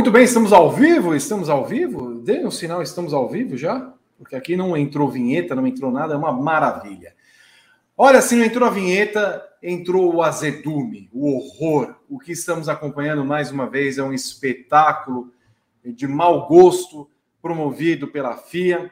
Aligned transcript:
Muito 0.00 0.12
bem, 0.12 0.24
estamos 0.24 0.50
ao 0.50 0.72
vivo? 0.72 1.14
Estamos 1.14 1.50
ao 1.50 1.66
vivo? 1.66 2.22
Dê 2.22 2.42
um 2.42 2.50
sinal, 2.50 2.80
estamos 2.80 3.12
ao 3.12 3.28
vivo 3.28 3.54
já? 3.54 3.92
Porque 4.16 4.34
aqui 4.34 4.56
não 4.56 4.74
entrou 4.74 5.10
vinheta, 5.10 5.54
não 5.54 5.66
entrou 5.66 5.90
nada, 5.90 6.14
é 6.14 6.16
uma 6.16 6.32
maravilha. 6.32 7.14
Olha, 7.94 8.22
se 8.22 8.34
não 8.34 8.42
entrou 8.42 8.66
a 8.66 8.70
vinheta, 8.70 9.46
entrou 9.62 10.14
o 10.14 10.22
azedume, 10.22 11.10
o 11.12 11.30
horror. 11.30 11.96
O 12.08 12.18
que 12.18 12.32
estamos 12.32 12.66
acompanhando 12.66 13.26
mais 13.26 13.50
uma 13.50 13.68
vez 13.68 13.98
é 13.98 14.02
um 14.02 14.10
espetáculo 14.10 15.30
de 15.84 16.08
mau 16.08 16.48
gosto 16.48 17.06
promovido 17.42 18.08
pela 18.08 18.38
FIA. 18.38 18.90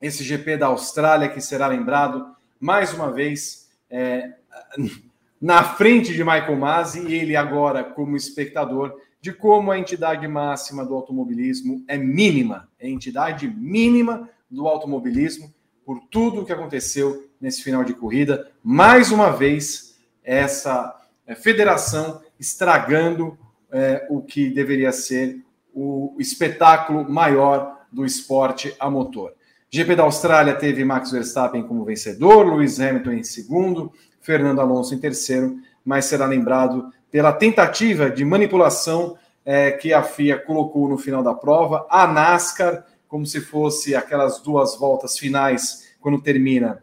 Esse 0.00 0.24
GP 0.24 0.56
da 0.56 0.68
Austrália 0.68 1.28
que 1.28 1.42
será 1.42 1.66
lembrado 1.66 2.26
mais 2.58 2.94
uma 2.94 3.12
vez 3.12 3.68
é, 3.90 4.32
na 5.38 5.62
frente 5.62 6.14
de 6.14 6.24
Michael 6.24 6.56
Masi 6.56 7.06
e 7.06 7.12
ele 7.12 7.36
agora 7.36 7.84
como 7.84 8.16
espectador 8.16 8.98
de 9.20 9.32
como 9.32 9.70
a 9.70 9.78
entidade 9.78 10.26
máxima 10.28 10.84
do 10.84 10.94
automobilismo 10.94 11.84
é 11.88 11.96
mínima, 11.96 12.68
é 12.78 12.86
a 12.86 12.90
entidade 12.90 13.48
mínima 13.48 14.28
do 14.50 14.66
automobilismo 14.68 15.52
por 15.84 16.00
tudo 16.10 16.42
o 16.42 16.44
que 16.44 16.52
aconteceu 16.52 17.28
nesse 17.40 17.62
final 17.62 17.82
de 17.82 17.94
corrida. 17.94 18.50
Mais 18.62 19.10
uma 19.10 19.30
vez, 19.30 19.98
essa 20.22 20.94
é, 21.26 21.34
federação 21.34 22.20
estragando 22.38 23.38
é, 23.70 24.06
o 24.10 24.20
que 24.20 24.50
deveria 24.50 24.92
ser 24.92 25.42
o 25.74 26.14
espetáculo 26.18 27.08
maior 27.08 27.86
do 27.90 28.04
esporte 28.04 28.74
a 28.78 28.90
motor. 28.90 29.32
GP 29.70 29.96
da 29.96 30.02
Austrália 30.02 30.54
teve 30.54 30.84
Max 30.84 31.10
Verstappen 31.10 31.62
como 31.62 31.84
vencedor, 31.84 32.46
Lewis 32.46 32.80
Hamilton 32.80 33.12
em 33.12 33.22
segundo, 33.22 33.92
Fernando 34.20 34.60
Alonso 34.60 34.94
em 34.94 34.98
terceiro, 34.98 35.58
mas 35.84 36.06
será 36.06 36.26
lembrado 36.26 36.92
pela 37.10 37.32
tentativa 37.32 38.10
de 38.10 38.24
manipulação 38.24 39.16
é, 39.44 39.72
que 39.72 39.92
a 39.92 40.02
FIA 40.02 40.38
colocou 40.38 40.88
no 40.88 40.98
final 40.98 41.22
da 41.22 41.34
prova, 41.34 41.86
a 41.88 42.06
NASCAR, 42.06 42.84
como 43.06 43.24
se 43.24 43.40
fosse 43.40 43.96
aquelas 43.96 44.40
duas 44.40 44.76
voltas 44.76 45.18
finais, 45.18 45.94
quando 46.00 46.20
termina 46.20 46.82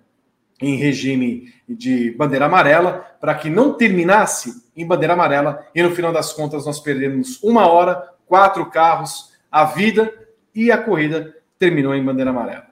em 0.60 0.76
regime 0.76 1.54
de 1.68 2.12
bandeira 2.12 2.46
amarela, 2.46 3.06
para 3.20 3.36
que 3.36 3.50
não 3.50 3.74
terminasse 3.74 4.64
em 4.76 4.86
bandeira 4.86 5.14
amarela, 5.14 5.66
e 5.76 5.84
no 5.84 5.92
final 5.92 6.12
das 6.12 6.34
contas 6.34 6.66
nós 6.66 6.80
perdemos 6.80 7.42
uma 7.44 7.68
hora, 7.68 8.10
quatro 8.26 8.66
carros, 8.72 9.32
a 9.52 9.66
vida 9.66 10.12
e 10.54 10.72
a 10.72 10.78
corrida 10.78 11.36
terminou 11.60 11.94
em 11.94 12.04
bandeira 12.04 12.32
amarela. 12.32 12.68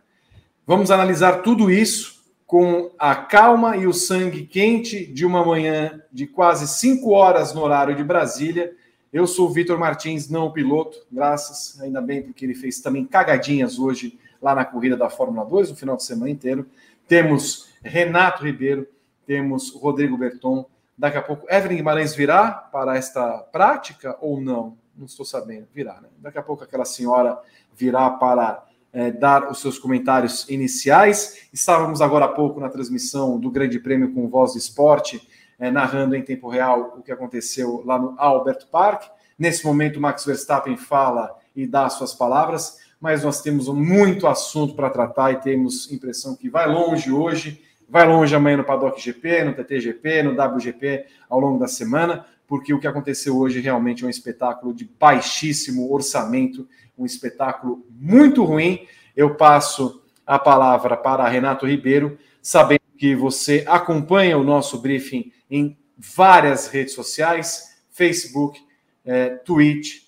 Vamos 0.65 0.91
analisar 0.91 1.41
tudo 1.41 1.69
isso 1.69 2.12
com 2.53 2.91
a 2.99 3.15
calma 3.15 3.75
e 3.77 3.87
o 3.87 3.93
sangue 3.93 4.45
quente 4.45 5.07
de 5.07 5.25
uma 5.25 5.43
manhã 5.43 5.99
de 6.11 6.27
quase 6.27 6.67
cinco 6.67 7.09
horas 7.09 7.51
no 7.51 7.63
horário 7.63 7.95
de 7.95 8.03
Brasília. 8.03 8.75
Eu 9.11 9.25
sou 9.25 9.47
o 9.47 9.51
Vitor 9.51 9.79
Martins, 9.79 10.29
não 10.29 10.45
o 10.45 10.53
piloto, 10.53 10.99
graças, 11.11 11.81
ainda 11.81 11.99
bem, 11.99 12.21
porque 12.21 12.45
ele 12.45 12.53
fez 12.53 12.79
também 12.79 13.05
cagadinhas 13.05 13.79
hoje 13.79 14.19
lá 14.39 14.53
na 14.53 14.63
corrida 14.63 14.95
da 14.95 15.09
Fórmula 15.09 15.43
2, 15.43 15.71
no 15.71 15.75
final 15.75 15.97
de 15.97 16.03
semana 16.03 16.29
inteiro. 16.29 16.67
Temos 17.07 17.69
Renato 17.81 18.43
Ribeiro, 18.43 18.87
temos 19.25 19.71
Rodrigo 19.73 20.15
Berton. 20.15 20.63
Daqui 20.95 21.17
a 21.17 21.23
pouco, 21.23 21.51
Evelyn 21.51 21.77
Guimarães 21.77 22.13
virá 22.13 22.51
para 22.51 22.95
esta 22.95 23.39
prática 23.51 24.15
ou 24.21 24.39
não? 24.39 24.77
Não 24.95 25.07
estou 25.07 25.25
sabendo. 25.25 25.65
Virá, 25.73 25.99
né? 25.99 26.09
Daqui 26.19 26.37
a 26.37 26.43
pouco 26.43 26.63
aquela 26.63 26.85
senhora 26.85 27.35
virá 27.75 28.11
para 28.11 28.63
é, 28.93 29.11
dar 29.11 29.49
os 29.49 29.59
seus 29.59 29.79
comentários 29.79 30.47
iniciais. 30.47 31.47
Estávamos 31.51 31.99
agora 31.99 32.25
há 32.25 32.29
pouco 32.29 32.59
na 32.59 32.69
transmissão 32.69 33.39
do 33.39 33.49
Grande 33.49 33.79
Prêmio 33.79 34.13
com 34.13 34.29
Voz 34.29 34.53
do 34.53 34.59
Esporte, 34.59 35.27
é, 35.57 35.71
narrando 35.71 36.15
em 36.15 36.21
tempo 36.21 36.47
real 36.47 36.95
o 36.97 37.01
que 37.01 37.11
aconteceu 37.11 37.81
lá 37.83 37.97
no 37.97 38.13
Albert 38.17 38.67
Park. 38.71 39.05
Nesse 39.37 39.65
momento, 39.65 39.99
Max 39.99 40.23
Verstappen 40.23 40.77
fala 40.77 41.35
e 41.55 41.65
dá 41.65 41.89
suas 41.89 42.13
palavras, 42.13 42.77
mas 43.01 43.23
nós 43.23 43.41
temos 43.41 43.67
muito 43.67 44.27
assunto 44.27 44.75
para 44.75 44.89
tratar 44.89 45.31
e 45.31 45.41
temos 45.41 45.91
impressão 45.91 46.35
que 46.35 46.49
vai 46.49 46.67
longe 46.67 47.11
hoje, 47.11 47.61
vai 47.89 48.07
longe 48.07 48.33
amanhã 48.35 48.57
no 48.57 48.63
Paddock 48.63 49.01
GP, 49.01 49.43
no 49.43 49.53
TTGP, 49.53 50.23
no 50.23 50.31
WGP 50.31 51.05
ao 51.29 51.39
longo 51.39 51.59
da 51.59 51.67
semana, 51.67 52.25
porque 52.47 52.73
o 52.73 52.79
que 52.79 52.87
aconteceu 52.87 53.37
hoje 53.37 53.59
realmente 53.59 54.03
é 54.03 54.07
um 54.07 54.09
espetáculo 54.09 54.73
de 54.73 54.89
baixíssimo 54.99 55.91
orçamento 55.91 56.67
um 56.97 57.05
espetáculo 57.05 57.85
muito 57.89 58.43
ruim. 58.43 58.87
Eu 59.15 59.35
passo 59.35 60.03
a 60.25 60.39
palavra 60.39 60.95
para 60.95 61.27
Renato 61.27 61.65
Ribeiro, 61.65 62.17
sabendo 62.41 62.81
que 62.97 63.15
você 63.15 63.63
acompanha 63.67 64.37
o 64.37 64.43
nosso 64.43 64.79
briefing 64.79 65.31
em 65.49 65.77
várias 65.97 66.67
redes 66.67 66.93
sociais: 66.93 67.83
Facebook, 67.89 68.59
é, 69.05 69.29
Twitch, 69.29 70.03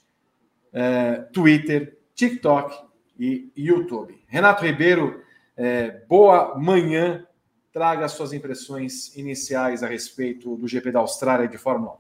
é, 0.72 1.16
Twitter, 1.34 1.98
TikTok 2.14 2.76
e 3.20 3.52
YouTube. 3.56 4.22
Renato 4.28 4.64
Ribeiro, 4.66 5.22
é, 5.56 6.02
boa 6.08 6.58
manhã. 6.58 7.26
Traga 7.72 8.08
suas 8.08 8.32
impressões 8.32 9.14
iniciais 9.18 9.84
a 9.84 9.88
respeito 9.88 10.56
do 10.56 10.66
GP 10.66 10.94
da 10.94 11.00
Austrália 11.00 11.46
de 11.46 11.58
Fórmula 11.58 11.98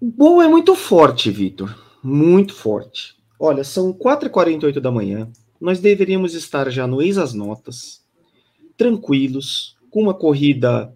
1. 0.00 0.10
Boa 0.10 0.46
é 0.46 0.48
muito 0.48 0.74
forte, 0.74 1.30
Vitor 1.30 1.89
muito 2.02 2.54
forte. 2.54 3.16
Olha, 3.38 3.64
são 3.64 3.92
4h48 3.92 4.80
da 4.80 4.90
manhã, 4.90 5.30
nós 5.60 5.80
deveríamos 5.80 6.34
estar 6.34 6.70
já 6.70 6.86
no 6.86 7.02
ex 7.02 7.18
as 7.18 7.34
notas, 7.34 8.04
tranquilos, 8.76 9.76
com 9.90 10.02
uma 10.02 10.14
corrida 10.14 10.94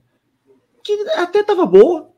que 0.82 0.92
até 1.16 1.40
estava 1.40 1.66
boa, 1.66 2.10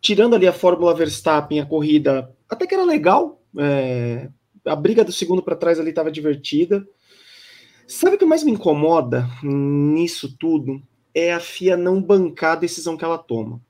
tirando 0.00 0.34
ali 0.34 0.46
a 0.46 0.52
Fórmula 0.52 0.94
Verstappen, 0.94 1.60
a 1.60 1.66
corrida 1.66 2.34
até 2.48 2.66
que 2.66 2.74
era 2.74 2.84
legal, 2.84 3.42
é, 3.58 4.28
a 4.64 4.76
briga 4.76 5.04
do 5.04 5.12
segundo 5.12 5.42
para 5.42 5.56
trás 5.56 5.80
ali 5.80 5.90
estava 5.90 6.10
divertida. 6.10 6.86
Sabe 7.86 8.16
o 8.16 8.18
que 8.18 8.24
mais 8.24 8.44
me 8.44 8.52
incomoda 8.52 9.28
nisso 9.42 10.36
tudo? 10.38 10.82
É 11.14 11.32
a 11.32 11.40
FIA 11.40 11.76
não 11.76 12.00
bancar 12.00 12.52
a 12.52 12.60
decisão 12.60 12.96
que 12.96 13.04
ela 13.04 13.18
toma 13.18 13.60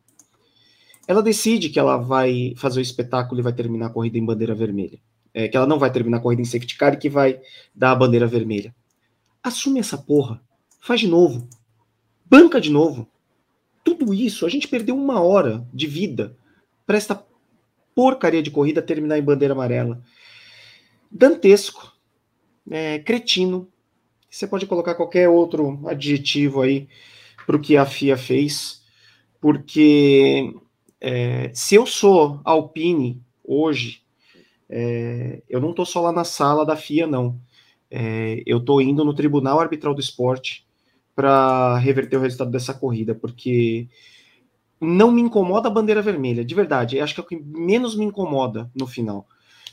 ela 1.07 1.23
decide 1.23 1.69
que 1.69 1.79
ela 1.79 1.97
vai 1.97 2.55
fazer 2.57 2.81
o 2.81 2.83
espetáculo 2.83 3.41
e 3.41 3.43
vai 3.43 3.53
terminar 3.53 3.87
a 3.87 3.91
corrida 3.91 4.19
em 4.19 4.25
bandeira 4.25 4.55
vermelha. 4.55 4.99
É, 5.35 5.49
que 5.49 5.57
ela 5.57 5.67
não 5.67 5.79
vai 5.79 5.91
terminar 5.91 6.19
a 6.19 6.21
corrida 6.21 6.43
em 6.43 6.45
safety 6.45 6.77
car 6.77 6.95
e 6.95 6.99
que 6.99 7.09
vai 7.09 7.41
dar 7.75 7.93
a 7.93 7.97
bandeira 7.97 8.27
vermelha. 8.27 8.75
Assume 9.43 9.81
essa 9.81 9.99
porra. 9.99 10.41
Faz 10.81 11.01
de 11.01 11.09
novo. 11.09 11.49
Banca 12.25 12.61
de 12.61 12.71
novo. 12.71 13.09
Tudo 13.85 14.15
isso, 14.15 14.47
a 14.47 14.49
gente 14.49 14.69
perdeu 14.69 14.97
uma 14.97 15.21
hora 15.21 15.67
de 15.73 15.87
vida 15.87 16.37
para 16.87 16.97
esta 16.97 17.25
porcaria 17.95 18.43
de 18.43 18.51
corrida 18.51 18.81
terminar 18.81 19.19
em 19.19 19.23
bandeira 19.23 19.55
amarela. 19.55 20.03
Dantesco. 21.11 21.93
É, 22.71 22.99
cretino. 23.01 23.69
Você 24.31 24.47
pode 24.47 24.67
colocar 24.67 24.95
qualquer 24.95 25.29
outro 25.29 25.81
adjetivo 25.87 26.63
aí 26.63 26.89
para 27.45 27.57
o 27.57 27.61
que 27.61 27.77
a 27.77 27.85
FIA 27.85 28.17
fez, 28.17 28.83
porque 29.41 30.55
é, 31.05 31.51
se 31.53 31.75
eu 31.75 31.85
sou 31.85 32.41
Alpine 32.45 33.21
hoje, 33.43 34.03
é, 34.71 35.43
eu 35.49 35.61
não 35.61 35.71
estou 35.71 35.85
só 35.85 36.01
lá 36.01 36.13
na 36.13 36.23
sala 36.23 36.65
da 36.65 36.77
FIA, 36.77 37.09
não. 37.09 37.41
É, 37.91 38.41
eu 38.47 38.59
estou 38.59 38.81
indo 38.81 39.05
no 39.05 39.13
Tribunal 39.13 39.59
Arbitral 39.59 39.95
do 39.95 40.01
Esporte 40.01 40.65
para 41.13 41.77
reverter 41.79 42.17
o 42.17 42.21
resultado 42.21 42.53
dessa 42.53 42.73
corrida, 42.73 43.17
porque 43.17 43.89
não 44.81 45.11
me 45.11 45.21
incomoda 45.21 45.67
a 45.67 45.73
bandeira 45.73 46.01
vermelha, 46.01 46.45
de 46.45 46.55
verdade. 46.55 47.01
Acho 47.01 47.15
que 47.15 47.21
é 47.21 47.25
o 47.25 47.27
que 47.27 47.37
menos 47.37 47.97
me 47.97 48.05
incomoda 48.05 48.71
no 48.73 48.87
final. 48.87 49.27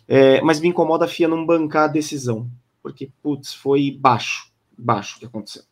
É, 0.07 0.41
mas 0.41 0.59
me 0.59 0.67
incomoda 0.67 1.05
a 1.05 1.07
FIA 1.07 1.27
não 1.27 1.45
bancar 1.45 1.83
a 1.83 1.91
decisão, 1.93 2.49
porque, 2.81 3.11
putz, 3.21 3.53
foi 3.53 3.91
baixo, 3.91 4.51
baixo 4.75 5.17
o 5.17 5.19
que 5.19 5.25
aconteceu. 5.27 5.68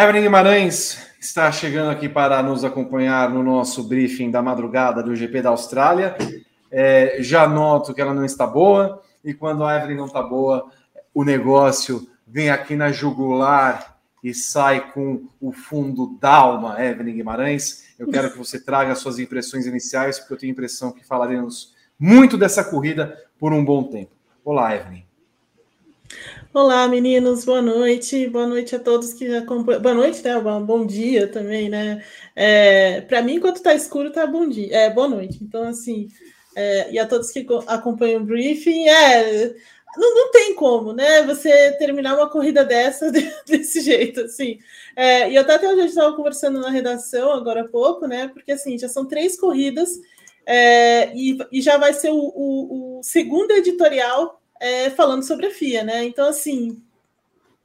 Evelyn 0.00 0.22
Guimarães 0.22 0.96
está 1.18 1.50
chegando 1.50 1.90
aqui 1.90 2.08
para 2.08 2.40
nos 2.40 2.62
acompanhar 2.62 3.28
no 3.30 3.42
nosso 3.42 3.82
briefing 3.82 4.30
da 4.30 4.40
madrugada 4.40 5.02
do 5.02 5.16
GP 5.16 5.42
da 5.42 5.48
Austrália. 5.48 6.16
É, 6.70 7.16
já 7.18 7.48
noto 7.48 7.92
que 7.92 8.00
ela 8.00 8.14
não 8.14 8.24
está 8.24 8.46
boa, 8.46 9.02
e 9.24 9.34
quando 9.34 9.64
a 9.64 9.76
Evelyn 9.76 9.96
não 9.96 10.06
está 10.06 10.22
boa, 10.22 10.70
o 11.12 11.24
negócio 11.24 12.08
vem 12.24 12.48
aqui 12.48 12.76
na 12.76 12.92
jugular 12.92 13.98
e 14.22 14.32
sai 14.32 14.92
com 14.92 15.26
o 15.40 15.50
fundo 15.50 16.16
da 16.20 16.32
alma, 16.32 16.80
Evelyn 16.80 17.16
Guimarães. 17.16 17.92
Eu 17.98 18.08
quero 18.08 18.30
que 18.30 18.38
você 18.38 18.60
traga 18.60 18.94
suas 18.94 19.18
impressões 19.18 19.66
iniciais, 19.66 20.20
porque 20.20 20.32
eu 20.32 20.38
tenho 20.38 20.52
a 20.52 20.54
impressão 20.54 20.92
que 20.92 21.04
falaremos 21.04 21.74
muito 21.98 22.38
dessa 22.38 22.62
corrida 22.62 23.20
por 23.36 23.52
um 23.52 23.64
bom 23.64 23.82
tempo. 23.82 24.12
Olá, 24.44 24.76
Evelyn. 24.76 25.02
Olá, 26.52 26.88
meninos, 26.88 27.44
boa 27.44 27.60
noite. 27.60 28.26
Boa 28.28 28.46
noite 28.46 28.74
a 28.74 28.78
todos 28.78 29.12
que 29.12 29.26
acompanham. 29.36 29.82
Boa 29.82 29.94
noite, 29.94 30.22
né? 30.24 30.40
Bom 30.40 30.86
dia 30.86 31.28
também, 31.30 31.68
né? 31.68 32.02
É, 32.34 33.02
Para 33.02 33.20
mim, 33.22 33.34
enquanto 33.34 33.62
tá 33.62 33.74
escuro, 33.74 34.10
tá 34.10 34.26
bom 34.26 34.48
dia. 34.48 34.74
É, 34.74 34.90
boa 34.90 35.08
noite. 35.08 35.38
Então, 35.42 35.64
assim, 35.64 36.08
é, 36.56 36.90
e 36.90 36.98
a 36.98 37.06
todos 37.06 37.30
que 37.30 37.46
acompanham 37.66 38.22
o 38.22 38.24
briefing, 38.24 38.88
é. 38.88 39.54
Não, 39.96 40.14
não 40.14 40.30
tem 40.30 40.54
como, 40.54 40.92
né? 40.94 41.22
Você 41.24 41.72
terminar 41.72 42.14
uma 42.14 42.30
corrida 42.30 42.64
dessa 42.64 43.12
desse 43.46 43.80
jeito, 43.82 44.22
assim. 44.22 44.58
É, 44.96 45.30
e 45.30 45.34
eu 45.36 45.42
até, 45.42 45.68
hoje 45.68 45.88
estava 45.88 46.16
conversando 46.16 46.60
na 46.60 46.70
redação 46.70 47.30
agora 47.30 47.62
há 47.62 47.68
pouco, 47.68 48.06
né? 48.06 48.28
Porque 48.28 48.52
assim, 48.52 48.78
já 48.78 48.88
são 48.88 49.06
três 49.06 49.38
corridas 49.38 50.00
é, 50.46 51.14
e, 51.14 51.38
e, 51.52 51.60
já 51.60 51.76
vai 51.76 51.92
ser 51.92 52.10
o, 52.10 52.16
o, 52.16 52.98
o 52.98 53.02
segundo 53.02 53.50
editorial 53.50 54.37
é, 54.60 54.90
falando 54.90 55.22
sobre 55.22 55.46
a 55.46 55.50
FIA, 55.50 55.84
né? 55.84 56.04
Então, 56.04 56.28
assim, 56.28 56.82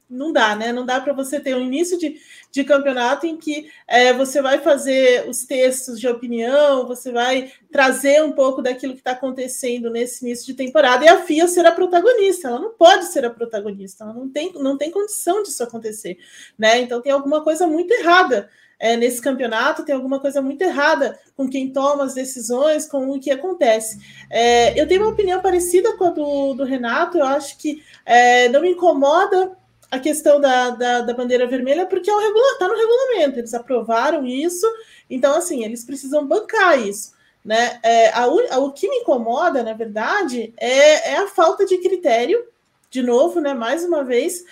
não 0.08 0.32
dá, 0.32 0.54
né? 0.54 0.72
Não 0.72 0.84
dá 0.84 1.00
para 1.00 1.12
você 1.12 1.40
ter 1.40 1.56
um 1.56 1.62
início 1.62 1.98
de, 1.98 2.20
de 2.50 2.64
campeonato 2.64 3.26
em 3.26 3.36
que 3.36 3.70
é, 3.88 4.12
você 4.12 4.40
vai 4.40 4.60
fazer 4.60 5.28
os 5.28 5.44
textos 5.44 5.98
de 5.98 6.06
opinião, 6.06 6.86
você 6.86 7.10
vai 7.10 7.52
trazer 7.72 8.22
um 8.22 8.32
pouco 8.32 8.62
daquilo 8.62 8.92
que 8.92 9.00
está 9.00 9.12
acontecendo 9.12 9.90
nesse 9.90 10.24
início 10.24 10.46
de 10.46 10.54
temporada 10.54 11.04
e 11.04 11.08
a 11.08 11.22
FIA 11.22 11.48
ser 11.48 11.66
a 11.66 11.72
protagonista. 11.72 12.48
Ela 12.48 12.60
não 12.60 12.70
pode 12.72 13.06
ser 13.06 13.24
a 13.24 13.30
protagonista, 13.30 14.04
ela 14.04 14.14
não 14.14 14.28
tem, 14.28 14.52
não 14.54 14.76
tem 14.76 14.90
condição 14.90 15.42
disso 15.42 15.62
acontecer, 15.62 16.18
né? 16.58 16.78
Então 16.78 17.00
tem 17.00 17.12
alguma 17.12 17.42
coisa 17.42 17.66
muito 17.66 17.92
errada. 17.92 18.50
É, 18.78 18.96
nesse 18.96 19.20
campeonato 19.20 19.84
tem 19.84 19.94
alguma 19.94 20.20
coisa 20.20 20.42
muito 20.42 20.62
errada 20.62 21.18
com 21.36 21.48
quem 21.48 21.72
toma 21.72 22.04
as 22.04 22.14
decisões, 22.14 22.86
com 22.86 23.10
o 23.10 23.20
que 23.20 23.30
acontece. 23.30 23.98
É, 24.30 24.78
eu 24.78 24.86
tenho 24.86 25.02
uma 25.02 25.12
opinião 25.12 25.40
parecida 25.40 25.96
com 25.96 26.04
a 26.04 26.10
do, 26.10 26.54
do 26.54 26.64
Renato, 26.64 27.18
eu 27.18 27.24
acho 27.24 27.56
que 27.58 27.82
é, 28.04 28.48
não 28.48 28.60
me 28.60 28.70
incomoda 28.70 29.56
a 29.90 29.98
questão 29.98 30.40
da, 30.40 30.70
da, 30.70 31.00
da 31.02 31.14
bandeira 31.14 31.46
vermelha, 31.46 31.86
porque 31.86 32.10
é 32.10 32.14
está 32.14 32.66
no 32.66 32.74
regulamento, 32.74 33.38
eles 33.38 33.54
aprovaram 33.54 34.26
isso, 34.26 34.66
então, 35.08 35.36
assim, 35.36 35.64
eles 35.64 35.84
precisam 35.84 36.26
bancar 36.26 36.78
isso. 36.78 37.14
Né? 37.44 37.78
É, 37.82 38.08
a, 38.08 38.24
a, 38.24 38.58
o 38.58 38.72
que 38.72 38.88
me 38.88 38.96
incomoda, 38.96 39.62
na 39.62 39.74
verdade, 39.74 40.52
é, 40.56 41.12
é, 41.12 41.16
a 41.18 41.28
falta 41.28 41.64
de 41.66 41.78
critério, 41.78 42.44
de 42.90 43.02
novo, 43.02 43.40
né? 43.40 43.52
Mais 43.52 43.84
uma 43.84 44.04
vez, 44.04 44.44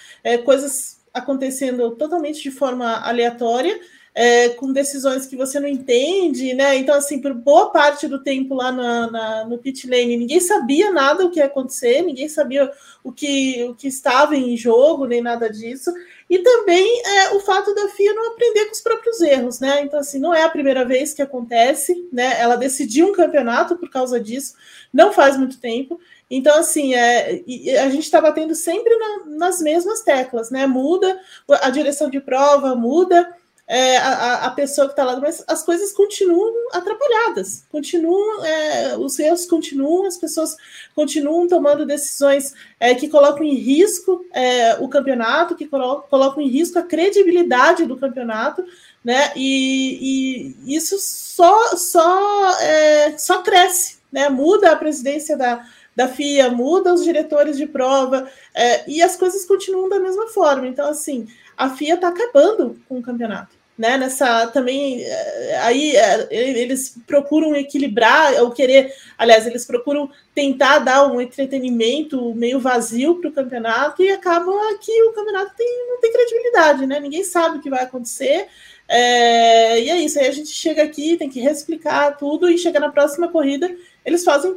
coisas 0.45 1.01
acontecendo 1.15 1.93
totalmente 1.93 2.43
de 2.43 2.51
forma 2.51 2.97
aleatória, 2.97 3.81
é, 4.15 4.51
com 4.51 4.73
decisões 4.73 5.27
que 5.27 5.37
você 5.37 5.59
não 5.59 5.69
entende, 5.69 6.53
né? 6.53 6.77
Então, 6.77 6.95
assim, 6.95 7.19
por 7.19 7.33
boa 7.33 7.71
parte 7.71 8.07
do 8.07 8.23
tempo 8.23 8.55
lá 8.55 8.71
na, 8.71 9.11
na, 9.11 9.45
no 9.47 9.57
pit 9.57 9.89
lane, 9.89 10.19
ninguém 10.19 10.39
sabia 10.39 10.91
nada 10.91 11.25
o 11.25 11.31
que 11.31 11.39
ia 11.39 11.47
acontecer, 11.47 12.03
ninguém 12.03 12.29
sabia 12.29 12.71
o 13.03 13.11
que, 13.11 13.65
o 13.65 13.75
que 13.75 13.89
estava 13.89 14.37
em 14.37 14.55
jogo, 14.57 15.07
nem 15.07 15.23
nada 15.23 15.49
disso. 15.49 15.91
E 16.29 16.39
também 16.41 17.03
é, 17.05 17.31
o 17.35 17.41
fato 17.41 17.75
da 17.75 17.89
FIA 17.89 18.13
não 18.13 18.33
aprender 18.33 18.67
com 18.67 18.73
os 18.73 18.81
próprios 18.83 19.21
erros, 19.23 19.61
né? 19.61 19.83
Então, 19.83 19.99
assim, 19.99 20.19
não 20.19 20.35
é 20.35 20.43
a 20.43 20.51
primeira 20.51 20.85
vez 20.85 21.15
que 21.15 21.23
acontece, 21.23 22.07
né? 22.13 22.39
Ela 22.39 22.57
decidiu 22.57 23.09
um 23.09 23.13
campeonato 23.13 23.77
por 23.77 23.89
causa 23.89 24.21
disso, 24.21 24.55
não 24.93 25.11
faz 25.11 25.39
muito 25.39 25.59
tempo. 25.59 25.99
Então, 26.31 26.59
assim, 26.59 26.95
é, 26.95 27.43
a 27.83 27.89
gente 27.89 28.05
está 28.05 28.21
batendo 28.21 28.55
sempre 28.55 28.95
na, 28.97 29.37
nas 29.37 29.61
mesmas 29.61 30.03
teclas, 30.03 30.51
né? 30.51 30.67
Muda 30.67 31.19
a 31.63 31.71
direção 31.71 32.11
de 32.11 32.21
prova, 32.21 32.75
muda 32.75 33.35
é, 33.75 33.97
a, 33.97 34.35
a, 34.45 34.51
pessoa 34.51 34.87
que 34.87 34.93
está 34.93 35.03
lá, 35.03 35.19
mas 35.19 35.43
as 35.49 35.63
coisas 35.63 35.95
continuam 35.95 36.53
atrapalhadas, 36.73 37.65
continuam, 37.73 38.45
é, 38.45 38.99
os 38.99 39.19
erros 39.19 39.47
continuam, 39.47 40.05
as 40.05 40.19
pessoas 40.19 40.55
continuam 40.95 41.49
tomando 41.49 41.87
decisões 41.87 42.53
é, 42.79 42.95
que 42.95 43.09
colocam 43.09 43.43
em 43.43 43.55
risco 43.55 44.27
é, 44.31 44.75
o 44.75 44.89
campeonato, 44.89 45.55
que 45.55 45.67
colocam 45.67 46.43
em 46.43 46.49
risco 46.49 46.79
a 46.79 46.83
credibilidade 46.83 47.87
do 47.87 47.97
campeonato, 47.97 48.63
né? 49.03 49.33
E, 49.35 50.55
e 50.67 50.77
isso 50.77 50.99
só, 51.01 51.75
só, 51.75 52.51
é, 52.61 53.17
só 53.17 53.41
cresce, 53.41 54.01
né? 54.13 54.29
Muda 54.29 54.71
a 54.71 54.77
presidência 54.77 55.35
da, 55.35 55.67
da 55.97 56.09
FIA, 56.09 56.51
muda 56.51 56.93
os 56.93 57.03
diretores 57.03 57.57
de 57.57 57.67
prova, 57.67 58.31
é, 58.55 58.87
e 58.87 59.01
as 59.01 59.17
coisas 59.17 59.47
continuam 59.47 59.89
da 59.89 59.99
mesma 59.99 60.27
forma. 60.27 60.67
Então, 60.67 60.91
assim, 60.91 61.27
a 61.57 61.71
FIA 61.71 61.95
está 61.95 62.09
acabando 62.09 62.79
com 62.87 62.99
o 62.99 63.03
campeonato. 63.03 63.62
Né, 63.77 63.97
nessa 63.97 64.47
também 64.49 65.03
é, 65.03 65.59
aí 65.63 65.97
é, 65.97 66.29
eles 66.31 66.95
procuram 67.07 67.57
equilibrar 67.57 68.35
ou 68.43 68.51
querer, 68.51 68.93
aliás, 69.17 69.47
eles 69.47 69.65
procuram 69.65 70.11
tentar 70.35 70.79
dar 70.81 71.11
um 71.11 71.23
entretenimento 71.23 72.35
meio 72.35 72.61
vazio 72.61 73.19
para 73.19 73.31
o 73.31 73.33
campeonato 73.33 74.03
e 74.03 74.11
acabam 74.11 74.55
que 74.79 75.03
o 75.05 75.13
campeonato 75.15 75.57
tem, 75.57 75.89
não 75.89 76.01
tem 76.01 76.13
credibilidade, 76.13 76.87
né? 76.87 77.01
Ninguém 77.01 77.25
sabe 77.25 77.59
o 77.59 77.63
que 77.63 77.71
vai 77.71 77.83
acontecer. 77.83 78.47
É, 78.87 79.81
e 79.81 79.89
é 79.89 79.97
isso, 79.97 80.19
aí 80.19 80.29
a 80.29 80.33
gente 80.33 80.51
chega 80.51 80.83
aqui, 80.83 81.17
tem 81.17 81.31
que 81.31 81.41
reexplicar 81.41 82.19
tudo 82.19 82.51
e 82.51 82.59
chega 82.59 82.79
na 82.79 82.91
próxima 82.91 83.29
corrida, 83.29 83.75
eles 84.05 84.23
fazem, 84.23 84.55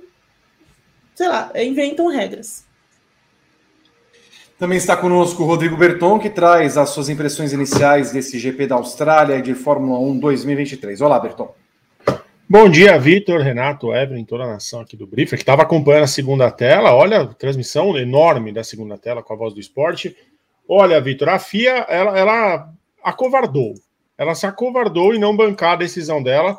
sei 1.15 1.29
lá, 1.29 1.53
inventam 1.55 2.07
regras. 2.07 2.65
Também 4.57 4.77
está 4.77 4.95
conosco 4.95 5.43
o 5.43 5.45
Rodrigo 5.45 5.75
Berton, 5.75 6.17
que 6.17 6.29
traz 6.29 6.77
as 6.77 6.89
suas 6.91 7.09
impressões 7.09 7.51
iniciais 7.51 8.13
desse 8.13 8.39
GP 8.39 8.67
da 8.67 8.75
Austrália 8.75 9.41
de 9.41 9.53
Fórmula 9.53 9.99
1 9.99 10.17
2023. 10.17 11.01
Olá, 11.01 11.19
Berton. 11.19 11.53
Bom 12.47 12.69
dia, 12.69 12.97
Vitor, 12.97 13.41
Renato, 13.41 13.93
Evelyn, 13.93 14.23
toda 14.23 14.45
a 14.45 14.53
nação 14.53 14.79
aqui 14.79 14.95
do 14.95 15.05
Briefer, 15.05 15.37
que 15.37 15.43
estava 15.43 15.63
acompanhando 15.63 16.03
a 16.03 16.07
segunda 16.07 16.49
tela. 16.49 16.95
Olha, 16.95 17.27
transmissão 17.27 17.97
enorme 17.97 18.53
da 18.53 18.63
segunda 18.63 18.97
tela 18.97 19.21
com 19.21 19.33
a 19.33 19.35
voz 19.35 19.53
do 19.53 19.59
esporte. 19.59 20.15
Olha, 20.69 21.01
Vitor, 21.01 21.27
a 21.27 21.37
FIA, 21.37 21.85
ela, 21.89 22.17
ela 22.17 22.73
acovardou. 23.03 23.73
Ela 24.17 24.35
se 24.35 24.45
acovardou 24.45 25.13
e 25.13 25.19
não 25.19 25.35
bancar 25.35 25.73
a 25.73 25.77
decisão 25.77 26.23
dela, 26.23 26.57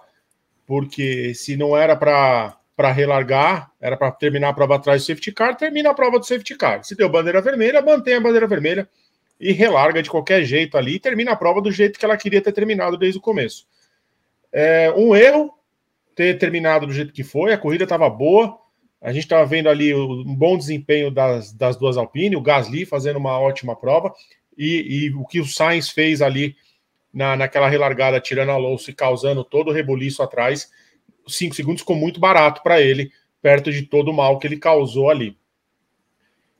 porque 0.66 1.32
se 1.32 1.56
não 1.56 1.74
era 1.74 1.96
para 1.96 2.58
para 2.76 2.92
relargar, 2.92 3.72
era 3.80 3.96
para 3.96 4.12
terminar 4.12 4.50
a 4.50 4.52
prova 4.52 4.76
atrás 4.76 5.02
do 5.02 5.06
safety 5.06 5.32
car, 5.32 5.56
termina 5.56 5.90
a 5.90 5.94
prova 5.94 6.18
do 6.18 6.26
safety 6.26 6.54
car. 6.54 6.84
Se 6.84 6.94
deu 6.94 7.08
bandeira 7.08 7.40
vermelha, 7.40 7.80
mantém 7.80 8.14
a 8.14 8.20
bandeira 8.20 8.46
vermelha 8.46 8.86
e 9.40 9.50
relarga 9.50 10.02
de 10.02 10.10
qualquer 10.10 10.44
jeito 10.44 10.76
ali 10.76 10.96
e 10.96 11.00
termina 11.00 11.32
a 11.32 11.36
prova 11.36 11.62
do 11.62 11.72
jeito 11.72 11.98
que 11.98 12.04
ela 12.04 12.16
queria 12.16 12.42
ter 12.42 12.52
terminado 12.52 12.98
desde 12.98 13.18
o 13.18 13.22
começo. 13.22 13.66
É 14.52 14.92
um 14.94 15.16
erro 15.16 15.50
ter 16.14 16.38
terminado 16.38 16.86
do 16.86 16.92
jeito 16.92 17.12
que 17.12 17.24
foi, 17.24 17.52
a 17.52 17.58
corrida 17.58 17.84
estava 17.84 18.08
boa, 18.10 18.58
a 19.00 19.12
gente 19.12 19.24
estava 19.24 19.44
vendo 19.46 19.68
ali 19.68 19.94
um 19.94 20.34
bom 20.34 20.56
desempenho 20.56 21.10
das, 21.10 21.52
das 21.52 21.76
duas 21.76 21.96
Alpine, 21.96 22.36
o 22.36 22.40
Gasly 22.42 22.84
fazendo 22.84 23.16
uma 23.18 23.38
ótima 23.38 23.74
prova 23.74 24.12
e, 24.56 25.06
e 25.06 25.14
o 25.14 25.24
que 25.24 25.40
o 25.40 25.46
Sainz 25.46 25.88
fez 25.88 26.20
ali 26.20 26.56
na, 27.12 27.36
naquela 27.36 27.68
relargada, 27.68 28.20
tirando 28.20 28.50
a 28.50 28.56
louça 28.56 28.90
e 28.90 28.94
causando 28.94 29.44
todo 29.44 29.68
o 29.68 29.72
rebuliço 29.72 30.22
atrás 30.22 30.70
cinco 31.26 31.54
segundos 31.54 31.82
ficou 31.82 31.96
muito 31.96 32.20
barato 32.20 32.62
para 32.62 32.80
ele, 32.80 33.10
perto 33.42 33.70
de 33.70 33.82
todo 33.82 34.10
o 34.10 34.14
mal 34.14 34.38
que 34.38 34.46
ele 34.46 34.58
causou 34.58 35.10
ali. 35.10 35.36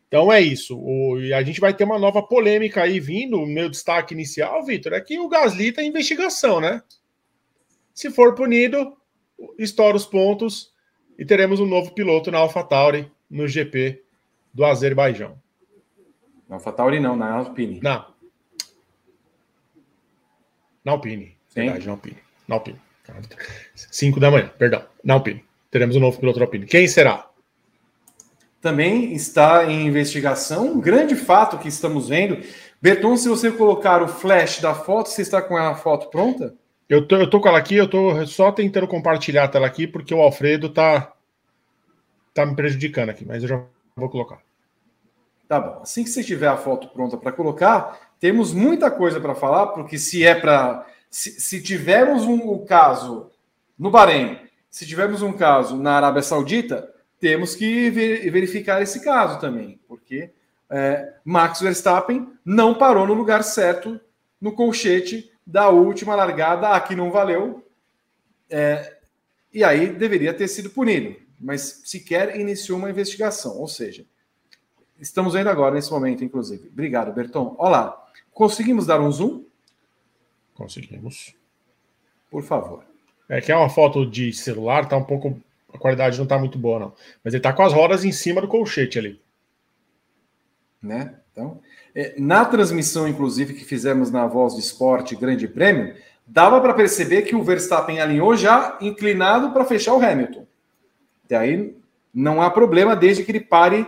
Então 0.09 0.33
é 0.33 0.41
isso. 0.41 0.79
O, 0.79 1.21
e 1.21 1.33
a 1.33 1.43
gente 1.43 1.61
vai 1.61 1.75
ter 1.75 1.85
uma 1.85 1.99
nova 1.99 2.23
polêmica 2.23 2.83
aí 2.83 3.01
vindo. 3.01 3.41
O 3.41 3.47
meu 3.47 3.69
destaque 3.69 4.15
inicial, 4.15 4.65
Vitor, 4.65 4.93
é 4.93 5.01
que 5.01 5.19
o 5.19 5.29
Gasly 5.29 5.69
está 5.69 5.83
em 5.83 5.89
investigação, 5.89 6.61
né? 6.61 6.83
Se 7.93 8.11
for 8.11 8.35
punido, 8.35 8.97
estoura 9.59 9.97
os 9.97 10.07
pontos 10.07 10.73
e 11.19 11.25
teremos 11.25 11.61
um 11.61 11.67
novo 11.67 11.93
piloto 11.93 12.31
na 12.31 12.39
AlphaTauri 12.39 13.11
no 13.29 13.49
GP 13.49 14.03
do 14.53 14.65
Azerbaijão. 14.65 15.41
Na 16.49 16.57
AlphaTauri 16.57 17.01
não, 17.01 17.17
na 17.17 17.33
Alpine. 17.33 17.81
Na, 17.83 18.09
na 20.85 20.93
Alpine. 20.93 21.37
Sim. 21.49 21.63
Verdade, 21.63 21.87
na 21.87 21.93
Alpine. 21.93 22.19
Na 22.47 22.55
Alpine. 22.55 22.86
5 23.75 24.21
da 24.21 24.31
manhã, 24.31 24.51
perdão. 24.59 24.85
Na 25.03 25.15
Alpine. 25.15 25.45
Teremos 25.71 25.97
um 25.97 26.01
novo 26.01 26.19
piloto 26.19 26.39
da 26.39 26.45
Alpine. 26.45 26.67
Quem 26.67 26.87
será? 26.87 27.27
Também 28.61 29.13
está 29.13 29.65
em 29.65 29.87
investigação 29.87 30.73
um 30.73 30.81
grande 30.81 31.15
fato 31.15 31.59
que 31.59 31.69
estamos 31.69 32.09
vendo. 32.09 32.39
Beton, 32.81 33.17
se 33.17 33.29
você 33.29 33.51
colocar 33.51 34.03
o 34.03 34.09
flash 34.09 34.61
da 34.61 34.75
foto, 34.75 35.09
você 35.09 35.23
está 35.23 35.41
com 35.41 35.57
a 35.57 35.75
foto 35.75 36.09
pronta? 36.09 36.55
Eu 36.89 37.07
tô, 37.07 37.17
eu 37.17 37.29
tô 37.29 37.41
com 37.41 37.49
ela 37.49 37.59
aqui, 37.59 37.75
eu 37.77 37.89
tô 37.89 38.25
só 38.27 38.53
tentando 38.53 38.87
compartilhar 38.87 39.45
a 39.45 39.49
tela 39.49 39.67
aqui, 39.67 39.87
porque 39.87 40.15
o 40.15 40.21
Alfredo 40.21 40.69
tá, 40.69 41.13
tá 42.33 42.47
me 42.47 42.55
prejudicando 42.55 43.11
aqui, 43.11 43.25
mas 43.25 43.43
eu 43.43 43.49
já 43.49 43.63
vou 43.97 44.09
colocar. 44.09 44.39
Tá 45.49 45.61
bom. 45.61 45.81
Assim 45.83 46.03
que 46.05 46.11
você 46.11 46.23
tiver 46.23 46.49
a 46.49 46.57
foto 46.57 46.89
pronta 46.89 47.17
para 47.17 47.33
colocar, 47.33 47.99
temos 48.19 48.53
muita 48.53 48.91
coisa 48.91 49.21
para 49.21 49.35
falar, 49.35 49.69
porque 49.69 49.99
se 49.99 50.25
é 50.25 50.35
para 50.35 50.87
se, 51.11 51.41
se 51.41 51.63
tivermos 51.63 52.25
um, 52.25 52.65
caso 52.65 53.31
no 53.79 53.91
Bahrein, 53.91 54.39
se 54.71 54.87
tivermos 54.87 55.23
um 55.23 55.33
caso 55.33 55.77
na 55.77 55.93
Arábia 55.93 56.23
Saudita, 56.23 56.93
temos 57.19 57.55
que 57.55 57.91
ver, 57.91 58.31
verificar 58.31 58.83
esse 58.83 59.01
caso 59.01 59.41
também, 59.41 59.81
porque 59.89 60.31
é, 60.69 61.15
Max 61.25 61.61
Verstappen 61.61 62.29
não 62.45 62.75
parou 62.75 63.07
no 63.07 63.15
lugar 63.15 63.43
certo 63.43 64.01
no 64.41 64.53
colchete 64.53 65.31
da 65.47 65.71
última 65.71 66.15
largada, 66.15 66.71
aqui 66.71 66.95
não 66.95 67.11
valeu, 67.11 67.65
é, 68.51 68.99
e 69.53 69.65
aí 69.65 69.89
deveria 69.89 70.35
ter 70.35 70.49
sido 70.49 70.71
punido, 70.71 71.17
mas 71.41 71.83
sequer 71.85 72.39
iniciou 72.39 72.79
uma 72.79 72.91
investigação, 72.91 73.59
ou 73.59 73.69
seja, 73.69 74.05
estamos 75.01 75.35
vendo 75.35 75.49
agora 75.49 75.75
nesse 75.75 75.91
momento, 75.91 76.25
inclusive. 76.25 76.69
Obrigado, 76.69 77.13
Berton. 77.13 77.55
Olá, 77.59 78.07
conseguimos 78.33 78.87
dar 78.87 79.01
um 79.01 79.11
zoom? 79.11 79.45
Conseguimos. 80.57 81.35
Por 82.31 82.43
favor. 82.43 82.85
É 83.29 83.41
que 83.41 83.53
é 83.53 83.57
uma 83.57 83.69
foto 83.69 84.07
de 84.07 84.33
celular, 84.33 84.89
tá 84.89 84.97
um 84.97 85.05
pouco. 85.05 85.41
A 85.73 85.79
qualidade 85.79 86.19
não 86.19 86.27
tá 86.27 86.39
muito 86.39 86.59
boa, 86.59 86.79
não. 86.79 86.93
Mas 87.23 87.35
ele 87.35 87.43
tá 87.43 87.53
com 87.53 87.63
as 87.63 87.73
rodas 87.73 88.05
em 88.05 88.13
cima 88.13 88.41
do 88.41 88.49
colchete 88.49 88.99
ali. 88.99 89.21
Né? 90.83 91.15
Então, 91.31 91.61
é, 91.95 92.15
na 92.19 92.45
transmissão, 92.45 93.07
inclusive, 93.07 93.55
que 93.55 93.65
fizemos 93.65 94.11
na 94.11 94.27
Voz 94.27 94.55
do 94.55 94.61
Esporte 94.61 95.15
Grande 95.15 95.47
Prêmio, 95.47 95.95
dava 96.27 96.61
para 96.61 96.73
perceber 96.73 97.23
que 97.23 97.37
o 97.37 97.43
Verstappen 97.43 98.01
alinhou 98.01 98.37
já 98.37 98.79
inclinado 98.81 99.53
para 99.53 99.65
fechar 99.65 99.95
o 99.95 100.03
Hamilton. 100.03 100.47
Até 101.25 101.37
aí 101.37 101.77
não 102.15 102.41
há 102.41 102.51
problema 102.51 102.97
desde 102.97 103.25
que 103.25 103.31
ele 103.31 103.41
pare 103.41 103.87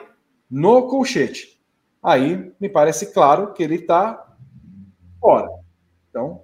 no 0.51 0.89
colchete. 0.89 1.59
Aí 2.03 2.53
me 2.61 2.69
parece 2.69 3.13
claro 3.13 3.53
que 3.53 3.63
ele 3.63 3.77
está 3.77 4.37
fora. 5.21 5.49
Então, 6.11 6.43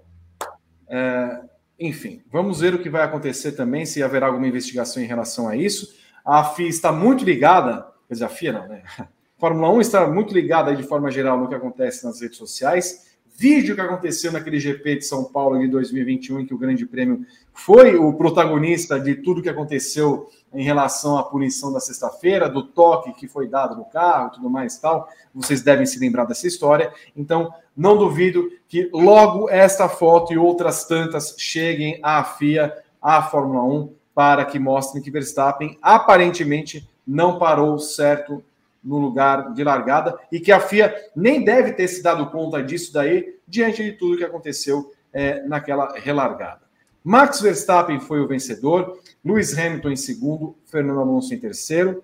é, 0.88 1.40
enfim, 1.78 2.22
vamos 2.30 2.60
ver 2.60 2.74
o 2.74 2.78
que 2.78 2.88
vai 2.88 3.02
acontecer 3.02 3.52
também, 3.52 3.84
se 3.84 4.02
haverá 4.02 4.26
alguma 4.26 4.46
investigação 4.46 5.02
em 5.02 5.06
relação 5.06 5.48
a 5.48 5.56
isso. 5.56 5.94
A 6.24 6.44
FIA 6.44 6.68
está 6.68 6.92
muito 6.92 7.24
ligada, 7.24 7.86
quer 8.08 8.14
dizer, 8.14 8.24
a 8.24 8.28
FIA 8.28 8.52
não, 8.52 8.68
né? 8.68 8.82
Fórmula 9.36 9.70
1 9.72 9.80
está 9.80 10.06
muito 10.06 10.32
ligada 10.32 10.74
de 10.74 10.82
forma 10.84 11.10
geral 11.10 11.38
no 11.38 11.48
que 11.48 11.54
acontece 11.54 12.04
nas 12.04 12.20
redes 12.20 12.38
sociais. 12.38 13.14
Vídeo 13.36 13.74
que 13.74 13.80
aconteceu 13.80 14.30
naquele 14.30 14.60
GP 14.60 14.96
de 14.96 15.04
São 15.04 15.24
Paulo 15.24 15.58
de 15.58 15.66
2021, 15.66 16.40
em 16.40 16.46
que 16.46 16.54
o 16.54 16.58
Grande 16.58 16.86
Prêmio 16.86 17.26
foi 17.52 17.96
o 17.96 18.14
protagonista 18.14 18.98
de 18.98 19.16
tudo 19.16 19.42
que 19.42 19.48
aconteceu 19.48 20.30
em 20.52 20.62
relação 20.62 21.18
à 21.18 21.24
punição 21.24 21.72
da 21.72 21.80
sexta-feira, 21.80 22.48
do 22.48 22.62
toque 22.62 23.12
que 23.12 23.26
foi 23.26 23.48
dado 23.48 23.74
no 23.74 23.84
carro, 23.86 24.30
tudo 24.30 24.48
mais 24.48 24.78
tal. 24.78 25.08
Vocês 25.34 25.62
devem 25.62 25.84
se 25.84 25.98
lembrar 25.98 26.26
dessa 26.26 26.46
história. 26.46 26.92
Então, 27.16 27.52
não 27.76 27.96
duvido 27.96 28.50
que 28.68 28.88
logo 28.92 29.48
esta 29.50 29.88
foto 29.88 30.32
e 30.32 30.38
outras 30.38 30.84
tantas 30.84 31.34
cheguem 31.38 31.98
à 32.02 32.22
FIA, 32.24 32.72
à 33.00 33.22
Fórmula 33.22 33.62
1, 33.62 33.92
para 34.14 34.44
que 34.44 34.58
mostrem 34.58 35.02
que 35.02 35.10
Verstappen 35.10 35.78
aparentemente 35.82 36.88
não 37.06 37.38
parou 37.38 37.78
certo 37.78 38.42
no 38.82 38.98
lugar 38.98 39.52
de 39.54 39.64
largada 39.64 40.18
e 40.30 40.38
que 40.38 40.52
a 40.52 40.60
FIA 40.60 40.94
nem 41.16 41.42
deve 41.42 41.72
ter 41.72 41.88
se 41.88 42.02
dado 42.02 42.30
conta 42.30 42.62
disso 42.62 42.92
daí 42.92 43.36
diante 43.48 43.82
de 43.82 43.92
tudo 43.92 44.16
que 44.16 44.24
aconteceu 44.24 44.92
é, 45.12 45.42
naquela 45.46 45.98
relargada. 45.98 46.62
Max 47.02 47.40
Verstappen 47.40 48.00
foi 48.00 48.20
o 48.20 48.26
vencedor, 48.26 48.98
Lewis 49.24 49.56
Hamilton 49.56 49.90
em 49.90 49.96
segundo, 49.96 50.56
Fernando 50.64 51.00
Alonso 51.00 51.34
em 51.34 51.38
terceiro. 51.38 52.02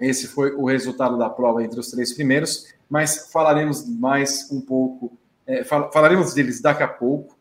Esse 0.00 0.26
foi 0.26 0.52
o 0.52 0.64
resultado 0.64 1.18
da 1.18 1.28
prova 1.28 1.62
entre 1.62 1.78
os 1.78 1.90
três 1.90 2.12
primeiros, 2.12 2.74
mas 2.94 3.28
falaremos 3.32 3.88
mais 3.88 4.48
um 4.52 4.60
pouco, 4.60 5.18
é, 5.44 5.64
fal 5.64 5.90
falaremos 5.90 6.32
deles 6.32 6.60
daqui 6.60 6.84
a 6.84 6.86
pouco. 6.86 7.36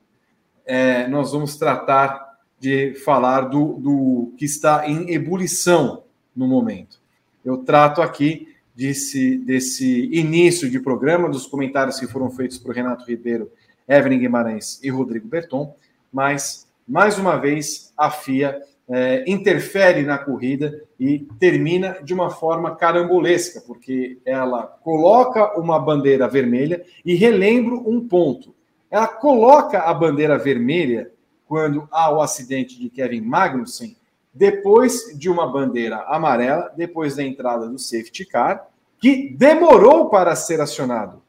É, 0.65 1.07
nós 1.07 1.31
vamos 1.31 1.57
tratar 1.57 2.39
de 2.59 2.95
falar 2.95 3.41
do, 3.41 3.73
do 3.73 4.33
que 4.35 4.45
está 4.45 4.89
em 4.89 5.13
ebulição 5.13 6.05
no 6.35 6.47
momento. 6.47 6.99
Eu 7.45 7.57
trato 7.57 8.01
aqui 8.01 8.51
desse, 8.75 9.37
desse 9.37 10.09
início 10.11 10.67
de 10.71 10.79
programa, 10.79 11.29
dos 11.29 11.45
comentários 11.45 11.99
que 11.99 12.07
foram 12.07 12.31
feitos 12.31 12.57
por 12.57 12.73
Renato 12.73 13.05
Ribeiro, 13.05 13.51
Evelyn 13.87 14.17
Guimarães 14.17 14.79
e 14.81 14.89
Rodrigo 14.89 15.27
Berton, 15.27 15.75
mas 16.11 16.67
mais 16.87 17.19
uma 17.19 17.37
vez, 17.37 17.93
a 17.95 18.09
FIA 18.09 18.59
é, 18.89 19.23
interfere 19.27 20.01
na 20.01 20.17
corrida 20.17 20.83
e 21.03 21.19
termina 21.37 21.97
de 22.01 22.13
uma 22.13 22.29
forma 22.29 22.77
carambolesca, 22.77 23.59
porque 23.59 24.21
ela 24.25 24.63
coloca 24.63 25.59
uma 25.59 25.77
bandeira 25.77 26.29
vermelha 26.29 26.81
e 27.03 27.13
relembro 27.13 27.83
um 27.85 28.07
ponto. 28.07 28.55
Ela 28.89 29.07
coloca 29.07 29.81
a 29.81 29.93
bandeira 29.93 30.37
vermelha 30.37 31.11
quando 31.45 31.89
há 31.91 32.09
o 32.09 32.21
acidente 32.21 32.79
de 32.79 32.89
Kevin 32.89 33.19
Magnussen, 33.19 33.97
depois 34.33 35.13
de 35.17 35.29
uma 35.29 35.45
bandeira 35.45 36.05
amarela, 36.07 36.71
depois 36.77 37.17
da 37.17 37.23
entrada 37.23 37.67
do 37.67 37.77
safety 37.77 38.25
car, 38.25 38.65
que 38.97 39.35
demorou 39.37 40.09
para 40.09 40.33
ser 40.37 40.61
acionado. 40.61 41.21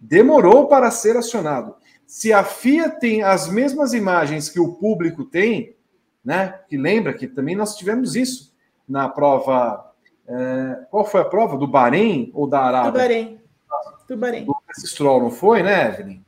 Demorou 0.00 0.66
para 0.66 0.90
ser 0.90 1.16
acionado 1.16 1.76
se 2.04 2.32
a 2.32 2.42
FIA 2.42 2.90
tem 2.90 3.22
as 3.22 3.48
mesmas 3.48 3.92
imagens 3.92 4.48
que 4.48 4.58
o 4.58 4.74
público 4.74 5.24
tem, 5.24 5.76
né? 6.24 6.58
Que 6.68 6.76
lembra 6.76 7.14
que 7.14 7.28
também 7.28 7.54
nós 7.54 7.76
tivemos 7.76 8.16
isso 8.16 8.47
na 8.88 9.08
prova. 9.08 9.92
É, 10.26 10.86
qual 10.90 11.04
foi 11.04 11.20
a 11.20 11.24
prova? 11.24 11.56
Do 11.56 11.66
Bahrein 11.66 12.30
ou 12.34 12.46
da 12.48 12.60
Arábia? 12.60 12.92
Do 12.92 12.98
Bahrein. 12.98 13.40
Do 14.08 14.16
Bahrein. 14.16 14.44
Do 14.44 14.56
Lance 14.66 14.86
Stroll, 14.86 15.22
não 15.22 15.30
foi, 15.30 15.62
né, 15.62 15.88
Evelyn? 15.88 16.24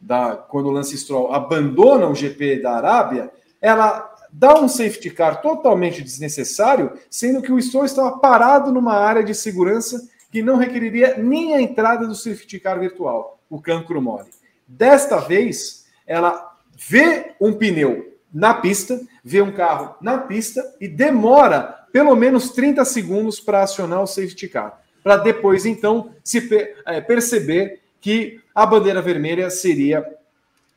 Da, 0.00 0.36
quando 0.36 0.66
o 0.66 0.70
Lance 0.70 0.96
Stroll 0.96 1.32
abandona 1.32 2.06
o 2.06 2.14
GP 2.14 2.60
da 2.60 2.76
Arábia, 2.76 3.30
ela 3.60 4.14
dá 4.30 4.58
um 4.58 4.68
safety 4.68 5.10
car 5.10 5.40
totalmente 5.40 6.02
desnecessário, 6.02 6.92
sendo 7.10 7.40
que 7.40 7.52
o 7.52 7.60
Stroll 7.60 7.86
estava 7.86 8.18
parado 8.18 8.70
numa 8.70 8.94
área 8.94 9.24
de 9.24 9.34
segurança 9.34 10.08
que 10.30 10.42
não 10.42 10.56
requeriria 10.56 11.16
nem 11.16 11.54
a 11.54 11.60
entrada 11.60 12.06
do 12.06 12.14
safety 12.14 12.60
car 12.60 12.78
virtual, 12.78 13.38
o 13.48 13.60
cancro 13.60 14.02
mole. 14.02 14.28
Desta 14.68 15.18
vez, 15.18 15.86
ela 16.06 16.54
vê 16.76 17.34
um 17.40 17.54
pneu 17.54 18.14
na 18.32 18.52
pista, 18.52 19.00
vê 19.24 19.40
um 19.40 19.52
carro 19.52 19.94
na 20.00 20.18
pista 20.18 20.62
e 20.80 20.86
demora 20.86 21.75
pelo 21.92 22.14
menos 22.14 22.50
30 22.50 22.84
segundos 22.84 23.40
para 23.40 23.62
acionar 23.62 24.02
o 24.02 24.06
safety 24.06 24.48
car, 24.48 24.80
para 25.02 25.16
depois 25.16 25.64
então 25.66 26.10
se 26.22 26.48
é, 26.86 27.00
perceber 27.00 27.80
que 28.00 28.40
a 28.54 28.66
bandeira 28.66 29.00
vermelha 29.00 29.50
seria 29.50 30.04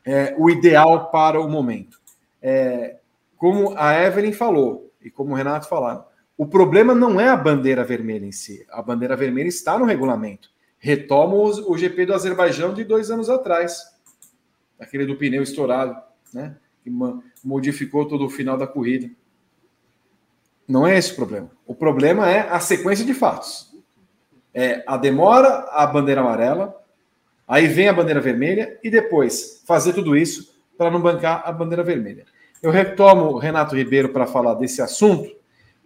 é, 0.04 0.34
o 0.38 0.50
ideal 0.50 1.10
para 1.10 1.40
o 1.40 1.48
momento. 1.48 1.98
É, 2.42 2.96
como 3.36 3.74
a 3.76 3.94
Evelyn 3.94 4.32
falou 4.32 4.90
e 5.02 5.10
como 5.10 5.32
o 5.32 5.36
Renato 5.36 5.68
falaram, 5.68 6.04
o 6.36 6.46
problema 6.46 6.94
não 6.94 7.20
é 7.20 7.28
a 7.28 7.36
bandeira 7.36 7.84
vermelha 7.84 8.24
em 8.24 8.32
si. 8.32 8.64
A 8.70 8.80
bandeira 8.80 9.16
vermelha 9.16 9.48
está 9.48 9.78
no 9.78 9.84
regulamento 9.84 10.48
retoma 10.80 11.34
o 11.34 11.76
GP 11.76 12.06
do 12.06 12.14
Azerbaijão 12.14 12.72
de 12.72 12.82
dois 12.82 13.10
anos 13.10 13.28
atrás, 13.28 13.82
aquele 14.78 15.04
do 15.04 15.14
pneu 15.14 15.42
estourado, 15.42 15.94
né? 16.32 16.56
Que 16.82 16.90
modificou 17.44 18.08
todo 18.08 18.24
o 18.24 18.30
final 18.30 18.56
da 18.56 18.66
corrida. 18.66 19.10
Não 20.70 20.86
é 20.86 20.96
esse 20.96 21.12
o 21.12 21.16
problema. 21.16 21.50
O 21.66 21.74
problema 21.74 22.30
é 22.30 22.48
a 22.48 22.60
sequência 22.60 23.04
de 23.04 23.12
fatos. 23.12 23.74
É 24.54 24.84
a 24.86 24.96
demora, 24.96 25.68
a 25.72 25.84
bandeira 25.84 26.20
amarela, 26.20 26.80
aí 27.46 27.66
vem 27.66 27.88
a 27.88 27.92
bandeira 27.92 28.20
vermelha 28.20 28.78
e 28.80 28.88
depois 28.88 29.64
fazer 29.66 29.92
tudo 29.92 30.16
isso 30.16 30.54
para 30.78 30.88
não 30.88 31.00
bancar 31.00 31.42
a 31.44 31.50
bandeira 31.50 31.82
vermelha. 31.82 32.24
Eu 32.62 32.70
retomo 32.70 33.32
o 33.32 33.38
Renato 33.38 33.74
Ribeiro 33.74 34.10
para 34.10 34.28
falar 34.28 34.54
desse 34.54 34.80
assunto, 34.80 35.28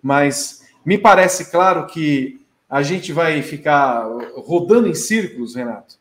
mas 0.03 0.63
me 0.85 0.99
parece 0.99 1.51
claro 1.51 1.87
que 1.87 2.45
a 2.69 2.83
gente 2.83 3.11
vai 3.11 3.41
ficar 3.41 4.07
rodando 4.37 4.87
em 4.87 4.95
círculos, 4.95 5.55
Renato, 5.55 5.97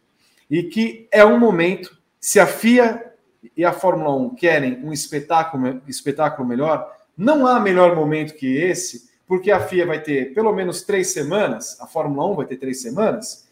e 0.50 0.62
que 0.62 1.08
é 1.10 1.24
um 1.24 1.40
momento, 1.40 1.98
se 2.20 2.38
a 2.38 2.46
FIA 2.46 3.14
e 3.56 3.64
a 3.64 3.72
Fórmula 3.72 4.14
1 4.14 4.36
querem 4.36 4.84
um 4.84 4.92
espetáculo, 4.92 5.82
espetáculo 5.88 6.46
melhor, 6.46 6.94
não 7.18 7.46
há 7.48 7.60
melhor 7.60 7.96
momento 7.96 8.36
que 8.36 8.58
esse, 8.58 9.10
porque 9.28 9.52
a 9.52 9.60
FIA 9.60 9.86
vai 9.86 10.02
ter 10.02 10.34
pelo 10.34 10.54
menos 10.54 10.82
três 10.82 11.14
semanas, 11.14 11.80
a 11.80 11.88
Fórmula 11.88 12.30
1 12.32 12.36
vai 12.36 12.46
ter 12.46 12.58
três 12.58 12.82
semanas, 12.82 13.48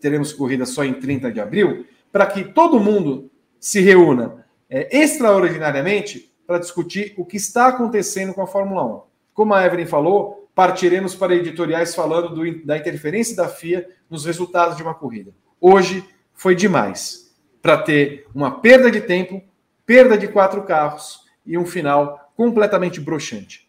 teremos 0.00 0.32
corrida 0.32 0.66
só 0.66 0.84
em 0.84 0.94
30 0.94 1.30
de 1.30 1.40
abril, 1.40 1.86
para 2.10 2.26
que 2.26 2.44
todo 2.44 2.80
mundo 2.80 3.30
se 3.58 3.80
reúna 3.80 4.44
é, 4.68 4.98
extraordinariamente 4.98 6.34
para 6.46 6.58
discutir 6.58 7.14
o 7.16 7.24
que 7.24 7.36
está 7.36 7.68
acontecendo 7.68 8.34
com 8.34 8.42
a 8.42 8.46
Fórmula 8.46 8.84
1. 8.84 9.02
Como 9.32 9.54
a 9.54 9.64
Evelyn 9.64 9.86
falou, 9.86 10.48
partiremos 10.54 11.14
para 11.14 11.34
editoriais 11.34 11.94
falando 11.94 12.34
do, 12.34 12.66
da 12.66 12.76
interferência 12.76 13.36
da 13.36 13.48
FIA 13.48 13.88
nos 14.10 14.24
resultados 14.24 14.76
de 14.76 14.82
uma 14.82 14.94
corrida. 14.94 15.32
Hoje 15.60 16.04
foi 16.34 16.54
demais 16.54 17.32
para 17.62 17.78
ter 17.78 18.26
uma 18.34 18.60
perda 18.60 18.90
de 18.90 19.00
tempo, 19.00 19.42
perda 19.86 20.18
de 20.18 20.26
quatro 20.28 20.62
carros 20.64 21.20
e 21.46 21.56
um 21.56 21.64
final 21.64 22.31
completamente 22.42 23.00
broxante. 23.00 23.68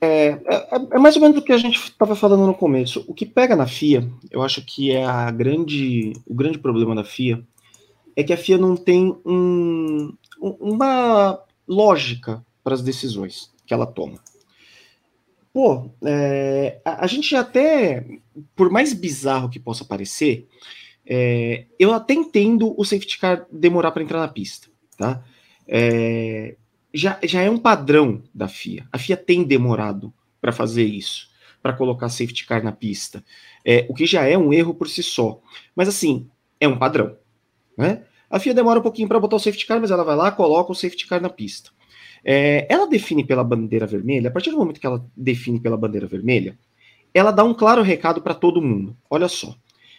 É, 0.00 0.38
é, 0.46 0.68
é, 0.92 0.98
mais 1.00 1.16
ou 1.16 1.22
menos 1.22 1.36
o 1.36 1.42
que 1.42 1.52
a 1.52 1.58
gente 1.58 1.76
estava 1.76 2.14
falando 2.14 2.46
no 2.46 2.54
começo. 2.54 3.04
O 3.08 3.14
que 3.14 3.26
pega 3.26 3.56
na 3.56 3.66
FIA, 3.66 4.08
eu 4.30 4.40
acho 4.40 4.64
que 4.64 4.92
é 4.92 5.04
a 5.04 5.28
grande, 5.32 6.12
o 6.24 6.32
grande 6.32 6.60
problema 6.60 6.94
da 6.94 7.02
FIA, 7.02 7.44
é 8.14 8.22
que 8.22 8.32
a 8.32 8.36
FIA 8.36 8.56
não 8.56 8.76
tem 8.76 9.16
um, 9.26 10.14
uma 10.40 11.40
lógica 11.66 12.44
para 12.62 12.74
as 12.74 12.82
decisões 12.82 13.52
que 13.66 13.74
ela 13.74 13.86
toma. 13.86 14.20
Pô, 15.52 15.90
é, 16.04 16.80
a, 16.84 17.04
a, 17.04 17.06
gente 17.08 17.34
até, 17.34 18.06
por 18.54 18.70
mais 18.70 18.92
bizarro 18.92 19.50
que 19.50 19.58
possa 19.58 19.84
parecer, 19.84 20.46
é, 21.04 21.64
eu 21.80 21.92
até 21.92 22.14
entendo 22.14 22.72
o 22.78 22.84
safety 22.84 23.18
car 23.18 23.44
demorar 23.50 23.90
para 23.90 24.04
entrar 24.04 24.20
na 24.20 24.28
pista, 24.28 24.68
tá? 24.96 25.22
É, 25.66 26.56
já, 26.92 27.18
já 27.22 27.42
é 27.42 27.50
um 27.50 27.58
padrão 27.58 28.22
da 28.34 28.48
FIA. 28.48 28.86
A 28.92 28.98
FIA 28.98 29.16
tem 29.16 29.42
demorado 29.42 30.12
para 30.40 30.52
fazer 30.52 30.84
isso, 30.84 31.28
para 31.62 31.72
colocar 31.72 32.08
safety 32.08 32.44
car 32.44 32.62
na 32.62 32.72
pista, 32.72 33.24
é, 33.64 33.86
o 33.88 33.94
que 33.94 34.06
já 34.06 34.24
é 34.24 34.36
um 34.36 34.52
erro 34.52 34.74
por 34.74 34.88
si 34.88 35.02
só. 35.02 35.40
Mas 35.74 35.88
assim, 35.88 36.28
é 36.60 36.66
um 36.66 36.78
padrão, 36.78 37.16
né? 37.76 38.04
A 38.28 38.38
FIA 38.38 38.54
demora 38.54 38.80
um 38.80 38.82
pouquinho 38.82 39.08
para 39.08 39.20
botar 39.20 39.36
o 39.36 39.38
safety 39.38 39.66
car, 39.66 39.80
mas 39.80 39.90
ela 39.90 40.04
vai 40.04 40.16
lá, 40.16 40.32
coloca 40.32 40.72
o 40.72 40.74
safety 40.74 41.06
car 41.06 41.20
na 41.20 41.28
pista. 41.28 41.70
É, 42.24 42.66
ela 42.68 42.86
define 42.86 43.24
pela 43.24 43.44
bandeira 43.44 43.86
vermelha, 43.86 44.28
a 44.28 44.32
partir 44.32 44.50
do 44.50 44.56
momento 44.56 44.80
que 44.80 44.86
ela 44.86 45.04
define 45.16 45.60
pela 45.60 45.76
bandeira 45.76 46.06
vermelha, 46.06 46.58
ela 47.12 47.30
dá 47.30 47.44
um 47.44 47.52
claro 47.52 47.82
recado 47.82 48.22
para 48.22 48.34
todo 48.34 48.62
mundo. 48.62 48.96
Olha 49.10 49.28
só, 49.28 49.54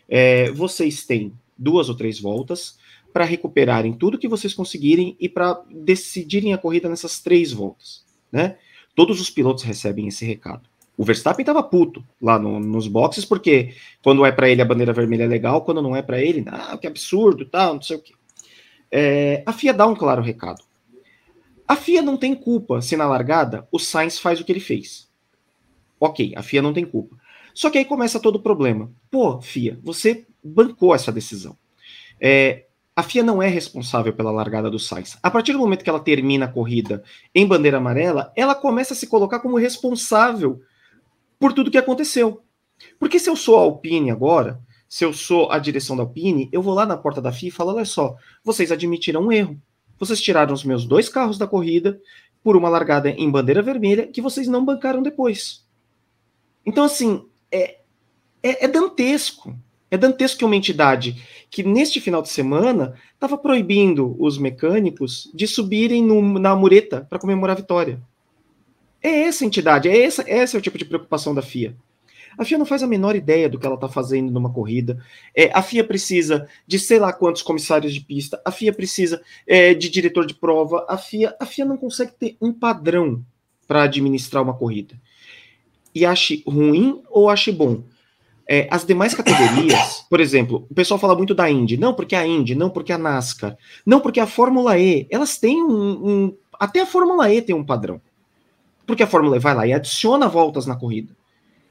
é, 0.10 0.52
vocês 0.52 1.06
têm 1.06 1.34
duas 1.58 1.90
ou 1.90 1.96
três 1.96 2.20
voltas 2.20 2.78
para 3.14 3.24
recuperarem 3.24 3.94
tudo 3.94 4.18
que 4.18 4.28
vocês 4.28 4.54
conseguirem 4.54 5.16
e 5.20 5.30
para 5.30 5.62
decidirem 5.70 6.54
a 6.54 6.58
corrida 6.58 6.90
nessas 6.90 7.20
três 7.20 7.54
voltas, 7.54 8.04
né? 8.32 8.58
Todos 8.96 9.22
os 9.22 9.30
pilotos 9.30 9.64
recebem 9.64 10.08
esse 10.08 10.26
recado. 10.26 10.68
O 10.98 11.04
Verstappen 11.04 11.44
estava 11.44 11.64
puto 11.64 12.04
lá 12.22 12.38
no, 12.38 12.60
nos 12.60 12.88
boxes, 12.88 13.26
porque 13.26 13.74
quando 14.04 14.26
é 14.26 14.32
para 14.32 14.50
ele 14.50 14.62
a 14.62 14.66
bandeira 14.66 14.94
vermelha 14.94 15.24
é 15.24 15.28
legal, 15.28 15.64
quando 15.64 15.82
não 15.82 15.96
é 15.96 16.02
para 16.02 16.22
ele, 16.22 16.44
ah, 16.48 16.78
que 16.78 16.88
absurdo, 16.88 17.46
tal, 17.46 17.76
não 17.76 17.82
sei 17.82 17.98
o 17.98 18.02
quê. 18.02 18.14
É, 18.92 19.44
a 19.46 19.54
FIA 19.54 19.74
dá 19.74 19.88
um 19.88 19.96
claro 19.96 20.22
recado. 20.22 20.64
A 21.68 21.76
FIA 21.76 22.02
não 22.02 22.18
tem 22.18 22.36
culpa 22.36 22.82
se 22.82 22.96
na 22.96 23.08
largada 23.08 23.68
o 23.72 23.80
Sainz 23.80 24.20
faz 24.20 24.40
o 24.40 24.46
que 24.46 24.52
ele 24.52 24.60
fez. 24.60 25.10
Ok, 26.00 26.34
a 26.36 26.44
FIA 26.44 26.62
não 26.62 26.74
tem 26.74 26.86
culpa. 26.86 27.16
Só 27.54 27.70
que 27.70 27.78
aí 27.78 27.86
começa 27.86 28.20
todo 28.20 28.36
o 28.36 28.42
problema. 28.42 28.92
Pô, 29.10 29.42
FIA, 29.42 29.80
você 29.82 30.26
bancou 30.44 30.94
essa 30.94 31.12
decisão. 31.12 31.58
É, 32.20 32.66
a 32.96 33.02
FIA 33.02 33.24
não 33.24 33.42
é 33.42 33.48
responsável 33.48 34.14
pela 34.14 34.32
largada 34.32 34.70
do 34.70 34.78
Sainz. 34.78 35.18
A 35.22 35.32
partir 35.32 35.54
do 35.54 35.60
momento 35.60 35.84
que 35.84 35.90
ela 35.90 36.00
termina 36.00 36.46
a 36.46 36.52
corrida 36.52 37.04
em 37.34 37.48
bandeira 37.48 37.78
amarela, 37.78 38.32
ela 38.36 38.54
começa 38.54 38.94
a 38.94 38.98
se 38.98 39.08
colocar 39.08 39.40
como 39.40 39.58
responsável 39.58 40.62
por 41.40 41.54
tudo 41.54 41.72
que 41.72 41.78
aconteceu. 41.78 42.44
Porque 43.00 43.18
se 43.18 43.30
eu 43.30 43.36
sou 43.36 43.58
a 43.58 43.62
Alpine 43.62 44.12
agora, 44.12 44.60
se 44.88 45.04
eu 45.04 45.12
sou 45.12 45.52
a 45.52 45.58
direção 45.58 45.98
da 45.98 46.04
Alpine, 46.04 46.50
eu 46.52 46.62
vou 46.62 46.74
lá 46.74 46.86
na 46.86 46.96
porta 46.96 47.20
da 47.20 47.32
FIA 47.32 47.50
e 47.50 47.52
falo: 47.52 47.74
olha 47.74 47.86
só, 47.86 48.16
vocês 48.44 48.72
admitiram 48.72 49.22
um 49.22 49.32
erro. 49.32 49.60
Vocês 49.98 50.22
tiraram 50.22 50.54
os 50.54 50.64
meus 50.64 50.86
dois 50.86 51.10
carros 51.10 51.38
da 51.38 51.48
corrida 51.48 52.00
por 52.44 52.56
uma 52.56 52.70
largada 52.70 53.10
em 53.10 53.32
bandeira 53.32 53.62
vermelha 53.62 54.06
que 54.06 54.22
vocês 54.22 54.48
não 54.48 54.64
bancaram 54.64 55.02
depois. 55.02 55.66
Então, 56.66 56.84
assim, 56.84 57.26
é, 57.52 57.80
é, 58.44 58.66
é 58.66 58.68
dantesco. 58.68 59.58
É 59.94 59.98
dantesco 59.98 60.40
que 60.40 60.46
uma 60.46 60.56
entidade 60.56 61.24
que 61.52 61.62
neste 61.62 62.02
final 62.02 62.24
de 62.24 62.30
semana 62.30 62.96
estava 63.14 63.38
proibindo 63.38 64.16
os 64.18 64.40
mecânicos 64.40 65.30
de 65.36 65.46
subirem 65.46 66.02
no, 66.04 66.40
na 66.40 66.56
mureta 66.56 67.06
para 67.08 67.20
comemorar 67.20 67.56
a 67.56 67.60
vitória. 67.60 68.02
É 69.00 69.26
essa 69.26 69.46
entidade, 69.46 69.88
é 69.88 70.04
essa, 70.04 70.28
esse 70.28 70.56
é 70.56 70.60
o 70.60 70.62
tipo 70.64 70.80
de 70.80 70.86
preocupação 70.86 71.36
da 71.36 71.44
FIA. 71.44 71.76
A 72.36 72.44
FIA 72.44 72.58
não 72.58 72.66
faz 72.66 72.82
a 72.82 72.88
menor 72.88 73.16
ideia 73.16 73.48
do 73.48 73.60
que 73.60 73.68
ela 73.68 73.76
está 73.76 73.88
fazendo 73.88 74.32
numa 74.32 74.52
corrida. 74.52 74.98
É, 75.36 75.52
a 75.54 75.62
FIA 75.62 75.84
precisa 75.84 76.48
de 76.66 76.80
sei 76.80 76.98
lá 76.98 77.14
quantos 77.14 77.44
comissários 77.44 77.94
de 77.94 78.02
pista, 78.02 78.42
a 78.44 78.50
FIA 78.50 78.74
precisa 78.74 79.22
é, 79.46 79.76
de 79.76 79.92
diretor 79.92 80.26
de 80.26 80.34
prova, 80.34 80.88
a 80.90 80.98
FIA, 80.98 81.36
a 81.40 81.46
FIA 81.46 81.66
não 81.66 81.78
consegue 81.78 82.14
ter 82.14 82.36
um 82.42 82.52
padrão 82.52 83.24
para 83.68 83.84
administrar 83.84 84.42
uma 84.42 84.56
corrida. 84.56 85.00
E 85.94 86.04
ache 86.04 86.44
ruim 86.48 87.00
ou 87.12 87.30
ache 87.30 87.52
bom? 87.52 87.84
É, 88.48 88.68
as 88.70 88.86
demais 88.86 89.14
categorias, 89.14 90.06
por 90.10 90.20
exemplo, 90.20 90.68
o 90.70 90.74
pessoal 90.74 91.00
fala 91.00 91.16
muito 91.16 91.34
da 91.34 91.50
Indy, 91.50 91.78
não 91.78 91.94
porque 91.94 92.16
a 92.16 92.26
Indy, 92.28 92.56
não 92.56 92.70
porque 92.70 92.92
a 92.92 92.98
NASCAR, 92.98 93.58
não 93.86 94.02
porque 94.02 94.20
a 94.20 94.28
Fórmula 94.28 94.78
E, 94.78 95.08
elas 95.10 95.38
têm 95.38 95.64
um, 95.64 96.08
um 96.08 96.38
até 96.60 96.82
a 96.82 96.86
Fórmula 96.86 97.32
E 97.34 97.42
tem 97.42 97.56
um 97.56 97.64
padrão. 97.64 98.02
Porque 98.86 99.04
a 99.04 99.08
Fórmula 99.08 99.38
E 99.38 99.40
vai 99.40 99.56
lá 99.56 99.66
e 99.66 99.74
adiciona 99.74 100.28
voltas 100.28 100.66
na 100.66 100.76
corrida. 100.76 101.16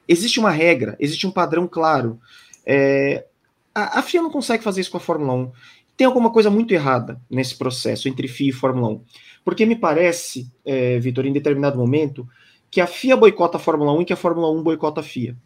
Existe 0.09 0.41
uma 0.41 0.51
regra, 0.51 0.97
existe 0.99 1.27
um 1.27 1.31
padrão 1.31 1.69
claro. 1.69 2.19
É, 2.67 3.27
a, 3.75 3.99
a, 4.01 4.03
FIA 4.03 4.23
não 4.23 4.31
consegue 4.31 4.65
fazer 4.65 4.81
isso 4.81 4.91
com 4.91 4.97
a 4.97 5.01
Fórmula 5.01 5.35
1. 5.35 5.53
Tem 5.97 6.07
alguma 6.07 6.31
coisa 6.31 6.51
muito 6.51 6.73
errada 6.73 7.21
nesse 7.31 7.57
processo 7.57 8.09
entre 8.09 8.29
FIA 8.29 8.49
e 8.49 8.53
Fórmula 8.53 8.89
1. 8.89 9.01
Porque 9.45 9.67
me 9.67 9.77
parece, 9.77 10.51
é, 10.65 10.99
Vitor, 10.99 11.27
em 11.27 11.33
determinado 11.33 11.79
momento, 11.79 12.27
que 12.71 12.81
a 12.81 12.87
FIA 12.87 13.17
boicota 13.17 13.59
a 13.59 13.61
Fórmula 13.61 13.93
1 13.93 14.03
e 14.03 14.05
que 14.07 14.13
a 14.13 14.17
Fórmula 14.17 14.51
1 14.51 14.63
boicota 14.63 15.01
a 15.01 15.05
FIA. 15.05 15.37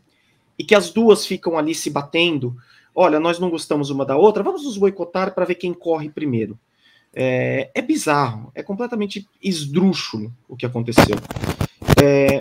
E 0.58 0.64
que 0.64 0.74
as 0.74 0.90
duas 0.90 1.26
ficam 1.26 1.58
ali 1.58 1.74
se 1.74 1.90
batendo. 1.90 2.56
Olha, 2.94 3.20
nós 3.20 3.38
não 3.38 3.50
gostamos 3.50 3.90
uma 3.90 4.04
da 4.04 4.16
outra, 4.16 4.42
vamos 4.42 4.64
nos 4.64 4.78
boicotar 4.78 5.34
para 5.34 5.44
ver 5.44 5.56
quem 5.56 5.74
corre 5.74 6.08
primeiro. 6.08 6.58
É, 7.14 7.70
é, 7.74 7.80
bizarro, 7.80 8.50
é 8.54 8.62
completamente 8.62 9.26
esdrúxulo 9.42 10.32
o 10.48 10.56
que 10.56 10.66
aconteceu. 10.66 11.16
É, 12.02 12.38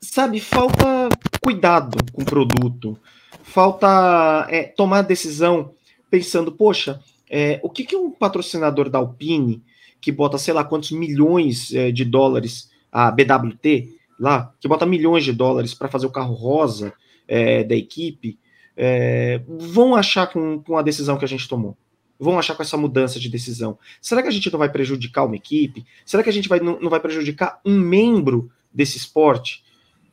sabe, 0.00 0.40
falta 0.40 1.08
cuidado 1.42 1.96
com 2.12 2.20
o 2.22 2.24
produto, 2.24 2.98
falta 3.42 4.46
é, 4.50 4.64
tomar 4.64 5.02
decisão 5.02 5.72
pensando, 6.10 6.52
poxa, 6.52 7.00
é, 7.30 7.58
o 7.62 7.70
que, 7.70 7.84
que 7.84 7.96
um 7.96 8.10
patrocinador 8.10 8.90
da 8.90 8.98
Alpine, 8.98 9.62
que 10.02 10.12
bota 10.12 10.36
sei 10.36 10.52
lá 10.52 10.62
quantos 10.62 10.90
milhões 10.90 11.72
é, 11.72 11.90
de 11.90 12.04
dólares, 12.04 12.70
a 12.92 13.10
BWT, 13.10 13.88
lá, 14.18 14.52
que 14.60 14.68
bota 14.68 14.86
milhões 14.86 15.24
de 15.24 15.32
dólares 15.32 15.74
para 15.74 15.88
fazer 15.88 16.06
o 16.06 16.12
carro 16.12 16.34
rosa 16.34 16.92
é, 17.26 17.64
da 17.64 17.74
equipe, 17.74 18.38
é, 18.76 19.40
vão 19.46 19.94
achar 19.94 20.26
com, 20.26 20.60
com 20.60 20.76
a 20.76 20.82
decisão 20.82 21.16
que 21.18 21.24
a 21.24 21.28
gente 21.28 21.48
tomou? 21.48 21.76
vão 22.22 22.38
achar 22.38 22.54
com 22.54 22.62
essa 22.62 22.76
mudança 22.76 23.18
de 23.18 23.28
decisão? 23.28 23.76
Será 24.00 24.22
que 24.22 24.28
a 24.28 24.30
gente 24.30 24.50
não 24.50 24.58
vai 24.58 24.70
prejudicar 24.70 25.24
uma 25.24 25.34
equipe? 25.34 25.84
Será 26.06 26.22
que 26.22 26.28
a 26.28 26.32
gente 26.32 26.48
vai, 26.48 26.60
não, 26.60 26.78
não 26.78 26.88
vai 26.88 27.00
prejudicar 27.00 27.60
um 27.64 27.76
membro 27.76 28.50
desse 28.72 28.96
esporte? 28.96 29.64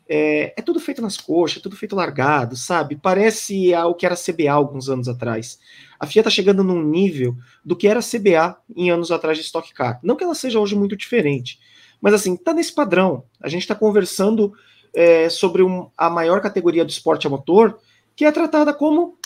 É, 0.08 0.56
é, 0.58 0.62
tudo 0.64 0.80
feito 0.80 1.04
nas 1.04 1.18
coxas, 1.18 1.60
é 1.60 1.62
tudo 1.62 1.76
feito 1.76 1.96
largado, 1.96 2.58
sabe? 2.58 2.96
Parece 2.96 3.72
o 3.76 3.94
que 3.94 4.08
era 4.08 4.16
CBA 4.16 4.52
alguns 4.52 4.90
anos 4.90 5.08
atrás. 5.08 5.60
A 6.00 6.08
FIA 6.08 6.22
está 6.22 6.32
chegando 6.32 6.64
num 6.64 6.82
nível 6.82 7.38
do 7.64 7.76
que 7.76 7.88
era 7.88 8.00
CBA 8.00 8.58
em 8.76 8.90
anos 8.90 9.12
atrás 9.12 9.38
de 9.38 9.44
Stock 9.44 9.72
Car. 9.72 10.00
Não 10.02 10.16
que 10.16 10.24
ela 10.24 10.34
seja 10.34 10.60
hoje 10.60 10.76
muito 10.76 10.98
diferente, 10.98 11.60
mas 12.02 12.14
assim, 12.14 12.36
tá 12.36 12.54
nesse 12.54 12.74
padrão. 12.74 13.24
A 13.42 13.50
gente 13.50 13.62
está 13.62 13.76
conversando 13.76 14.54
é, 14.94 15.30
sobre 15.30 15.64
um, 15.64 15.90
a 15.98 16.10
maior 16.10 16.42
categoria 16.42 16.86
do 16.86 16.90
esporte 16.90 17.28
a 17.28 17.30
motor, 17.30 17.80
que 18.16 18.26
é 18.26 18.32
tratada 18.32 18.74
como 18.74 19.18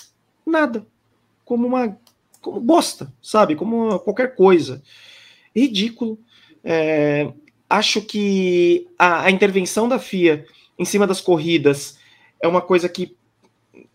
nada, 0.45 0.85
como 1.45 1.67
uma 1.67 1.97
como 2.41 2.59
bosta, 2.59 3.11
sabe? 3.21 3.55
Como 3.55 3.97
qualquer 3.99 4.35
coisa. 4.35 4.83
Ridículo. 5.55 6.19
É, 6.63 7.31
acho 7.69 8.01
que 8.01 8.87
a, 8.99 9.23
a, 9.23 9.31
intervenção 9.31 9.87
da 9.87 9.97
FIA 9.97 10.45
em 10.77 10.85
cima 10.85 11.07
das 11.07 11.21
corridas 11.21 11.97
é 12.41 12.47
uma 12.47 12.61
coisa 12.61 12.89
que 12.89 13.15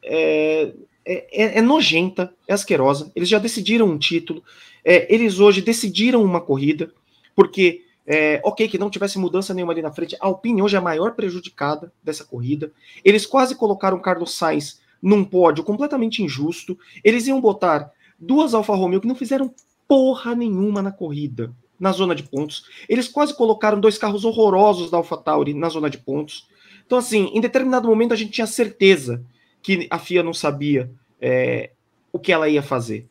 é, 0.02 0.72
é, 1.04 1.44
é, 1.44 1.58
é 1.58 1.62
nojenta, 1.62 2.32
é 2.46 2.54
asquerosa. 2.54 3.12
Eles 3.14 3.28
já 3.28 3.38
decidiram 3.38 3.86
um 3.86 3.98
título. 3.98 4.42
É, 4.84 5.12
eles 5.14 5.38
hoje 5.38 5.60
decidiram 5.60 6.22
uma 6.22 6.40
corrida, 6.40 6.92
porque 7.36 7.84
é, 8.10 8.40
ok, 8.42 8.66
que 8.66 8.78
não 8.78 8.88
tivesse 8.88 9.18
mudança 9.18 9.52
nenhuma 9.52 9.74
ali 9.74 9.82
na 9.82 9.92
frente. 9.92 10.16
A 10.18 10.26
Alpine 10.26 10.62
hoje 10.62 10.74
é 10.74 10.78
a 10.78 10.82
maior 10.82 11.12
prejudicada 11.12 11.92
dessa 12.02 12.24
corrida. 12.24 12.72
Eles 13.04 13.26
quase 13.26 13.54
colocaram 13.54 14.00
Carlos 14.00 14.34
Sainz 14.34 14.80
num 15.00 15.22
pódio 15.22 15.62
completamente 15.62 16.22
injusto. 16.22 16.78
Eles 17.04 17.26
iam 17.26 17.38
botar 17.38 17.92
duas 18.18 18.54
Alfa 18.54 18.74
Romeo 18.74 19.02
que 19.02 19.06
não 19.06 19.14
fizeram 19.14 19.54
porra 19.86 20.34
nenhuma 20.34 20.80
na 20.80 20.90
corrida, 20.90 21.52
na 21.78 21.92
zona 21.92 22.14
de 22.14 22.22
pontos. 22.22 22.64
Eles 22.88 23.08
quase 23.08 23.36
colocaram 23.36 23.78
dois 23.78 23.98
carros 23.98 24.24
horrorosos 24.24 24.90
da 24.90 24.96
Alfa 24.96 25.18
Tauri 25.18 25.52
na 25.52 25.68
zona 25.68 25.90
de 25.90 25.98
pontos. 25.98 26.48
Então, 26.86 26.96
assim, 26.96 27.30
em 27.34 27.42
determinado 27.42 27.88
momento 27.88 28.14
a 28.14 28.16
gente 28.16 28.32
tinha 28.32 28.46
certeza 28.46 29.22
que 29.60 29.86
a 29.90 29.98
FIA 29.98 30.22
não 30.22 30.32
sabia 30.32 30.90
é, 31.20 31.72
o 32.10 32.18
que 32.18 32.32
ela 32.32 32.48
ia 32.48 32.62
fazer. 32.62 33.06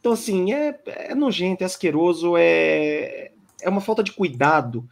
Então, 0.00 0.12
assim, 0.12 0.52
é, 0.52 0.80
é 0.86 1.14
nojento, 1.14 1.62
é 1.62 1.66
asqueroso, 1.66 2.36
é, 2.36 3.30
é 3.62 3.68
uma 3.68 3.80
falta 3.80 4.02
de 4.02 4.12
cuidado, 4.12 4.88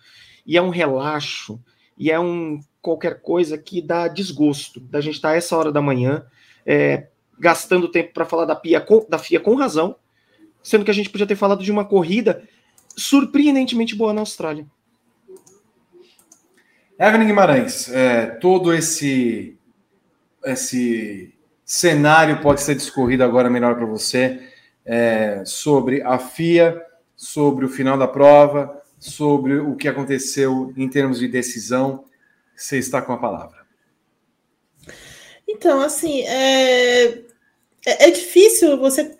e 0.46 0.56
é 0.56 0.62
um 0.62 0.70
relaxo, 0.70 1.61
e 1.96 2.11
é 2.11 2.18
um 2.18 2.61
qualquer 2.80 3.20
coisa 3.20 3.59
que 3.59 3.83
dá 3.83 4.09
desgosto 4.09 4.80
da 4.80 5.00
gente 5.00 5.16
estar 5.16 5.30
tá 5.30 5.37
essa 5.37 5.56
hora 5.56 5.70
da 5.70 5.83
manhã 5.83 6.24
é, 6.64 7.09
gastando 7.38 7.88
tempo 7.88 8.12
para 8.12 8.24
falar 8.24 8.44
da, 8.44 8.56
Pia 8.56 8.80
com, 8.80 9.06
da 9.09 9.18
FIA 9.18 9.40
com 9.40 9.54
razão, 9.54 9.96
sendo 10.62 10.85
que 10.85 10.90
a 10.90 10.94
gente 10.94 11.11
podia 11.11 11.26
ter 11.26 11.37
falado 11.37 11.62
de 11.62 11.70
uma 11.70 11.85
corrida 11.85 12.42
surpreendentemente 12.96 13.94
boa 13.94 14.12
na 14.12 14.20
Austrália. 14.20 14.66
Evelyn 16.98 17.26
Guimarães, 17.26 17.90
é, 17.90 18.26
todo 18.26 18.74
esse 18.74 19.56
esse 20.44 21.35
cenário 21.64 22.40
pode 22.40 22.62
ser 22.62 22.74
discorrido 22.74 23.22
agora 23.22 23.50
melhor 23.50 23.74
para 23.74 23.87
você 23.87 24.40
é, 24.85 25.42
sobre 25.44 26.02
a 26.02 26.18
FIA, 26.18 26.83
sobre 27.20 27.66
o 27.66 27.68
final 27.68 27.98
da 27.98 28.09
prova, 28.09 28.83
sobre 28.98 29.59
o 29.59 29.76
que 29.76 29.87
aconteceu 29.87 30.72
em 30.74 30.88
termos 30.88 31.18
de 31.18 31.28
decisão. 31.28 32.06
Você 32.56 32.78
está 32.78 33.02
com 33.02 33.12
a 33.12 33.18
palavra. 33.18 33.59
Então, 35.46 35.83
assim, 35.83 36.22
é, 36.22 37.04
é, 37.85 38.09
é, 38.09 38.11
difícil 38.11 38.78
você, 38.78 39.18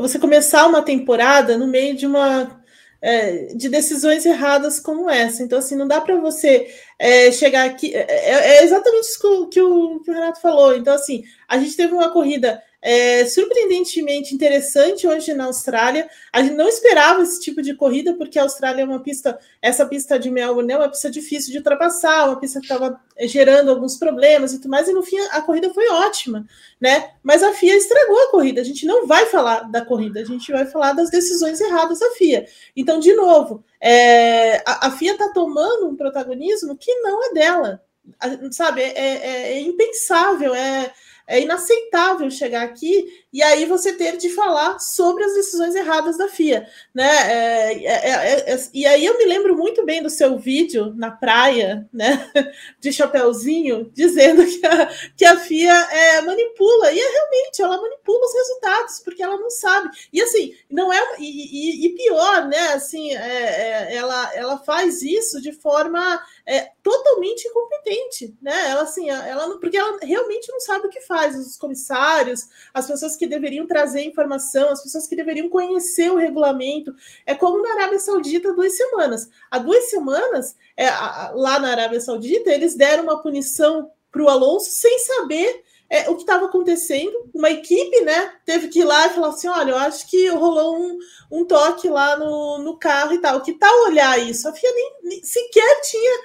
você 0.00 0.18
começar 0.18 0.66
uma 0.66 0.82
temporada 0.82 1.56
no 1.56 1.68
meio 1.68 1.96
de 1.96 2.08
uma 2.08 2.60
é, 3.00 3.54
de 3.54 3.68
decisões 3.68 4.26
erradas 4.26 4.80
como 4.80 5.08
essa. 5.08 5.40
Então, 5.40 5.60
assim, 5.60 5.76
não 5.76 5.86
dá 5.86 6.00
para 6.00 6.16
você 6.16 6.66
é, 6.98 7.30
chegar 7.30 7.66
aqui. 7.66 7.94
É, 7.94 8.00
é, 8.00 8.56
é 8.56 8.64
exatamente 8.64 9.04
isso 9.04 9.20
que 9.20 9.26
o, 9.28 9.46
que 9.46 9.60
o, 9.60 10.00
que 10.00 10.10
o, 10.10 10.14
Renato 10.14 10.40
falou. 10.40 10.74
Então, 10.74 10.92
assim, 10.92 11.22
a 11.46 11.56
gente 11.56 11.76
teve 11.76 11.94
uma 11.94 12.10
corrida 12.10 12.60
é, 12.80 13.24
surpreendentemente 13.26 14.34
interessante 14.34 15.06
hoje 15.06 15.34
na 15.34 15.44
Austrália. 15.44 16.08
A 16.32 16.42
gente 16.42 16.54
não 16.54 16.68
esperava 16.68 17.22
esse 17.22 17.40
tipo 17.40 17.60
de 17.60 17.74
corrida, 17.74 18.14
porque 18.14 18.38
a 18.38 18.42
Austrália 18.42 18.82
é 18.82 18.84
uma 18.84 19.00
pista, 19.00 19.38
essa 19.60 19.84
pista 19.84 20.18
de 20.18 20.30
Melbourne 20.30 20.72
é 20.72 20.76
uma 20.76 20.88
pista 20.88 21.10
difícil 21.10 21.50
de 21.50 21.58
ultrapassar, 21.58 22.26
uma 22.26 22.38
pista 22.38 22.60
que 22.60 22.66
estava 22.66 23.00
gerando 23.22 23.70
alguns 23.70 23.96
problemas 23.96 24.52
e 24.52 24.58
tudo 24.58 24.70
mais, 24.70 24.88
e 24.88 24.92
no 24.92 25.02
fim 25.02 25.18
a 25.32 25.42
corrida 25.42 25.72
foi 25.74 25.88
ótima, 25.88 26.46
né? 26.80 27.10
Mas 27.22 27.42
a 27.42 27.52
FIA 27.52 27.76
estragou 27.76 28.20
a 28.20 28.30
corrida. 28.30 28.60
A 28.60 28.64
gente 28.64 28.86
não 28.86 29.06
vai 29.06 29.26
falar 29.26 29.70
da 29.70 29.84
corrida, 29.84 30.20
a 30.20 30.24
gente 30.24 30.50
vai 30.52 30.66
falar 30.66 30.92
das 30.92 31.10
decisões 31.10 31.60
erradas 31.60 31.98
da 31.98 32.10
FIA. 32.12 32.46
Então, 32.76 33.00
de 33.00 33.12
novo, 33.14 33.64
é, 33.80 34.58
a, 34.58 34.86
a 34.86 34.90
FIA 34.92 35.12
está 35.12 35.32
tomando 35.32 35.88
um 35.88 35.96
protagonismo 35.96 36.76
que 36.76 36.94
não 37.00 37.24
é 37.24 37.34
dela. 37.34 37.82
A, 38.20 38.28
sabe, 38.52 38.80
é, 38.82 38.92
é, 38.94 39.52
é 39.54 39.60
impensável, 39.60 40.54
é 40.54 40.92
é 41.28 41.40
inaceitável 41.42 42.30
chegar 42.30 42.64
aqui 42.64 43.04
e 43.32 43.42
aí 43.42 43.66
você 43.66 43.92
ter 43.92 44.16
de 44.16 44.30
falar 44.30 44.78
sobre 44.78 45.22
as 45.22 45.34
decisões 45.34 45.74
erradas 45.74 46.16
da 46.16 46.28
FIA, 46.28 46.66
né? 46.94 47.04
É, 47.04 47.84
é, 47.84 48.10
é, 48.10 48.54
é, 48.54 48.68
e 48.72 48.86
aí 48.86 49.04
eu 49.04 49.18
me 49.18 49.24
lembro 49.26 49.54
muito 49.54 49.84
bem 49.84 50.02
do 50.02 50.08
seu 50.08 50.38
vídeo 50.38 50.94
na 50.96 51.10
praia, 51.10 51.86
né? 51.92 52.30
De 52.80 52.90
chapéuzinho, 52.90 53.90
dizendo 53.92 54.46
que 54.46 54.66
a, 54.66 54.86
que 55.16 55.24
a 55.26 55.36
FIA 55.36 55.74
é, 55.74 56.20
manipula, 56.22 56.90
e 56.90 56.98
é 56.98 57.08
realmente 57.08 57.60
ela 57.60 57.80
manipula 57.80 58.24
os 58.24 58.34
resultados, 58.34 59.00
porque 59.00 59.22
ela 59.22 59.36
não 59.36 59.50
sabe. 59.50 59.90
E 60.10 60.22
assim, 60.22 60.54
não 60.70 60.90
é. 60.90 61.16
E, 61.18 61.24
e, 61.24 61.86
e 61.86 61.94
pior, 61.94 62.46
né? 62.46 62.72
Assim, 62.72 63.14
é, 63.14 63.94
ela, 63.94 64.34
ela 64.34 64.58
faz 64.58 65.02
isso 65.02 65.40
de 65.42 65.52
forma 65.52 66.18
é 66.46 66.70
totalmente 66.82 67.46
incompetente, 67.46 68.34
né? 68.40 68.70
Ela 68.70 68.82
assim, 68.82 69.10
ela 69.10 69.58
porque 69.60 69.76
ela 69.76 69.98
realmente 70.00 70.50
não 70.50 70.60
sabe 70.60 70.86
o 70.86 70.90
que 70.90 71.02
faz. 71.02 71.36
Os 71.36 71.58
comissários, 71.58 72.48
as 72.72 72.86
pessoas 72.86 73.17
que 73.18 73.26
deveriam 73.26 73.66
trazer 73.66 74.02
informação, 74.02 74.70
as 74.70 74.82
pessoas 74.82 75.06
que 75.06 75.16
deveriam 75.16 75.48
conhecer 75.48 76.10
o 76.10 76.16
regulamento. 76.16 76.94
É 77.26 77.34
como 77.34 77.62
na 77.62 77.72
Arábia 77.72 77.98
Saudita 77.98 78.54
duas 78.54 78.76
semanas. 78.76 79.28
Há 79.50 79.58
duas 79.58 79.90
semanas, 79.90 80.56
é, 80.76 80.88
lá 81.34 81.58
na 81.58 81.70
Arábia 81.70 82.00
Saudita, 82.00 82.50
eles 82.50 82.74
deram 82.74 83.04
uma 83.04 83.20
punição 83.20 83.90
para 84.10 84.22
o 84.22 84.28
Alonso 84.28 84.70
sem 84.70 84.98
saber 85.00 85.62
é, 85.90 86.08
o 86.10 86.14
que 86.14 86.22
estava 86.22 86.46
acontecendo. 86.46 87.30
Uma 87.34 87.50
equipe, 87.50 88.00
né, 88.02 88.32
teve 88.44 88.68
que 88.68 88.80
ir 88.80 88.84
lá 88.84 89.06
e 89.06 89.10
falar 89.10 89.28
assim: 89.28 89.48
olha, 89.48 89.70
eu 89.70 89.76
acho 89.76 90.08
que 90.08 90.28
rolou 90.28 90.78
um, 90.78 90.98
um 91.30 91.44
toque 91.44 91.88
lá 91.88 92.16
no, 92.16 92.58
no 92.58 92.78
carro 92.78 93.14
e 93.14 93.18
tal. 93.18 93.40
Que 93.40 93.54
tal 93.54 93.84
olhar 93.84 94.18
isso? 94.18 94.48
A 94.48 94.52
FIA 94.52 94.70
nem, 94.72 94.92
nem 95.04 95.24
sequer 95.24 95.80
tinha, 95.82 96.20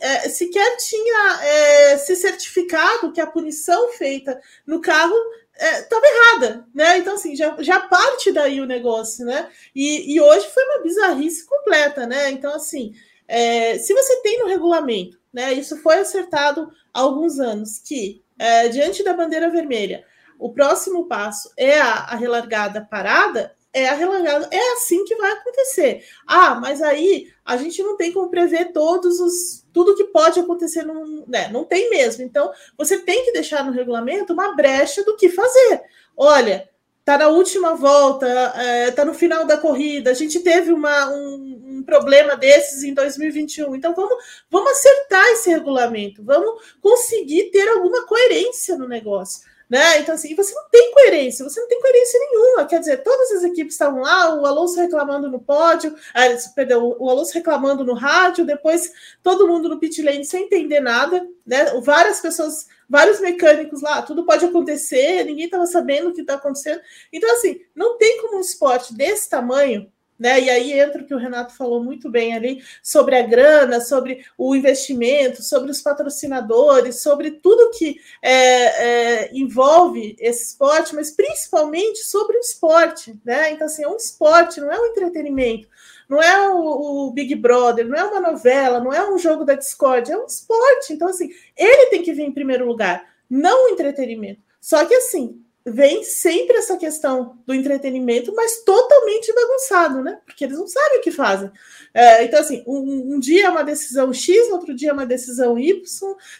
é, 0.00 0.28
sequer 0.28 0.76
tinha 0.76 1.40
é, 1.42 1.96
se 1.98 2.14
certificado 2.16 3.12
que 3.12 3.20
a 3.20 3.26
punição 3.26 3.88
feita 3.92 4.40
no 4.66 4.80
carro 4.80 5.16
estava 5.60 6.06
é, 6.06 6.10
errada, 6.10 6.66
né? 6.74 6.98
Então, 6.98 7.14
assim, 7.14 7.36
já, 7.36 7.54
já 7.60 7.80
parte 7.80 8.32
daí 8.32 8.60
o 8.60 8.66
negócio, 8.66 9.24
né? 9.24 9.48
E, 9.74 10.14
e 10.14 10.20
hoje 10.20 10.48
foi 10.48 10.64
uma 10.64 10.82
bizarrice 10.82 11.46
completa, 11.46 12.06
né? 12.06 12.30
Então, 12.30 12.54
assim, 12.54 12.94
é, 13.28 13.78
se 13.78 13.92
você 13.92 14.22
tem 14.22 14.38
no 14.38 14.46
regulamento, 14.46 15.18
né? 15.32 15.52
Isso 15.52 15.76
foi 15.78 15.98
acertado 15.98 16.70
há 16.92 17.00
alguns 17.00 17.38
anos, 17.38 17.78
que 17.78 18.22
é, 18.38 18.68
diante 18.68 19.04
da 19.04 19.12
bandeira 19.12 19.50
vermelha, 19.50 20.04
o 20.38 20.50
próximo 20.52 21.06
passo 21.06 21.52
é 21.56 21.78
a, 21.78 21.92
a 21.92 22.16
relargada 22.16 22.86
parada, 22.90 23.54
é 23.72 23.88
a 23.88 23.94
relargada, 23.94 24.48
é 24.50 24.72
assim 24.72 25.04
que 25.04 25.14
vai 25.14 25.32
acontecer. 25.32 26.04
Ah, 26.26 26.56
mas 26.56 26.82
aí 26.82 27.28
a 27.44 27.56
gente 27.56 27.82
não 27.82 27.96
tem 27.96 28.12
como 28.12 28.30
prever 28.30 28.72
todos 28.72 29.20
os 29.20 29.64
tudo 29.72 29.94
que 29.94 30.04
pode 30.04 30.40
acontecer, 30.40 30.82
no, 30.82 31.24
né? 31.26 31.48
não 31.48 31.64
tem 31.64 31.90
mesmo. 31.90 32.24
Então, 32.24 32.50
você 32.76 32.98
tem 32.98 33.24
que 33.24 33.32
deixar 33.32 33.64
no 33.64 33.72
regulamento 33.72 34.32
uma 34.32 34.54
brecha 34.54 35.04
do 35.04 35.16
que 35.16 35.28
fazer. 35.28 35.82
Olha, 36.16 36.68
tá 37.04 37.16
na 37.16 37.28
última 37.28 37.74
volta, 37.74 38.26
é, 38.26 38.90
tá 38.90 39.04
no 39.04 39.14
final 39.14 39.44
da 39.44 39.56
corrida, 39.56 40.10
a 40.10 40.14
gente 40.14 40.40
teve 40.40 40.72
uma, 40.72 41.10
um, 41.10 41.78
um, 41.78 41.82
problema 41.82 42.36
desses 42.36 42.82
em 42.82 42.92
2021. 42.92 43.74
Então, 43.76 43.94
vamos, 43.94 44.16
vamos 44.50 44.72
acertar 44.72 45.24
esse 45.28 45.50
regulamento, 45.50 46.22
vamos 46.22 46.62
conseguir 46.80 47.50
ter 47.50 47.68
alguma 47.68 48.06
coerência 48.06 48.76
no 48.76 48.88
negócio. 48.88 49.48
Né? 49.70 50.00
Então, 50.00 50.16
assim, 50.16 50.34
você 50.34 50.52
não 50.52 50.68
tem 50.68 50.92
coerência, 50.92 51.48
você 51.48 51.60
não 51.60 51.68
tem 51.68 51.80
coerência 51.80 52.18
nenhuma. 52.18 52.66
Quer 52.66 52.80
dizer, 52.80 53.04
todas 53.04 53.30
as 53.30 53.44
equipes 53.44 53.74
estavam 53.74 54.00
lá, 54.00 54.34
o 54.34 54.44
Alonso 54.44 54.80
reclamando 54.80 55.30
no 55.30 55.38
pódio, 55.38 55.94
ah, 56.12 56.22
perdão, 56.56 56.96
o 56.98 57.08
Alonso 57.08 57.32
reclamando 57.32 57.84
no 57.84 57.94
rádio, 57.94 58.44
depois 58.44 58.92
todo 59.22 59.46
mundo 59.46 59.68
no 59.68 59.78
pit 59.78 60.02
lane 60.02 60.24
sem 60.24 60.46
entender 60.46 60.80
nada, 60.80 61.24
né? 61.46 61.66
Várias 61.82 62.18
pessoas, 62.18 62.66
vários 62.88 63.20
mecânicos 63.20 63.80
lá, 63.80 64.02
tudo 64.02 64.26
pode 64.26 64.44
acontecer, 64.44 65.22
ninguém 65.22 65.44
estava 65.44 65.66
sabendo 65.66 66.10
o 66.10 66.12
que 66.12 66.22
está 66.22 66.34
acontecendo. 66.34 66.80
Então, 67.12 67.30
assim, 67.32 67.60
não 67.72 67.96
tem 67.96 68.20
como 68.22 68.38
um 68.38 68.40
esporte 68.40 68.92
desse 68.92 69.30
tamanho 69.30 69.88
né? 70.20 70.38
E 70.38 70.50
aí 70.50 70.78
entra 70.78 71.00
o 71.00 71.06
que 71.06 71.14
o 71.14 71.18
Renato 71.18 71.56
falou 71.56 71.82
muito 71.82 72.10
bem 72.10 72.34
ali 72.36 72.62
sobre 72.82 73.16
a 73.16 73.22
grana, 73.22 73.80
sobre 73.80 74.22
o 74.36 74.54
investimento, 74.54 75.42
sobre 75.42 75.70
os 75.70 75.80
patrocinadores, 75.80 77.00
sobre 77.00 77.30
tudo 77.30 77.70
que 77.70 77.98
é, 78.20 78.34
é, 78.34 79.30
envolve 79.32 80.14
esse 80.20 80.50
esporte, 80.50 80.94
mas 80.94 81.10
principalmente 81.10 82.04
sobre 82.04 82.36
o 82.36 82.40
esporte, 82.40 83.18
né? 83.24 83.50
Então, 83.50 83.66
assim, 83.66 83.82
é 83.82 83.88
um 83.88 83.96
esporte, 83.96 84.60
não 84.60 84.70
é 84.70 84.78
um 84.78 84.86
entretenimento, 84.86 85.66
não 86.06 86.22
é 86.22 86.50
o, 86.50 87.06
o 87.06 87.12
Big 87.12 87.34
Brother, 87.34 87.88
não 87.88 87.96
é 87.96 88.04
uma 88.04 88.20
novela, 88.20 88.78
não 88.78 88.92
é 88.92 89.10
um 89.10 89.16
jogo 89.16 89.46
da 89.46 89.54
Discord, 89.54 90.12
é 90.12 90.18
um 90.18 90.26
esporte. 90.26 90.92
Então, 90.92 91.08
assim, 91.08 91.30
ele 91.56 91.86
tem 91.86 92.02
que 92.02 92.12
vir 92.12 92.24
em 92.24 92.32
primeiro 92.32 92.66
lugar, 92.66 93.08
não 93.28 93.66
o 93.66 93.68
entretenimento. 93.70 94.42
Só 94.60 94.84
que 94.84 94.92
assim, 94.92 95.42
vem 95.64 96.02
sempre 96.02 96.56
essa 96.56 96.76
questão 96.76 97.38
do 97.46 97.52
entretenimento, 97.52 98.34
mas 98.34 98.64
totalmente 98.64 99.32
bagunçado, 99.34 100.02
né? 100.02 100.18
Porque 100.24 100.44
eles 100.44 100.58
não 100.58 100.66
sabem 100.66 100.98
o 100.98 101.02
que 101.02 101.10
fazem. 101.10 101.50
É, 101.92 102.24
então, 102.24 102.40
assim, 102.40 102.64
um, 102.66 103.14
um, 103.14 103.20
dia 103.20 103.46
é 103.46 103.50
uma 103.50 103.62
decisão 103.62 104.12
X, 104.12 104.50
outro 104.50 104.74
dia 104.74 104.90
é 104.90 104.92
uma 104.92 105.04
decisão 105.04 105.58
Y, 105.58 105.82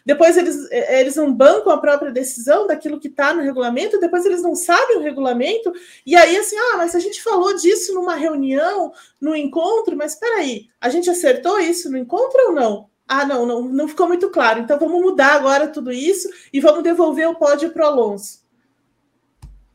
depois 0.06 0.36
eles, 0.36 0.66
é, 0.70 1.00
eles 1.00 1.16
não 1.16 1.32
bancam 1.32 1.70
a 1.70 1.78
própria 1.78 2.10
decisão 2.10 2.66
daquilo 2.66 2.98
que 2.98 3.08
está 3.08 3.34
no 3.34 3.42
regulamento, 3.42 4.00
depois 4.00 4.24
eles 4.24 4.42
não 4.42 4.54
sabem 4.54 4.96
o 4.96 5.02
regulamento, 5.02 5.72
e 6.06 6.16
aí, 6.16 6.36
assim, 6.36 6.56
ah, 6.56 6.76
mas 6.78 6.94
a 6.94 6.98
gente 6.98 7.22
falou 7.22 7.54
disso 7.56 7.92
numa 7.92 8.14
reunião, 8.14 8.92
no 9.20 9.36
encontro, 9.36 9.96
mas 9.96 10.14
peraí, 10.14 10.68
a 10.80 10.88
gente 10.88 11.10
acertou 11.10 11.58
isso 11.58 11.90
no 11.90 11.98
encontro 11.98 12.48
ou 12.48 12.52
não? 12.52 12.88
Ah, 13.06 13.26
não, 13.26 13.44
não, 13.44 13.62
não 13.62 13.88
ficou 13.88 14.06
muito 14.06 14.30
claro. 14.30 14.60
Então 14.60 14.78
vamos 14.78 15.02
mudar 15.02 15.34
agora 15.34 15.66
tudo 15.66 15.90
isso 15.90 16.30
e 16.52 16.60
vamos 16.60 16.84
devolver 16.84 17.28
o 17.28 17.34
pódio 17.34 17.70
para 17.70 17.82
o 17.82 17.86
Alonso 17.88 18.40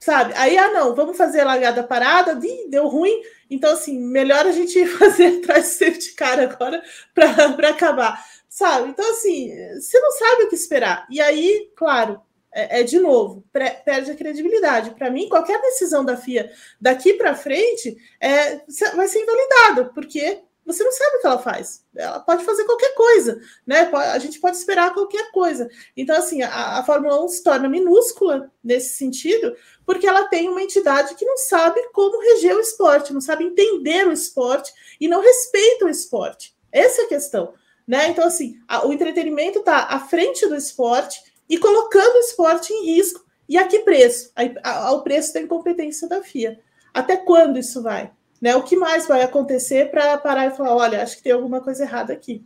sabe? 0.05 0.33
Aí, 0.35 0.55
ah, 0.55 0.71
não, 0.71 0.93
vamos 0.93 1.17
fazer 1.17 1.43
largada 1.43 1.81
parada, 1.83 2.39
deu 2.69 2.87
ruim, 2.87 3.23
então, 3.49 3.73
assim, 3.73 3.99
melhor 3.99 4.45
a 4.45 4.51
gente 4.51 4.85
fazer 4.99 5.39
atrás 5.39 5.65
do 5.65 5.71
safety 5.71 6.13
car 6.13 6.39
agora 6.39 6.83
para 7.11 7.69
acabar, 7.69 8.23
sabe? 8.47 8.89
Então, 8.89 9.09
assim, 9.09 9.51
você 9.73 9.99
não 9.99 10.11
sabe 10.11 10.43
o 10.43 10.49
que 10.49 10.53
esperar. 10.53 11.07
E 11.09 11.19
aí, 11.19 11.71
claro, 11.75 12.21
é, 12.53 12.81
é 12.81 12.83
de 12.83 12.99
novo, 12.99 13.43
perde 13.51 14.11
a 14.11 14.15
credibilidade. 14.15 14.91
Para 14.91 15.09
mim, 15.09 15.27
qualquer 15.27 15.59
decisão 15.59 16.05
da 16.05 16.15
FIA 16.15 16.51
daqui 16.79 17.15
para 17.15 17.33
frente 17.33 17.97
é, 18.21 18.61
vai 18.95 19.07
ser 19.07 19.23
invalidada, 19.23 19.85
porque 19.85 20.43
você 20.65 20.83
não 20.83 20.91
sabe 20.91 21.17
o 21.17 21.21
que 21.21 21.27
ela 21.27 21.37
faz. 21.37 21.85
Ela 21.95 22.19
pode 22.19 22.43
fazer 22.43 22.63
qualquer 22.63 22.95
coisa, 22.95 23.39
né? 23.65 23.89
A 23.93 24.17
gente 24.17 24.39
pode 24.39 24.57
esperar 24.57 24.93
qualquer 24.93 25.31
coisa. 25.31 25.69
Então, 25.95 26.17
assim, 26.17 26.41
a, 26.41 26.79
a 26.79 26.83
Fórmula 26.83 27.23
1 27.23 27.27
se 27.27 27.43
torna 27.43 27.69
minúscula 27.69 28.51
nesse 28.63 28.95
sentido, 28.95 29.55
porque 29.85 30.07
ela 30.07 30.27
tem 30.27 30.49
uma 30.49 30.63
entidade 30.63 31.13
que 31.13 31.25
não 31.25 31.37
sabe 31.37 31.79
como 31.93 32.19
reger 32.19 32.55
o 32.55 32.59
esporte, 32.61 33.13
não 33.13 33.21
sabe 33.21 33.43
entender 33.43 34.07
o 34.07 34.11
esporte 34.11 34.73
e 34.99 35.07
não 35.07 35.21
respeita 35.21 35.85
o 35.85 35.89
esporte. 35.89 36.55
Essa 36.71 37.03
é 37.03 37.05
a 37.05 37.09
questão, 37.09 37.53
né? 37.87 38.09
Então, 38.09 38.25
assim, 38.25 38.59
a, 38.67 38.87
o 38.87 38.91
entretenimento 38.91 39.59
está 39.59 39.83
à 39.85 39.99
frente 39.99 40.47
do 40.47 40.55
esporte 40.55 41.21
e 41.47 41.59
colocando 41.59 42.15
o 42.15 42.19
esporte 42.19 42.73
em 42.73 42.95
risco. 42.95 43.23
E 43.47 43.57
a 43.59 43.67
que 43.67 43.79
preço? 43.79 44.31
Ao 44.63 45.03
preço 45.03 45.31
da 45.31 45.41
incompetência 45.41 46.09
da 46.09 46.23
FIA. 46.23 46.59
Até 46.91 47.15
quando 47.15 47.59
isso 47.59 47.83
vai? 47.83 48.11
Né? 48.45 48.55
O 48.55 48.61
que 48.61 48.75
mais 48.75 49.07
vai 49.07 49.23
acontecer 49.23 49.89
para 49.89 50.19
parar 50.19 50.45
e 50.45 50.55
falar, 50.55 50.75
olha, 50.75 51.01
acho 51.01 51.17
que 51.17 51.23
tem 51.23 51.31
alguma 51.31 51.61
coisa 51.61 51.81
errada 51.81 52.13
aqui. 52.13 52.45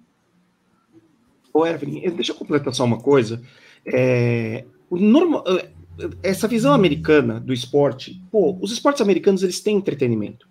Ô, 1.54 1.68
Evelyn, 1.68 2.10
deixa 2.12 2.32
eu 2.32 2.38
completar 2.38 2.74
só 2.74 2.86
uma 2.86 3.02
coisa. 3.02 3.42
É, 3.86 4.64
normal, 4.90 5.44
é, 5.46 5.68
essa 6.24 6.48
visão 6.48 6.74
americana 6.74 7.38
do 7.38 7.52
esporte, 7.52 8.18
pô, 8.32 8.58
os 8.62 8.72
esportes 8.72 9.02
americanos 9.02 9.44
eles 9.44 9.60
têm 9.60 9.76
entretenimento. 9.76 10.48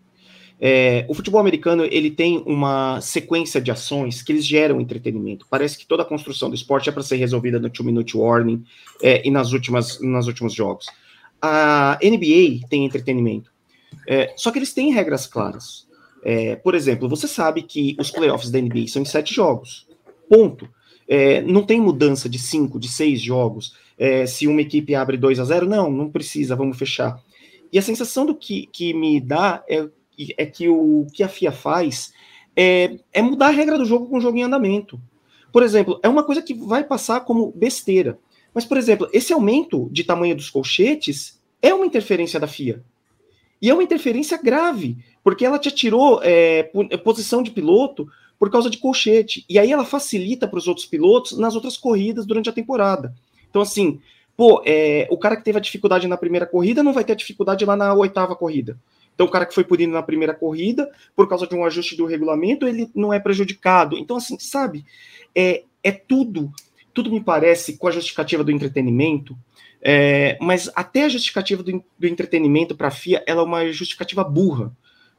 É, 0.61 1.07
o 1.09 1.15
futebol 1.15 1.41
americano 1.41 1.83
ele 1.83 2.11
tem 2.11 2.43
uma 2.45 3.01
sequência 3.01 3.59
de 3.59 3.71
ações 3.71 4.21
que 4.21 4.33
eles 4.33 4.45
geram 4.45 4.83
entretenimento. 4.83 5.47
Parece 5.49 5.79
que 5.79 5.87
toda 5.87 6.03
a 6.03 6.07
construção 6.07 6.51
do 6.51 6.57
esporte 6.57 6.91
é 6.91 6.93
para 6.93 7.03
ser 7.03 7.17
resolvida 7.17 7.59
no 7.59 7.71
two 7.71 7.87
minute 7.87 8.15
warning 8.15 8.63
é, 9.03 9.27
e 9.27 9.31
nas 9.31 9.55
últimas 9.55 9.99
nas 10.03 10.27
últimos 10.27 10.53
jogos. 10.53 10.89
A 11.41 11.99
NBA 12.03 12.69
tem 12.69 12.85
entretenimento. 12.85 13.51
É, 14.07 14.33
só 14.37 14.51
que 14.51 14.59
eles 14.59 14.73
têm 14.73 14.93
regras 14.93 15.27
claras. 15.27 15.87
É, 16.23 16.57
por 16.57 16.75
exemplo, 16.75 17.09
você 17.09 17.29
sabe 17.29 17.63
que 17.63 17.97
os 17.99 18.11
playoffs 18.11 18.51
da 18.51 18.61
NBA 18.61 18.89
são 18.89 19.03
em 19.03 19.05
sete 19.05 19.35
jogos. 19.35 19.87
Ponto. 20.29 20.69
É, 21.07 21.41
não 21.43 21.65
tem 21.65 21.81
mudança 21.81 22.29
de 22.29 22.39
cinco, 22.39 22.79
de 22.79 22.89
seis 22.89 23.21
jogos. 23.21 23.75
É, 23.97 24.27
se 24.27 24.47
uma 24.47 24.61
equipe 24.61 24.95
abre 24.95 25.17
2 25.17 25.41
a 25.41 25.45
0 25.45 25.67
não, 25.67 25.91
não 25.91 26.11
precisa, 26.11 26.55
vamos 26.55 26.79
fechar. 26.79 27.21
E 27.73 27.79
a 27.79 27.83
sensação 27.83 28.25
do 28.25 28.35
que, 28.35 28.69
que 28.73 28.93
me 28.93 29.21
dá 29.21 29.63
é, 29.69 29.89
é 30.37 30.47
que 30.47 30.69
o 30.69 31.07
que 31.13 31.23
a 31.23 31.29
FIA 31.29 31.53
faz 31.53 32.13
é, 32.57 32.99
é 33.13 33.23
mudar 33.23 33.49
a 33.49 33.51
regra 33.51 33.79
do 33.79 33.85
jogo 33.85 34.07
com 34.07 34.19
o 34.19 34.21
jogo 34.21 34.37
em 34.37 34.43
andamento. 34.43 35.01
Por 35.53 35.63
exemplo, 35.63 35.99
é 36.03 36.09
uma 36.09 36.23
coisa 36.23 36.43
que 36.43 36.55
vai 36.55 36.85
passar 36.85 37.21
como 37.21 37.53
besteira. 37.53 38.19
Mas, 38.53 38.65
por 38.65 38.77
exemplo, 38.77 39.09
esse 39.13 39.33
aumento 39.33 39.89
de 39.91 40.05
tamanho 40.05 40.37
dos 40.37 40.51
colchetes 40.51 41.41
é 41.63 41.73
uma 41.73 41.87
interferência 41.87 42.41
da 42.41 42.47
FIA. 42.47 42.83
E 43.61 43.71
é 43.71 43.75
uma 43.75 43.83
interferência 43.83 44.39
grave, 44.41 44.97
porque 45.23 45.45
ela 45.45 45.59
te 45.59 45.69
atirou 45.69 46.21
é, 46.23 46.71
é, 46.91 46.97
posição 46.97 47.43
de 47.43 47.51
piloto 47.51 48.09
por 48.39 48.51
causa 48.51 48.71
de 48.71 48.79
colchete. 48.79 49.45
E 49.49 49.59
aí 49.59 49.73
ela 49.73 49.85
facilita 49.85 50.47
para 50.47 50.59
os 50.59 50.69
outros 50.69 50.87
pilotos 50.87 51.37
nas 51.37 51.55
outras 51.55 51.77
corridas 51.77 52.25
durante 52.25 52.49
a 52.49 52.53
temporada. 52.53 53.15
Então, 53.51 53.63
assim, 53.63 54.01
pô, 54.37 54.63
é, 54.65 55.09
o 55.11 55.19
cara 55.19 55.37
que 55.37 55.45
teve 55.45 55.59
a 55.59 55.61
dificuldade 55.61 56.07
na 56.07 56.17
primeira 56.17 56.47
corrida 56.47 56.83
não 56.83 56.93
vai 56.93 57.05
ter 57.05 57.13
a 57.13 57.17
dificuldade 57.17 57.65
lá 57.65 57.77
na 57.77 57.93
oitava 57.95 58.37
corrida. 58.37 58.79
Então, 59.15 59.27
o 59.27 59.31
cara 59.31 59.45
que 59.45 59.55
foi 59.55 59.65
punido 59.65 59.93
na 59.93 60.03
primeira 60.03 60.33
corrida, 60.33 60.89
por 61.17 61.29
causa 61.29 61.45
de 61.45 61.53
um 61.53 61.65
ajuste 61.65 61.97
do 61.97 62.07
regulamento, 62.07 62.69
ele 62.69 62.89
não 62.95 63.13
é 63.13 63.19
prejudicado. 63.19 63.99
Então, 63.99 64.17
assim, 64.17 64.39
sabe, 64.39 64.85
é, 65.35 65.65
é 65.83 65.91
tudo, 65.91 66.53
tudo 66.95 67.11
me 67.11 67.21
parece 67.21 67.77
com 67.77 67.89
a 67.89 67.91
justificativa 67.91 68.45
do 68.45 68.53
entretenimento, 68.53 69.37
é, 69.81 70.37
mas 70.41 70.71
até 70.75 71.05
a 71.05 71.09
justificativa 71.09 71.63
do, 71.63 71.85
do 71.99 72.07
entretenimento 72.07 72.75
para 72.77 72.89
a 72.89 72.93
FIA, 72.93 73.23
é 73.27 73.35
uma 73.35 73.71
justificativa 73.71 74.25
burra, 74.25 74.73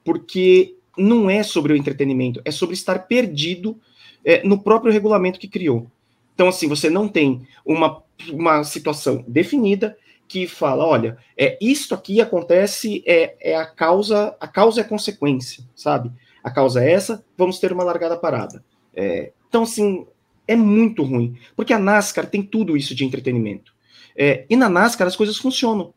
porque 0.04 0.76
não 0.98 1.30
é 1.30 1.44
sobre 1.44 1.74
o 1.74 1.78
entretenimento, 1.78 2.42
é 2.44 2.52
sobre 2.52 2.76
estar 2.76 3.00
perdido 3.08 3.80
é, 4.24 4.44
no 4.44 4.62
próprio 4.62 4.92
regulamento 4.92 5.40
que 5.40 5.48
criou. 5.48 5.90
Então, 6.34 6.48
assim, 6.48 6.68
você 6.68 6.90
não 6.90 7.08
tem 7.08 7.48
uma, 7.66 8.04
uma 8.32 8.64
situação 8.64 9.24
definida 9.28 9.98
que 10.28 10.48
fala, 10.48 10.86
olha, 10.86 11.18
é 11.38 11.58
isto 11.60 11.96
aqui 11.96 12.22
acontece, 12.22 13.04
é, 13.06 13.36
é 13.42 13.56
a 13.56 13.66
causa, 13.66 14.36
a 14.40 14.48
causa 14.48 14.82
é 14.82 14.84
a 14.84 14.88
consequência, 14.88 15.64
sabe? 15.76 16.12
A 16.44 16.52
causa 16.52 16.84
é 16.84 16.92
essa, 16.92 17.26
vamos 17.38 17.60
ter 17.60 17.74
uma 17.74 17.84
largada 17.84 18.16
parada. 18.16 18.64
É, 18.94 19.32
então, 19.48 19.64
assim, 19.64 20.06
é 20.48 20.56
muito 20.56 21.04
ruim, 21.04 21.38
porque 21.56 21.74
a 21.74 21.80
NASCAR 21.80 22.28
tem 22.28 22.44
tudo 22.44 22.78
isso 22.78 22.94
de 22.94 23.04
entretenimento. 23.04 23.74
É, 24.16 24.46
e 24.50 24.56
na 24.56 24.70
NASCAR 24.70 25.08
as 25.08 25.16
coisas 25.16 25.38
funcionam. 25.38 25.94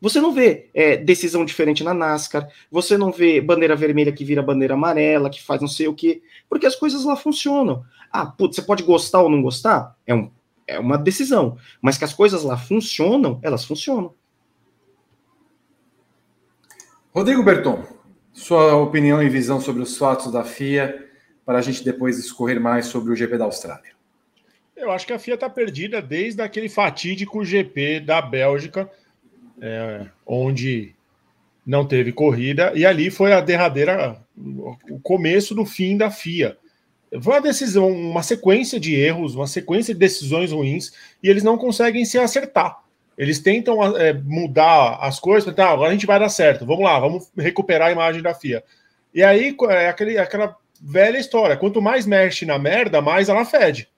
Você 0.00 0.20
não 0.20 0.32
vê 0.32 0.68
é, 0.74 0.96
decisão 0.96 1.44
diferente 1.44 1.84
na 1.84 1.94
NASCAR, 1.94 2.48
você 2.70 2.98
não 2.98 3.12
vê 3.12 3.40
bandeira 3.40 3.76
vermelha 3.76 4.10
que 4.10 4.24
vira 4.24 4.42
bandeira 4.42 4.74
amarela, 4.74 5.30
que 5.30 5.40
faz 5.40 5.60
não 5.60 5.68
sei 5.68 5.86
o 5.86 5.94
quê, 5.94 6.22
porque 6.48 6.66
as 6.66 6.74
coisas 6.74 7.04
lá 7.04 7.14
funcionam. 7.14 7.84
Ah, 8.10 8.26
putz, 8.26 8.56
você 8.56 8.62
pode 8.62 8.82
gostar 8.82 9.22
ou 9.22 9.30
não 9.30 9.40
gostar? 9.40 9.96
É, 10.04 10.12
um, 10.12 10.28
é 10.66 10.78
uma 10.78 10.98
decisão. 10.98 11.56
Mas 11.80 11.96
que 11.96 12.04
as 12.04 12.12
coisas 12.12 12.42
lá 12.42 12.56
funcionam, 12.56 13.38
elas 13.42 13.64
funcionam. 13.64 14.12
Rodrigo 17.14 17.42
Berton, 17.44 17.84
sua 18.32 18.74
opinião 18.74 19.22
e 19.22 19.28
visão 19.28 19.60
sobre 19.60 19.82
os 19.82 19.96
fatos 19.96 20.32
da 20.32 20.42
FIA, 20.42 21.08
para 21.44 21.58
a 21.58 21.62
gente 21.62 21.84
depois 21.84 22.18
escorrer 22.18 22.60
mais 22.60 22.86
sobre 22.86 23.12
o 23.12 23.16
GP 23.16 23.38
da 23.38 23.44
Austrália. 23.44 23.91
Eu 24.76 24.90
acho 24.90 25.06
que 25.06 25.12
a 25.12 25.18
FIA 25.18 25.34
está 25.34 25.48
perdida 25.48 26.00
desde 26.02 26.42
aquele 26.42 26.68
fatídico 26.68 27.44
GP 27.44 28.00
da 28.00 28.20
Bélgica, 28.20 28.90
é, 29.60 30.06
onde 30.26 30.94
não 31.64 31.86
teve 31.86 32.12
corrida, 32.12 32.72
e 32.74 32.84
ali 32.84 33.10
foi 33.10 33.32
a 33.32 33.40
derradeira, 33.40 34.20
o 34.36 34.98
começo 35.00 35.54
do 35.54 35.64
fim 35.64 35.96
da 35.96 36.10
FIA. 36.10 36.56
Foi 37.20 37.34
uma 37.34 37.42
decisão, 37.42 37.90
uma 37.90 38.22
sequência 38.22 38.80
de 38.80 38.94
erros, 38.94 39.34
uma 39.34 39.46
sequência 39.46 39.94
de 39.94 40.00
decisões 40.00 40.50
ruins, 40.50 40.92
e 41.22 41.28
eles 41.28 41.42
não 41.42 41.58
conseguem 41.58 42.04
se 42.04 42.18
acertar. 42.18 42.82
Eles 43.16 43.38
tentam 43.38 43.96
é, 43.96 44.14
mudar 44.14 44.96
as 45.00 45.20
coisas, 45.20 45.54
tá, 45.54 45.68
agora 45.68 45.90
a 45.90 45.92
gente 45.92 46.06
vai 46.06 46.18
dar 46.18 46.30
certo, 46.30 46.66
vamos 46.66 46.82
lá, 46.82 46.98
vamos 46.98 47.30
recuperar 47.36 47.88
a 47.88 47.92
imagem 47.92 48.22
da 48.22 48.34
FIA. 48.34 48.64
E 49.14 49.22
aí 49.22 49.54
é 49.68 49.88
aquele, 49.88 50.18
aquela 50.18 50.56
velha 50.80 51.18
história: 51.18 51.56
quanto 51.56 51.82
mais 51.82 52.06
mexe 52.06 52.46
na 52.46 52.58
merda, 52.58 53.02
mais 53.02 53.28
ela 53.28 53.44
fede. 53.44 53.91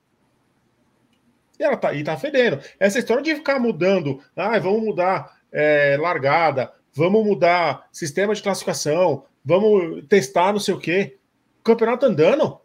E 1.58 1.62
ela 1.62 1.76
tá, 1.76 1.92
e 1.94 2.02
tá 2.02 2.16
fedendo. 2.16 2.60
Essa 2.78 2.98
história 2.98 3.22
de 3.22 3.34
ficar 3.34 3.58
mudando, 3.58 4.20
ah, 4.36 4.58
vamos 4.58 4.82
mudar 4.82 5.38
é, 5.52 5.96
largada, 5.98 6.72
vamos 6.92 7.24
mudar 7.24 7.88
sistema 7.92 8.34
de 8.34 8.42
classificação, 8.42 9.24
vamos 9.44 10.04
testar 10.08 10.52
não 10.52 10.60
sei 10.60 10.74
o 10.74 10.80
quê. 10.80 11.16
O 11.60 11.64
campeonato 11.64 12.06
andando. 12.06 12.60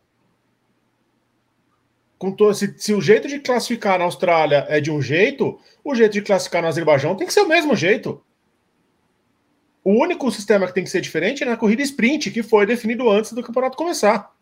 Todo, 2.19 2.53
se, 2.53 2.75
se, 2.77 2.93
o 2.93 2.99
jeito 2.99 3.27
de 3.29 3.39
classificar 3.39 3.97
na 3.97 4.05
Austrália 4.05 4.65
é 4.67 4.81
de 4.81 4.91
um 4.91 5.01
jeito, 5.01 5.57
o 5.83 5.95
jeito 5.95 6.13
de 6.13 6.21
classificar 6.21 6.61
no 6.61 6.67
Azerbaijão 6.67 7.15
tem 7.15 7.25
que 7.25 7.33
ser 7.33 7.41
o 7.41 7.47
mesmo 7.47 7.75
jeito. 7.75 8.21
O 9.83 9.93
único 9.93 10.29
sistema 10.29 10.67
que 10.67 10.73
tem 10.73 10.83
que 10.83 10.89
ser 10.89 10.99
diferente 10.99 11.43
é 11.43 11.45
na 11.45 11.55
corrida 11.55 11.81
sprint, 11.81 12.29
que 12.31 12.43
foi 12.43 12.65
definido 12.65 13.09
antes 13.09 13.31
do 13.31 13.41
campeonato 13.41 13.77
começar. 13.77 14.35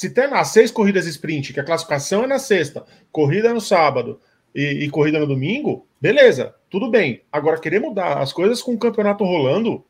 Se 0.00 0.08
tem 0.08 0.24
as 0.32 0.48
seis 0.48 0.70
corridas 0.70 1.04
sprint, 1.04 1.52
que 1.52 1.60
a 1.60 1.62
classificação 1.62 2.24
é 2.24 2.26
na 2.26 2.38
sexta, 2.38 2.86
corrida 3.12 3.52
no 3.52 3.60
sábado 3.60 4.18
e, 4.54 4.84
e, 4.84 4.88
corrida 4.88 5.18
no 5.18 5.26
domingo, 5.26 5.86
beleza, 6.00 6.54
tudo 6.70 6.90
bem. 6.90 7.22
Agora, 7.30 7.60
querer 7.60 7.80
mudar 7.80 8.16
as 8.16 8.32
coisas 8.32 8.62
com 8.62 8.72
o 8.72 8.78
campeonato 8.78 9.24
rolando 9.24 9.84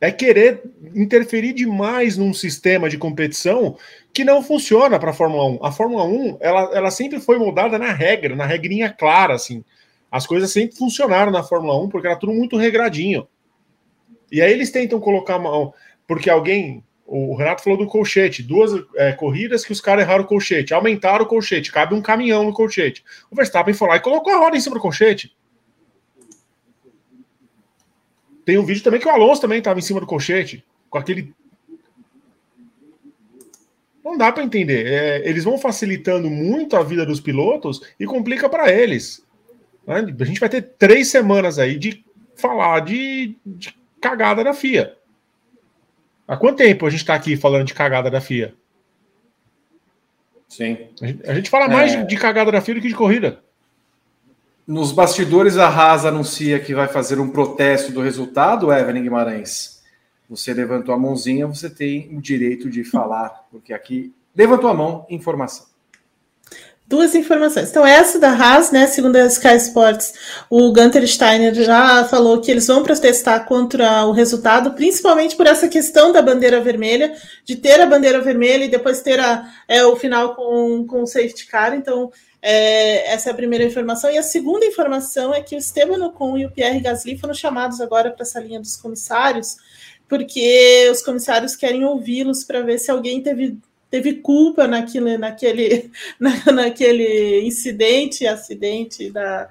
é 0.00 0.12
querer 0.12 0.62
interferir 0.94 1.52
demais 1.52 2.16
num 2.16 2.32
sistema 2.32 2.88
de 2.88 2.96
competição 2.96 3.76
que 4.14 4.22
não 4.22 4.40
funciona 4.40 5.00
para 5.00 5.10
a 5.10 5.12
Fórmula 5.12 5.44
1. 5.44 5.64
A 5.64 5.72
Fórmula 5.72 6.04
1, 6.04 6.36
ela, 6.38 6.60
ela 6.76 6.90
sempre 6.92 7.18
foi 7.18 7.40
moldada 7.40 7.76
na 7.76 7.90
regra, 7.90 8.36
na 8.36 8.46
regrinha 8.46 8.88
clara, 8.88 9.34
assim. 9.34 9.64
As 10.12 10.24
coisas 10.28 10.52
sempre 10.52 10.76
funcionaram 10.76 11.32
na 11.32 11.42
Fórmula 11.42 11.76
1 11.82 11.88
porque 11.88 12.06
era 12.06 12.14
tudo 12.14 12.32
muito 12.32 12.56
regradinho. 12.56 13.26
E 14.30 14.40
aí 14.40 14.52
eles 14.52 14.70
tentam 14.70 15.00
colocar 15.00 15.40
mão, 15.40 15.74
porque 16.06 16.30
alguém 16.30 16.84
o 17.06 17.36
Renato 17.36 17.62
falou 17.62 17.78
do 17.78 17.86
colchete, 17.86 18.42
duas 18.42 18.72
é, 18.96 19.12
corridas 19.12 19.64
que 19.64 19.70
os 19.70 19.80
caras 19.80 20.04
erraram 20.04 20.24
o 20.24 20.26
colchete, 20.26 20.74
aumentaram 20.74 21.24
o 21.24 21.28
colchete, 21.28 21.70
cabe 21.70 21.94
um 21.94 22.02
caminhão 22.02 22.44
no 22.44 22.52
colchete. 22.52 23.04
O 23.30 23.36
Verstappen 23.36 23.72
foi 23.72 23.88
lá 23.88 23.96
e 23.96 24.00
colocou 24.00 24.32
a 24.32 24.38
roda 24.38 24.56
em 24.56 24.60
cima 24.60 24.74
do 24.74 24.82
colchete. 24.82 25.34
Tem 28.44 28.58
um 28.58 28.64
vídeo 28.64 28.82
também 28.82 29.00
que 29.00 29.06
o 29.06 29.10
Alonso 29.10 29.40
também 29.40 29.58
estava 29.58 29.78
em 29.78 29.82
cima 29.82 30.00
do 30.00 30.06
colchete, 30.06 30.64
com 30.90 30.98
aquele. 30.98 31.32
Não 34.04 34.16
dá 34.16 34.32
para 34.32 34.44
entender. 34.44 34.86
É, 34.86 35.28
eles 35.28 35.44
vão 35.44 35.58
facilitando 35.58 36.28
muito 36.28 36.76
a 36.76 36.82
vida 36.82 37.06
dos 37.06 37.20
pilotos 37.20 37.82
e 37.98 38.06
complica 38.06 38.48
para 38.48 38.72
eles. 38.72 39.24
Né? 39.86 40.14
A 40.20 40.24
gente 40.24 40.40
vai 40.40 40.48
ter 40.48 40.62
três 40.78 41.08
semanas 41.08 41.58
aí 41.58 41.78
de 41.78 42.04
falar 42.34 42.80
de, 42.80 43.36
de 43.44 43.76
cagada 44.00 44.42
da 44.42 44.52
FIA. 44.52 44.96
Há 46.26 46.36
quanto 46.36 46.58
tempo 46.58 46.86
a 46.86 46.90
gente 46.90 47.00
está 47.00 47.14
aqui 47.14 47.36
falando 47.36 47.66
de 47.66 47.74
cagada 47.74 48.10
da 48.10 48.20
FIA? 48.20 48.54
Sim. 50.48 50.88
A 51.00 51.06
gente, 51.06 51.30
a 51.30 51.34
gente 51.34 51.50
fala 51.50 51.68
mais 51.68 51.94
é... 51.94 52.02
de 52.02 52.16
cagada 52.16 52.50
da 52.50 52.60
FIA 52.60 52.76
do 52.76 52.80
que 52.80 52.88
de 52.88 52.94
corrida. 52.94 53.42
Nos 54.66 54.90
bastidores, 54.90 55.58
a 55.58 55.68
Haas 55.68 56.04
anuncia 56.04 56.58
que 56.58 56.74
vai 56.74 56.88
fazer 56.88 57.20
um 57.20 57.30
protesto 57.30 57.92
do 57.92 58.00
resultado, 58.00 58.72
Evelyn 58.72 59.02
Guimarães. 59.02 59.80
Você 60.28 60.52
levantou 60.52 60.92
a 60.92 60.98
mãozinha, 60.98 61.46
você 61.46 61.70
tem 61.70 62.16
o 62.16 62.20
direito 62.20 62.68
de 62.68 62.82
falar, 62.82 63.46
porque 63.50 63.72
aqui 63.72 64.12
levantou 64.34 64.68
a 64.68 64.74
mão, 64.74 65.06
informação. 65.08 65.66
Duas 66.88 67.16
informações. 67.16 67.70
Então, 67.70 67.84
essa 67.84 68.16
da 68.16 68.30
Haas, 68.30 68.70
né, 68.70 68.86
segundo 68.86 69.16
a 69.16 69.26
Sky 69.26 69.56
Sports, 69.56 70.14
o 70.48 70.72
Gunter 70.72 71.04
Steiner 71.04 71.52
já 71.52 72.04
falou 72.04 72.40
que 72.40 72.48
eles 72.48 72.68
vão 72.68 72.84
protestar 72.84 73.44
contra 73.44 74.06
o 74.06 74.12
resultado, 74.12 74.72
principalmente 74.72 75.34
por 75.34 75.48
essa 75.48 75.66
questão 75.66 76.12
da 76.12 76.22
bandeira 76.22 76.60
vermelha, 76.60 77.12
de 77.44 77.56
ter 77.56 77.80
a 77.80 77.86
bandeira 77.86 78.20
vermelha 78.20 78.64
e 78.64 78.68
depois 78.68 79.00
ter 79.00 79.18
a, 79.18 79.52
é, 79.66 79.84
o 79.84 79.96
final 79.96 80.36
com, 80.36 80.86
com 80.86 81.02
o 81.02 81.06
safety 81.08 81.46
car. 81.48 81.74
Então, 81.74 82.12
é, 82.40 83.12
essa 83.12 83.30
é 83.30 83.32
a 83.32 83.36
primeira 83.36 83.64
informação. 83.64 84.08
E 84.08 84.16
a 84.16 84.22
segunda 84.22 84.64
informação 84.64 85.34
é 85.34 85.42
que 85.42 85.56
o 85.56 85.58
Esteban 85.58 86.06
Ocon 86.06 86.38
e 86.38 86.46
o 86.46 86.52
Pierre 86.52 86.78
Gasly 86.78 87.18
foram 87.18 87.34
chamados 87.34 87.80
agora 87.80 88.12
para 88.12 88.22
essa 88.22 88.38
linha 88.38 88.60
dos 88.60 88.76
comissários, 88.76 89.56
porque 90.08 90.88
os 90.92 91.02
comissários 91.02 91.56
querem 91.56 91.84
ouvi-los 91.84 92.44
para 92.44 92.60
ver 92.60 92.78
se 92.78 92.92
alguém 92.92 93.20
teve 93.20 93.58
teve 93.90 94.14
culpa 94.14 94.66
naquele, 94.66 95.16
naquele, 95.16 95.90
na, 96.18 96.52
naquele 96.52 97.40
incidente, 97.42 98.26
acidente 98.26 99.10
da, 99.10 99.48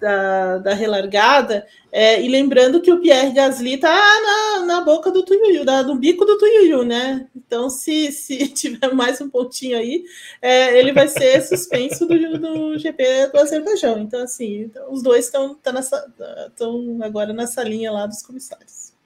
da, 0.00 0.58
da 0.58 0.74
relargada, 0.74 1.66
é, 1.90 2.22
e 2.22 2.28
lembrando 2.28 2.80
que 2.80 2.92
o 2.92 3.00
Pierre 3.00 3.32
Gasly 3.32 3.74
está 3.74 3.90
na, 3.90 4.66
na 4.66 4.80
boca 4.82 5.10
do 5.10 5.24
Tuiuiu, 5.24 5.64
no 5.64 5.94
bico 5.96 6.24
do 6.24 6.36
Tuiuiu, 6.36 6.84
né? 6.84 7.26
Então, 7.34 7.70
se, 7.70 8.12
se 8.12 8.48
tiver 8.52 8.92
mais 8.92 9.20
um 9.20 9.28
pontinho 9.28 9.76
aí, 9.78 10.04
é, 10.40 10.78
ele 10.78 10.92
vai 10.92 11.08
ser 11.08 11.40
suspenso 11.42 12.06
do, 12.06 12.38
do 12.38 12.78
GP 12.78 13.28
do 13.28 13.38
Azerbaijão. 13.38 13.98
Então, 14.00 14.22
assim, 14.22 14.64
então, 14.64 14.92
os 14.92 15.02
dois 15.02 15.24
estão 15.24 15.54
tá 15.54 15.72
agora 17.02 17.32
nessa 17.32 17.62
linha 17.62 17.90
lá 17.90 18.06
dos 18.06 18.22
comissários. 18.22 18.97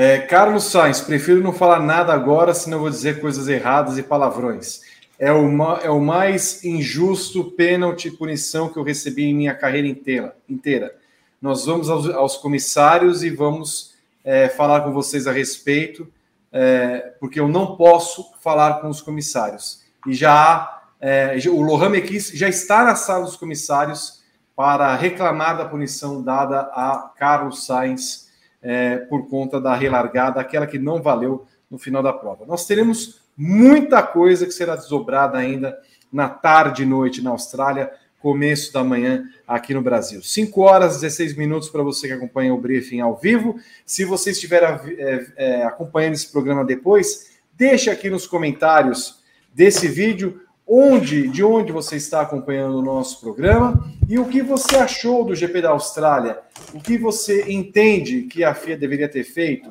É, 0.00 0.18
Carlos 0.18 0.70
Sainz, 0.70 1.00
prefiro 1.00 1.42
não 1.42 1.52
falar 1.52 1.80
nada 1.80 2.12
agora, 2.12 2.54
senão 2.54 2.78
vou 2.78 2.88
dizer 2.88 3.20
coisas 3.20 3.48
erradas 3.48 3.98
e 3.98 4.02
palavrões. 4.04 4.80
É 5.18 5.32
o, 5.32 5.48
é 5.82 5.90
o 5.90 5.98
mais 5.98 6.62
injusto 6.62 7.42
pênalti 7.42 8.08
punição 8.08 8.68
que 8.68 8.78
eu 8.78 8.84
recebi 8.84 9.24
em 9.24 9.34
minha 9.34 9.56
carreira 9.56 9.88
inteira. 9.88 10.36
inteira. 10.48 10.94
Nós 11.42 11.66
vamos 11.66 11.90
aos, 11.90 12.08
aos 12.10 12.36
comissários 12.36 13.24
e 13.24 13.30
vamos 13.30 13.96
é, 14.22 14.48
falar 14.48 14.82
com 14.82 14.92
vocês 14.92 15.26
a 15.26 15.32
respeito, 15.32 16.06
é, 16.52 17.14
porque 17.18 17.40
eu 17.40 17.48
não 17.48 17.74
posso 17.74 18.24
falar 18.40 18.74
com 18.74 18.88
os 18.88 19.02
comissários. 19.02 19.82
E 20.06 20.14
já 20.14 20.32
há, 20.32 20.82
é, 21.00 21.36
o 21.48 21.60
Lohan 21.60 21.88
Mekis 21.88 22.30
já 22.32 22.48
está 22.48 22.84
na 22.84 22.94
sala 22.94 23.24
dos 23.24 23.34
comissários 23.34 24.22
para 24.54 24.94
reclamar 24.94 25.58
da 25.58 25.64
punição 25.64 26.22
dada 26.22 26.60
a 26.72 27.10
Carlos 27.18 27.66
Sainz 27.66 28.27
é, 28.62 28.96
por 28.96 29.28
conta 29.28 29.60
da 29.60 29.74
relargada, 29.74 30.40
aquela 30.40 30.66
que 30.66 30.78
não 30.78 31.02
valeu 31.02 31.46
no 31.70 31.78
final 31.78 32.02
da 32.02 32.12
prova. 32.12 32.46
Nós 32.46 32.66
teremos 32.66 33.22
muita 33.36 34.02
coisa 34.02 34.46
que 34.46 34.52
será 34.52 34.74
desdobrada 34.74 35.38
ainda 35.38 35.78
na 36.12 36.28
tarde 36.28 36.82
e 36.82 36.86
noite 36.86 37.22
na 37.22 37.30
Austrália, 37.30 37.90
começo 38.18 38.72
da 38.72 38.82
manhã 38.82 39.24
aqui 39.46 39.72
no 39.72 39.82
Brasil. 39.82 40.22
5 40.22 40.60
horas 40.60 40.96
e 40.96 41.00
16 41.02 41.36
minutos 41.36 41.68
para 41.68 41.82
você 41.82 42.08
que 42.08 42.14
acompanha 42.14 42.52
o 42.52 42.60
briefing 42.60 43.00
ao 43.00 43.16
vivo. 43.16 43.56
Se 43.86 44.04
você 44.04 44.30
estiver 44.30 44.62
é, 44.64 45.26
é, 45.36 45.62
acompanhando 45.62 46.14
esse 46.14 46.32
programa 46.32 46.64
depois, 46.64 47.38
deixe 47.54 47.90
aqui 47.90 48.10
nos 48.10 48.26
comentários 48.26 49.22
desse 49.54 49.86
vídeo 49.86 50.40
onde, 50.68 51.28
de 51.28 51.42
onde 51.42 51.72
você 51.72 51.96
está 51.96 52.20
acompanhando 52.20 52.78
o 52.78 52.82
nosso 52.82 53.20
programa 53.20 53.90
e 54.08 54.18
o 54.18 54.26
que 54.26 54.42
você 54.42 54.76
achou 54.76 55.24
do 55.24 55.34
GP 55.34 55.62
da 55.62 55.70
Austrália, 55.70 56.38
o 56.74 56.80
que 56.80 56.98
você 56.98 57.50
entende 57.50 58.22
que 58.22 58.44
a 58.44 58.54
FIA 58.54 58.76
deveria 58.76 59.08
ter 59.08 59.24
feito. 59.24 59.70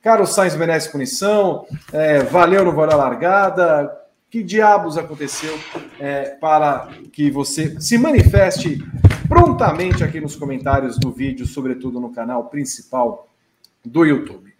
Carlos 0.00 0.34
Sainz 0.34 0.54
merece 0.54 0.90
punição, 0.90 1.66
é, 1.92 2.20
valeu 2.20 2.64
no 2.64 2.72
valeu 2.72 2.94
a 2.94 2.96
largada, 2.96 3.98
que 4.30 4.42
diabos 4.42 4.96
aconteceu 4.96 5.58
é, 6.00 6.36
para 6.40 6.88
que 7.12 7.30
você 7.30 7.80
se 7.80 7.98
manifeste 7.98 8.78
prontamente 9.28 10.02
aqui 10.02 10.20
nos 10.20 10.36
comentários 10.36 10.98
do 10.98 11.10
vídeo, 11.10 11.46
sobretudo 11.46 12.00
no 12.00 12.12
canal 12.12 12.44
principal 12.46 13.28
do 13.84 14.04
YouTube. 14.04 14.52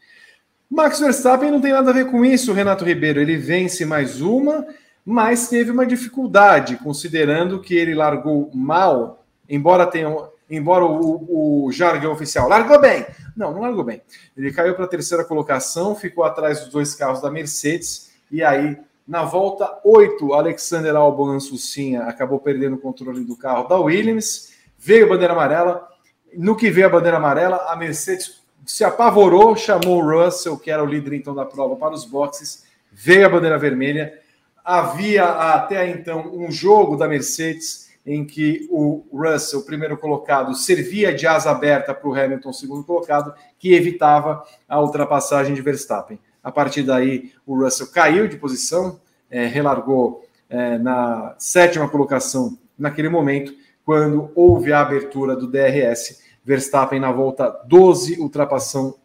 Max 0.71 1.01
Verstappen 1.01 1.51
não 1.51 1.61
tem 1.61 1.73
nada 1.73 1.91
a 1.91 1.95
ver 1.95 2.11
com 2.11 2.25
isso, 2.25 2.53
Renato 2.53 2.85
Ribeiro. 2.85 3.21
Ele 3.21 3.37
vence 3.37 3.85
mais 3.85 4.21
uma 4.21 4.67
mas 5.05 5.49
teve 5.49 5.71
uma 5.71 5.85
dificuldade, 5.85 6.77
considerando 6.77 7.61
que 7.61 7.75
ele 7.75 7.95
largou 7.95 8.51
mal, 8.55 9.25
embora 9.49 9.87
tenha, 9.87 10.09
embora 10.49 10.85
o, 10.85 11.67
o 11.67 11.73
jargão 11.73 12.13
oficial 12.13 12.49
largou 12.49 12.81
bem. 12.81 13.05
Não, 13.37 13.53
não 13.53 13.63
largou 13.63 13.83
bem. 13.83 14.01
Ele 14.37 14.53
caiu 14.53 14.75
para 14.75 14.85
a 14.85 14.89
terceira 14.89 15.25
colocação, 15.25 15.97
ficou 15.97 16.25
atrás 16.25 16.61
dos 16.61 16.69
dois 16.69 16.95
carros 16.95 17.21
da 17.21 17.31
Mercedes, 17.31 18.13
e 18.31 18.43
aí, 18.43 18.79
na 19.07 19.25
volta 19.25 19.81
8, 19.85 20.33
Alexander 20.33 20.95
Albon 20.95 21.31
Ansucinha 21.31 22.05
acabou 22.05 22.39
perdendo 22.39 22.77
o 22.77 22.81
controle 22.81 23.25
do 23.25 23.37
carro 23.37 23.69
da 23.69 23.77
Williams, 23.79 24.53
veio 24.79 25.07
a 25.07 25.09
bandeira 25.09 25.33
amarela. 25.33 25.89
No 26.35 26.57
que 26.57 26.71
veio 26.71 26.87
a 26.87 26.91
bandeira 26.91 27.17
amarela, 27.17 27.57
a 27.69 27.77
Mercedes 27.77 28.41
se 28.65 28.85
apavorou, 28.85 29.57
chamou 29.57 30.03
o 30.03 30.25
Russell, 30.25 30.57
que 30.57 30.71
era 30.71 30.83
o 30.83 30.87
líder 30.87 31.15
então 31.15 31.35
da 31.35 31.45
prova, 31.45 31.75
para 31.77 31.93
os 31.93 32.05
boxes, 32.05 32.65
veio 32.93 33.27
a 33.27 33.29
bandeira 33.29 33.59
vermelha 33.59 34.22
havia 34.65 35.25
até 35.25 35.89
então 35.89 36.31
um 36.35 36.51
jogo 36.51 36.97
da 36.97 37.09
Mercedes 37.09 37.91
em 38.05 38.25
que 38.25 38.67
o 38.71 39.05
Russell, 39.13 39.63
primeiro 39.63 39.97
colocado, 39.97 40.55
servia 40.55 41.15
de 41.15 41.27
asa 41.27 41.51
aberta 41.51 41.95
para 41.95 42.09
o 42.09 42.15
Hamilton, 42.15 42.53
segundo 42.53 42.85
colocado, 42.85 43.33
que 43.59 43.75
evitava 43.75 44.45
a 44.69 44.81
ultrapassagem 44.81 45.55
de 45.55 45.63
Verstappen. 45.63 46.19
A 46.43 46.51
partir 46.51 46.83
daí, 46.83 47.33
o 47.47 47.57
Russell 47.57 47.87
caiu 47.89 48.27
de 48.27 48.37
posição, 48.37 49.01
é, 49.31 49.47
relargou 49.47 50.25
é, 50.51 50.79
na 50.79 51.35
sétima 51.39 51.89
colocação 51.89 52.59
naquele 52.77 53.09
momento, 53.09 53.55
quando 53.85 54.31
houve 54.35 54.73
a 54.73 54.81
abertura 54.81 55.37
do 55.37 55.47
DRS. 55.47 56.21
Verstappen, 56.45 56.99
na 56.99 57.13
volta 57.13 57.49
12, 57.67 58.19
ultrapassou 58.21 58.99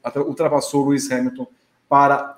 Lewis 0.88 1.12
Hamilton 1.12 1.48
para 1.88 2.37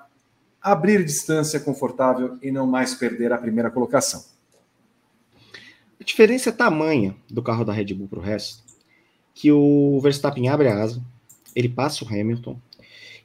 abrir 0.62 1.04
distância 1.04 1.60
confortável 1.60 2.38
e 2.42 2.50
não 2.50 2.66
mais 2.66 2.94
perder 2.94 3.32
a 3.32 3.38
primeira 3.38 3.70
colocação. 3.70 4.24
A 6.00 6.04
diferença 6.04 6.50
é 6.50 6.52
tamanha 6.52 7.14
do 7.30 7.42
carro 7.42 7.64
da 7.64 7.72
Red 7.72 7.94
Bull 7.94 8.08
para 8.08 8.18
o 8.18 8.22
resto, 8.22 8.62
que 9.34 9.52
o 9.52 10.00
Verstappen 10.02 10.48
abre 10.48 10.68
a 10.68 10.82
asa, 10.82 11.02
ele 11.54 11.68
passa 11.68 12.04
o 12.04 12.08
Hamilton, 12.08 12.58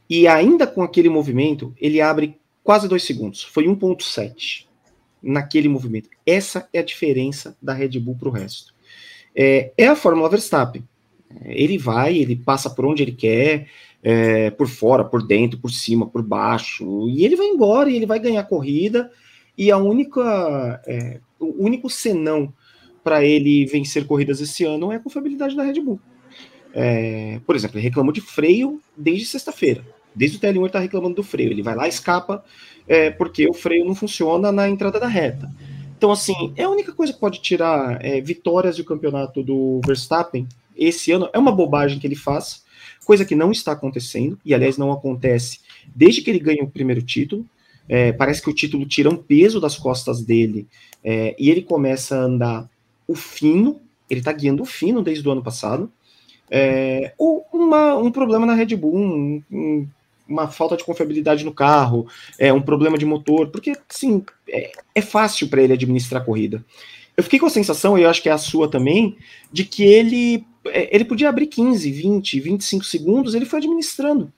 e 0.10 0.28
ainda 0.28 0.68
com 0.68 0.84
aquele 0.84 1.10
movimento, 1.10 1.74
ele 1.80 2.00
abre 2.00 2.38
quase 2.64 2.88
dois 2.88 3.04
segundos. 3.04 3.44
Foi 3.44 3.66
1.7 3.66 4.66
naquele 5.22 5.68
movimento. 5.68 6.10
Essa 6.26 6.70
é 6.72 6.80
a 6.80 6.84
diferença 6.84 7.58
da 7.62 7.74
Red 7.74 8.00
Bull 8.00 8.16
para 8.16 8.30
o 8.30 8.32
resto. 8.32 8.74
É, 9.36 9.72
é 9.78 9.88
a 9.88 9.96
Fórmula 9.96 10.30
Verstappen. 10.30 10.84
Ele 11.44 11.78
vai, 11.78 12.18
ele 12.18 12.36
passa 12.36 12.70
por 12.70 12.86
onde 12.86 13.04
ele 13.04 13.12
quer, 13.12 13.68
é, 14.08 14.52
por 14.52 14.68
fora, 14.68 15.04
por 15.04 15.26
dentro, 15.26 15.58
por 15.58 15.72
cima, 15.72 16.06
por 16.06 16.22
baixo, 16.22 17.10
e 17.10 17.26
ele 17.26 17.36
vai 17.36 17.48
embora 17.48 17.90
e 17.90 17.96
ele 17.96 18.06
vai 18.06 18.20
ganhar 18.20 18.44
corrida. 18.44 19.12
E 19.58 19.72
a 19.72 19.78
única, 19.78 20.80
é, 20.86 21.20
o 21.40 21.66
único 21.66 21.90
senão 21.90 22.54
para 23.04 23.24
ele 23.24 23.66
vencer 23.66 24.06
corridas 24.06 24.40
esse 24.40 24.64
ano 24.64 24.92
é 24.92 24.98
a 24.98 25.00
confiabilidade 25.00 25.56
da 25.56 25.64
Red 25.64 25.82
Bull. 25.82 26.00
É, 26.72 27.40
por 27.48 27.56
exemplo, 27.56 27.78
ele 27.80 27.88
reclamou 27.88 28.14
de 28.14 28.22
freio 28.22 28.80
desde 28.96 29.26
sexta-feira. 29.26 29.84
Desde 30.14 30.38
o 30.38 30.40
TL1 30.40 30.56
ele 30.56 30.66
está 30.68 30.80
reclamando 30.80 31.16
do 31.16 31.24
freio. 31.24 31.50
Ele 31.50 31.64
vai 31.64 31.76
lá, 31.76 31.88
escapa, 31.88 32.46
é, 32.88 33.10
porque 33.10 33.48
o 33.50 33.54
freio 33.54 33.86
não 33.86 33.96
funciona 33.96 34.52
na 34.52 34.70
entrada 34.70 35.00
da 35.00 35.08
reta. 35.08 35.50
Então, 35.98 36.12
assim, 36.12 36.54
é 36.56 36.64
a 36.64 36.70
única 36.70 36.92
coisa 36.92 37.12
que 37.12 37.20
pode 37.20 37.42
tirar 37.42 38.04
é, 38.06 38.22
vitórias 38.22 38.78
do 38.78 38.84
campeonato 38.84 39.42
do 39.42 39.82
Verstappen 39.86 40.48
esse 40.76 41.12
ano. 41.12 41.30
É 41.34 41.40
uma 41.40 41.52
bobagem 41.52 41.98
que 41.98 42.06
ele 42.06 42.16
faz, 42.16 42.65
coisa 43.06 43.24
que 43.24 43.36
não 43.36 43.52
está 43.52 43.72
acontecendo, 43.72 44.38
e 44.44 44.54
aliás 44.54 44.78
não 44.78 44.92
acontece 44.92 45.60
desde 45.96 46.22
que 46.22 46.30
ele 46.30 46.40
ganha 46.40 46.64
o 46.64 46.70
primeiro 46.70 47.02
título. 47.02 47.46
É, 47.88 48.12
parece 48.12 48.42
que 48.42 48.50
o 48.50 48.54
título 48.54 48.86
tira 48.86 49.10
um 49.10 49.16
peso 49.16 49.62
das 49.62 49.78
costas 49.78 50.24
dele 50.24 50.68
é, 51.04 51.36
e 51.38 51.52
ele 51.52 51.62
começa 51.62 52.16
a 52.18 52.24
andar 52.24 52.70
o 53.08 53.14
fino, 53.14 53.80
ele 54.10 54.22
está 54.22 54.32
guiando 54.32 54.64
o 54.64 54.66
fino 54.66 55.04
desde 55.04 55.28
o 55.28 55.32
ano 55.32 55.44
passado. 55.44 55.92
É, 56.50 57.14
ou 57.18 57.46
uma, 57.54 57.96
um 57.96 58.12
problema 58.12 58.46
na 58.46 58.56
Red 58.56 58.76
Bull, 58.76 58.96
um, 58.96 59.44
um, 59.52 59.88
uma 60.28 60.48
falta 60.48 60.76
de 60.76 60.84
confiabilidade 60.84 61.46
no 61.46 61.54
carro, 61.54 62.08
é, 62.40 62.52
um 62.52 62.62
problema 62.62 62.98
de 62.98 63.06
motor, 63.06 63.50
porque 63.50 63.74
sim, 63.90 64.24
é, 64.50 64.72
é 64.96 65.02
fácil 65.02 65.48
para 65.48 65.62
ele 65.62 65.74
administrar 65.74 66.22
a 66.22 66.26
corrida. 66.26 66.66
Eu 67.18 67.24
fiquei 67.24 67.40
com 67.40 67.46
a 67.46 67.50
sensação, 67.50 67.98
e 67.98 68.04
eu 68.04 68.10
acho 68.10 68.22
que 68.22 68.30
é 68.30 68.32
a 68.32 68.38
sua 68.38 68.70
também, 68.70 69.18
de 69.52 69.64
que 69.64 69.84
ele 69.84 70.46
é, 70.68 70.94
ele 70.94 71.06
podia 71.06 71.30
abrir 71.30 71.48
15, 71.48 71.92
20, 71.92 72.40
25 72.40 72.86
segundos, 72.86 73.36
ele 73.36 73.46
foi 73.46 73.60
administrando. 73.60 74.32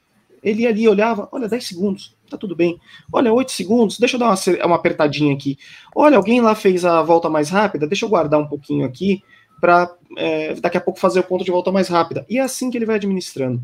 Ele 0.44 0.68
ali 0.68 0.88
olhava, 0.88 1.28
olha, 1.32 1.48
10 1.48 1.66
segundos, 1.66 2.16
tá 2.30 2.38
tudo 2.38 2.56
bem. 2.56 2.80
Olha, 3.12 3.34
8 3.34 3.52
segundos, 3.52 3.98
deixa 3.98 4.16
eu 4.16 4.20
dar 4.20 4.28
uma, 4.28 4.66
uma 4.66 4.76
apertadinha 4.76 5.34
aqui. 5.34 5.58
Olha, 5.96 6.18
alguém 6.18 6.42
lá 6.42 6.54
fez 6.56 6.86
a 6.86 7.02
volta 7.02 7.30
mais 7.30 7.50
rápida, 7.50 7.88
deixa 7.88 8.06
eu 8.06 8.10
guardar 8.10 8.40
um 8.40 8.48
pouquinho 8.48 8.86
aqui 8.86 9.24
para 9.60 9.92
é, 10.18 10.54
daqui 10.56 10.78
a 10.78 10.82
pouco 10.82 11.00
fazer 11.00 11.20
o 11.20 11.24
ponto 11.24 11.44
de 11.44 11.52
volta 11.52 11.72
mais 11.72 11.88
rápida. 11.88 12.26
E 12.30 12.38
é 12.38 12.42
assim 12.42 12.70
que 12.70 12.78
ele 12.78 12.86
vai 12.86 12.98
administrando. 12.98 13.62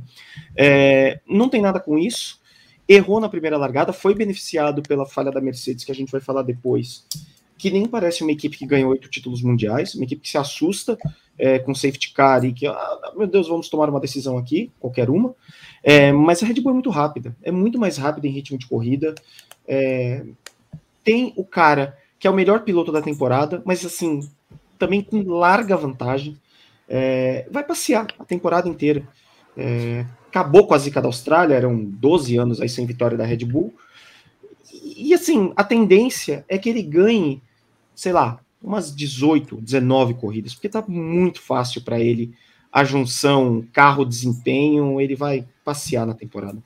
É, 0.57 1.19
não 1.27 1.47
tem 1.47 1.61
nada 1.61 1.79
com 1.79 1.97
isso. 1.97 2.41
Errou 2.89 3.19
na 3.19 3.29
primeira 3.29 3.57
largada, 3.57 3.93
foi 3.93 4.13
beneficiado 4.13 4.81
pela 4.81 5.05
falha 5.05 5.31
da 5.31 5.39
Mercedes, 5.39 5.85
que 5.85 5.91
a 5.91 5.95
gente 5.95 6.11
vai 6.11 6.19
falar 6.19 6.41
depois, 6.41 7.05
que 7.63 7.71
nem 7.71 7.85
parece 7.85 8.23
uma 8.23 8.31
equipe 8.33 8.57
que 8.57 8.65
ganhou 8.65 8.91
oito 8.91 9.09
títulos 9.09 9.41
mundiais, 9.41 9.95
uma 9.95 10.03
equipe 10.03 10.21
que 10.21 10.27
se 10.27 10.37
assusta 10.37 10.97
é, 11.39 11.59
com 11.59 11.73
safety 11.73 12.11
car 12.11 12.43
e 12.43 12.51
que, 12.51 12.67
ah, 12.67 13.13
meu 13.15 13.25
Deus, 13.25 13.47
vamos 13.47 13.69
tomar 13.69 13.89
uma 13.89 14.01
decisão 14.01 14.37
aqui, 14.37 14.69
qualquer 14.81 15.09
uma. 15.09 15.33
É, 15.81 16.11
mas 16.11 16.43
a 16.43 16.45
Red 16.45 16.55
Bull 16.55 16.71
é 16.71 16.73
muito 16.73 16.89
rápida, 16.89 17.33
é 17.41 17.51
muito 17.51 17.79
mais 17.79 17.95
rápida 17.95 18.27
em 18.27 18.31
ritmo 18.31 18.57
de 18.57 18.67
corrida. 18.67 19.15
É, 19.65 20.25
tem 21.05 21.31
o 21.37 21.45
cara 21.45 21.97
que 22.19 22.27
é 22.27 22.29
o 22.29 22.33
melhor 22.33 22.65
piloto 22.65 22.91
da 22.91 23.01
temporada, 23.01 23.61
mas 23.63 23.85
assim, 23.85 24.29
também 24.77 25.01
com 25.01 25.23
larga 25.23 25.77
vantagem. 25.77 26.37
É, 26.89 27.47
vai 27.49 27.63
passear 27.63 28.07
a 28.19 28.25
temporada 28.25 28.67
inteira. 28.67 29.07
É, 29.55 30.05
acabou 30.27 30.67
com 30.67 30.73
a 30.73 30.77
zica 30.77 31.01
da 31.01 31.07
Austrália, 31.07 31.55
eram 31.55 31.81
12 31.81 32.35
anos 32.35 32.59
aí 32.59 32.67
sem 32.67 32.85
vitória 32.85 33.17
da 33.17 33.23
Red 33.23 33.45
Bull. 33.45 33.73
E, 34.69 35.11
e 35.11 35.13
assim, 35.13 35.53
a 35.55 35.63
tendência 35.63 36.43
é 36.49 36.57
que 36.57 36.69
ele 36.69 36.83
ganhe, 36.83 37.41
sei 37.95 38.11
lá, 38.11 38.39
umas 38.61 38.95
18, 38.95 39.61
19 39.61 40.13
corridas, 40.15 40.53
porque 40.53 40.69
tá 40.69 40.83
muito 40.87 41.41
fácil 41.41 41.81
para 41.81 41.99
ele 41.99 42.33
a 42.71 42.83
junção 42.83 43.63
carro-desempenho, 43.71 44.99
ele 44.99 45.15
vai 45.15 45.45
passear 45.63 46.07
na 46.07 46.13
temporada. 46.13 46.57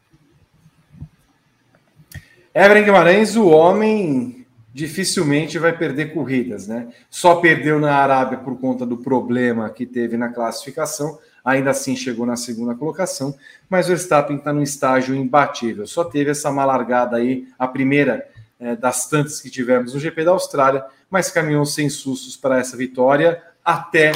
Evelyn 2.56 2.86
Guimarães, 2.86 3.36
o 3.36 3.48
homem 3.48 4.46
dificilmente 4.74 5.58
vai 5.58 5.76
perder 5.76 6.14
corridas, 6.14 6.68
né? 6.68 6.88
Só 7.10 7.36
perdeu 7.36 7.80
na 7.80 7.96
Arábia 7.96 8.38
por 8.38 8.60
conta 8.60 8.86
do 8.86 8.98
problema 8.98 9.70
que 9.70 9.86
teve 9.86 10.18
na 10.18 10.30
classificação. 10.30 11.20
ainda 11.44 11.72
assim 11.72 11.96
chegou 11.96 12.26
na 12.26 12.36
segunda 12.36 12.76
colocação, 12.76 13.34
mas 13.70 13.86
o 13.86 13.90
Verstappen 13.90 14.38
está 14.38 14.52
num 14.52 14.62
estágio 14.62 15.16
imbatível. 15.16 15.88
Só 15.88 16.04
teve 16.04 16.32
essa 16.32 16.52
malargada 16.52 17.16
aí, 17.16 17.48
a 17.58 17.68
primeira 17.68 18.28
é, 18.60 18.76
das 18.76 19.08
tantas 19.10 19.40
que 19.40 19.50
tivemos 19.50 19.94
no 19.94 20.00
GP 20.00 20.26
da 20.26 20.32
Austrália, 20.32 20.86
mas 21.10 21.32
caminhou 21.32 21.66
sem 21.66 21.90
sustos 21.90 22.36
para 22.36 22.60
essa 22.60 22.76
vitória 22.76 23.42
até 23.64 24.12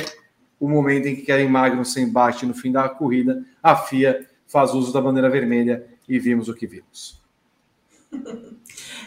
o 0.60 0.70
momento 0.70 1.08
em 1.08 1.16
que 1.16 1.24
Kevin 1.24 1.48
Magnussen 1.48 2.08
bate 2.08 2.46
no 2.46 2.54
fim 2.54 2.72
da 2.72 2.88
corrida, 2.88 3.44
a 3.64 3.76
FIA 3.76 4.28
faz 4.48 4.74
uso 4.74 4.94
da 4.94 5.02
bandeira 5.02 5.30
vermelha 5.30 5.88
e 6.08 6.20
vimos 6.20 6.48
o 6.48 6.54
que 6.54 6.68
vimos. 6.68 7.20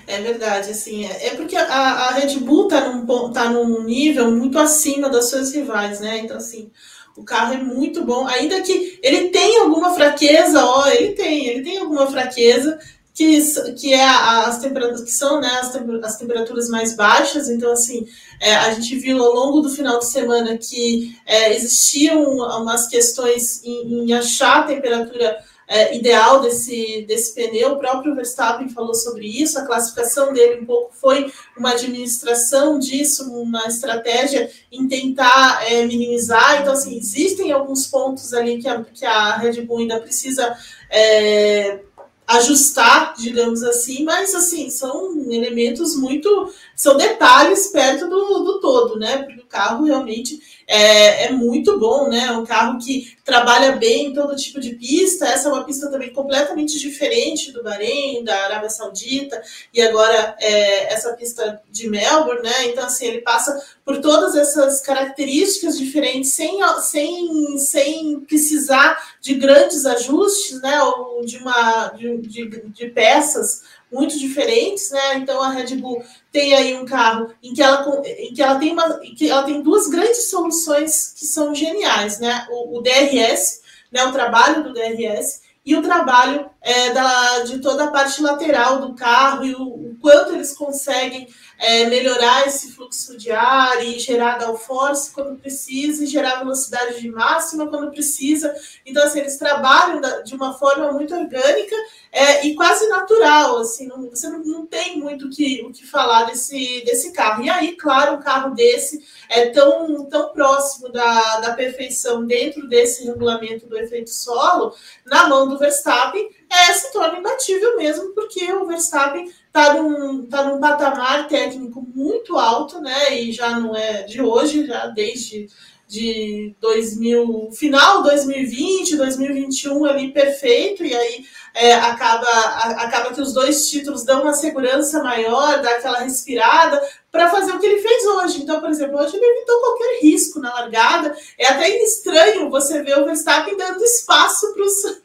É 0.07 0.21
verdade, 0.21 0.71
assim, 0.71 1.05
é, 1.05 1.31
porque 1.31 1.57
a, 1.57 1.65
a 1.65 2.11
Red 2.13 2.39
Bull 2.41 2.65
está 2.65 2.89
num, 2.89 3.33
tá 3.33 3.49
num 3.49 3.83
nível 3.85 4.31
muito 4.31 4.59
acima 4.59 5.09
das 5.09 5.31
suas 5.31 5.55
rivais, 5.55 6.01
né? 6.01 6.19
Então, 6.19 6.37
assim, 6.37 6.71
o 7.17 7.23
carro 7.23 7.55
é 7.55 7.59
muito 7.59 8.05
bom, 8.05 8.27
ainda 8.27 8.61
que 8.61 8.99
ele 9.03 9.29
tem 9.29 9.61
alguma 9.61 9.95
fraqueza, 9.95 10.65
ó, 10.65 10.89
ele 10.89 11.13
tem, 11.13 11.47
ele 11.47 11.63
tem 11.63 11.79
alguma 11.79 12.07
fraqueza, 12.07 12.79
que, 13.15 13.41
que 13.75 13.95
é 13.95 14.05
as 14.05 14.59
temperaturas 14.59 15.03
que 15.03 15.13
são 15.13 15.41
né, 15.41 15.49
as, 15.61 15.75
as 16.03 16.19
temperaturas 16.19 16.69
mais 16.69 16.97
baixas. 16.97 17.49
Então, 17.49 17.73
assim, 17.73 18.07
é, 18.41 18.57
a 18.57 18.73
gente 18.73 18.97
viu 18.97 19.23
ao 19.23 19.33
longo 19.33 19.61
do 19.61 19.71
final 19.71 20.01
de 20.01 20.11
semana 20.11 20.59
que 20.59 21.17
é, 21.25 21.55
existiam 21.55 22.23
umas 22.61 22.89
questões 22.89 23.63
em, 23.63 24.05
em 24.05 24.13
achar 24.13 24.61
a 24.61 24.63
temperatura 24.65 25.39
é, 25.69 25.97
ideal 25.97 26.41
desse, 26.41 27.05
desse 27.07 27.35
pneu. 27.35 27.73
O 27.73 27.79
próprio 27.79 28.17
Verstappen 28.17 28.69
falou 28.69 28.95
sobre 28.95 29.27
isso. 29.27 29.61
A 29.61 29.65
classificação 29.65 30.33
dele 30.33 30.61
um 30.61 30.67
pouco 30.67 30.93
foi 30.95 31.33
uma 31.57 31.71
administração 31.71 32.81
disso, 32.81 33.31
uma 33.31 33.65
estratégia 33.69 34.51
em 34.73 34.89
tentar 34.89 35.65
é, 35.71 35.87
minimizar. 35.87 36.61
Então, 36.61 36.73
assim, 36.73 36.99
existem 36.99 37.53
alguns 37.53 37.87
pontos 37.87 38.35
ali 38.35 38.61
que 38.61 38.69
a, 38.69 38.83
que 38.83 39.07
a 39.07 39.37
Red 39.37 39.63
Bull 39.63 39.79
ainda 39.79 40.01
precisa 40.01 40.57
é, 40.91 41.81
ajustar, 42.27 43.15
digamos 43.19 43.63
assim, 43.63 44.03
mas 44.03 44.35
assim, 44.35 44.71
são 44.71 45.15
elementos 45.31 45.95
muito. 45.97 46.53
são 46.75 46.97
detalhes 46.97 47.69
perto 47.69 48.09
do, 48.09 48.45
do 48.45 48.61
todo, 48.61 48.99
né? 48.99 49.19
Porque 49.19 49.41
o 49.41 49.47
carro 49.47 49.85
realmente 49.85 50.41
é, 50.67 51.27
é 51.27 51.31
muito 51.31 51.79
bom, 51.79 52.09
né? 52.09 52.27
É 52.27 52.33
um 52.33 52.45
carro 52.45 52.79
que 52.79 53.15
trabalha 53.25 53.73
bem 53.73 54.07
em 54.07 54.15
todo 54.15 54.35
tipo 54.37 54.59
de 54.59 54.75
pista. 54.75 55.27
Essa 55.27 55.49
é 55.49 55.53
uma 55.53 55.65
pista 55.65 55.91
também 55.91 56.13
completamente 56.13 56.79
diferente 56.79 57.53
do 57.53 57.63
Bahrein, 57.63 58.25
da 58.25 58.35
Arábia 58.45 58.71
Saudita, 58.71 59.43
e 59.73 59.83
agora 59.83 60.35
é, 60.41 60.93
essa 60.93 61.13
pista 61.15 61.63
de 61.71 61.89
Melbourne, 61.89 62.43
né? 62.43 62.67
Então, 62.67 62.85
assim, 62.85 63.07
ele 63.07 63.21
passa 63.21 63.63
por 63.85 64.01
todas 64.01 64.35
essas 64.35 64.81
características 64.81 65.79
diferentes, 65.79 66.31
sem, 66.31 66.59
sem, 66.79 67.59
sem 67.59 68.21
precisar 68.21 69.15
de 69.21 69.35
grandes 69.35 69.85
ajustes, 69.85 70.61
né? 70.63 70.83
Ou 70.83 71.25
de, 71.25 71.37
uma, 71.37 71.89
de, 71.89 72.17
de, 72.19 72.47
de 72.69 72.87
peças 72.89 73.63
muito 73.93 74.19
diferentes, 74.19 74.91
né? 74.91 75.17
Então 75.17 75.43
a 75.43 75.51
Red 75.51 75.77
Bull 75.77 76.03
tem 76.33 76.55
aí 76.55 76.75
um 76.75 76.87
carro 76.87 77.31
em 77.43 77.53
que 77.53 77.63
ela, 77.63 78.03
em 78.07 78.33
que 78.33 78.43
ela 78.43 78.59
tem 78.59 78.73
uma, 78.73 78.99
que 78.99 79.29
ela 79.29 79.43
tem 79.43 79.61
duas 79.61 79.87
grandes 79.87 80.31
soluções 80.31 81.15
que 81.17 81.27
são 81.27 81.55
geniais, 81.55 82.19
né? 82.19 82.47
O, 82.51 82.79
o 82.79 82.83
DRS, 82.83 83.61
né? 83.93 84.03
O 84.05 84.13
trabalho 84.13 84.65
do 84.65 84.73
DRS 84.73 85.43
e 85.65 85.77
o 85.77 85.83
trabalho 85.83 86.49
é, 86.61 86.91
da, 86.91 87.41
de 87.41 87.59
toda 87.59 87.85
a 87.85 87.91
parte 87.91 88.21
lateral 88.23 88.81
do 88.81 88.95
carro 88.95 89.45
e 89.45 89.55
o, 89.55 89.63
o 89.63 89.97
quanto 90.01 90.35
eles 90.35 90.53
conseguem 90.53 91.29
é, 91.59 91.87
melhorar 91.87 92.47
esse 92.47 92.73
fluxo 92.73 93.17
de 93.17 93.31
ar 93.31 93.85
e 93.85 93.99
gerar 93.99 94.39
downforce 94.39 95.13
quando 95.13 95.39
precisa 95.39 96.05
e 96.05 96.07
gerar 96.07 96.41
velocidade 96.41 97.01
de 97.01 97.11
máxima 97.11 97.69
quando 97.69 97.91
precisa. 97.91 98.55
Então, 98.85 99.03
assim, 99.03 99.21
eles 99.21 99.37
trabalham 99.39 100.01
da, 100.01 100.21
de 100.21 100.35
uma 100.35 100.55
forma 100.55 100.93
muito 100.93 101.15
orgânica 101.15 101.77
é, 102.13 102.47
e 102.47 102.55
quase 102.55 102.89
natural, 102.89 103.59
assim, 103.59 103.89
não, 103.89 104.09
você 104.09 104.29
não, 104.29 104.39
não 104.39 104.67
tem 104.67 104.99
muito 104.99 105.29
que, 105.31 105.63
o 105.63 105.73
que 105.73 105.85
falar 105.85 106.25
desse, 106.25 106.83
desse 106.85 107.13
carro. 107.13 107.43
E 107.43 107.51
aí, 107.51 107.77
claro, 107.77 108.17
um 108.17 108.23
carro 108.23 108.55
desse 108.55 109.05
é 109.29 109.47
tão, 109.51 110.05
tão 110.07 110.33
próximo 110.33 110.91
da, 110.91 111.41
da 111.41 111.55
perfeição 111.55 112.25
dentro 112.25 112.69
desse 112.69 113.05
regulamento 113.05 113.67
do 113.67 113.77
efeito 113.77 114.11
solo, 114.11 114.75
na 115.05 115.29
mão 115.29 115.49
do 115.49 115.59
Verstappen, 115.59 116.31
é, 116.55 116.73
se 116.73 116.93
torna 116.93 117.19
imbatível 117.19 117.77
mesmo, 117.77 118.15
porque 118.15 118.53
o 118.53 118.67
Verstappen 118.67 119.31
está 119.47 119.75
num, 119.75 120.27
tá 120.27 120.45
num 120.45 120.61
patamar 120.61 121.29
técnico 121.29 121.87
muito 121.95 122.39
alto, 122.39 122.81
né? 122.81 123.21
E 123.21 123.33
já 123.33 123.59
não 123.59 123.75
é 123.75 124.03
de 124.03 124.21
hoje, 124.21 124.67
já 124.67 124.87
desde 124.87 125.49
de 125.87 126.55
2000, 126.61 127.51
final 127.53 128.03
2020, 128.03 128.97
2021 128.97 129.85
ali 129.85 130.13
perfeito, 130.13 130.85
e 130.85 130.95
aí 130.95 131.25
é, 131.55 131.73
acaba, 131.75 132.27
a, 132.27 132.71
acaba 132.83 133.15
que 133.15 133.21
os 133.21 133.33
dois 133.33 133.69
títulos 133.69 134.05
dão 134.05 134.23
uma 134.23 134.35
segurança 134.35 135.03
maior, 135.03 135.63
dá 135.63 135.71
aquela 135.71 136.01
respirada 136.01 136.83
para 137.13 137.31
fazer 137.31 137.53
o 137.53 137.61
que 137.61 137.67
ele 137.67 137.81
fez 137.81 138.05
hoje. 138.05 138.43
Então, 138.43 138.61
por 138.61 138.69
exemplo, 138.69 139.01
hoje 139.01 139.17
ele 139.17 139.25
evitou 139.25 139.61
qualquer 139.61 140.01
risco 140.03 140.41
na 140.41 140.53
largada. 140.53 141.17
É 141.39 141.47
até 141.47 141.69
estranho 141.85 142.51
você 142.51 142.83
ver 142.83 142.99
o 142.99 143.05
Verstappen 143.05 143.57
dando 143.57 143.85
espaço 143.85 144.53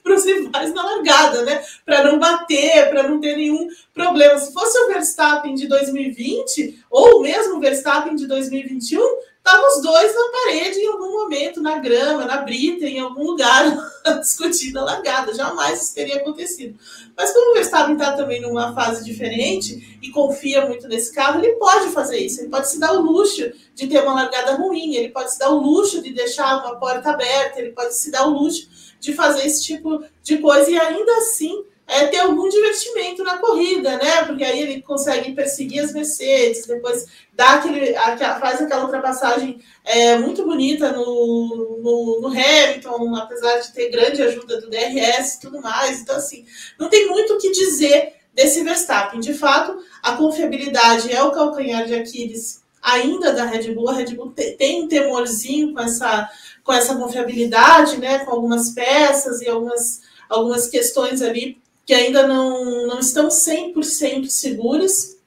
para 0.04 0.16
os 0.16 0.26
rivais 0.26 0.74
na 0.74 0.84
largada, 0.84 1.43
né? 1.43 1.64
Para 1.86 2.04
não 2.04 2.18
bater, 2.18 2.89
para 2.89 3.04
não 3.04 3.20
ter 3.20 3.38
nenhum 3.38 3.68
problema. 3.93 4.39
Se 4.39 4.52
fosse 4.52 4.76
o 4.80 4.88
Verstappen 4.88 5.54
de 5.54 5.68
2020, 5.68 6.84
ou 6.89 7.22
mesmo 7.22 7.58
o 7.58 7.60
Verstappen 7.60 8.16
de 8.16 8.26
2021, 8.26 9.00
estavam 9.40 9.68
os 9.68 9.82
dois 9.82 10.14
na 10.14 10.30
parede 10.32 10.80
em 10.80 10.88
algum 10.88 11.12
momento, 11.12 11.62
na 11.62 11.80
grama, 11.80 12.26
na 12.26 12.38
brita, 12.38 12.86
em 12.86 13.00
algum 13.00 13.24
lugar, 13.24 13.66
discutindo 14.20 14.80
a 14.80 14.84
largada. 14.84 15.34
Jamais 15.34 15.82
isso 15.82 15.96
teria 15.96 16.18
acontecido. 16.18 16.78
Mas 17.18 17.34
como 17.34 17.52
o 17.52 17.54
Verstappen 17.56 17.96
está 17.96 18.14
também 18.14 18.42
numa 18.42 18.74
fase 18.74 19.04
diferente 19.04 20.00
e 20.02 20.10
confia 20.12 20.66
muito 20.66 20.88
nesse 20.88 21.14
carro, 21.14 21.44
ele 21.44 21.54
pode 21.54 21.90
fazer 21.90 22.20
isso. 22.20 22.42
Ele 22.42 22.50
pode 22.50 22.70
se 22.70 22.80
dar 22.80 22.94
o 22.94 23.02
luxo 23.02 23.52
de 23.74 23.88
ter 23.88 24.02
uma 24.04 24.14
largada 24.14 24.56
ruim, 24.56 24.96
ele 24.96 25.10
pode 25.10 25.34
se 25.34 25.40
dar 25.40 25.50
o 25.50 25.60
luxo 25.60 26.02
de 26.02 26.14
deixar 26.14 26.60
uma 26.60 26.76
porta 26.76 27.12
aberta, 27.12 27.60
ele 27.60 27.72
pode 27.72 27.96
se 27.96 28.12
dar 28.12 28.28
o 28.28 28.32
luxo 28.32 28.70
de 29.00 29.14
fazer 29.14 29.46
esse 29.46 29.64
tipo 29.64 30.04
de 30.22 30.38
coisa 30.38 30.70
e 30.70 30.78
ainda 30.78 31.12
assim 31.18 31.64
é, 31.90 32.06
ter 32.06 32.20
algum 32.20 32.48
divertimento 32.48 33.24
na 33.24 33.40
corrida, 33.40 33.98
né? 33.98 34.24
Porque 34.24 34.44
aí 34.44 34.62
ele 34.62 34.82
consegue 34.84 35.34
perseguir 35.34 35.84
as 35.84 35.92
Mercedes, 35.92 36.68
depois 36.68 37.08
dá 37.34 37.54
aquele, 37.56 37.94
faz 38.40 38.62
aquela 38.62 38.84
ultrapassagem 38.84 39.60
é, 39.84 40.16
muito 40.20 40.46
bonita 40.46 40.92
no, 40.92 41.80
no, 41.82 42.22
no, 42.22 42.28
Hamilton, 42.28 43.16
apesar 43.16 43.58
de 43.58 43.74
ter 43.74 43.90
grande 43.90 44.22
ajuda 44.22 44.62
do 44.62 44.70
DRS 44.70 45.36
e 45.36 45.42
tudo 45.42 45.62
mais. 45.62 46.02
Então, 46.02 46.16
assim, 46.16 46.46
não 46.78 46.90
tem 46.90 47.08
muito 47.08 47.34
o 47.34 47.38
que 47.40 47.50
dizer 47.52 48.14
desse 48.36 48.64
Verstappen. 48.64 49.20
De 49.20 49.34
fato, 49.34 49.76
a 50.04 50.12
confiabilidade 50.12 51.12
é 51.12 51.24
o 51.24 51.32
calcanhar 51.32 51.88
de 51.88 51.96
Aquiles 51.96 52.62
ainda 52.84 53.34
da 53.34 53.46
Red 53.46 53.74
Bull. 53.74 53.90
A 53.90 53.94
Red 53.94 54.14
Bull 54.14 54.32
tem 54.32 54.84
um 54.84 54.88
temorzinho 54.88 55.74
com 55.74 55.80
essa, 55.80 56.30
com 56.64 56.72
essa 56.72 56.96
confiabilidade, 56.96 57.98
né? 57.98 58.20
Com 58.20 58.32
algumas 58.32 58.70
peças 58.70 59.42
e 59.42 59.50
algumas, 59.50 60.02
algumas 60.30 60.68
questões 60.68 61.24
ali 61.24 61.58
que 61.90 61.94
ainda 61.96 62.28
não, 62.28 62.86
não 62.86 63.00
estão 63.00 63.30
100% 63.30 64.26
seguras, 64.26 65.20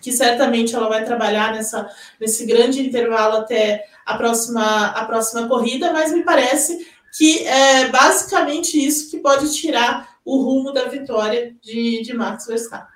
que 0.00 0.10
certamente 0.10 0.74
ela 0.74 0.88
vai 0.88 1.04
trabalhar 1.04 1.52
nessa, 1.52 1.88
nesse 2.20 2.44
grande 2.46 2.84
intervalo 2.84 3.36
até 3.36 3.86
a 4.04 4.16
próxima, 4.16 4.86
a 4.86 5.04
próxima 5.04 5.46
corrida, 5.46 5.92
mas 5.92 6.12
me 6.12 6.24
parece 6.24 6.84
que 7.16 7.46
é 7.46 7.86
basicamente 7.90 8.84
isso 8.84 9.08
que 9.08 9.18
pode 9.18 9.54
tirar 9.54 10.16
o 10.24 10.42
rumo 10.42 10.72
da 10.72 10.88
vitória 10.88 11.54
de, 11.62 12.02
de 12.02 12.12
Max 12.12 12.44
Verstappen. 12.44 12.88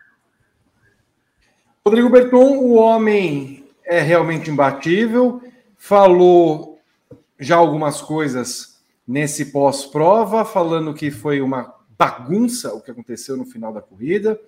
Rodrigo 1.87 2.11
Berton, 2.11 2.59
o 2.59 2.73
homem 2.73 3.65
é 3.85 4.01
realmente 4.01 4.51
imbatível, 4.51 5.41
falou 5.79 6.81
já 7.39 7.55
algumas 7.55 8.03
coisas 8.03 8.83
nesse 9.07 9.53
pós-prova, 9.53 10.45
falando 10.45 10.93
que 10.93 11.13
foi 11.13 11.41
uma 11.41 11.74
bagunça 11.99 12.75
o 12.75 12.81
que 12.81 12.91
aconteceu 12.91 13.37
no 13.37 13.45
final 13.45 13.73
da 13.73 13.81
corrida. 13.81 14.39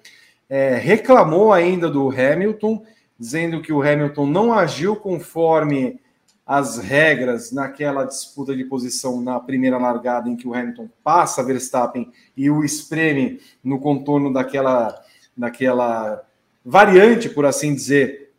É, 0.48 0.76
reclamou 0.76 1.52
ainda 1.52 1.90
do 1.90 2.08
Hamilton, 2.08 2.84
dizendo 3.18 3.60
que 3.60 3.72
o 3.72 3.82
Hamilton 3.82 4.26
não 4.26 4.52
agiu 4.52 4.96
conforme 4.96 6.00
as 6.46 6.78
regras 6.78 7.50
naquela 7.50 8.04
disputa 8.04 8.54
de 8.54 8.64
posição 8.64 9.20
na 9.20 9.40
primeira 9.40 9.78
largada, 9.78 10.28
em 10.28 10.36
que 10.36 10.46
o 10.46 10.54
Hamilton 10.54 10.88
passa 11.02 11.42
Verstappen 11.42 12.12
e 12.36 12.48
o 12.48 12.62
espreme 12.62 13.40
no 13.64 13.80
contorno 13.80 14.32
daquela, 14.32 15.02
daquela 15.36 16.24
variante, 16.64 17.28
por 17.28 17.44
assim 17.44 17.74
dizer, 17.74 18.30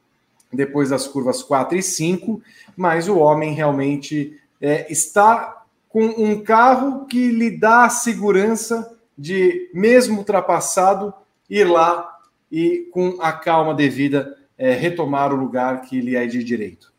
depois 0.54 0.90
das 0.90 1.06
curvas 1.06 1.44
4 1.44 1.78
e 1.78 1.84
5, 1.84 2.42
mas 2.78 3.10
o 3.10 3.18
homem 3.18 3.54
realmente 3.54 4.40
é, 4.62 4.90
está 4.90 5.66
com 5.90 6.06
um 6.06 6.42
carro 6.42 7.06
que 7.08 7.30
lhe 7.30 7.52
dá 7.52 7.90
segurança 7.90 8.97
de, 9.18 9.70
mesmo 9.74 10.20
ultrapassado, 10.20 11.14
ir 11.50 11.66
lá 11.66 12.18
e, 12.52 12.88
com 12.92 13.18
a 13.22 13.32
calma 13.32 13.74
devida, 13.74 14.38
é, 14.58 14.74
retomar 14.74 15.34
o 15.34 15.38
lugar 15.38 15.82
que 15.82 16.00
lhe 16.02 16.16
é 16.16 16.26
de 16.26 16.44
direito. 16.44 16.92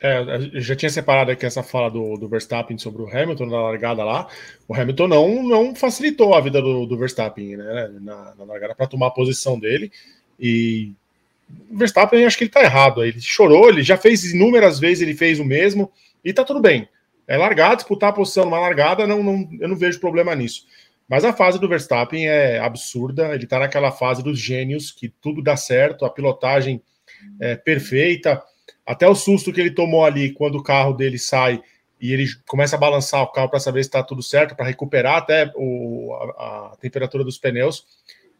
É, 0.00 0.18
eu 0.52 0.60
já 0.60 0.76
tinha 0.76 0.90
separado 0.90 1.30
aqui 1.30 1.46
essa 1.46 1.62
fala 1.62 1.90
do, 1.90 2.18
do 2.18 2.28
Verstappen 2.28 2.76
sobre 2.76 3.00
o 3.00 3.08
Hamilton 3.08 3.46
na 3.46 3.62
largada 3.62 4.04
lá. 4.04 4.28
O 4.68 4.74
Hamilton 4.74 5.08
não, 5.08 5.42
não 5.42 5.74
facilitou 5.74 6.34
a 6.34 6.40
vida 6.42 6.60
do, 6.60 6.84
do 6.84 6.98
Verstappen 6.98 7.56
né, 7.56 7.90
na, 8.00 8.34
na 8.34 8.44
largada 8.44 8.74
para 8.74 8.86
tomar 8.86 9.06
a 9.06 9.12
posição 9.12 9.58
dele. 9.58 9.90
E 10.38 10.92
o 11.70 11.78
Verstappen, 11.78 12.26
acho 12.26 12.36
que 12.36 12.44
ele 12.44 12.50
está 12.50 12.62
errado. 12.62 13.02
Ele 13.02 13.18
chorou, 13.18 13.70
ele 13.70 13.82
já 13.82 13.96
fez 13.96 14.24
inúmeras 14.30 14.78
vezes, 14.78 15.00
ele 15.00 15.14
fez 15.14 15.40
o 15.40 15.44
mesmo 15.44 15.90
e 16.22 16.34
tá 16.34 16.44
tudo 16.44 16.60
bem. 16.60 16.86
É 17.26 17.38
largar, 17.38 17.74
disputar 17.74 18.10
a 18.10 18.12
posição 18.12 18.44
numa 18.44 18.60
largada, 18.60 19.06
não, 19.06 19.22
não, 19.22 19.48
eu 19.58 19.68
não 19.68 19.76
vejo 19.76 20.00
problema 20.00 20.34
nisso. 20.34 20.66
Mas 21.08 21.24
a 21.24 21.32
fase 21.32 21.60
do 21.60 21.68
Verstappen 21.68 22.26
é 22.26 22.58
absurda. 22.58 23.34
Ele 23.34 23.44
está 23.44 23.58
naquela 23.58 23.90
fase 23.90 24.22
dos 24.22 24.38
gênios 24.38 24.90
que 24.90 25.08
tudo 25.08 25.42
dá 25.42 25.56
certo, 25.56 26.04
a 26.04 26.10
pilotagem 26.10 26.82
é 27.40 27.56
perfeita 27.56 28.42
até 28.86 29.08
o 29.08 29.14
susto 29.14 29.52
que 29.52 29.60
ele 29.60 29.70
tomou 29.70 30.04
ali 30.04 30.32
quando 30.32 30.56
o 30.56 30.62
carro 30.62 30.92
dele 30.92 31.18
sai 31.18 31.62
e 32.00 32.12
ele 32.12 32.26
começa 32.46 32.76
a 32.76 32.78
balançar 32.78 33.22
o 33.22 33.32
carro 33.32 33.48
para 33.48 33.60
saber 33.60 33.82
se 33.82 33.88
está 33.88 34.02
tudo 34.02 34.22
certo, 34.22 34.54
para 34.54 34.66
recuperar 34.66 35.16
até 35.16 35.50
o, 35.54 36.12
a, 36.36 36.72
a, 36.72 36.76
temperatura 36.76 37.24
dos 37.24 37.38
pneus, 37.38 37.86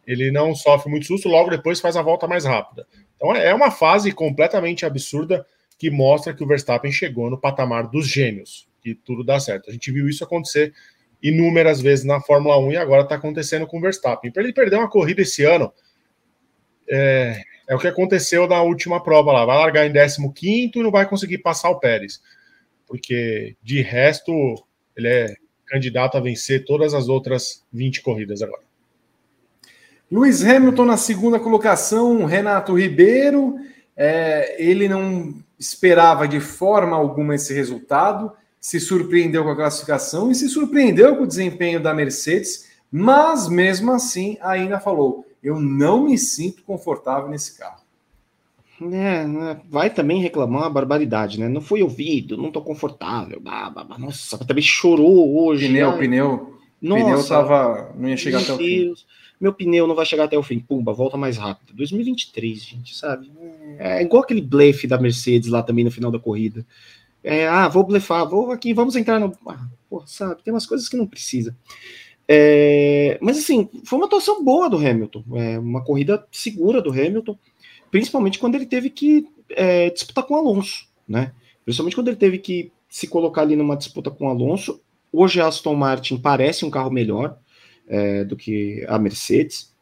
ele 0.06 0.30
não 0.30 0.54
sofre 0.54 0.90
muito 0.90 1.06
susto, 1.06 1.28
logo 1.28 1.48
depois 1.48 1.80
faz 1.80 1.96
a 1.96 2.02
volta 2.02 2.26
mais 2.26 2.44
rápida. 2.44 2.86
Então 3.16 3.34
é 3.34 3.54
uma 3.54 3.70
fase 3.70 4.12
completamente 4.12 4.84
absurda 4.84 5.46
que 5.78 5.90
mostra 5.90 6.34
que 6.34 6.44
o 6.44 6.46
Verstappen 6.46 6.92
chegou 6.92 7.30
no 7.30 7.40
patamar 7.40 7.88
dos 7.88 8.06
gênios, 8.06 8.68
que 8.82 8.94
tudo 8.94 9.24
dá 9.24 9.40
certo. 9.40 9.70
A 9.70 9.72
gente 9.72 9.90
viu 9.90 10.08
isso 10.08 10.22
acontecer 10.22 10.74
inúmeras 11.24 11.80
vezes 11.80 12.04
na 12.04 12.20
Fórmula 12.20 12.58
1 12.58 12.72
e 12.72 12.76
agora 12.76 13.02
está 13.02 13.14
acontecendo 13.14 13.66
com 13.66 13.78
o 13.78 13.80
Verstappen. 13.80 14.30
Para 14.30 14.42
ele 14.42 14.52
perder 14.52 14.76
uma 14.76 14.90
corrida 14.90 15.22
esse 15.22 15.42
ano, 15.42 15.72
é, 16.86 17.40
é 17.66 17.74
o 17.74 17.78
que 17.78 17.88
aconteceu 17.88 18.46
na 18.46 18.60
última 18.60 19.02
prova 19.02 19.32
lá. 19.32 19.46
Vai 19.46 19.56
largar 19.56 19.86
em 19.86 19.92
15 19.92 20.72
e 20.74 20.82
não 20.82 20.90
vai 20.90 21.08
conseguir 21.08 21.38
passar 21.38 21.70
o 21.70 21.80
Pérez. 21.80 22.20
Porque, 22.86 23.56
de 23.62 23.80
resto, 23.80 24.32
ele 24.94 25.08
é 25.08 25.34
candidato 25.66 26.18
a 26.18 26.20
vencer 26.20 26.66
todas 26.66 26.92
as 26.92 27.08
outras 27.08 27.64
20 27.72 28.02
corridas 28.02 28.42
agora. 28.42 28.62
Luiz 30.12 30.44
Hamilton 30.44 30.84
na 30.84 30.98
segunda 30.98 31.40
colocação, 31.40 32.26
Renato 32.26 32.78
Ribeiro. 32.78 33.56
É, 33.96 34.62
ele 34.62 34.88
não 34.88 35.42
esperava 35.58 36.28
de 36.28 36.38
forma 36.38 36.94
alguma 36.94 37.34
esse 37.34 37.54
resultado, 37.54 38.30
se 38.64 38.80
surpreendeu 38.80 39.44
com 39.44 39.50
a 39.50 39.56
classificação 39.56 40.30
e 40.30 40.34
se 40.34 40.48
surpreendeu 40.48 41.14
com 41.16 41.24
o 41.24 41.26
desempenho 41.26 41.82
da 41.82 41.92
Mercedes, 41.92 42.70
mas 42.90 43.46
mesmo 43.46 43.92
assim 43.92 44.38
ainda 44.40 44.80
falou: 44.80 45.26
eu 45.42 45.60
não 45.60 46.04
me 46.04 46.16
sinto 46.16 46.62
confortável 46.62 47.28
nesse 47.28 47.58
carro. 47.58 47.82
É, 48.80 49.26
né, 49.26 49.60
vai 49.68 49.90
também 49.90 50.22
reclamar 50.22 50.62
uma 50.62 50.70
barbaridade, 50.70 51.38
né? 51.38 51.46
Não 51.46 51.60
fui 51.60 51.82
ouvido, 51.82 52.38
não 52.38 52.50
tô 52.50 52.62
confortável. 52.62 53.38
Bah, 53.38 53.68
bah, 53.68 53.84
bah. 53.84 53.98
Nossa, 53.98 54.38
também 54.38 54.64
chorou 54.64 55.44
hoje. 55.44 55.66
Pneu, 55.66 55.90
ai. 55.90 55.98
pneu. 55.98 56.58
Nossa, 56.80 57.04
pneu 57.04 57.28
tava. 57.28 57.94
Não 57.94 58.08
ia 58.08 58.16
chegar 58.16 58.40
até 58.40 58.54
o 58.54 58.56
Deus, 58.56 59.00
fim. 59.02 59.06
Meu 59.38 59.52
pneu 59.52 59.86
não 59.86 59.94
vai 59.94 60.06
chegar 60.06 60.24
até 60.24 60.38
o 60.38 60.42
fim. 60.42 60.58
Pumba, 60.58 60.90
volta 60.90 61.18
mais 61.18 61.36
rápido. 61.36 61.76
2023, 61.76 62.62
gente, 62.62 62.96
sabe? 62.96 63.30
É 63.78 64.00
igual 64.00 64.22
aquele 64.22 64.40
blefe 64.40 64.86
da 64.86 64.96
Mercedes 64.96 65.50
lá 65.50 65.62
também 65.62 65.84
no 65.84 65.90
final 65.90 66.10
da 66.10 66.18
corrida. 66.18 66.64
É, 67.24 67.48
ah, 67.48 67.68
vou 67.68 67.82
blefar, 67.84 68.28
vou 68.28 68.52
aqui, 68.52 68.74
vamos 68.74 68.94
entrar 68.94 69.18
no. 69.18 69.32
Ah, 69.48 69.66
porra, 69.88 70.06
sabe? 70.06 70.42
Tem 70.42 70.52
umas 70.52 70.66
coisas 70.66 70.88
que 70.90 70.96
não 70.96 71.06
precisa. 71.06 71.56
É, 72.28 73.18
mas 73.20 73.38
assim, 73.38 73.68
foi 73.84 73.98
uma 73.98 74.06
atuação 74.06 74.44
boa 74.44 74.68
do 74.68 74.76
Hamilton, 74.76 75.24
é, 75.34 75.58
uma 75.58 75.82
corrida 75.82 76.26
segura 76.30 76.80
do 76.80 76.90
Hamilton, 76.90 77.38
principalmente 77.90 78.38
quando 78.38 78.54
ele 78.54 78.66
teve 78.66 78.90
que 78.90 79.26
é, 79.50 79.88
disputar 79.90 80.24
com 80.24 80.34
o 80.34 80.36
Alonso, 80.36 80.86
né? 81.08 81.32
Principalmente 81.64 81.94
quando 81.94 82.08
ele 82.08 82.16
teve 82.16 82.38
que 82.38 82.70
se 82.88 83.06
colocar 83.06 83.42
ali 83.42 83.56
numa 83.56 83.76
disputa 83.76 84.10
com 84.10 84.26
o 84.26 84.30
Alonso. 84.30 84.80
Hoje 85.10 85.40
a 85.40 85.46
Aston 85.46 85.74
Martin 85.74 86.18
parece 86.18 86.64
um 86.64 86.70
carro 86.70 86.90
melhor 86.90 87.38
é, 87.88 88.24
do 88.24 88.36
que 88.36 88.84
a 88.86 88.98
Mercedes, 88.98 89.72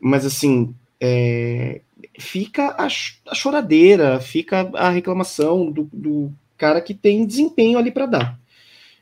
mas 0.00 0.26
assim 0.26 0.74
é, 1.00 1.80
fica 2.18 2.74
a, 2.78 2.88
choradeira, 3.34 4.20
fica 4.20 4.70
a 4.74 4.90
reclamação 4.90 5.70
do, 5.70 5.88
do 5.92 6.32
cara 6.60 6.82
que 6.82 6.92
tem 6.92 7.24
desempenho 7.24 7.78
ali 7.78 7.90
para 7.90 8.04
dar. 8.04 8.40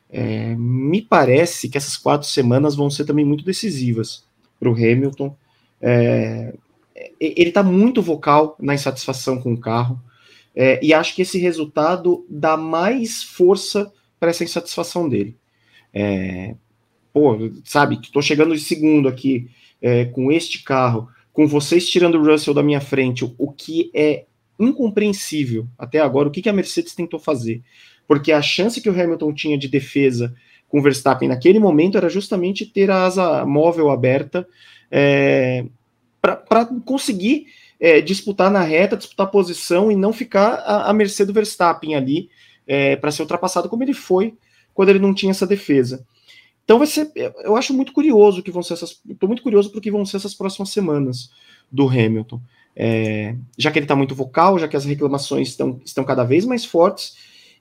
É, 0.09 0.55
me 0.57 1.03
parece 1.03 1.69
que 1.69 1.77
essas 1.77 1.97
quatro 1.97 2.27
semanas 2.29 2.77
vão 2.77 2.89
ser 2.89 3.05
também 3.05 3.25
muito 3.25 3.45
decisivas 3.45 4.25
para 4.59 4.71
o 4.71 4.73
Hamilton. 4.73 5.37
É, 5.83 6.55
ele 7.21 7.49
está 7.49 7.63
muito 7.63 8.01
vocal 8.01 8.57
na 8.61 8.75
insatisfação 8.75 9.41
com 9.41 9.53
o 9.53 9.61
carro, 9.61 10.01
é, 10.55 10.81
e 10.83 10.95
acho 10.95 11.15
que 11.15 11.23
esse 11.23 11.39
resultado 11.39 12.25
dá 12.29 12.57
mais 12.57 13.23
força 13.23 13.93
para 14.19 14.31
essa 14.31 14.45
insatisfação 14.45 15.09
dele. 15.09 15.37
É, 15.93 16.55
pô, 17.13 17.37
sabe, 17.65 17.99
estou 18.03 18.23
chegando 18.23 18.55
de 18.55 18.61
segundo 18.61 19.09
aqui 19.09 19.51
é, 19.81 20.05
com 20.07 20.33
este 20.33 20.63
carro, 20.63 21.09
com 21.33 21.47
vocês 21.47 21.89
tirando 21.89 22.17
o 22.17 22.25
Russell 22.25 22.55
da 22.55 22.63
minha 22.63 22.81
frente, 22.81 23.25
o 23.25 23.53
que 23.53 23.91
é 23.95 24.25
incompreensível 24.59 25.67
até 25.79 26.01
agora, 26.01 26.29
o 26.29 26.31
que, 26.31 26.43
que 26.43 26.49
a 26.49 26.53
Mercedes 26.53 26.95
tentou 26.95 27.21
fazer 27.21 27.63
porque 28.09 28.33
a 28.33 28.41
chance 28.41 28.81
que 28.81 28.89
o 28.89 29.01
Hamilton 29.01 29.35
tinha 29.35 29.59
de 29.59 29.69
defesa 29.69 30.35
com 30.67 30.81
o 30.81 30.83
Verstappen 30.83 31.29
naquele 31.29 31.59
momento 31.59 31.99
era 31.99 32.09
justamente 32.09 32.65
ter 32.65 32.91
a 32.91 33.05
asa 33.05 33.45
móvel 33.45 33.91
aberta 33.91 34.49
é, 34.91 35.67
para 36.21 36.65
conseguir 36.87 37.47
é, 37.79 38.01
disputar 38.01 38.51
na 38.51 38.63
reta, 38.63 38.97
disputar 38.97 39.31
posição 39.31 39.93
e 39.93 39.97
não 39.97 40.13
ficar 40.13 40.55
à, 40.55 40.93
mercê 40.93 41.25
do 41.25 41.35
Verstappen 41.35 41.95
ali 41.95 42.31
é, 42.67 42.97
para 42.97 43.11
ser 43.11 43.23
ultrapassado 43.23 43.69
como 43.69 43.85
ele 43.85 43.95
foi 43.95 44.35
quando 44.73 44.89
ele 44.89 44.99
não 44.99 45.15
tinha 45.15 45.31
essa 45.31 45.47
defesa. 45.47 46.05
Então 46.65 46.79
vai 46.79 46.87
ser, 46.87 47.11
eu 47.15 47.57
acho 47.57 47.75
muito 47.75 47.93
curioso 47.93 48.43
que 48.43 48.51
vão 48.51 48.63
ser 48.63 48.75
essas, 48.75 49.01
estou 49.09 49.29
muito 49.29 49.43
curioso 49.43 49.71
porque 49.71 49.91
vão 49.91 50.05
ser 50.05 50.17
essas 50.17 50.35
próximas 50.35 50.71
semanas 50.71 51.31
do 51.71 51.89
Hamilton, 51.89 52.41
é, 52.81 53.35
já 53.59 53.73
que 53.73 53.79
ele 53.81 53.87
está 53.87 53.97
muito 53.97 54.15
vocal, 54.15 54.57
já 54.57 54.69
que 54.69 54.77
as 54.77 54.85
reclamações 54.85 55.49
estão, 55.49 55.81
estão 55.85 56.05
cada 56.05 56.23
vez 56.23 56.45
mais 56.45 56.65
fortes 56.65 57.17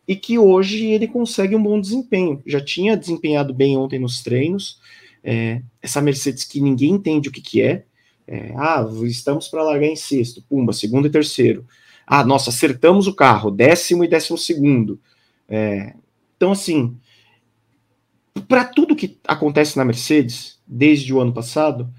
e 0.07 0.15
que 0.15 0.38
hoje 0.38 0.86
ele 0.86 1.07
consegue 1.07 1.55
um 1.55 1.63
bom 1.63 1.82
desempenho. 1.82 2.39
Já 2.45 2.61
tinha 2.61 2.95
desempenhado 2.95 3.51
bem 3.51 3.76
ontem 3.76 3.97
nos 3.97 4.22
treinos. 4.22 4.80
É, 5.24 5.63
essa 5.82 5.99
Mercedes 6.01 6.43
que 6.43 6.61
ninguém 6.61 6.91
entende 6.91 7.30
o 7.30 7.32
que, 7.32 7.41
que 7.41 7.63
é. 7.63 7.84
é 8.28 8.53
ah, 8.55 8.88
estamos 9.05 9.47
para 9.47 9.63
largar 9.63 9.88
em 9.88 9.95
sexto, 9.95 10.43
pumba, 10.47 10.72
segundo 10.72 11.07
e 11.07 11.11
terceiro. 11.11 11.65
Ah, 12.05 12.24
nossa, 12.24 12.51
acertamos 12.51 13.07
o 13.07 13.15
carro, 13.15 13.49
décimo 13.49 14.03
e 14.03 14.07
décimo 14.07 14.38
segundo. 14.38 14.99
É, 15.49 15.95
então, 16.38 16.51
assim, 16.51 16.95
para 18.47 18.63
tudo 18.63 18.95
que 18.95 19.18
acontece 19.28 19.76
na 19.78 19.84
Mercedes 19.84 20.59
desde 20.65 21.11
o 21.11 21.20
ano 21.20 21.34
passado, 21.34 21.91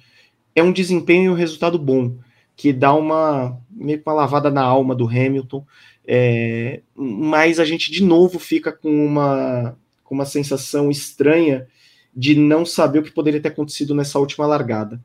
é 0.55 0.63
um 0.63 0.73
desempenho 0.73 1.25
e 1.25 1.29
um 1.31 1.35
resultado 1.35 1.79
bom, 1.79 2.17
que 2.59 2.73
dá 2.73 2.93
uma 2.93 3.57
meio 3.71 4.03
uma 4.05 4.13
lavada 4.13 4.51
na 4.51 4.63
alma 4.63 4.93
do 4.93 5.07
Hamilton. 5.07 5.65
É, 6.05 6.81
mas 6.93 7.61
a 7.61 7.65
gente 7.65 7.93
de 7.93 8.03
novo 8.03 8.41
fica 8.41 8.73
com 8.73 8.91
uma, 9.07 9.79
com 10.03 10.17
uma 10.17 10.27
sensação 10.27 10.91
estranha 10.91 11.69
de 12.15 12.35
não 12.35 12.67
saber 12.67 12.99
o 12.99 13.03
que 13.05 13.13
poderia 13.13 13.41
ter 13.41 13.49
acontecido 13.49 13.95
nessa 13.95 14.19
última 14.19 14.45
largada. 14.45 15.01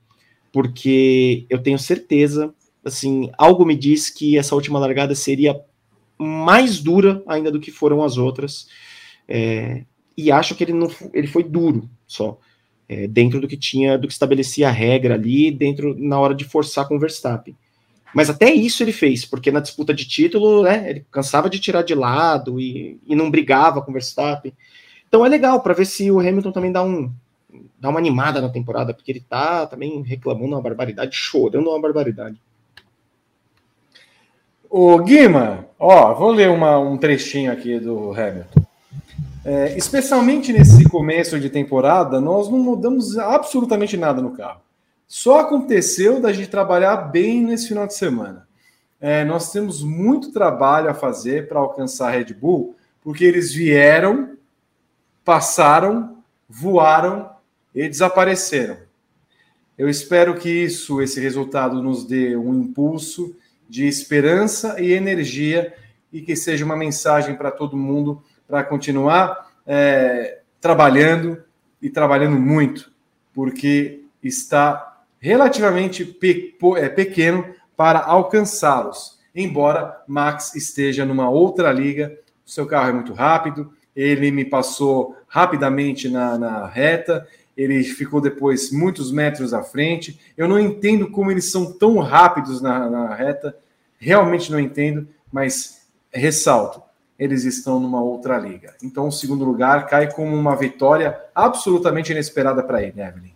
Porque 0.51 1.45
eu 1.47 1.61
tenho 1.61 1.77
certeza, 1.77 2.51
assim, 2.83 3.29
algo 3.37 3.63
me 3.63 3.75
diz 3.75 4.09
que 4.09 4.35
essa 4.35 4.55
última 4.55 4.79
largada 4.79 5.13
seria 5.13 5.61
mais 6.17 6.79
dura 6.79 7.21
ainda 7.27 7.51
do 7.51 7.59
que 7.59 7.69
foram 7.69 8.03
as 8.03 8.17
outras. 8.17 8.67
É, 9.27 9.85
e 10.17 10.31
acho 10.31 10.55
que 10.55 10.63
ele 10.63 10.73
não 10.73 10.89
ele 11.13 11.27
foi 11.27 11.43
duro 11.43 11.87
só. 12.07 12.39
É, 12.88 13.07
dentro 13.07 13.39
do 13.39 13.47
que 13.47 13.55
tinha, 13.55 13.97
do 13.97 14.07
que 14.07 14.13
estabelecia 14.13 14.67
a 14.67 14.71
regra 14.71 15.15
ali, 15.15 15.49
dentro 15.51 15.95
na 15.97 16.19
hora 16.19 16.36
de 16.36 16.43
forçar 16.43 16.88
com 16.88 16.95
o 16.95 16.99
Verstappen. 16.99 17.55
Mas 18.13 18.29
até 18.29 18.53
isso 18.53 18.84
ele 18.84 18.91
fez, 18.91 19.25
porque 19.25 19.51
na 19.51 19.59
disputa 19.59 19.93
de 19.93 20.07
título, 20.07 20.63
né, 20.63 20.89
ele 20.89 21.05
cansava 21.09 21.49
de 21.49 21.59
tirar 21.59 21.81
de 21.81 21.95
lado 21.95 22.59
e, 22.59 22.99
e 23.07 23.15
não 23.15 23.31
brigava 23.31 23.81
com 23.81 23.89
o 23.89 23.93
Verstappen. 23.93 24.53
Então 25.07 25.25
é 25.25 25.29
legal 25.29 25.61
para 25.61 25.73
ver 25.73 25.86
se 25.86 26.11
o 26.11 26.19
Hamilton 26.19 26.51
também 26.51 26.71
dá 26.71 26.84
um 26.84 27.11
dá 27.79 27.89
uma 27.89 27.99
animada 27.99 28.41
na 28.41 28.49
temporada, 28.49 28.93
porque 28.93 29.11
ele 29.11 29.19
tá 29.19 29.67
também 29.67 30.01
reclamando 30.01 30.55
uma 30.55 30.61
barbaridade, 30.61 31.15
chorando 31.15 31.69
uma 31.69 31.81
barbaridade. 31.81 32.41
O 34.69 34.97
Guima, 34.99 35.67
ó, 35.77 36.13
vou 36.15 36.31
ler 36.31 36.49
uma, 36.49 36.79
um 36.79 36.97
trechinho 36.97 37.51
aqui 37.51 37.79
do 37.79 38.11
Hamilton. 38.11 38.62
É, 39.45 39.77
especialmente 39.77 40.53
nesse 40.53 40.85
começo 40.85 41.37
de 41.37 41.49
temporada, 41.49 42.21
nós 42.21 42.49
não 42.49 42.59
mudamos 42.59 43.17
absolutamente 43.17 43.97
nada 43.97 44.21
no 44.21 44.31
carro. 44.31 44.61
Só 45.05 45.39
aconteceu 45.39 46.21
da 46.21 46.31
gente 46.31 46.49
trabalhar 46.49 46.95
bem 46.95 47.43
nesse 47.43 47.67
final 47.67 47.85
de 47.85 47.93
semana. 47.93 48.47
É, 49.01 49.25
nós 49.25 49.51
temos 49.51 49.83
muito 49.83 50.31
trabalho 50.31 50.89
a 50.89 50.93
fazer 50.93 51.49
para 51.49 51.59
alcançar 51.59 52.07
a 52.07 52.11
Red 52.11 52.33
Bull, 52.33 52.75
porque 53.01 53.25
eles 53.25 53.53
vieram, 53.53 54.37
passaram, 55.25 56.19
voaram 56.47 57.29
e 57.75 57.89
desapareceram. 57.89 58.77
Eu 59.77 59.89
espero 59.89 60.35
que 60.35 60.49
isso, 60.49 61.01
esse 61.01 61.19
resultado, 61.19 61.83
nos 61.83 62.05
dê 62.05 62.37
um 62.37 62.53
impulso 62.53 63.35
de 63.67 63.85
esperança 63.87 64.79
e 64.79 64.93
energia 64.93 65.73
e 66.13 66.21
que 66.21 66.35
seja 66.35 66.63
uma 66.63 66.77
mensagem 66.77 67.35
para 67.35 67.51
todo 67.51 67.75
mundo 67.75 68.23
para 68.53 68.63
continuar 68.63 69.51
é, 69.65 70.41
trabalhando 70.61 71.41
e 71.81 71.89
trabalhando 71.89 72.39
muito, 72.39 72.91
porque 73.33 74.03
está 74.21 75.01
relativamente 75.19 76.05
pe 76.05 76.55
é, 76.77 76.87
pequeno 76.87 77.47
para 77.75 77.97
alcançá-los. 77.97 79.17
Embora 79.33 80.03
Max 80.07 80.53
esteja 80.53 81.03
numa 81.03 81.31
outra 81.31 81.71
liga, 81.71 82.15
o 82.45 82.51
seu 82.51 82.67
carro 82.67 82.89
é 82.89 82.93
muito 82.93 83.11
rápido, 83.11 83.73
ele 83.95 84.29
me 84.29 84.45
passou 84.45 85.17
rapidamente 85.27 86.07
na, 86.07 86.37
na 86.37 86.67
reta, 86.67 87.27
ele 87.57 87.83
ficou 87.83 88.21
depois 88.21 88.71
muitos 88.71 89.11
metros 89.11 89.51
à 89.51 89.63
frente. 89.63 90.19
Eu 90.37 90.47
não 90.47 90.59
entendo 90.59 91.09
como 91.09 91.31
eles 91.31 91.51
são 91.51 91.73
tão 91.73 91.97
rápidos 91.97 92.61
na, 92.61 92.87
na 92.87 93.15
reta, 93.15 93.57
realmente 93.97 94.51
não 94.51 94.59
entendo, 94.59 95.07
mas 95.31 95.87
ressalto, 96.13 96.83
eles 97.24 97.43
estão 97.45 97.80
numa 97.80 98.01
outra 98.01 98.38
liga. 98.38 98.74
Então, 98.84 99.07
o 99.07 99.11
segundo 99.11 99.45
lugar 99.45 99.88
cai 99.88 100.11
como 100.11 100.36
uma 100.36 100.55
vitória 100.55 101.17
absolutamente 101.34 102.11
inesperada 102.11 102.61
para 102.61 102.82
ele, 102.82 103.01
Evelyn. 103.01 103.32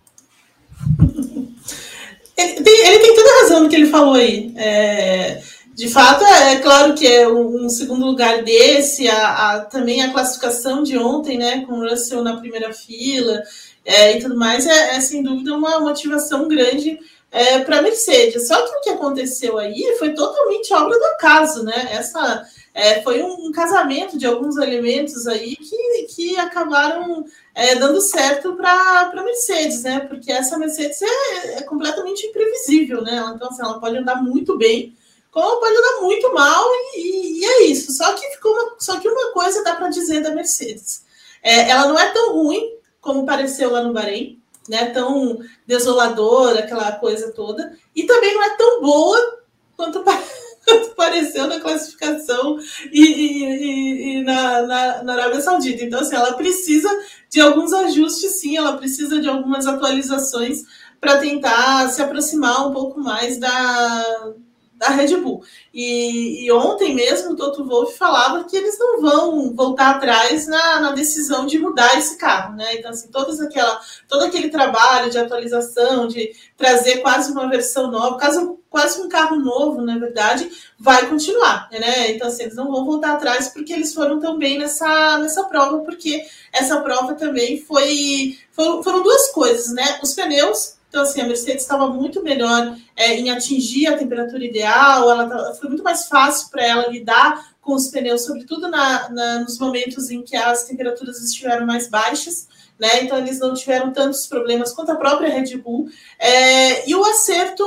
Ele 2.37 2.99
tem, 2.99 3.15
toda 3.15 3.29
a 3.29 3.41
razão 3.41 3.63
no 3.63 3.69
que 3.69 3.75
ele 3.75 3.87
falou 3.87 4.13
aí. 4.13 4.53
É, 4.55 5.41
de 5.73 5.87
fato, 5.89 6.23
é, 6.23 6.53
é, 6.53 6.59
claro 6.59 6.93
que 6.93 7.07
é 7.07 7.27
um, 7.27 7.65
um 7.65 7.69
segundo 7.69 8.05
lugar 8.05 8.43
desse, 8.43 9.07
a, 9.07 9.53
a, 9.53 9.59
também 9.61 10.01
a 10.01 10.11
classificação 10.11 10.83
de 10.83 10.97
ontem, 10.97 11.37
né, 11.37 11.65
com 11.65 11.73
o 11.73 11.89
Russell 11.89 12.23
na 12.23 12.37
primeira 12.37 12.73
fila 12.73 13.41
é, 13.85 14.17
e 14.17 14.19
tudo 14.19 14.35
mais, 14.35 14.65
é, 14.65 14.95
é, 14.95 14.99
sem 14.99 15.23
dúvida 15.23 15.55
uma 15.55 15.79
motivação 15.79 16.47
grande 16.47 16.99
é, 17.31 17.59
para 17.59 17.79
a 17.79 17.81
Mercedes. 17.81 18.47
Só 18.47 18.61
que 18.65 18.75
o 18.75 18.81
que 18.81 18.89
aconteceu 18.89 19.57
aí 19.57 19.95
foi 19.97 20.13
totalmente 20.13 20.73
obra 20.73 20.97
do 20.97 21.05
acaso, 21.05 21.63
né? 21.63 21.89
Essa 21.91 22.45
é, 22.77 23.01
foi 23.01 23.23
um, 23.23 23.47
um, 23.47 23.51
casamento 23.51 24.19
de 24.19 24.27
alguns 24.27 24.55
elementos 24.55 25.25
aí 25.25 25.55
que, 25.55 26.07
que 26.13 26.37
acabaram 26.37 27.25
é, 27.55 27.73
dando 27.73 27.99
certo 27.99 28.55
para 28.55 29.11
a 29.11 29.23
Mercedes, 29.23 29.81
né? 29.81 30.01
Porque 30.01 30.31
essa 30.31 30.59
Mercedes 30.59 31.01
é, 31.01 31.55
é 31.55 31.61
completamente 31.63 32.27
imprevisível, 32.27 33.01
né? 33.01 33.33
Então, 33.35 33.49
assim, 33.49 33.63
ela 33.63 33.79
pode 33.79 33.97
andar 33.97 34.21
muito 34.21 34.55
bem 34.59 34.95
como 35.31 35.59
pode 35.59 35.73
dar 35.73 36.01
muito 36.01 36.31
mal 36.35 36.63
e, 36.95 37.39
e, 37.39 37.45
é 37.45 37.63
isso. 37.63 37.91
Só 37.93 38.13
que 38.13 38.29
ficou 38.35 38.51
uma, 38.51 38.75
só 38.77 38.99
que 38.99 39.09
uma 39.09 39.31
coisa 39.31 39.63
dá 39.63 39.75
para 39.75 39.89
dizer 39.89 40.21
da 40.21 40.35
Mercedes. 40.35 41.03
É, 41.41 41.71
ela 41.71 41.87
não 41.87 41.97
é 41.97 42.11
tão 42.11 42.33
ruim 42.33 42.75
como 43.01 43.25
pareceu 43.25 43.71
lá 43.71 43.81
no 43.81 43.91
Bahrein, 43.91 44.39
né? 44.69 44.91
Tão 44.91 45.39
desoladora, 45.65 46.59
aquela 46.59 46.91
coisa 46.91 47.31
toda, 47.31 47.75
e 47.95 48.03
também 48.03 48.35
não 48.35 48.43
é 48.43 48.55
tão 48.55 48.81
boa 48.81 49.39
quanto, 49.75 50.03
quanto 50.03 50.21
pareceu 50.95 51.47
na 51.47 51.59
classificação 51.59 52.57
e, 52.91 53.01
e, 53.01 54.17
e 54.19 54.23
na, 54.23 54.61
na, 54.63 55.03
na, 55.03 55.13
Arábia 55.13 55.41
Saudita. 55.41 55.83
Então, 55.83 55.99
assim, 55.99 56.15
ela 56.15 56.33
precisa 56.33 56.89
de 57.29 57.39
alguns 57.39 57.73
ajustes, 57.73 58.39
sim, 58.39 58.57
ela 58.57 58.77
precisa 58.77 59.19
de 59.19 59.27
algumas 59.27 59.65
atualizações 59.67 60.63
para 60.99 61.17
tentar 61.17 61.89
se 61.89 62.01
aproximar 62.01 62.67
um 62.67 62.73
pouco 62.73 62.99
mais 62.99 63.37
da, 63.37 64.33
da 64.77 64.89
Red 64.89 65.17
Bull. 65.17 65.43
E, 65.73 66.45
e, 66.45 66.51
ontem 66.51 66.95
mesmo 66.95 67.31
o 67.31 67.35
Toto 67.35 67.63
Wolff 67.65 67.97
falava 67.97 68.43
que 68.45 68.55
eles 68.55 68.77
não 68.79 69.01
vão 69.01 69.55
voltar 69.55 69.91
atrás 69.91 70.47
na, 70.47 70.79
na, 70.79 70.91
decisão 70.91 71.45
de 71.45 71.59
mudar 71.59 71.97
esse 71.97 72.17
carro, 72.17 72.55
né? 72.55 72.75
Então, 72.75 72.91
assim, 72.91 73.09
todas 73.09 73.39
aquela, 73.39 73.79
todo 74.07 74.23
aquele 74.23 74.49
trabalho 74.49 75.11
de 75.11 75.19
atualização, 75.19 76.07
de 76.07 76.31
trazer 76.55 76.97
quase 76.97 77.31
uma 77.31 77.47
versão 77.47 77.91
nova, 77.91 78.17
quase, 78.17 78.39
quase 78.77 79.01
um 79.01 79.09
carro 79.09 79.37
novo, 79.37 79.81
na 79.81 79.97
verdade, 79.97 80.47
vai 80.77 81.09
continuar, 81.09 81.67
né? 81.71 82.11
Então, 82.11 82.27
assim, 82.27 82.43
eles 82.43 82.55
não 82.55 82.71
vão 82.71 82.85
voltar 82.85 83.13
atrás 83.13 83.47
porque 83.47 83.73
eles 83.73 83.91
foram 83.91 84.19
tão 84.19 84.37
bem 84.37 84.59
nessa, 84.59 85.17
nessa 85.17 85.45
prova, 85.45 85.79
porque 85.79 86.23
essa 86.53 86.79
prova 86.81 87.15
também 87.15 87.59
foi. 87.59 88.37
Foram, 88.51 88.83
foram 88.83 89.01
duas 89.01 89.31
coisas, 89.31 89.73
né? 89.73 89.99
Os 90.03 90.13
pneus 90.13 90.77
então, 90.89 91.01
assim, 91.01 91.19
a 91.19 91.27
Mercedes 91.27 91.63
estava 91.63 91.89
muito 91.89 92.23
melhor 92.23 92.77
é, 92.95 93.13
em 93.13 93.29
atingir 93.29 93.87
a 93.87 93.97
temperatura 93.97 94.45
ideal, 94.45 95.11
ela 95.11 95.27
tá, 95.27 95.53
foi 95.55 95.67
muito 95.69 95.83
mais 95.83 96.07
fácil 96.07 96.49
para 96.49 96.65
ela 96.65 96.87
lidar 96.87 97.51
com 97.59 97.73
os 97.73 97.89
pneus, 97.89 98.23
sobretudo 98.25 98.69
na, 98.69 99.09
na, 99.09 99.39
nos 99.39 99.59
momentos 99.59 100.09
em 100.09 100.23
que 100.23 100.35
as 100.35 100.63
temperaturas 100.63 101.21
estiveram 101.21 101.65
mais 101.65 101.89
baixas. 101.89 102.47
Né? 102.79 103.03
Então 103.03 103.17
eles 103.17 103.39
não 103.39 103.55
tiveram 103.55 103.91
tantos 103.91 104.27
problemas 104.27 104.71
quanto 104.71 104.91
a 104.91 104.95
própria 104.95 105.29
Red 105.29 105.57
Bull. 105.57 105.89
É, 106.19 106.87
e 106.87 106.93
o 106.93 107.03
acerto 107.03 107.63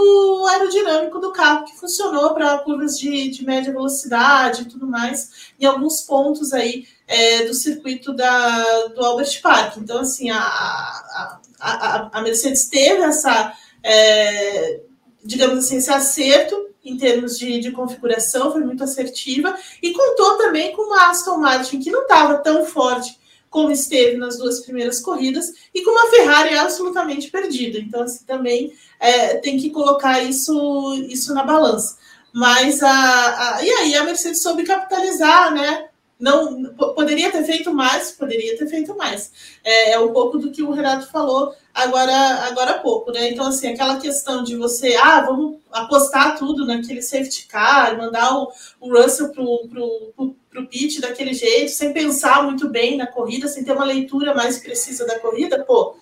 aerodinâmico 0.46 1.18
do 1.18 1.32
carro, 1.32 1.64
que 1.64 1.76
funcionou 1.76 2.32
para 2.32 2.58
curvas 2.58 2.96
de, 2.96 3.28
de, 3.28 3.44
média 3.44 3.72
velocidade 3.72 4.62
e 4.62 4.64
tudo 4.66 4.86
mais, 4.86 5.52
em 5.58 5.66
alguns 5.66 6.02
pontos 6.02 6.52
aí 6.52 6.86
é, 7.08 7.44
do 7.44 7.54
circuito 7.54 8.12
da, 8.12 8.86
do 8.88 9.04
Albert 9.04 9.40
Park. 9.42 9.78
Então, 9.78 10.00
assim, 10.00 10.30
a, 10.30 10.38
a, 10.38 11.40
a, 11.60 12.10
a 12.12 12.22
Mercedes 12.22 12.68
teve 12.68 13.02
essa, 13.02 13.52
é, 13.82 14.80
digamos 15.24 15.64
assim, 15.64 15.78
esse 15.78 15.90
acerto 15.90 16.70
em 16.84 16.96
termos 16.96 17.38
de, 17.38 17.60
de, 17.60 17.72
configuração, 17.72 18.52
foi 18.52 18.62
muito 18.62 18.82
assertiva, 18.82 19.54
e 19.82 19.92
contou 19.92 20.38
também 20.38 20.72
com 20.72 20.82
uma 20.82 21.10
Aston 21.10 21.36
Martin 21.36 21.78
que 21.78 21.90
não 21.90 22.02
estava 22.02 22.38
tão 22.38 22.64
forte 22.64 23.19
como 23.50 23.72
esteve 23.72 24.16
nas 24.16 24.38
duas 24.38 24.60
primeiras 24.60 25.00
corridas, 25.00 25.52
e 25.74 25.82
com 25.82 25.90
uma 25.90 26.08
Ferrari 26.08 26.56
absolutamente 26.56 27.30
perdida. 27.30 27.78
Então, 27.78 28.02
assim, 28.02 28.24
também 28.24 28.72
é, 28.98 29.34
tem 29.38 29.58
que 29.58 29.70
colocar 29.70 30.22
isso, 30.22 30.94
isso 31.08 31.34
na 31.34 31.42
balança. 31.42 31.98
Mas 32.32 32.80
a, 32.80 33.56
a, 33.56 33.64
e 33.64 33.70
aí 33.70 33.96
a 33.96 34.04
Mercedes 34.04 34.40
soube 34.40 34.62
capitalizar, 34.62 35.52
né? 35.52 35.89
Não 36.20 36.64
poderia 36.94 37.32
ter 37.32 37.42
feito 37.44 37.72
mais, 37.72 38.12
poderia 38.12 38.56
ter 38.58 38.66
feito 38.66 38.94
mais. 38.96 39.32
É, 39.64 39.92
é, 39.92 39.98
um 39.98 40.12
pouco 40.12 40.38
do 40.38 40.50
que 40.50 40.62
o 40.62 40.70
Renato 40.70 41.10
falou 41.10 41.54
agora, 41.72 42.12
agora 42.46 42.72
há 42.72 42.78
pouco, 42.78 43.10
né? 43.10 43.30
Então, 43.30 43.46
assim, 43.46 43.68
aquela 43.68 43.98
questão 43.98 44.44
de 44.44 44.54
você, 44.54 44.96
ah, 44.96 45.22
vamos 45.22 45.58
apostar 45.72 46.38
tudo 46.38 46.66
naquele 46.66 47.00
safety 47.00 47.46
car, 47.46 47.96
mandar 47.96 48.36
o, 48.36 48.52
o 48.80 48.92
Russell 48.92 49.30
pro, 49.30 49.66
pro, 49.68 50.12
pro, 50.14 50.36
pro 50.50 50.66
pit 50.66 51.00
daquele 51.00 51.32
jeito, 51.32 51.70
sem 51.70 51.92
pensar 51.92 52.42
muito 52.44 52.68
bem 52.68 52.98
na 52.98 53.06
corrida, 53.06 53.48
sem 53.48 53.64
ter 53.64 53.72
uma 53.72 53.84
leitura 53.84 54.34
mais 54.34 54.58
precisa 54.58 55.06
da 55.06 55.18
corrida, 55.18 55.64
pô, 55.64 55.96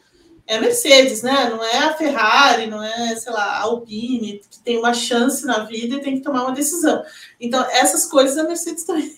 é 0.49 0.57
a 0.57 0.61
Mercedes, 0.63 1.23
né? 1.23 1.51
Não 1.51 1.63
é 1.63 1.77
a 1.77 1.93
Ferrari, 1.93 2.67
não 2.67 2.83
é, 2.83 3.15
sei 3.17 3.31
lá, 3.31 3.45
a 3.45 3.61
Alpine, 3.65 4.41
que 4.51 4.59
tem 4.61 4.79
uma 4.79 4.95
chance 4.95 5.45
na 5.45 5.65
vida 5.65 5.97
e 5.97 6.01
tem 6.01 6.15
que 6.15 6.23
tomar 6.23 6.45
uma 6.45 6.55
decisão. 6.55 7.05
Então, 7.39 7.63
essas 7.71 8.07
coisas 8.07 8.39
a 8.39 8.45
Mercedes 8.45 8.83
também 8.85 9.15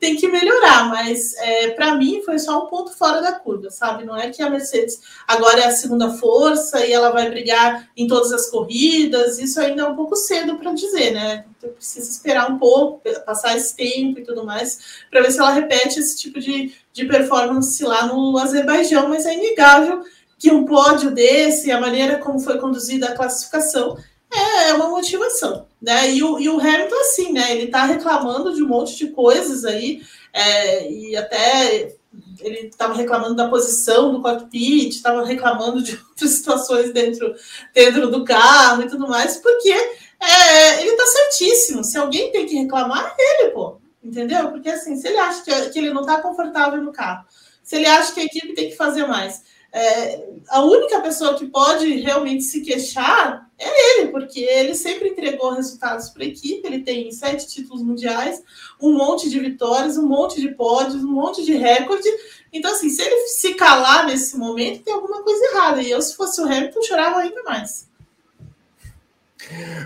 tem 0.00 0.16
que 0.16 0.26
melhorar, 0.26 0.88
mas 0.88 1.34
é, 1.36 1.68
para 1.72 1.94
mim 1.96 2.22
foi 2.24 2.38
só 2.38 2.64
um 2.64 2.66
ponto 2.68 2.96
fora 2.96 3.20
da 3.20 3.32
curva, 3.32 3.68
sabe? 3.70 4.06
Não 4.06 4.16
é 4.16 4.30
que 4.30 4.42
a 4.42 4.48
Mercedes 4.48 5.00
agora 5.28 5.60
é 5.60 5.66
a 5.66 5.70
segunda 5.70 6.14
força 6.14 6.84
e 6.86 6.92
ela 6.92 7.10
vai 7.10 7.28
brigar 7.28 7.90
em 7.94 8.06
todas 8.06 8.32
as 8.32 8.48
corridas, 8.48 9.38
isso 9.38 9.60
ainda 9.60 9.82
é 9.82 9.86
um 9.86 9.94
pouco 9.94 10.16
cedo 10.16 10.56
para 10.56 10.72
dizer, 10.72 11.10
né? 11.10 11.44
Então, 11.58 11.70
precisa 11.74 12.10
esperar 12.10 12.50
um 12.50 12.58
pouco, 12.58 13.02
passar 13.26 13.54
esse 13.54 13.76
tempo 13.76 14.18
e 14.18 14.24
tudo 14.24 14.46
mais, 14.46 15.04
para 15.10 15.20
ver 15.20 15.30
se 15.30 15.38
ela 15.38 15.50
repete 15.50 16.00
esse 16.00 16.16
tipo 16.16 16.40
de, 16.40 16.74
de 16.90 17.04
performance 17.04 17.84
lá 17.84 18.06
no 18.06 18.38
Azerbaijão, 18.38 19.10
mas 19.10 19.26
é 19.26 19.34
inegável 19.34 20.02
que 20.44 20.52
um 20.52 20.66
pódio 20.66 21.10
desse, 21.10 21.72
a 21.72 21.80
maneira 21.80 22.18
como 22.18 22.38
foi 22.38 22.58
conduzida 22.58 23.08
a 23.08 23.14
classificação, 23.14 23.96
é, 24.30 24.68
é 24.68 24.74
uma 24.74 24.90
motivação. 24.90 25.66
Né? 25.80 26.12
E, 26.12 26.22
o, 26.22 26.38
e 26.38 26.50
o 26.50 26.60
Hamilton, 26.60 27.00
assim, 27.00 27.32
né? 27.32 27.52
Ele 27.52 27.64
está 27.64 27.86
reclamando 27.86 28.54
de 28.54 28.62
um 28.62 28.68
monte 28.68 28.94
de 28.94 29.06
coisas 29.06 29.64
aí, 29.64 30.02
é, 30.34 30.90
e 30.90 31.16
até 31.16 31.96
ele 32.40 32.66
estava 32.66 32.92
reclamando 32.92 33.34
da 33.34 33.48
posição 33.48 34.12
do 34.12 34.20
cockpit, 34.20 34.90
estava 34.90 35.24
reclamando 35.24 35.82
de 35.82 35.96
outras 36.10 36.30
situações 36.32 36.92
dentro, 36.92 37.34
dentro 37.72 38.10
do 38.10 38.22
carro 38.22 38.82
e 38.82 38.88
tudo 38.88 39.08
mais, 39.08 39.38
porque 39.38 39.70
é, 39.70 40.82
ele 40.82 40.90
está 40.90 41.06
certíssimo. 41.06 41.82
Se 41.82 41.96
alguém 41.96 42.30
tem 42.30 42.44
que 42.44 42.54
reclamar, 42.54 43.14
é 43.18 43.44
ele, 43.44 43.50
pô. 43.52 43.78
Entendeu? 44.02 44.50
Porque 44.50 44.68
assim, 44.68 44.94
se 44.96 45.08
ele 45.08 45.16
acha 45.16 45.42
que, 45.42 45.70
que 45.70 45.78
ele 45.78 45.90
não 45.90 46.02
está 46.02 46.20
confortável 46.20 46.82
no 46.82 46.92
carro, 46.92 47.24
se 47.62 47.76
ele 47.76 47.86
acha 47.86 48.12
que 48.12 48.20
a 48.20 48.24
equipe 48.24 48.52
tem 48.52 48.68
que 48.68 48.76
fazer 48.76 49.06
mais, 49.06 49.42
é, 49.76 50.24
a 50.50 50.62
única 50.62 51.00
pessoa 51.00 51.34
que 51.34 51.46
pode 51.46 52.00
realmente 52.00 52.44
se 52.44 52.60
queixar 52.60 53.50
é 53.58 54.00
ele, 54.00 54.12
porque 54.12 54.38
ele 54.38 54.72
sempre 54.72 55.08
entregou 55.08 55.52
resultados 55.52 56.10
para 56.10 56.22
a 56.22 56.26
equipe. 56.26 56.64
Ele 56.64 56.84
tem 56.84 57.10
sete 57.10 57.48
títulos 57.48 57.82
mundiais, 57.82 58.40
um 58.80 58.92
monte 58.92 59.28
de 59.28 59.40
vitórias, 59.40 59.98
um 59.98 60.06
monte 60.06 60.40
de 60.40 60.54
pódios, 60.54 61.02
um 61.02 61.10
monte 61.10 61.44
de 61.44 61.54
recorde. 61.54 62.08
Então, 62.52 62.70
assim, 62.70 62.88
se 62.88 63.02
ele 63.02 63.26
se 63.26 63.54
calar 63.54 64.06
nesse 64.06 64.38
momento, 64.38 64.84
tem 64.84 64.94
alguma 64.94 65.24
coisa 65.24 65.44
errada. 65.46 65.82
E 65.82 65.90
eu, 65.90 66.00
se 66.00 66.14
fosse 66.16 66.40
o 66.40 66.44
Hamilton, 66.44 66.82
chorava 66.82 67.18
ainda 67.18 67.42
mais. 67.42 67.88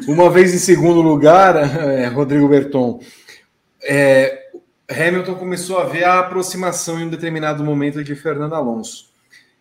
Uma 0.07 0.29
vez 0.29 0.53
em 0.53 0.59
segundo 0.59 1.01
lugar, 1.01 1.57
é, 1.57 2.09
Rodrigo 2.09 2.47
Berton, 2.47 3.01
é, 3.83 4.51
Hamilton 4.91 5.35
começou 5.37 5.79
a 5.79 5.85
ver 5.85 6.05
a 6.05 6.19
aproximação 6.19 7.01
em 7.01 7.07
um 7.07 7.11
determinado 7.11 7.65
momento 7.65 8.05
de 8.05 8.15
Fernando 8.15 8.55
Alonso. 8.55 9.08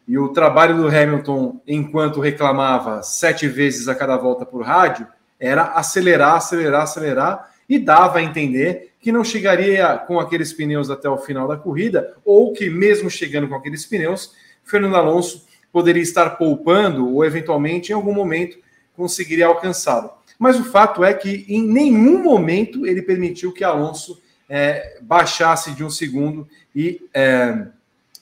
E 0.07 0.17
o 0.17 0.29
trabalho 0.29 0.77
do 0.77 0.87
Hamilton, 0.87 1.61
enquanto 1.67 2.21
reclamava 2.21 3.03
sete 3.03 3.47
vezes 3.47 3.87
a 3.87 3.95
cada 3.95 4.15
volta 4.15 4.45
por 4.45 4.63
rádio, 4.63 5.05
era 5.39 5.63
acelerar, 5.63 6.35
acelerar, 6.35 6.83
acelerar 6.83 7.51
e 7.67 7.77
dava 7.77 8.19
a 8.19 8.23
entender 8.23 8.93
que 9.01 9.11
não 9.11 9.23
chegaria 9.23 9.97
com 10.07 10.19
aqueles 10.19 10.53
pneus 10.53 10.89
até 10.89 11.09
o 11.09 11.17
final 11.17 11.47
da 11.47 11.57
corrida, 11.57 12.15
ou 12.23 12.53
que, 12.53 12.69
mesmo 12.69 13.09
chegando 13.09 13.47
com 13.47 13.55
aqueles 13.55 13.85
pneus, 13.85 14.33
Fernando 14.63 14.95
Alonso 14.95 15.45
poderia 15.71 16.01
estar 16.01 16.31
poupando 16.31 17.13
ou, 17.13 17.25
eventualmente, 17.25 17.91
em 17.91 17.95
algum 17.95 18.13
momento, 18.13 18.57
conseguiria 18.95 19.47
alcançá-lo. 19.47 20.11
Mas 20.39 20.59
o 20.59 20.63
fato 20.63 21.03
é 21.03 21.13
que, 21.13 21.45
em 21.49 21.61
nenhum 21.61 22.23
momento, 22.23 22.85
ele 22.85 23.01
permitiu 23.01 23.51
que 23.51 23.63
Alonso 23.63 24.21
é, 24.49 24.99
baixasse 25.01 25.71
de 25.71 25.83
um 25.83 25.89
segundo 25.89 26.47
e 26.75 27.01
é, 27.13 27.67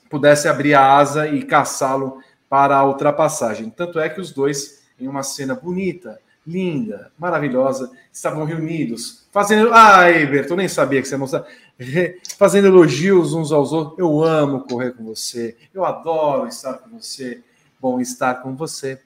pudesse 0.08 0.48
abrir 0.48 0.74
a 0.74 0.96
asa 0.96 1.28
e 1.28 1.42
caçá-lo 1.42 2.20
para 2.48 2.76
a 2.76 2.86
ultrapassagem. 2.86 3.70
Tanto 3.70 3.98
é 3.98 4.08
que 4.08 4.20
os 4.20 4.32
dois, 4.32 4.82
em 4.98 5.08
uma 5.08 5.22
cena 5.22 5.54
bonita, 5.54 6.18
linda, 6.46 7.10
maravilhosa, 7.18 7.90
estavam 8.12 8.44
reunidos, 8.44 9.26
fazendo. 9.32 9.70
Ah, 9.72 10.10
Everton, 10.10 10.56
nem 10.56 10.68
sabia 10.68 11.02
que 11.02 11.08
você 11.08 11.14
ia 11.14 11.18
mostrar. 11.18 11.44
Fazendo 12.38 12.68
elogios 12.68 13.34
uns 13.34 13.52
aos 13.52 13.72
outros. 13.72 13.98
Eu 13.98 14.22
amo 14.22 14.60
correr 14.60 14.92
com 14.92 15.04
você, 15.04 15.56
eu 15.74 15.84
adoro 15.84 16.46
estar 16.46 16.74
com 16.74 16.98
você. 16.98 17.42
Bom 17.78 18.00
estar 18.00 18.36
com 18.36 18.56
você. 18.56 18.98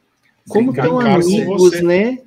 Como 0.49 0.73
tão 0.73 1.01
amigos, 1.01 1.81
né? 1.83 2.19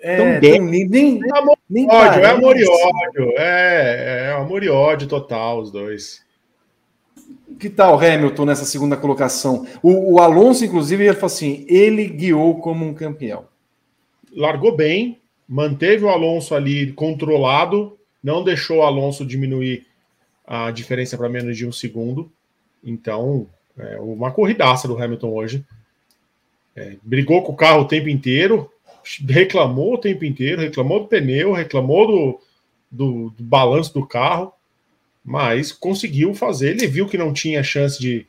É, 0.00 0.16
tão 0.16 0.40
bem. 0.40 0.88
Nem, 0.88 1.20
é 1.24 1.38
amor, 1.38 1.58
nem 1.68 1.88
ódio, 1.88 2.20
é 2.20 2.30
amor 2.30 2.56
e 2.56 2.64
ódio. 2.64 3.32
É, 3.36 4.26
é 4.26 4.32
amor 4.32 4.62
e 4.62 4.68
ódio 4.68 5.08
total, 5.08 5.60
os 5.60 5.70
dois. 5.70 6.25
Que 7.58 7.70
tal 7.70 7.98
Hamilton 7.98 8.44
nessa 8.44 8.64
segunda 8.64 8.96
colocação? 8.96 9.66
O, 9.82 10.14
o 10.14 10.20
Alonso, 10.20 10.64
inclusive, 10.64 11.04
ele 11.04 11.14
falou 11.14 11.26
assim: 11.26 11.64
ele 11.68 12.06
guiou 12.06 12.60
como 12.60 12.84
um 12.84 12.92
campeão. 12.92 13.46
Largou 14.34 14.76
bem, 14.76 15.18
manteve 15.48 16.04
o 16.04 16.10
Alonso 16.10 16.54
ali 16.54 16.92
controlado, 16.92 17.98
não 18.22 18.44
deixou 18.44 18.78
o 18.78 18.82
Alonso 18.82 19.24
diminuir 19.24 19.86
a 20.46 20.70
diferença 20.70 21.16
para 21.16 21.28
menos 21.28 21.56
de 21.56 21.66
um 21.66 21.72
segundo. 21.72 22.30
Então, 22.84 23.46
é 23.78 23.98
uma 23.98 24.30
corridaça 24.30 24.86
do 24.86 25.02
Hamilton 25.02 25.32
hoje. 25.32 25.64
É, 26.74 26.96
brigou 27.02 27.42
com 27.42 27.52
o 27.52 27.56
carro 27.56 27.82
o 27.82 27.88
tempo 27.88 28.08
inteiro, 28.08 28.70
reclamou 29.26 29.94
o 29.94 29.98
tempo 29.98 30.26
inteiro, 30.26 30.60
reclamou 30.60 31.00
do 31.00 31.06
pneu, 31.06 31.52
reclamou 31.52 32.06
do, 32.06 32.40
do, 32.90 33.30
do 33.30 33.42
balanço 33.42 33.94
do 33.94 34.06
carro 34.06 34.52
mas 35.26 35.72
conseguiu 35.72 36.32
fazer. 36.32 36.70
Ele 36.70 36.86
viu 36.86 37.08
que 37.08 37.18
não 37.18 37.32
tinha 37.32 37.60
chance 37.60 38.00
de, 38.00 38.24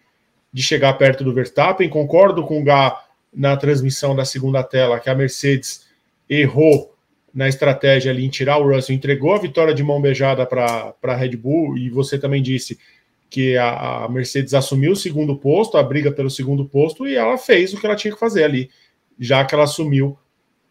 de 0.52 0.64
chegar 0.64 0.93
perto 0.93 1.24
do 1.24 1.32
Verstappen. 1.32 1.88
Concordo 1.88 2.43
com 2.43 2.60
o 2.60 2.64
Gá 2.64 3.06
na 3.32 3.56
transmissão 3.56 4.16
da 4.16 4.26
segunda 4.26 4.64
tela 4.64 5.00
que 5.00 5.08
a 5.08 5.14
Mercedes 5.14 5.86
errou 6.28 6.95
na 7.32 7.48
estratégia 7.48 8.12
ali 8.12 8.26
em 8.26 8.30
tirar 8.30 8.58
o 8.58 8.74
Russell, 8.74 8.95
entregou 8.95 9.36
a 9.36 9.38
vitória 9.38 9.76
de 9.76 9.84
mão 9.84 10.02
beijada 10.02 10.43
para 10.43 10.95
a 11.04 11.16
Red 11.16 11.38
Bull, 11.38 11.78
e 11.78 11.88
você 11.88 12.18
também 12.18 12.41
disse 12.41 12.80
que 13.30 13.56
a, 13.56 14.06
a, 14.06 14.10
Mercedes 14.10 14.56
assumiu 14.56 14.93
o 14.93 14.95
segundo 14.95 15.38
posto, 15.38 15.78
a 15.78 15.84
briga 15.84 16.12
pelo 16.12 16.32
segundo 16.32 16.66
posto, 16.66 17.06
e 17.08 17.16
ela 17.16 17.38
fez 17.38 17.74
o 17.74 17.80
que 17.80 17.86
ela 17.86 17.95
tinha 17.95 18.12
que 18.12 18.20
fazer 18.20 18.43
ali, 18.43 18.72
já 19.20 19.45
que 19.45 19.54
ela 19.54 19.66
assumiu 19.66 20.18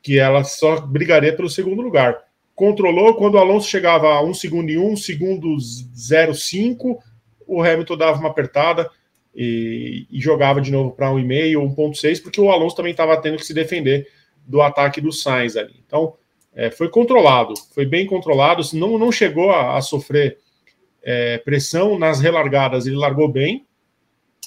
que 0.02 0.18
ela 0.18 0.42
só 0.42 0.80
brigaria 0.80 1.36
pelo 1.36 1.48
segundo 1.48 1.82
lugar 1.82 2.25
controlou. 2.56 3.14
Quando 3.14 3.34
o 3.34 3.38
Alonso 3.38 3.68
chegava 3.68 4.08
a 4.08 4.22
1 4.22 4.34
segundo 4.34 4.70
e 4.70 4.78
1 4.78 4.96
segundo 4.96 5.54
0,5, 5.56 6.98
o 7.46 7.62
Hamilton 7.62 7.96
dava 7.96 8.18
uma 8.18 8.30
apertada 8.30 8.90
e, 9.34 10.06
e 10.10 10.20
jogava 10.20 10.60
de 10.60 10.72
novo 10.72 10.90
para 10.92 11.10
1,5 11.10 11.60
ou 11.60 11.92
1,6, 11.92 12.22
porque 12.22 12.40
o 12.40 12.50
Alonso 12.50 12.74
também 12.74 12.92
estava 12.92 13.20
tendo 13.20 13.36
que 13.36 13.46
se 13.46 13.54
defender 13.54 14.08
do 14.44 14.62
ataque 14.62 15.00
do 15.00 15.12
Sainz 15.12 15.56
ali. 15.56 15.74
Então, 15.86 16.14
é, 16.54 16.70
foi 16.70 16.88
controlado, 16.88 17.52
foi 17.74 17.84
bem 17.84 18.06
controlado, 18.06 18.62
não, 18.72 18.98
não 18.98 19.12
chegou 19.12 19.50
a, 19.50 19.76
a 19.76 19.82
sofrer 19.82 20.38
é, 21.02 21.36
pressão 21.38 21.98
nas 21.98 22.18
relargadas, 22.18 22.86
ele 22.86 22.96
largou 22.96 23.28
bem, 23.28 23.66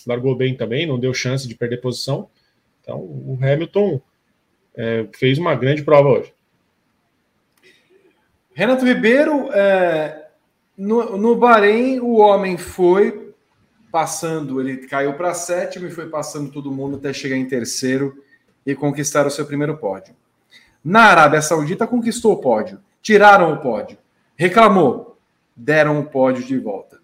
largou 0.08 0.36
bem 0.36 0.56
também, 0.56 0.88
não 0.88 1.00
deu 1.00 1.14
chance 1.14 1.48
de 1.48 1.56
perder 1.56 1.78
posição. 1.78 2.30
Então, 2.82 2.98
o 3.00 3.38
Hamilton 3.40 4.02
é, 4.76 5.06
fez 5.16 5.38
uma 5.38 5.54
grande 5.54 5.84
prova 5.84 6.10
hoje. 6.10 6.34
Renato 8.60 8.84
Ribeiro, 8.84 9.50
é, 9.54 10.32
no, 10.78 11.18
no 11.18 11.34
Bahrein, 11.34 12.02
o 12.02 12.18
homem 12.18 12.58
foi 12.58 13.34
passando, 13.90 14.60
ele 14.60 14.86
caiu 14.86 15.14
para 15.14 15.34
sétimo 15.34 15.88
e 15.88 15.92
foi 15.92 16.10
passando 16.10 16.52
todo 16.52 16.70
mundo 16.70 16.98
até 16.98 17.14
chegar 17.14 17.38
em 17.38 17.48
terceiro 17.48 18.22
e 18.66 18.76
conquistar 18.76 19.26
o 19.26 19.32
seu 19.32 19.46
primeiro 19.46 19.78
pódio. 19.78 20.14
Na 20.84 21.04
Arábia 21.04 21.42
Saudita, 21.42 21.88
conquistou 21.88 22.34
o 22.34 22.42
pódio, 22.42 22.82
tiraram 23.02 23.54
o 23.54 23.62
pódio, 23.62 23.98
reclamou, 24.36 25.18
deram 25.56 25.98
o 25.98 26.08
pódio 26.08 26.44
de 26.44 26.58
volta. 26.58 27.00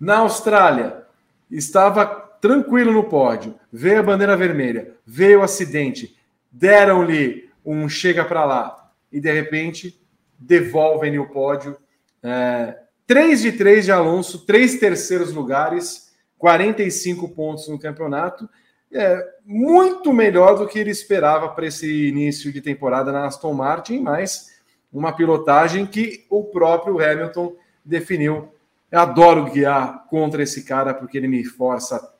Na 0.00 0.18
Austrália, 0.18 1.04
estava 1.48 2.04
tranquilo 2.04 2.92
no 2.92 3.04
pódio, 3.04 3.54
veio 3.72 4.00
a 4.00 4.02
bandeira 4.02 4.36
vermelha, 4.36 4.96
veio 5.06 5.38
o 5.38 5.44
acidente, 5.44 6.18
deram-lhe 6.50 7.48
um 7.64 7.88
chega 7.88 8.24
para 8.24 8.44
lá. 8.44 8.90
E 9.12 9.20
de 9.20 9.32
repente 9.32 9.97
devolvem 10.38 11.18
o 11.18 11.28
pódio. 11.28 11.76
É, 12.22 12.78
3 13.06 13.40
de 13.40 13.52
3 13.52 13.86
de 13.86 13.92
Alonso, 13.92 14.44
três 14.44 14.78
terceiros 14.78 15.32
lugares, 15.32 16.12
45 16.36 17.28
pontos 17.30 17.68
no 17.68 17.78
campeonato. 17.78 18.48
É 18.92 19.22
muito 19.44 20.12
melhor 20.12 20.58
do 20.58 20.66
que 20.66 20.78
ele 20.78 20.90
esperava 20.90 21.48
para 21.48 21.66
esse 21.66 22.08
início 22.08 22.52
de 22.52 22.60
temporada 22.60 23.10
na 23.10 23.26
Aston 23.26 23.52
Martin, 23.52 24.00
mas 24.00 24.58
uma 24.92 25.12
pilotagem 25.12 25.86
que 25.86 26.26
o 26.30 26.44
próprio 26.44 27.02
Hamilton 27.02 27.54
definiu. 27.84 28.52
Eu 28.90 29.00
adoro 29.00 29.50
guiar 29.50 30.06
contra 30.08 30.42
esse 30.42 30.64
cara 30.64 30.94
porque 30.94 31.18
ele 31.18 31.28
me 31.28 31.44
força 31.44 32.14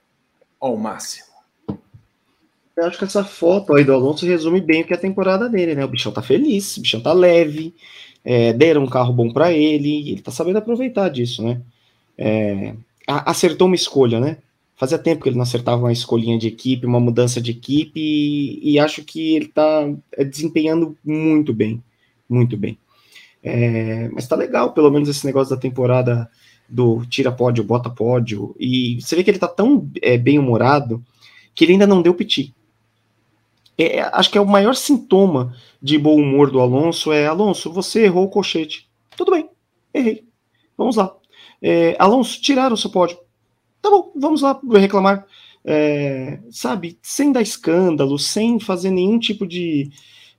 ao 0.61 0.77
máximo. 0.77 1.29
Eu 2.77 2.87
acho 2.87 2.99
que 2.99 3.05
essa 3.05 3.25
foto 3.25 3.75
aí 3.75 3.85
do 3.85 3.93
Alonso 3.93 4.25
resume 4.25 4.61
bem 4.61 4.83
o 4.83 4.87
que 4.87 4.93
é 4.93 4.97
a 4.97 5.01
temporada 5.01 5.49
dele, 5.49 5.75
né? 5.75 5.85
O 5.85 5.89
bichão 5.89 6.13
tá 6.13 6.23
feliz, 6.23 6.77
o 6.77 6.81
bichão 6.81 7.01
tá 7.01 7.13
leve, 7.13 7.75
é, 8.25 8.53
deram 8.53 8.85
um 8.85 8.89
carro 8.89 9.13
bom 9.13 9.33
para 9.33 9.53
ele, 9.53 10.11
ele 10.11 10.23
tá 10.23 10.31
sabendo 10.31 10.59
aproveitar 10.59 11.09
disso, 11.09 11.43
né? 11.43 11.61
É, 12.17 12.75
acertou 13.07 13.67
uma 13.67 13.77
escolha, 13.77 14.21
né? 14.21 14.39
Fazia 14.77 14.99
tempo 14.99 15.23
que 15.23 15.29
ele 15.29 15.37
não 15.37 15.43
acertava 15.43 15.83
uma 15.83 15.93
escolhinha 15.93 16.39
de 16.39 16.47
equipe, 16.47 16.87
uma 16.87 17.01
mudança 17.01 17.41
de 17.41 17.51
equipe, 17.51 18.01
e, 18.01 18.73
e 18.75 18.79
acho 18.79 19.03
que 19.03 19.35
ele 19.35 19.49
tá 19.49 19.89
é, 20.13 20.25
desempenhando 20.25 20.97
muito 21.05 21.53
bem, 21.53 21.83
muito 22.29 22.57
bem. 22.57 22.79
É, 23.43 24.09
mas 24.13 24.29
tá 24.29 24.37
legal, 24.37 24.73
pelo 24.73 24.91
menos 24.91 25.09
esse 25.09 25.25
negócio 25.27 25.55
da 25.55 25.61
temporada 25.61 26.31
do 26.69 27.05
tira 27.07 27.33
pódio, 27.33 27.65
bota 27.65 27.89
pódio, 27.89 28.55
e 28.59 29.01
você 29.01 29.17
vê 29.17 29.25
que 29.25 29.31
ele 29.31 29.39
tá 29.39 29.49
tão 29.49 29.91
é, 30.03 30.19
bem 30.19 30.39
humorado 30.39 31.03
que 31.55 31.65
ele 31.65 31.73
ainda 31.73 31.87
não 31.87 32.03
deu 32.03 32.15
piti. 32.15 32.55
É, 33.79 34.01
acho 34.13 34.31
que 34.31 34.37
é 34.37 34.41
o 34.41 34.47
maior 34.47 34.75
sintoma 34.75 35.55
de 35.81 35.97
bom 35.97 36.17
humor 36.17 36.51
do 36.51 36.61
Alonso 36.61 37.13
é 37.13 37.27
Alonso, 37.27 37.73
você 37.73 38.05
errou 38.05 38.25
o 38.25 38.31
colchete. 38.31 38.89
Tudo 39.17 39.31
bem, 39.31 39.49
errei. 39.95 40.25
Vamos 40.77 40.97
lá. 40.97 41.15
É, 41.63 41.97
Alonso, 41.99 42.41
tiraram 42.41 42.75
o 42.75 42.77
seu 42.77 42.91
pódio. 42.91 43.19
Tá 43.81 43.89
bom, 43.89 44.13
vamos 44.17 44.43
lá 44.43 44.61
reclamar. 44.75 45.25
É, 45.65 46.41
sabe, 46.51 46.99
sem 47.03 47.31
dar 47.31 47.43
escândalo, 47.43 48.19
sem 48.19 48.59
fazer 48.59 48.91
nenhum 48.91 49.19
tipo 49.19 49.47
de, 49.47 49.91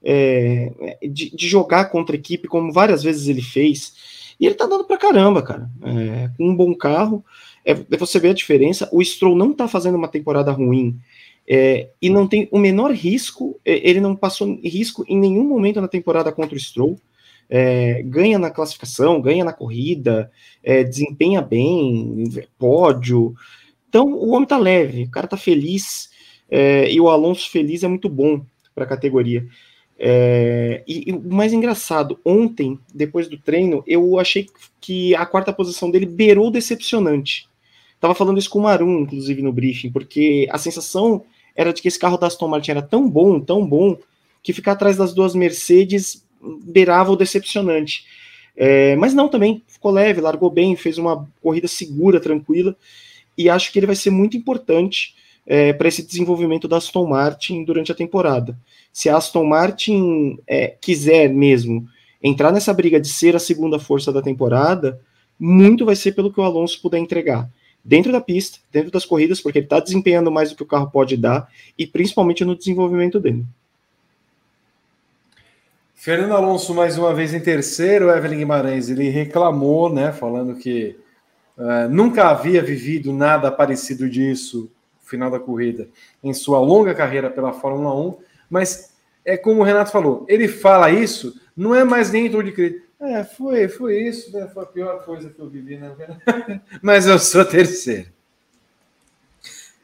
é, 0.04 0.98
de, 1.10 1.36
de, 1.36 1.48
jogar 1.48 1.86
contra 1.86 2.16
a 2.16 2.20
equipe, 2.20 2.48
como 2.48 2.72
várias 2.72 3.04
vezes 3.04 3.28
ele 3.28 3.42
fez. 3.42 3.94
E 4.40 4.46
ele 4.46 4.56
tá 4.56 4.66
dando 4.66 4.86
pra 4.86 4.98
caramba, 4.98 5.42
cara. 5.42 5.70
É, 5.84 6.30
com 6.36 6.50
um 6.50 6.56
bom 6.56 6.74
carro, 6.74 7.24
é, 7.66 7.74
você 7.98 8.20
vê 8.20 8.30
a 8.30 8.34
diferença. 8.34 8.90
O 8.92 9.04
Stroll 9.04 9.36
não 9.36 9.54
tá 9.54 9.68
fazendo 9.68 9.96
uma 9.96 10.08
temporada 10.08 10.52
ruim. 10.52 11.00
É, 11.48 11.90
e 12.02 12.10
não 12.10 12.28
tem 12.28 12.48
o 12.52 12.60
menor 12.60 12.92
risco, 12.92 13.60
é, 13.66 13.90
ele 13.90 14.00
não 14.00 14.16
passou 14.16 14.60
risco 14.64 15.04
em 15.08 15.18
nenhum 15.18 15.44
momento 15.44 15.82
na 15.82 15.88
temporada 15.88 16.32
contra 16.32 16.56
o 16.56 16.60
Stroll. 16.60 17.00
É, 17.50 18.04
ganha 18.04 18.38
na 18.38 18.52
classificação, 18.52 19.20
ganha 19.20 19.44
na 19.44 19.52
corrida, 19.52 20.32
é, 20.64 20.84
desempenha 20.84 21.42
bem, 21.42 22.26
pódio. 22.60 23.34
Então 23.88 24.14
o 24.14 24.30
homem 24.32 24.48
tá 24.48 24.58
leve, 24.58 25.04
o 25.04 25.10
cara 25.10 25.28
tá 25.28 25.36
feliz, 25.36 26.10
é, 26.50 26.92
e 26.92 27.00
o 27.02 27.10
Alonso 27.10 27.50
feliz 27.50 27.84
é 27.84 27.88
muito 27.88 28.08
bom 28.08 28.46
para 28.76 28.84
a 28.84 28.88
categoria. 28.88 29.48
É, 30.02 30.82
e, 30.88 31.10
e, 31.10 31.12
o 31.12 31.34
mais 31.34 31.52
engraçado, 31.52 32.18
ontem, 32.24 32.80
depois 32.94 33.28
do 33.28 33.38
treino, 33.38 33.84
eu 33.86 34.18
achei 34.18 34.48
que 34.80 35.14
a 35.14 35.26
quarta 35.26 35.52
posição 35.52 35.92
dele 35.92 36.06
beirou 36.06 36.50
decepcionante. 36.50 37.50
Tava 38.00 38.16
falando 38.16 38.38
isso 38.38 38.50
com 38.50 38.60
o 38.60 38.64
Marum, 38.64 39.02
inclusive, 39.02 39.42
no 39.42 39.52
briefing, 39.52 39.92
porque 39.92 40.48
a 40.50 40.58
sensação 40.58 41.24
era 41.56 41.74
de 41.74 41.82
que 41.82 41.88
esse 41.88 42.00
carro 42.00 42.18
da 42.18 42.28
Aston 42.28 42.48
Martin 42.48 42.72
era 42.72 42.82
tão 42.82 43.10
bom, 43.10 43.40
tão 43.40 43.66
bom, 43.66 43.98
que 44.42 44.54
ficar 44.54 44.74
atrás 44.74 44.96
das 44.96 45.14
duas 45.14 45.36
Mercedes 45.36 46.26
beirava 46.64 47.12
o 47.12 47.16
decepcionante. 47.16 48.06
É, 48.56 48.96
mas 48.96 49.14
não 49.14 49.28
também, 49.28 49.62
ficou 49.68 49.92
leve, 49.92 50.22
largou 50.22 50.50
bem, 50.50 50.76
fez 50.76 50.98
uma 50.98 51.28
corrida 51.42 51.68
segura, 51.68 52.20
tranquila, 52.20 52.76
e 53.38 53.50
acho 53.50 53.72
que 53.72 53.80
ele 53.80 53.86
vai 53.86 53.96
ser 53.96 54.10
muito 54.10 54.38
importante 54.38 55.16
é, 55.46 55.74
para 55.74 55.88
esse 55.88 56.04
desenvolvimento 56.04 56.68
da 56.68 56.78
Aston 56.78 57.08
Martin 57.08 57.64
durante 57.64 57.92
a 57.92 57.96
temporada. 57.96 58.58
Se 58.92 59.10
a 59.10 59.18
Aston 59.18 59.46
Martin 59.46 60.38
é, 60.48 60.76
quiser 60.82 61.30
mesmo 61.30 61.88
entrar 62.22 62.52
nessa 62.52 62.74
briga 62.74 63.00
de 63.00 63.08
ser 63.08 63.36
a 63.36 63.40
segunda 63.40 63.80
força 63.80 64.12
da 64.12 64.22
temporada, 64.22 65.02
muito 65.40 65.86
vai 65.86 65.96
ser 65.96 66.12
pelo 66.12 66.32
que 66.32 66.40
o 66.40 66.44
Alonso 66.44 66.82
puder 66.82 67.00
entregar. 67.00 67.50
Dentro 67.84 68.12
da 68.12 68.22
pista, 68.22 68.60
dentro 68.72 68.92
das 68.92 69.06
corridas, 69.06 69.40
porque 69.40 69.60
ele 69.60 69.66
está 69.66 69.80
desempenhando 69.80 70.32
mais 70.32 70.50
do 70.50 70.56
que 70.56 70.64
o 70.64 70.68
carro 70.68 70.90
pode 70.92 71.16
dar, 71.16 71.50
e 71.78 71.88
principalmente 71.88 72.44
no 72.46 72.56
desenvolvimento 72.56 73.20
dele. 73.20 73.46
Fernando 75.96 76.34
Alonso, 76.34 76.74
mais 76.74 76.98
uma 76.98 77.14
vez 77.14 77.34
em 77.34 77.42
terceiro, 77.42 78.10
Evelyn 78.10 78.38
Guimarães, 78.38 78.90
ele 78.90 79.10
reclamou, 79.10 79.94
né, 79.94 80.14
falando 80.14 80.56
que 80.56 80.96
uh, 81.58 81.90
nunca 81.90 82.30
havia 82.30 82.62
vivido 82.62 83.12
nada 83.12 83.52
parecido 83.52 84.10
disso, 84.10 84.72
no 85.02 85.10
final 85.10 85.30
da 85.30 85.40
corrida, 85.40 85.90
em 86.24 86.34
sua 86.34 86.60
longa 86.60 86.96
carreira 86.96 87.30
pela 87.30 87.52
Fórmula 87.52 87.94
1, 87.94 88.18
mas 88.50 88.94
é 89.26 89.36
como 89.36 89.60
o 89.60 89.64
Renato 89.66 89.92
falou, 89.92 90.26
ele 90.30 90.48
fala 90.48 90.90
isso, 90.90 91.40
não 91.56 91.76
é 91.76 91.84
mais 91.84 92.10
nem 92.12 92.30
de 92.30 92.52
crítica. 92.54 92.89
É, 93.02 93.24
foi, 93.24 93.70
foi 93.70 94.02
isso, 94.08 94.32
né? 94.32 94.50
foi 94.54 94.64
a 94.64 94.68
pior 94.68 95.06
coisa 95.06 95.30
que 95.30 95.40
eu 95.40 95.50
vivi, 95.50 95.78
né? 95.78 95.96
mas 96.82 97.08
eu 97.08 97.18
sou 97.18 97.46
terceiro. 97.46 98.12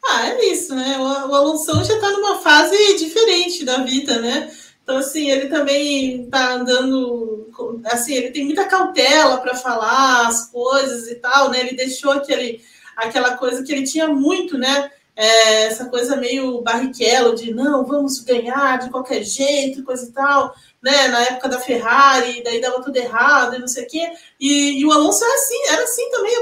Ah, 0.03 0.27
é 0.29 0.45
isso, 0.45 0.75
né? 0.75 0.97
O, 0.99 1.33
Alonso 1.33 1.73
já 1.83 1.95
está 1.95 2.11
numa 2.11 2.39
fase 2.39 2.75
diferente 2.97 3.63
da 3.63 3.83
vida, 3.83 4.19
né? 4.19 4.51
Então, 4.83 4.97
assim, 4.97 5.31
ele 5.31 5.47
também 5.47 6.29
tá 6.29 6.53
andando. 6.53 7.49
Assim, 7.85 8.13
ele 8.13 8.31
tem 8.31 8.45
muita 8.45 8.65
cautela 8.65 9.37
para 9.37 9.55
falar 9.55 10.27
as 10.27 10.51
coisas 10.51 11.07
e 11.07 11.15
tal, 11.15 11.49
né? 11.49 11.61
Ele 11.61 11.75
deixou 11.75 12.11
aquele, 12.11 12.61
aquela 12.95 13.35
coisa 13.37 13.63
que 13.63 13.71
ele 13.71 13.83
tinha 13.83 14.07
muito, 14.07 14.57
né? 14.57 14.91
É, 15.15 15.63
essa 15.63 15.85
coisa 15.85 16.17
meio 16.17 16.61
barriquelo 16.61 17.35
de 17.35 17.53
não, 17.53 17.85
vamos 17.85 18.19
ganhar 18.19 18.79
de 18.79 18.89
qualquer 18.89 19.23
jeito, 19.23 19.83
coisa 19.83 20.05
e 20.07 20.11
tal, 20.11 20.53
né? 20.81 21.07
Na 21.07 21.21
época 21.21 21.47
da 21.47 21.59
Ferrari, 21.59 22.43
daí 22.43 22.59
dava 22.59 22.81
tudo 22.81 22.97
errado 22.97 23.55
e 23.55 23.59
não 23.59 23.67
sei 23.67 23.85
o 23.85 23.87
quê. 23.87 24.11
E, 24.39 24.79
e 24.79 24.85
o 24.85 24.91
Alonso 24.91 25.23
era 25.23 25.33
assim, 25.35 25.67
era 25.69 25.83
assim 25.83 26.09
também 26.09 26.35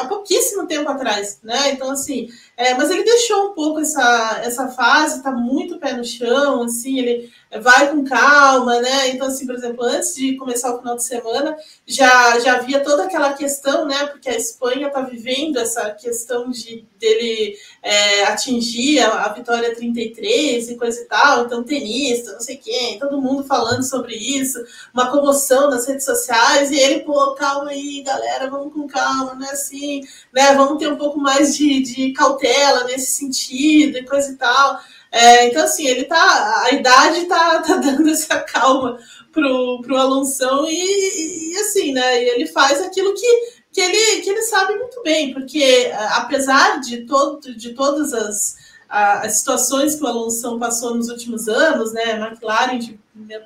há 0.00 0.04
pouquíssimo 0.06 0.66
tempo 0.66 0.90
atrás, 0.90 1.38
né? 1.42 1.70
Então, 1.70 1.90
assim, 1.90 2.28
é, 2.58 2.74
mas 2.74 2.90
ele 2.90 3.04
deixou 3.04 3.50
um 3.50 3.54
pouco 3.54 3.78
essa, 3.78 4.40
essa 4.42 4.66
fase, 4.66 5.22
tá 5.22 5.30
muito 5.30 5.78
pé 5.78 5.92
no 5.92 6.04
chão, 6.04 6.64
assim, 6.64 6.98
ele 6.98 7.30
vai 7.62 7.88
com 7.88 8.02
calma, 8.02 8.80
né? 8.80 9.10
Então, 9.10 9.28
assim, 9.28 9.46
por 9.46 9.54
exemplo, 9.54 9.84
antes 9.84 10.12
de 10.16 10.36
começar 10.36 10.74
o 10.74 10.78
final 10.78 10.96
de 10.96 11.04
semana, 11.04 11.56
já, 11.86 12.36
já 12.40 12.56
havia 12.56 12.80
toda 12.80 13.04
aquela 13.04 13.32
questão, 13.34 13.86
né? 13.86 14.08
Porque 14.08 14.28
a 14.28 14.36
Espanha 14.36 14.88
está 14.88 15.00
vivendo 15.02 15.56
essa 15.56 15.88
questão 15.92 16.50
de 16.50 16.84
dele 16.98 17.56
é, 17.80 18.24
atingir 18.24 18.98
a, 18.98 19.26
a, 19.26 19.32
vitória 19.32 19.72
33 19.72 20.68
e 20.68 20.76
coisa 20.76 21.00
e 21.00 21.04
tal, 21.04 21.44
então 21.44 21.62
tenista, 21.62 22.32
não 22.32 22.40
sei 22.40 22.56
quem, 22.56 22.98
todo 22.98 23.22
mundo 23.22 23.44
falando 23.44 23.84
sobre 23.84 24.16
isso, 24.16 24.58
uma 24.92 25.08
comoção 25.12 25.70
nas 25.70 25.86
redes 25.86 26.04
sociais, 26.04 26.72
e 26.72 26.76
ele, 26.76 27.04
pô, 27.04 27.34
calma 27.36 27.70
aí, 27.70 28.02
galera, 28.02 28.50
vamos 28.50 28.72
com 28.72 28.88
calma, 28.88 29.36
né? 29.36 29.48
Assim, 29.52 30.00
né? 30.32 30.54
Vamos 30.54 30.78
ter 30.78 30.92
um 30.92 30.96
pouco 30.96 31.20
mais 31.20 31.56
de, 31.56 31.82
de 31.82 32.12
cautela 32.12 32.47
nesse 32.84 33.12
sentido 33.12 33.98
e 33.98 34.04
coisa 34.04 34.32
e 34.32 34.36
tal. 34.36 34.80
É, 35.10 35.46
então, 35.46 35.64
assim, 35.64 35.86
ele 35.86 36.04
tá. 36.04 36.64
A 36.64 36.72
idade 36.72 37.26
tá, 37.26 37.60
tá 37.66 37.76
dando 37.76 38.08
essa 38.08 38.40
calma 38.40 38.98
pro, 39.32 39.80
pro 39.82 39.96
Alonso 39.96 40.66
e, 40.68 41.52
e, 41.52 41.58
assim, 41.58 41.92
né? 41.92 42.22
Ele 42.24 42.46
faz 42.46 42.80
aquilo 42.82 43.14
que, 43.14 43.40
que, 43.72 43.80
ele, 43.80 44.22
que 44.22 44.30
ele 44.30 44.42
sabe 44.42 44.76
muito 44.76 45.02
bem, 45.02 45.32
porque 45.32 45.90
apesar 46.12 46.80
de, 46.80 47.06
todo, 47.06 47.54
de 47.54 47.74
todas 47.74 48.12
as, 48.12 48.56
as 48.88 49.38
situações 49.38 49.96
que 49.96 50.02
o 50.02 50.06
Alonso 50.06 50.58
passou 50.58 50.94
nos 50.94 51.08
últimos 51.08 51.48
anos, 51.48 51.92
né? 51.92 52.12
McLaren 52.12 52.78
de 52.78 52.98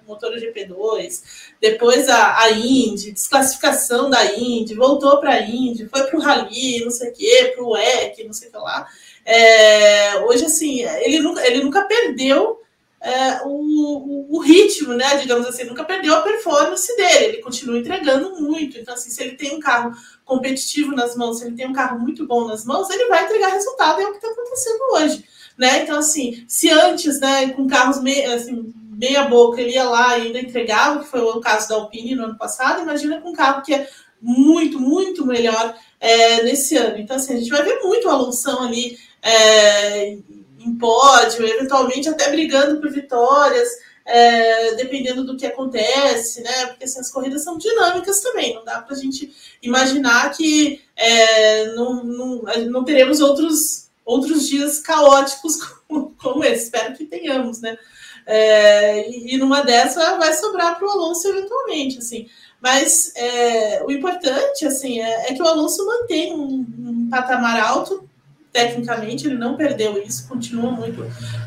motor 0.06 0.32
GP2, 0.34 1.22
depois 1.60 2.08
a, 2.08 2.42
a 2.42 2.50
Indy, 2.50 3.12
desclassificação 3.12 4.10
da 4.10 4.36
Indy, 4.36 4.74
voltou 4.74 5.18
para 5.18 5.32
a 5.32 5.40
Indy, 5.40 5.88
foi 5.88 6.04
para 6.04 6.18
o 6.18 6.20
Rally, 6.20 6.84
não 6.84 6.90
sei 6.90 7.10
o 7.10 7.12
quê, 7.12 7.52
para 7.54 7.64
o 7.64 7.70
WEC, 7.70 8.24
não 8.24 8.32
sei 8.32 8.48
o 8.48 8.52
que 8.52 8.58
lá. 8.58 8.86
É, 9.24 10.18
hoje, 10.20 10.44
assim, 10.44 10.82
ele 10.82 11.20
nunca, 11.20 11.46
ele 11.46 11.64
nunca 11.64 11.82
perdeu 11.82 12.60
é, 13.00 13.42
o, 13.44 14.36
o, 14.36 14.38
ritmo, 14.40 14.94
né? 14.94 15.16
Digamos 15.16 15.46
assim, 15.46 15.64
nunca 15.64 15.84
perdeu 15.84 16.14
a 16.14 16.22
performance 16.22 16.94
dele, 16.96 17.24
ele 17.24 17.38
continua 17.38 17.78
entregando 17.78 18.40
muito. 18.40 18.78
Então, 18.78 18.94
assim, 18.94 19.10
se 19.10 19.22
ele 19.22 19.36
tem 19.36 19.56
um 19.56 19.60
carro 19.60 19.92
competitivo 20.32 20.92
nas 20.92 21.14
mãos, 21.14 21.38
se 21.38 21.46
ele 21.46 21.56
tem 21.56 21.68
um 21.68 21.72
carro 21.72 21.98
muito 21.98 22.26
bom 22.26 22.46
nas 22.46 22.64
mãos, 22.64 22.88
ele 22.88 23.06
vai 23.06 23.24
entregar 23.24 23.48
resultado, 23.48 24.00
é 24.00 24.06
o 24.06 24.10
que 24.10 24.16
está 24.16 24.28
acontecendo 24.28 24.80
hoje. 24.94 25.24
Né? 25.58 25.82
Então, 25.82 25.98
assim, 25.98 26.44
se 26.48 26.70
antes, 26.70 27.20
né, 27.20 27.50
com 27.50 27.66
carros 27.66 28.00
meio, 28.00 28.32
assim, 28.32 28.72
meia 28.90 29.24
boca, 29.24 29.60
ele 29.60 29.72
ia 29.72 29.84
lá 29.84 30.16
e 30.16 30.22
ainda 30.22 30.40
entregava, 30.40 31.00
que 31.00 31.08
foi 31.08 31.20
o 31.20 31.40
caso 31.40 31.68
da 31.68 31.74
Alpine 31.74 32.14
no 32.14 32.24
ano 32.24 32.38
passado, 32.38 32.80
imagina 32.80 33.20
com 33.20 33.30
um 33.30 33.34
carro 33.34 33.62
que 33.62 33.74
é 33.74 33.86
muito, 34.20 34.80
muito 34.80 35.26
melhor 35.26 35.74
é, 36.00 36.42
nesse 36.44 36.76
ano. 36.76 36.96
Então, 36.96 37.16
assim, 37.16 37.34
a 37.34 37.38
gente 37.38 37.50
vai 37.50 37.62
ver 37.62 37.80
muito 37.82 38.08
o 38.08 38.10
Alonso 38.10 38.48
ali 38.58 38.98
é, 39.20 40.16
em 40.58 40.74
pódio, 40.78 41.46
eventualmente 41.46 42.08
até 42.08 42.30
brigando 42.30 42.80
por 42.80 42.90
vitórias, 42.90 43.68
é, 44.04 44.74
dependendo 44.74 45.24
do 45.24 45.36
que 45.36 45.46
acontece, 45.46 46.40
né? 46.42 46.66
Porque 46.66 46.84
assim, 46.84 47.00
as 47.00 47.10
corridas 47.10 47.42
são 47.42 47.58
dinâmicas 47.58 48.20
também, 48.20 48.54
não 48.54 48.64
dá 48.64 48.80
para 48.80 48.96
a 48.96 48.98
gente 48.98 49.32
imaginar 49.62 50.30
que 50.30 50.82
é, 50.96 51.66
não, 51.74 52.04
não, 52.04 52.42
não 52.70 52.84
teremos 52.84 53.20
outros, 53.20 53.88
outros 54.04 54.48
dias 54.48 54.78
caóticos 54.80 55.56
como, 55.86 56.14
como 56.20 56.44
esse. 56.44 56.64
Espero 56.64 56.94
que 56.94 57.04
tenhamos, 57.04 57.60
né? 57.60 57.76
É, 58.24 59.10
e, 59.10 59.36
numa 59.36 59.62
dessa 59.62 60.16
vai 60.16 60.32
sobrar 60.34 60.78
para 60.78 60.86
o 60.86 60.90
Alonso 60.90 61.28
eventualmente, 61.28 61.98
assim. 61.98 62.28
Mas 62.60 63.12
é, 63.16 63.82
o 63.84 63.90
importante, 63.90 64.64
assim, 64.64 65.00
é, 65.00 65.30
é, 65.30 65.34
que 65.34 65.42
o 65.42 65.46
Alonso 65.46 65.84
mantém 65.84 66.32
um, 66.32 66.64
um 66.78 67.08
patamar 67.10 67.58
alto 67.58 68.08
tecnicamente 68.52 69.26
ele 69.26 69.36
não 69.36 69.56
perdeu 69.56 70.00
isso, 70.02 70.28
continua 70.28 70.70
muito, 70.70 71.02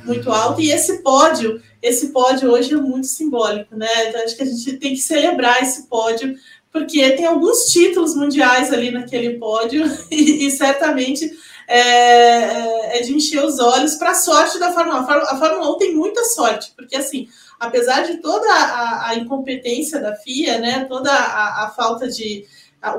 muito 0.05 0.31
alto. 0.31 0.61
E 0.61 0.71
esse 0.71 1.01
pódio, 1.01 1.61
esse 1.81 2.09
pódio 2.09 2.51
hoje 2.51 2.73
é 2.73 2.77
muito 2.77 3.07
simbólico, 3.07 3.75
né? 3.75 4.09
Então 4.09 4.23
acho 4.23 4.35
que 4.35 4.43
a 4.43 4.45
gente 4.45 4.77
tem 4.77 4.93
que 4.93 5.01
celebrar 5.01 5.61
esse 5.61 5.87
pódio, 5.87 6.35
porque 6.71 7.11
tem 7.11 7.25
alguns 7.25 7.65
títulos 7.65 8.15
mundiais 8.15 8.71
ali 8.71 8.91
naquele 8.91 9.37
pódio, 9.37 9.83
e, 10.11 10.47
e 10.47 10.51
certamente 10.51 11.31
é, 11.67 12.97
é, 12.97 13.01
de 13.01 13.13
encher 13.13 13.43
os 13.43 13.59
olhos 13.59 13.95
para 13.95 14.11
a 14.11 14.15
sorte 14.15 14.59
da 14.59 14.71
Fórmula 14.71 15.01
1. 15.01 15.03
A 15.03 15.37
Fórmula 15.37 15.75
1 15.75 15.77
tem 15.77 15.95
muita 15.95 16.23
sorte, 16.25 16.71
porque 16.75 16.95
assim. 16.95 17.27
Apesar 17.57 18.01
de 18.01 18.17
toda 18.17 18.51
a, 18.51 19.11
a 19.11 19.15
incompetência 19.15 20.01
da 20.01 20.13
FIA, 20.13 20.57
né, 20.57 20.85
toda 20.89 21.09
a, 21.09 21.65
a 21.65 21.69
falta 21.69 22.05
de 22.05 22.45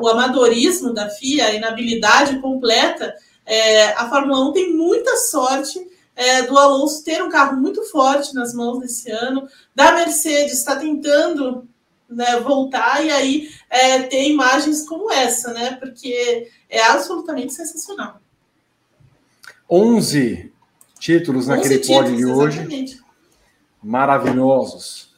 o 0.00 0.08
amadorismo 0.08 0.92
da 0.92 1.10
FIA, 1.10 1.46
a 1.46 1.52
inabilidade 1.52 2.38
completa, 2.40 3.14
é, 3.44 3.88
a 3.92 4.08
Fórmula 4.08 4.48
1 4.48 4.52
tem 4.52 4.72
muita 4.72 5.14
sorte 5.16 5.78
é, 6.16 6.42
do 6.42 6.58
Alonso 6.58 7.04
ter 7.04 7.22
um 7.22 7.28
carro 7.28 7.56
muito 7.58 7.84
forte 7.84 8.34
nas 8.34 8.54
mãos 8.54 8.80
desse 8.80 9.10
ano, 9.10 9.46
da 9.74 9.92
Mercedes 9.92 10.54
está 10.54 10.74
tentando 10.74 11.68
né, 12.08 12.40
voltar 12.40 13.04
e 13.04 13.10
aí 13.10 13.50
é, 13.68 14.02
ter 14.02 14.28
imagens 14.28 14.88
como 14.88 15.12
essa, 15.12 15.52
né? 15.52 15.76
Porque 15.76 16.48
é 16.70 16.82
absolutamente 16.82 17.52
sensacional. 17.52 18.20
11 19.70 20.52
títulos 20.98 21.48
11 21.48 21.48
naquele 21.48 21.78
títulos, 21.78 22.00
pódio 22.00 22.16
de 22.16 22.24
hoje. 22.24 22.58
Exatamente. 22.60 23.00
Maravilhosos. 23.82 25.14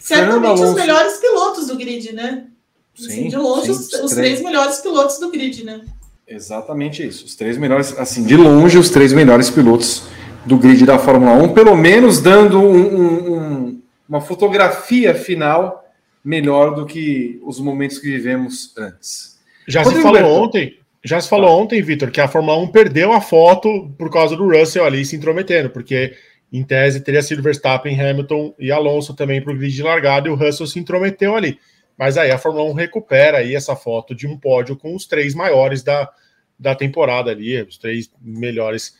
Certamente 0.00 0.62
os 0.62 0.74
melhores 0.74 1.16
pilotos 1.18 1.66
do 1.66 1.76
grid, 1.76 2.12
né? 2.12 2.46
Sim, 2.94 3.06
assim, 3.06 3.28
de 3.28 3.36
longe, 3.36 3.66
sim, 3.66 3.72
os, 3.72 3.92
os 4.04 4.12
três 4.12 4.40
melhores 4.40 4.78
pilotos 4.78 5.18
do 5.18 5.30
grid, 5.30 5.64
né? 5.64 5.84
Exatamente 6.26 7.06
isso. 7.06 7.24
Os 7.24 7.36
três 7.36 7.56
melhores, 7.56 7.96
assim, 7.98 8.24
de 8.24 8.36
longe, 8.36 8.78
os 8.78 8.90
três 8.90 9.12
melhores 9.12 9.48
pilotos 9.48 10.08
do 10.44 10.56
grid 10.56 10.84
da 10.84 10.98
Fórmula 10.98 11.32
1, 11.32 11.54
pelo 11.54 11.76
menos 11.76 12.20
dando 12.20 12.60
um, 12.60 13.34
um, 13.34 13.82
uma 14.08 14.20
fotografia 14.20 15.14
final 15.14 15.84
melhor 16.24 16.74
do 16.74 16.86
que 16.86 17.40
os 17.44 17.60
momentos 17.60 17.98
que 17.98 18.08
vivemos 18.08 18.74
antes. 18.76 19.38
Já 19.68 19.82
Rodrigo 19.82 20.08
se 20.08 20.12
falou 20.14 20.42
ontem, 20.42 20.78
já 21.04 21.20
se 21.20 21.28
falou 21.28 21.48
ah. 21.48 21.56
ontem, 21.56 21.80
Vitor, 21.82 22.10
que 22.10 22.20
a 22.20 22.28
Fórmula 22.28 22.58
1 22.58 22.68
perdeu 22.68 23.12
a 23.12 23.20
foto 23.20 23.88
por 23.96 24.10
causa 24.10 24.36
do 24.36 24.48
Russell 24.48 24.84
ali 24.84 25.04
se 25.04 25.14
intrometendo, 25.14 25.70
porque 25.70 26.14
em 26.52 26.64
tese 26.64 27.00
teria 27.00 27.22
sido 27.22 27.42
Verstappen, 27.42 28.00
Hamilton 28.00 28.54
e 28.58 28.72
Alonso 28.72 29.14
também 29.14 29.40
para 29.40 29.52
o 29.52 29.56
grid 29.56 29.74
de 29.74 29.82
largada 29.82 30.28
e 30.28 30.30
o 30.30 30.34
Russell 30.34 30.66
se 30.66 30.78
intrometeu 30.78 31.36
ali. 31.36 31.58
Mas 31.98 32.18
aí 32.18 32.30
a 32.30 32.38
Fórmula 32.38 32.70
1 32.70 32.72
recupera 32.74 33.38
aí 33.38 33.54
essa 33.54 33.74
foto 33.74 34.14
de 34.14 34.26
um 34.26 34.38
pódio 34.38 34.76
com 34.76 34.94
os 34.94 35.06
três 35.06 35.34
maiores 35.34 35.82
da, 35.82 36.10
da 36.58 36.74
temporada 36.74 37.30
ali, 37.30 37.60
os 37.62 37.78
três 37.78 38.10
melhores. 38.20 38.96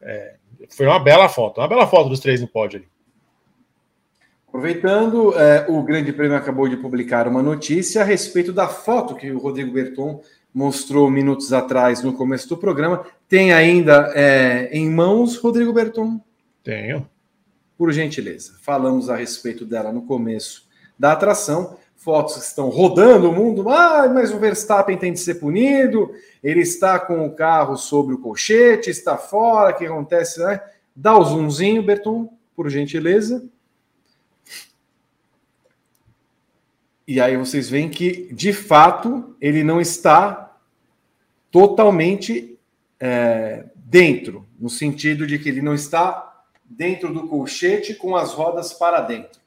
É, 0.00 0.36
foi 0.70 0.86
uma 0.86 0.98
bela 0.98 1.28
foto, 1.28 1.60
uma 1.60 1.68
bela 1.68 1.86
foto 1.86 2.08
dos 2.08 2.20
três 2.20 2.40
no 2.40 2.48
pódio 2.48 2.78
ali. 2.78 2.88
Aproveitando, 4.48 5.38
é, 5.38 5.66
o 5.68 5.82
Grande 5.82 6.12
Prêmio 6.12 6.36
acabou 6.36 6.68
de 6.68 6.76
publicar 6.76 7.28
uma 7.28 7.42
notícia 7.42 8.00
a 8.00 8.04
respeito 8.04 8.52
da 8.52 8.66
foto 8.66 9.14
que 9.14 9.30
o 9.30 9.38
Rodrigo 9.38 9.72
Berton 9.72 10.22
mostrou 10.54 11.10
minutos 11.10 11.52
atrás 11.52 12.02
no 12.02 12.14
começo 12.14 12.48
do 12.48 12.56
programa. 12.56 13.04
Tem 13.28 13.52
ainda 13.52 14.10
é, 14.14 14.70
em 14.72 14.88
mãos, 14.90 15.36
Rodrigo 15.36 15.72
Berton? 15.72 16.20
Tenho. 16.64 17.08
Por 17.76 17.92
gentileza, 17.92 18.54
falamos 18.62 19.10
a 19.10 19.16
respeito 19.16 19.64
dela 19.66 19.92
no 19.92 20.02
começo 20.02 20.66
da 20.98 21.12
atração. 21.12 21.76
Fotos 22.08 22.36
que 22.36 22.40
estão 22.40 22.70
rodando 22.70 23.28
o 23.28 23.34
mundo. 23.34 23.68
Ah, 23.68 24.08
mas 24.08 24.32
o 24.32 24.38
Verstappen 24.38 24.96
tem 24.96 25.12
de 25.12 25.20
ser 25.20 25.34
punido. 25.34 26.10
Ele 26.42 26.60
está 26.60 26.98
com 26.98 27.26
o 27.26 27.34
carro 27.34 27.76
sobre 27.76 28.14
o 28.14 28.18
colchete, 28.18 28.88
está 28.88 29.18
fora. 29.18 29.74
O 29.74 29.76
que 29.76 29.84
acontece? 29.84 30.40
Né? 30.40 30.58
Dá 30.96 31.18
o 31.18 31.22
zoomzinho, 31.22 31.82
Berton, 31.82 32.32
por 32.56 32.70
gentileza. 32.70 33.46
E 37.06 37.20
aí 37.20 37.36
vocês 37.36 37.68
veem 37.68 37.90
que, 37.90 38.32
de 38.32 38.54
fato, 38.54 39.36
ele 39.38 39.62
não 39.62 39.78
está 39.78 40.56
totalmente 41.50 42.58
é, 42.98 43.66
dentro, 43.76 44.46
no 44.58 44.70
sentido 44.70 45.26
de 45.26 45.38
que 45.38 45.50
ele 45.50 45.60
não 45.60 45.74
está 45.74 46.46
dentro 46.64 47.12
do 47.12 47.28
colchete 47.28 47.92
com 47.92 48.16
as 48.16 48.32
rodas 48.32 48.72
para 48.72 49.02
dentro. 49.02 49.42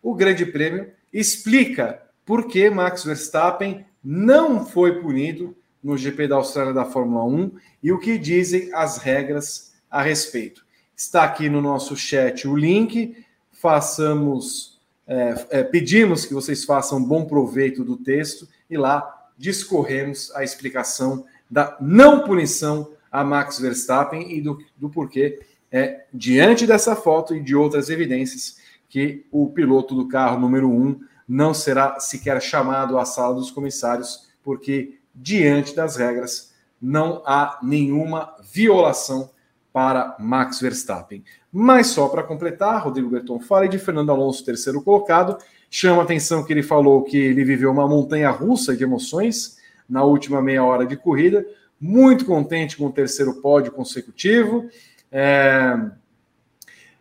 O 0.00 0.14
Grande 0.14 0.46
Prêmio 0.46 0.92
explica 1.12 2.03
por 2.24 2.46
que 2.46 2.70
Max 2.70 3.04
Verstappen 3.04 3.84
não 4.02 4.64
foi 4.64 5.00
punido 5.00 5.56
no 5.82 5.96
GP 5.96 6.28
da 6.28 6.36
Austrália 6.36 6.72
da 6.72 6.84
Fórmula 6.84 7.24
1 7.24 7.52
e 7.82 7.92
o 7.92 7.98
que 7.98 8.18
dizem 8.18 8.72
as 8.72 8.98
regras 8.98 9.74
a 9.90 10.02
respeito. 10.02 10.64
Está 10.96 11.24
aqui 11.24 11.48
no 11.48 11.60
nosso 11.60 11.96
chat 11.96 12.48
o 12.48 12.56
link, 12.56 13.24
façamos 13.52 14.74
é, 15.06 15.46
é, 15.50 15.62
pedimos 15.62 16.24
que 16.24 16.32
vocês 16.32 16.64
façam 16.64 17.02
bom 17.02 17.26
proveito 17.26 17.84
do 17.84 17.96
texto 17.96 18.48
e 18.70 18.76
lá 18.76 19.28
discorremos 19.36 20.34
a 20.34 20.42
explicação 20.42 21.26
da 21.50 21.76
não 21.80 22.24
punição 22.24 22.90
a 23.12 23.22
Max 23.22 23.58
Verstappen 23.58 24.36
e 24.36 24.40
do, 24.40 24.58
do 24.76 24.88
porquê, 24.88 25.40
é, 25.70 26.04
diante 26.12 26.66
dessa 26.66 26.96
foto 26.96 27.34
e 27.34 27.40
de 27.40 27.54
outras 27.54 27.90
evidências, 27.90 28.56
que 28.88 29.24
o 29.30 29.48
piloto 29.50 29.94
do 29.94 30.08
carro 30.08 30.40
número 30.40 30.68
um 30.68 30.98
não 31.26 31.54
será 31.54 31.98
sequer 32.00 32.40
chamado 32.40 32.98
à 32.98 33.04
sala 33.04 33.34
dos 33.34 33.50
comissários, 33.50 34.28
porque, 34.42 34.98
diante 35.14 35.74
das 35.74 35.96
regras, 35.96 36.52
não 36.80 37.22
há 37.24 37.58
nenhuma 37.62 38.34
violação 38.52 39.30
para 39.72 40.14
Max 40.20 40.60
Verstappen. 40.60 41.24
Mas 41.52 41.88
só 41.88 42.08
para 42.08 42.22
completar, 42.22 42.82
Rodrigo 42.82 43.10
Berton 43.10 43.40
fala 43.40 43.68
de 43.68 43.78
Fernando 43.78 44.10
Alonso, 44.10 44.44
terceiro 44.44 44.82
colocado. 44.82 45.38
Chama 45.70 46.02
a 46.02 46.04
atenção 46.04 46.44
que 46.44 46.52
ele 46.52 46.62
falou 46.62 47.02
que 47.02 47.16
ele 47.16 47.44
viveu 47.44 47.72
uma 47.72 47.88
montanha 47.88 48.30
russa 48.30 48.76
de 48.76 48.84
emoções 48.84 49.56
na 49.88 50.04
última 50.04 50.40
meia 50.40 50.62
hora 50.62 50.86
de 50.86 50.96
corrida. 50.96 51.44
Muito 51.80 52.24
contente 52.24 52.76
com 52.76 52.86
o 52.86 52.92
terceiro 52.92 53.40
pódio 53.40 53.72
consecutivo. 53.72 54.68
É, 55.10 55.76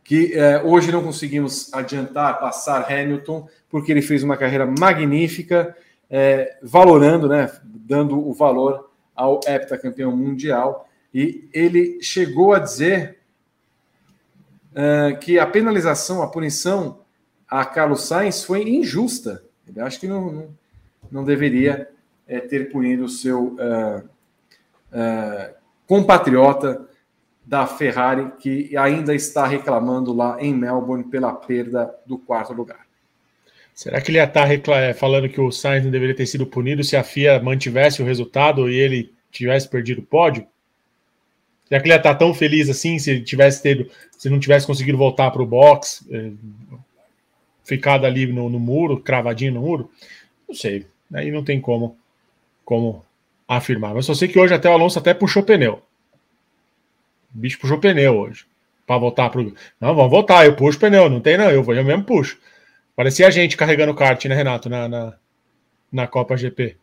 que 0.03 0.33
é, 0.33 0.61
hoje 0.61 0.91
não 0.91 1.01
conseguimos 1.01 1.73
adiantar, 1.73 2.39
passar 2.39 2.91
Hamilton, 2.91 3.47
porque 3.69 3.91
ele 3.91 4.01
fez 4.01 4.21
uma 4.21 4.35
carreira 4.35 4.65
magnífica, 4.65 5.75
é, 6.09 6.57
valorando, 6.61 7.27
né, 7.27 7.51
dando 7.63 8.19
o 8.19 8.33
valor 8.33 8.91
ao 9.15 9.39
heptacampeão 9.47 10.15
mundial 10.15 10.89
e 11.13 11.47
ele 11.53 12.01
chegou 12.01 12.53
a 12.53 12.59
dizer 12.59 13.19
uh, 14.71 15.17
que 15.19 15.37
a 15.37 15.45
penalização, 15.45 16.23
a 16.23 16.27
punição 16.27 17.01
a 17.47 17.63
Carlos 17.63 18.07
Sainz 18.07 18.43
foi 18.43 18.67
injusta. 18.67 19.43
Ele 19.67 19.79
acha 19.79 19.99
que 19.99 20.07
não, 20.07 20.49
não, 21.11 21.23
deveria 21.23 21.87
é, 22.27 22.39
ter 22.39 22.71
punido 22.71 23.05
o 23.05 23.09
seu 23.09 23.55
compatriota 25.85 26.87
da 27.45 27.67
Ferrari, 27.67 28.31
que 28.39 28.75
ainda 28.77 29.13
está 29.13 29.45
reclamando 29.45 30.13
lá 30.13 30.37
em 30.39 30.53
Melbourne 30.53 31.03
pela 31.03 31.33
perda 31.33 31.93
do 32.05 32.17
quarto 32.17 32.53
lugar. 32.53 32.83
Será 33.73 33.99
que 33.99 34.11
ele 34.11 34.19
ia 34.19 34.25
estar 34.25 34.47
falando 34.95 35.27
que 35.27 35.41
o 35.41 35.51
Sainz 35.51 35.83
não 35.83 35.91
deveria 35.91 36.15
ter 36.15 36.27
sido 36.27 36.45
punido 36.45 36.83
se 36.83 36.95
a 36.95 37.03
FIA 37.03 37.41
mantivesse 37.41 38.01
o 38.01 38.05
resultado 38.05 38.69
e 38.69 38.75
ele 38.75 39.11
tivesse 39.31 39.67
perdido 39.67 39.99
o 39.99 40.05
pódio? 40.05 40.47
Será 41.67 41.81
que 41.81 41.87
ele 41.87 41.93
ia 41.93 41.97
estar 41.97 42.15
tão 42.15 42.33
feliz 42.33 42.69
assim 42.69 42.99
se 42.99 43.09
ele 43.09 43.21
tivesse 43.21 43.61
tido, 43.63 43.89
se 44.11 44.29
não 44.29 44.39
tivesse 44.39 44.67
conseguido 44.67 44.97
voltar 44.97 45.31
para 45.31 45.41
o 45.41 45.45
box, 45.45 46.05
é, 46.11 46.31
ficado 47.63 48.05
ali 48.05 48.27
no, 48.27 48.47
no, 48.47 48.59
muro, 48.59 48.99
cravadinho 48.99 49.53
no 49.53 49.61
muro? 49.61 49.89
Não 50.47 50.53
sei. 50.53 50.85
Aí 51.11 51.31
não 51.31 51.43
tem 51.43 51.59
como, 51.59 51.97
como 52.63 53.03
afirmar. 53.47 53.95
Mas 53.95 54.05
só 54.05 54.13
sei 54.13 54.27
que 54.27 54.37
hoje 54.37 54.53
até 54.53 54.69
o 54.69 54.73
Alonso 54.73 54.99
até 54.99 55.15
puxou 55.15 55.41
pneu. 55.41 55.81
O 57.33 57.37
bicho 57.37 57.59
puxou 57.59 57.79
pneu 57.79 58.17
hoje. 58.17 58.45
Para 58.85 58.97
voltar 58.97 59.29
para 59.29 59.41
o. 59.41 59.53
Não, 59.79 59.95
vamos 59.95 60.11
voltar. 60.11 60.45
Eu 60.45 60.55
puxo 60.55 60.79
pneu. 60.79 61.09
Não 61.09 61.19
tem, 61.19 61.37
não. 61.37 61.49
Eu, 61.49 61.63
vou, 61.63 61.73
eu 61.73 61.83
mesmo 61.83 62.03
puxo. 62.03 62.37
Parecia 62.95 63.27
a 63.27 63.31
gente 63.31 63.57
carregando 63.57 63.95
kart, 63.95 64.23
né, 64.25 64.35
Renato? 64.35 64.69
Na, 64.69 64.87
na, 64.87 65.13
na 65.91 66.07
Copa 66.07 66.37
GP. 66.37 66.75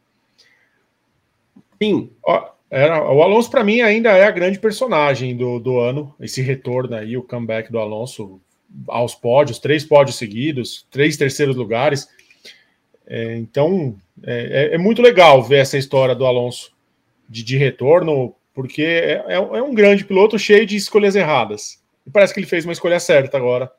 Sim. 1.81 2.11
Ó, 2.23 2.51
era, 2.71 3.03
o 3.11 3.23
Alonso, 3.23 3.51
para 3.51 3.65
mim, 3.65 3.81
ainda 3.81 4.11
é 4.11 4.25
a 4.25 4.31
grande 4.31 4.59
personagem 4.59 5.37
do, 5.37 5.59
do 5.59 5.79
ano. 5.79 6.15
Esse 6.21 6.41
retorno 6.41 6.95
aí, 6.95 7.17
o 7.17 7.23
comeback 7.23 7.71
do 7.71 7.79
Alonso 7.79 8.41
aos 8.87 9.15
pódios, 9.15 9.59
três 9.59 9.85
pódios 9.85 10.17
seguidos, 10.17 10.87
três 10.91 11.17
terceiros 11.17 11.57
lugares. 11.57 12.09
É, 13.07 13.37
então, 13.37 13.97
é, 14.23 14.71
é, 14.71 14.75
é, 14.75 14.79
muito 14.79 15.03
legal 15.03 15.43
ver 15.43 15.59
essa 15.59 15.77
história 15.77 16.15
do 16.15 16.25
Alonso 16.25 16.73
de, 17.29 17.43
de 17.43 17.57
retorno, 17.57 18.35
porque 18.61 18.83
é, 18.83 19.25
é, 19.27 19.35
é 19.37 19.63
um 19.63 19.73
grande 19.75 20.05
piloto 20.05 20.39
cheio 20.39 20.67
de 20.67 20.77
escolhas 20.77 21.17
erradas. 21.17 21.83
E 22.07 22.11
parece 22.11 22.35
que 22.35 22.41
ele 22.41 22.47
fez 22.47 22.67
uma 22.67 22.75
escolha 22.75 23.01
certa 23.01 23.39
agora 23.39 23.73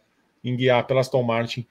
em 0.44 0.56
guiar 0.56 0.88
pela 0.88 1.02
Aston 1.02 1.22
Martin, 1.22 1.68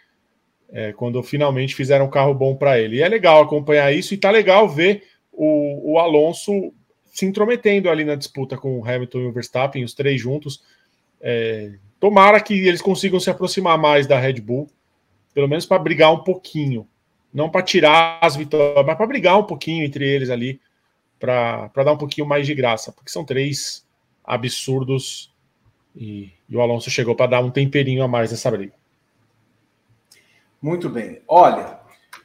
é, 0.70 0.92
quando 0.92 1.20
finalmente 1.24 1.74
fizeram 1.74 2.04
um 2.04 2.10
carro 2.10 2.32
bom 2.32 2.54
para 2.54 2.78
ele. 2.78 2.98
E 2.98 3.02
é 3.02 3.08
legal 3.08 3.42
acompanhar 3.42 3.92
isso 3.92 4.14
e 4.14 4.16
tá 4.16 4.30
legal 4.30 4.68
ver 4.68 5.02
o, 5.32 5.94
o 5.94 5.98
Alonso 5.98 6.72
se 7.06 7.26
intrometendo 7.26 7.90
ali 7.90 8.04
na 8.04 8.14
disputa 8.14 8.56
com 8.56 8.78
o 8.78 8.84
Hamilton 8.88 9.18
e 9.18 9.26
o 9.26 9.32
Verstappen, 9.32 9.82
os 9.82 9.92
três 9.92 10.20
juntos. 10.20 10.62
É, 11.20 11.72
tomara 11.98 12.40
que 12.40 12.54
eles 12.54 12.80
consigam 12.80 13.18
se 13.18 13.28
aproximar 13.28 13.76
mais 13.76 14.06
da 14.06 14.20
Red 14.20 14.34
Bull, 14.34 14.70
pelo 15.34 15.48
menos 15.48 15.66
para 15.66 15.82
brigar 15.82 16.14
um 16.14 16.22
pouquinho. 16.22 16.86
Não 17.34 17.50
para 17.50 17.62
tirar 17.62 18.20
as 18.22 18.36
vitórias, 18.36 18.86
mas 18.86 18.96
para 18.96 19.06
brigar 19.08 19.36
um 19.36 19.42
pouquinho 19.42 19.84
entre 19.84 20.08
eles 20.08 20.30
ali, 20.30 20.60
para 21.20 21.70
dar 21.76 21.92
um 21.92 21.98
pouquinho 21.98 22.26
mais 22.26 22.46
de 22.46 22.54
graça, 22.54 22.90
porque 22.90 23.10
são 23.10 23.24
três 23.24 23.86
absurdos 24.24 25.32
e, 25.94 26.32
e 26.48 26.56
o 26.56 26.60
Alonso 26.60 26.90
chegou 26.90 27.14
para 27.14 27.26
dar 27.26 27.40
um 27.40 27.50
temperinho 27.50 28.02
a 28.02 28.08
mais 28.08 28.30
nessa 28.30 28.50
briga. 28.50 28.72
Muito 30.60 30.88
bem. 30.88 31.20
Olha, 31.28 31.78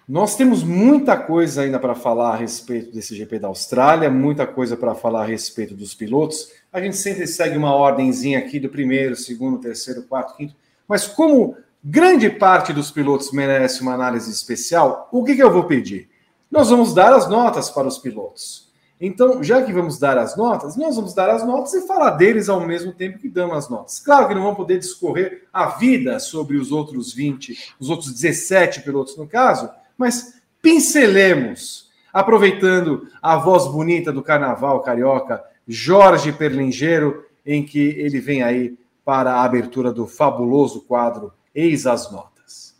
nós 0.07 0.35
temos 0.35 0.63
muita 0.63 1.17
coisa 1.17 1.63
ainda 1.63 1.79
para 1.79 1.95
falar 1.95 2.33
a 2.33 2.35
respeito 2.35 2.91
desse 2.91 3.15
GP 3.15 3.39
da 3.39 3.47
Austrália, 3.47 4.09
muita 4.09 4.45
coisa 4.45 4.77
para 4.77 4.93
falar 4.93 5.23
a 5.23 5.25
respeito 5.25 5.73
dos 5.73 5.93
pilotos. 5.93 6.51
A 6.71 6.79
gente 6.79 6.95
sempre 6.95 7.25
segue 7.27 7.57
uma 7.57 7.73
ordemzinha 7.73 8.39
aqui 8.39 8.59
do 8.59 8.69
primeiro, 8.69 9.15
segundo, 9.15 9.59
terceiro, 9.59 10.03
quarto, 10.03 10.35
quinto. 10.37 10.55
Mas 10.87 11.07
como 11.07 11.57
grande 11.83 12.29
parte 12.29 12.71
dos 12.71 12.91
pilotos 12.91 13.31
merece 13.31 13.81
uma 13.81 13.93
análise 13.93 14.31
especial, 14.31 15.09
o 15.11 15.23
que, 15.23 15.35
que 15.35 15.43
eu 15.43 15.51
vou 15.51 15.63
pedir? 15.63 16.09
Nós 16.51 16.69
vamos 16.69 16.93
dar 16.93 17.13
as 17.13 17.27
notas 17.27 17.69
para 17.69 17.87
os 17.87 17.97
pilotos. 17.97 18.64
Então, 18.99 19.43
já 19.43 19.61
que 19.61 19.73
vamos 19.73 19.99
dar 19.99 20.17
as 20.17 20.37
notas, 20.37 20.77
nós 20.77 20.95
vamos 20.95 21.13
dar 21.13 21.29
as 21.29 21.45
notas 21.45 21.73
e 21.73 21.85
falar 21.85 22.11
deles 22.11 22.47
ao 22.47 22.61
mesmo 22.61 22.93
tempo 22.93 23.19
que 23.19 23.27
damos 23.27 23.57
as 23.57 23.69
notas. 23.69 23.99
Claro 23.99 24.27
que 24.27 24.33
não 24.33 24.43
vamos 24.43 24.57
poder 24.57 24.79
discorrer 24.79 25.43
a 25.51 25.67
vida 25.67 26.17
sobre 26.19 26.55
os 26.55 26.71
outros 26.71 27.13
20, 27.13 27.75
os 27.77 27.89
outros 27.89 28.13
17 28.13 28.81
pilotos 28.83 29.17
no 29.17 29.27
caso, 29.27 29.69
mas 29.97 30.35
pincelemos, 30.61 31.91
aproveitando 32.13 33.07
a 33.21 33.35
voz 33.35 33.67
bonita 33.67 34.13
do 34.13 34.23
carnaval 34.23 34.79
carioca, 34.81 35.43
Jorge 35.67 36.31
Perlingeiro, 36.31 37.25
em 37.45 37.63
que 37.63 37.79
ele 37.79 38.21
vem 38.21 38.43
aí 38.43 38.77
para 39.03 39.33
a 39.33 39.43
abertura 39.43 39.91
do 39.91 40.07
fabuloso 40.07 40.81
quadro 40.81 41.33
Eis 41.53 41.85
as 41.85 42.11
Notas. 42.11 42.75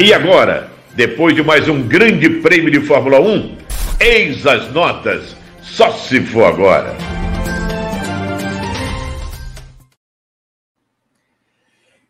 E 0.00 0.12
agora, 0.12 0.72
depois 0.94 1.34
de 1.34 1.42
mais 1.42 1.68
um 1.68 1.86
grande 1.86 2.28
prêmio 2.40 2.70
de 2.70 2.80
Fórmula 2.80 3.20
1, 3.20 3.56
eis 3.98 4.46
as 4.46 4.70
notas, 4.72 5.34
só 5.62 5.90
se 5.92 6.20
for 6.20 6.44
agora. 6.44 6.94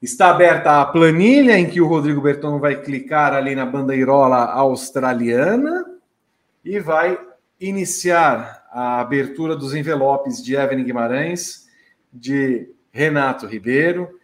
Está 0.01 0.31
aberta 0.31 0.81
a 0.81 0.85
planilha 0.85 1.57
em 1.57 1.71
que 1.71 1.81
o 1.81 1.87
Rodrigo 1.87 2.21
Berton 2.21 2.59
vai 2.59 2.83
clicar 2.83 3.35
ali 3.35 3.55
na 3.55 3.65
bandeirola 3.65 4.47
australiana 4.47 5.85
e 6.65 6.81
vai 6.81 7.17
iniciar 7.61 8.65
a 8.73 9.01
abertura 9.01 9.55
dos 9.55 9.75
envelopes 9.75 10.43
de 10.43 10.57
Evelyn 10.57 10.83
Guimarães, 10.83 11.69
de 12.13 12.69
Renato 12.91 13.47
Ribeiro, 13.47 14.19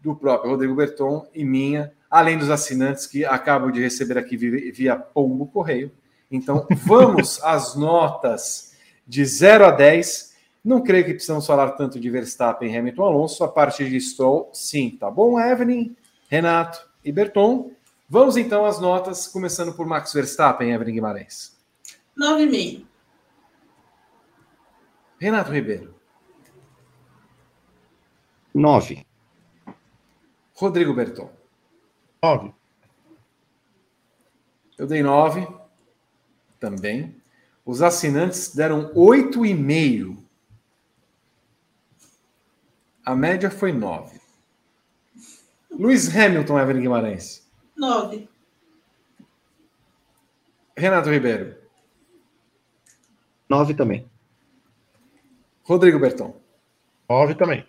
do 0.00 0.16
próprio 0.16 0.50
Rodrigo 0.50 0.74
Berton 0.74 1.24
e 1.32 1.44
minha, 1.44 1.92
além 2.12 2.36
dos 2.36 2.50
assinantes 2.50 3.06
que 3.06 3.24
acabo 3.24 3.70
de 3.70 3.80
receber 3.80 4.18
aqui 4.18 4.36
via 4.36 4.94
Pombo 4.94 5.46
Correio. 5.46 5.90
Então, 6.30 6.66
vamos 6.84 7.40
às 7.42 7.74
notas 7.74 8.74
de 9.06 9.24
0 9.24 9.64
a 9.64 9.70
10 9.70 10.36
Não 10.62 10.82
creio 10.82 11.06
que 11.06 11.14
precisamos 11.14 11.46
falar 11.46 11.70
tanto 11.70 11.98
de 11.98 12.10
Verstappen, 12.10 12.76
Hamilton, 12.76 13.02
Alonso. 13.02 13.42
A 13.42 13.48
partir 13.48 13.88
de 13.88 13.98
Stroll, 13.98 14.50
sim, 14.52 14.90
tá 14.90 15.10
bom, 15.10 15.40
Evelyn, 15.40 15.96
Renato 16.28 16.86
e 17.02 17.10
Berton. 17.10 17.72
Vamos 18.06 18.36
então 18.36 18.66
às 18.66 18.78
notas, 18.78 19.26
começando 19.26 19.72
por 19.72 19.86
Max 19.86 20.12
Verstappen, 20.12 20.70
Evelyn 20.70 20.92
Guimarães. 20.92 21.56
9,5. 22.16 22.84
Renato 25.18 25.50
Ribeiro. 25.50 25.94
9. 28.54 29.06
Rodrigo 30.54 30.92
Berton. 30.92 31.41
9. 32.22 32.54
Eu 34.78 34.86
dei 34.86 35.02
9 35.02 35.44
também. 36.60 37.20
Os 37.66 37.82
assinantes 37.82 38.54
deram 38.54 38.94
8,5. 38.94 40.22
A 43.04 43.16
média 43.16 43.50
foi 43.50 43.72
9. 43.72 44.20
Luiz 45.72 46.16
Hamilton, 46.16 46.60
Evelyn 46.60 46.82
Guimarães. 46.82 47.50
9. 47.76 48.28
Renato 50.76 51.10
Ribeiro. 51.10 51.56
9 53.48 53.74
também. 53.74 54.08
Rodrigo 55.64 55.98
Berton. 55.98 56.40
9 57.08 57.34
também. 57.34 57.66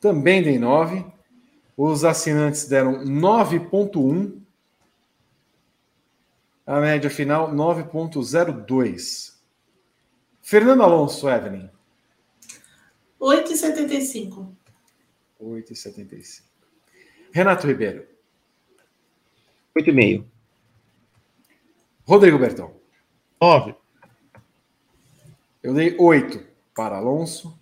Também 0.00 0.42
dei 0.42 0.58
9. 0.58 1.13
Os 1.76 2.04
assinantes 2.04 2.66
deram 2.66 3.04
9,1. 3.04 4.40
A 6.66 6.80
média 6.80 7.10
final, 7.10 7.52
9,02. 7.52 9.34
Fernando 10.40 10.82
Alonso, 10.82 11.28
Evelyn. 11.28 11.68
8,75. 13.20 14.48
8,75. 15.40 16.42
Renato 17.32 17.66
Ribeiro. 17.66 18.06
8,5. 19.76 20.24
Rodrigo 22.06 22.38
Bertão. 22.38 22.74
9. 23.40 23.74
Eu 25.62 25.74
dei 25.74 25.96
8 25.98 26.46
para 26.74 26.98
Alonso. 26.98 27.58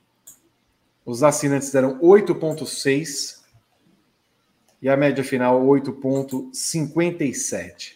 Os 1.05 1.23
assinantes 1.23 1.71
deram 1.71 1.99
8,6. 2.01 3.42
E 4.83 4.89
a 4.89 4.97
média 4.97 5.23
final, 5.23 5.65
8,57. 5.65 7.93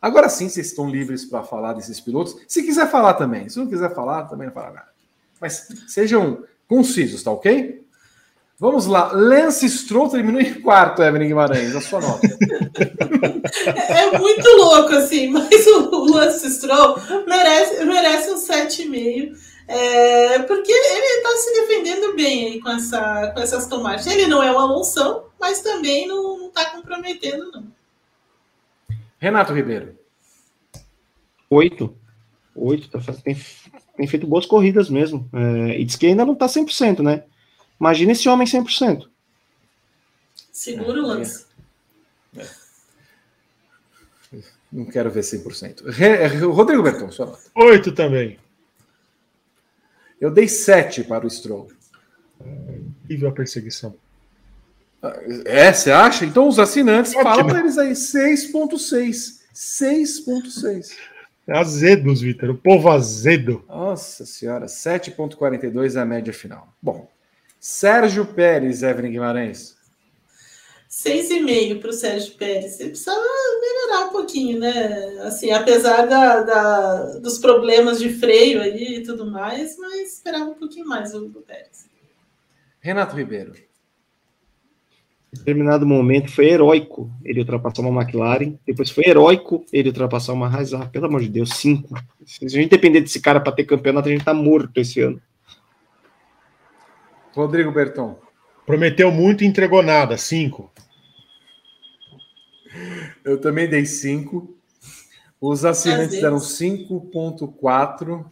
Agora 0.00 0.28
sim, 0.28 0.48
vocês 0.48 0.68
estão 0.68 0.88
livres 0.88 1.24
para 1.24 1.42
falar 1.42 1.72
desses 1.72 1.98
pilotos. 1.98 2.36
Se 2.46 2.62
quiser 2.62 2.88
falar 2.88 3.14
também. 3.14 3.48
Se 3.48 3.58
não 3.58 3.66
quiser 3.66 3.92
falar, 3.92 4.26
também 4.26 4.46
não 4.46 4.54
fala 4.54 4.70
nada. 4.70 4.86
Mas 5.40 5.66
sejam 5.88 6.44
concisos, 6.68 7.24
tá 7.24 7.32
ok? 7.32 7.82
Vamos 8.60 8.86
lá. 8.86 9.10
Lance 9.12 9.68
Stroll 9.68 10.08
terminou 10.08 10.40
em 10.40 10.60
quarto, 10.60 11.02
Evelyn 11.02 11.26
Guimarães. 11.28 11.74
A 11.74 11.80
sua 11.80 12.00
nota. 12.00 12.28
É 13.88 14.18
muito 14.18 14.48
louco, 14.56 14.94
assim, 14.94 15.28
mas 15.28 15.66
o 15.66 16.12
Lance 16.12 16.50
Stroll 16.50 16.98
merece, 17.26 17.84
merece 17.84 18.30
um 18.30 18.36
7,5. 18.36 19.32
É, 19.68 20.38
porque 20.44 20.72
ele 20.72 21.18
está 21.18 21.36
se 21.36 21.60
defendendo 21.60 22.16
bem 22.16 22.46
aí 22.46 22.60
com, 22.60 22.70
essa, 22.70 23.32
com 23.32 23.40
essas 23.40 23.66
tomates. 23.66 24.06
Ele 24.06 24.26
não 24.26 24.42
é 24.42 24.50
uma 24.50 24.66
monção, 24.66 25.26
mas 25.38 25.60
também 25.60 26.08
não 26.08 26.48
está 26.48 26.70
comprometendo, 26.70 27.52
não. 27.52 27.66
Renato 29.18 29.52
Ribeiro. 29.52 29.98
8. 31.50 31.94
8. 32.54 32.88
Tá, 32.88 33.12
tem, 33.22 33.38
tem 33.96 34.06
feito 34.06 34.26
boas 34.26 34.46
corridas 34.46 34.88
mesmo. 34.88 35.28
É, 35.34 35.78
e 35.78 35.84
diz 35.84 35.96
que 35.96 36.06
ainda 36.06 36.24
não 36.24 36.32
está 36.32 36.46
100%, 36.46 37.02
né? 37.02 37.24
Imagina 37.78 38.12
esse 38.12 38.26
homem 38.26 38.46
100%. 38.46 39.06
Segura 40.50 41.02
o 41.02 41.06
lance. 41.06 41.46
É. 42.36 42.46
Não 44.72 44.86
quero 44.86 45.10
ver 45.10 45.20
100%. 45.20 45.90
Re, 45.90 46.26
Rodrigo 46.46 46.82
Berton, 46.82 47.10
sua 47.10 47.26
nota. 47.26 47.42
8 47.54 47.92
também. 47.92 48.38
Eu 50.20 50.30
dei 50.30 50.48
7 50.48 51.04
para 51.04 51.26
o 51.26 51.30
Stroll. 51.30 51.68
Incrível 53.04 53.28
a 53.28 53.32
perseguição. 53.32 53.94
É, 55.44 55.72
você 55.72 55.90
acha? 55.90 56.24
Então 56.24 56.48
os 56.48 56.58
assinantes 56.58 57.12
Ótimo. 57.14 57.24
falam 57.24 57.46
para 57.46 57.60
eles 57.60 57.78
aí 57.78 57.92
6.6. 57.92 59.38
6.6. 59.54 60.90
Azedos, 61.48 62.20
Vitor. 62.20 62.50
O 62.50 62.58
povo 62.58 62.90
azedo. 62.90 63.64
Nossa 63.68 64.26
senhora, 64.26 64.66
7.42 64.66 65.96
é 65.96 66.00
a 66.00 66.04
média 66.04 66.32
final. 66.32 66.72
Bom, 66.82 67.08
Sérgio 67.58 68.26
Pérez, 68.26 68.82
Evelyn 68.82 69.12
Guimarães. 69.12 69.77
6,5 70.98 71.80
para 71.80 71.90
o 71.90 71.92
Sérgio 71.92 72.34
Pérez. 72.34 72.72
Você 72.72 72.88
precisa 72.88 73.12
melhorar 73.12 74.06
um 74.06 74.10
pouquinho, 74.10 74.58
né? 74.58 75.20
Assim, 75.22 75.52
apesar 75.52 76.06
da, 76.06 76.42
da, 76.42 77.18
dos 77.20 77.38
problemas 77.38 78.00
de 78.00 78.08
freio 78.10 78.60
aí 78.60 78.96
e 78.96 79.02
tudo 79.04 79.24
mais, 79.30 79.78
mas 79.78 80.14
esperava 80.14 80.50
um 80.50 80.54
pouquinho 80.54 80.88
mais 80.88 81.14
o, 81.14 81.26
o 81.26 81.42
Pérez. 81.42 81.88
Renato 82.80 83.14
Ribeiro. 83.14 83.52
Em 85.32 85.38
determinado 85.38 85.86
momento 85.86 86.32
foi 86.32 86.46
heróico 86.46 87.08
ele 87.24 87.40
ultrapassar 87.40 87.82
uma 87.82 88.02
McLaren, 88.02 88.58
depois 88.66 88.90
foi 88.90 89.04
heróico 89.06 89.64
ele 89.72 89.90
ultrapassar 89.90 90.32
uma 90.32 90.48
Haas. 90.48 90.74
Ah, 90.74 90.86
pelo 90.86 91.06
amor 91.06 91.20
de 91.20 91.28
Deus, 91.28 91.50
cinco. 91.50 91.94
Se 92.26 92.44
a 92.44 92.48
gente 92.48 92.70
depender 92.70 93.02
desse 93.02 93.20
cara 93.20 93.38
para 93.38 93.52
ter 93.52 93.64
campeonato, 93.64 94.08
a 94.08 94.10
gente 94.10 94.24
tá 94.24 94.34
morto 94.34 94.76
esse 94.80 95.00
ano. 95.00 95.22
Rodrigo 97.32 97.70
Berton. 97.70 98.18
Prometeu 98.66 99.12
muito 99.12 99.44
e 99.44 99.46
entregou 99.46 99.82
nada, 99.82 100.18
cinco. 100.18 100.72
Eu 103.24 103.40
também 103.40 103.68
dei 103.68 103.84
cinco. 103.86 104.56
Os 105.40 105.64
assinantes 105.64 106.20
deram 106.20 106.38
5.4. 106.38 108.24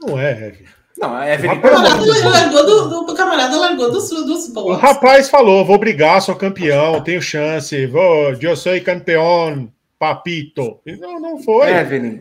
Não 0.00 0.18
é, 0.18 0.46
Heavy. 0.46 0.66
Não, 0.98 1.14
a 1.14 1.28
Evelyn. 1.28 1.58
O 1.58 1.60
camarada 1.60 2.28
largou, 2.28 2.66
do, 2.66 2.88
do, 2.88 3.12
o 3.12 3.14
camarada 3.14 3.56
largou 3.56 3.90
dos, 3.90 4.08
dos 4.08 4.48
pontos. 4.48 4.70
O 4.70 4.74
rapaz 4.74 5.28
falou: 5.28 5.64
vou 5.64 5.78
brigar, 5.78 6.22
sou 6.22 6.36
campeão, 6.36 7.02
tenho 7.02 7.20
chance, 7.20 7.86
vou, 7.86 8.32
eu 8.40 8.56
sou 8.56 8.80
campeão, 8.80 9.72
papito. 9.98 10.78
Não, 11.00 11.20
não 11.20 11.42
foi. 11.42 11.70
Evelyn, 11.72 12.20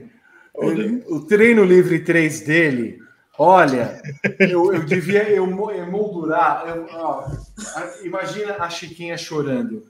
o, 0.55 1.15
o 1.15 1.25
treino 1.25 1.63
livre 1.63 1.99
3 1.99 2.41
dele, 2.41 2.97
olha, 3.37 4.01
eu, 4.39 4.73
eu 4.73 4.83
devia 4.83 5.29
eu, 5.29 5.45
eu 5.45 5.87
moldurar. 5.91 6.63
Eu, 6.67 6.87
ó, 6.93 7.25
imagina 8.03 8.55
a 8.59 8.69
Chiquinha 8.69 9.17
chorando. 9.17 9.83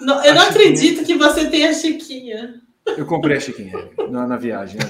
Não, 0.00 0.24
eu 0.24 0.32
a 0.32 0.34
não 0.34 0.42
Chiquinha... 0.42 0.50
acredito 0.50 1.04
que 1.04 1.14
você 1.14 1.48
tenha 1.48 1.70
a 1.70 1.74
Chiquinha. 1.74 2.60
Eu 2.86 3.06
comprei 3.06 3.36
a 3.36 3.40
Chiquinha 3.40 3.90
na, 4.10 4.26
na 4.26 4.36
viagem. 4.36 4.80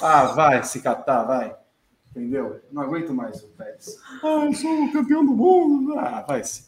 Ah, 0.00 0.26
vai 0.26 0.62
se 0.62 0.80
catar, 0.80 1.24
vai. 1.24 1.54
Entendeu? 2.10 2.60
Não 2.72 2.82
aguento 2.82 3.12
mais 3.12 3.42
o 3.42 3.48
Pérez. 3.48 3.98
Ah, 4.22 4.44
eu 4.46 4.52
sou 4.52 4.84
o 4.84 4.92
campeão 4.92 5.24
do 5.24 5.32
mundo. 5.32 5.98
Ah, 5.98 6.24
vai 6.26 6.42
se. 6.44 6.64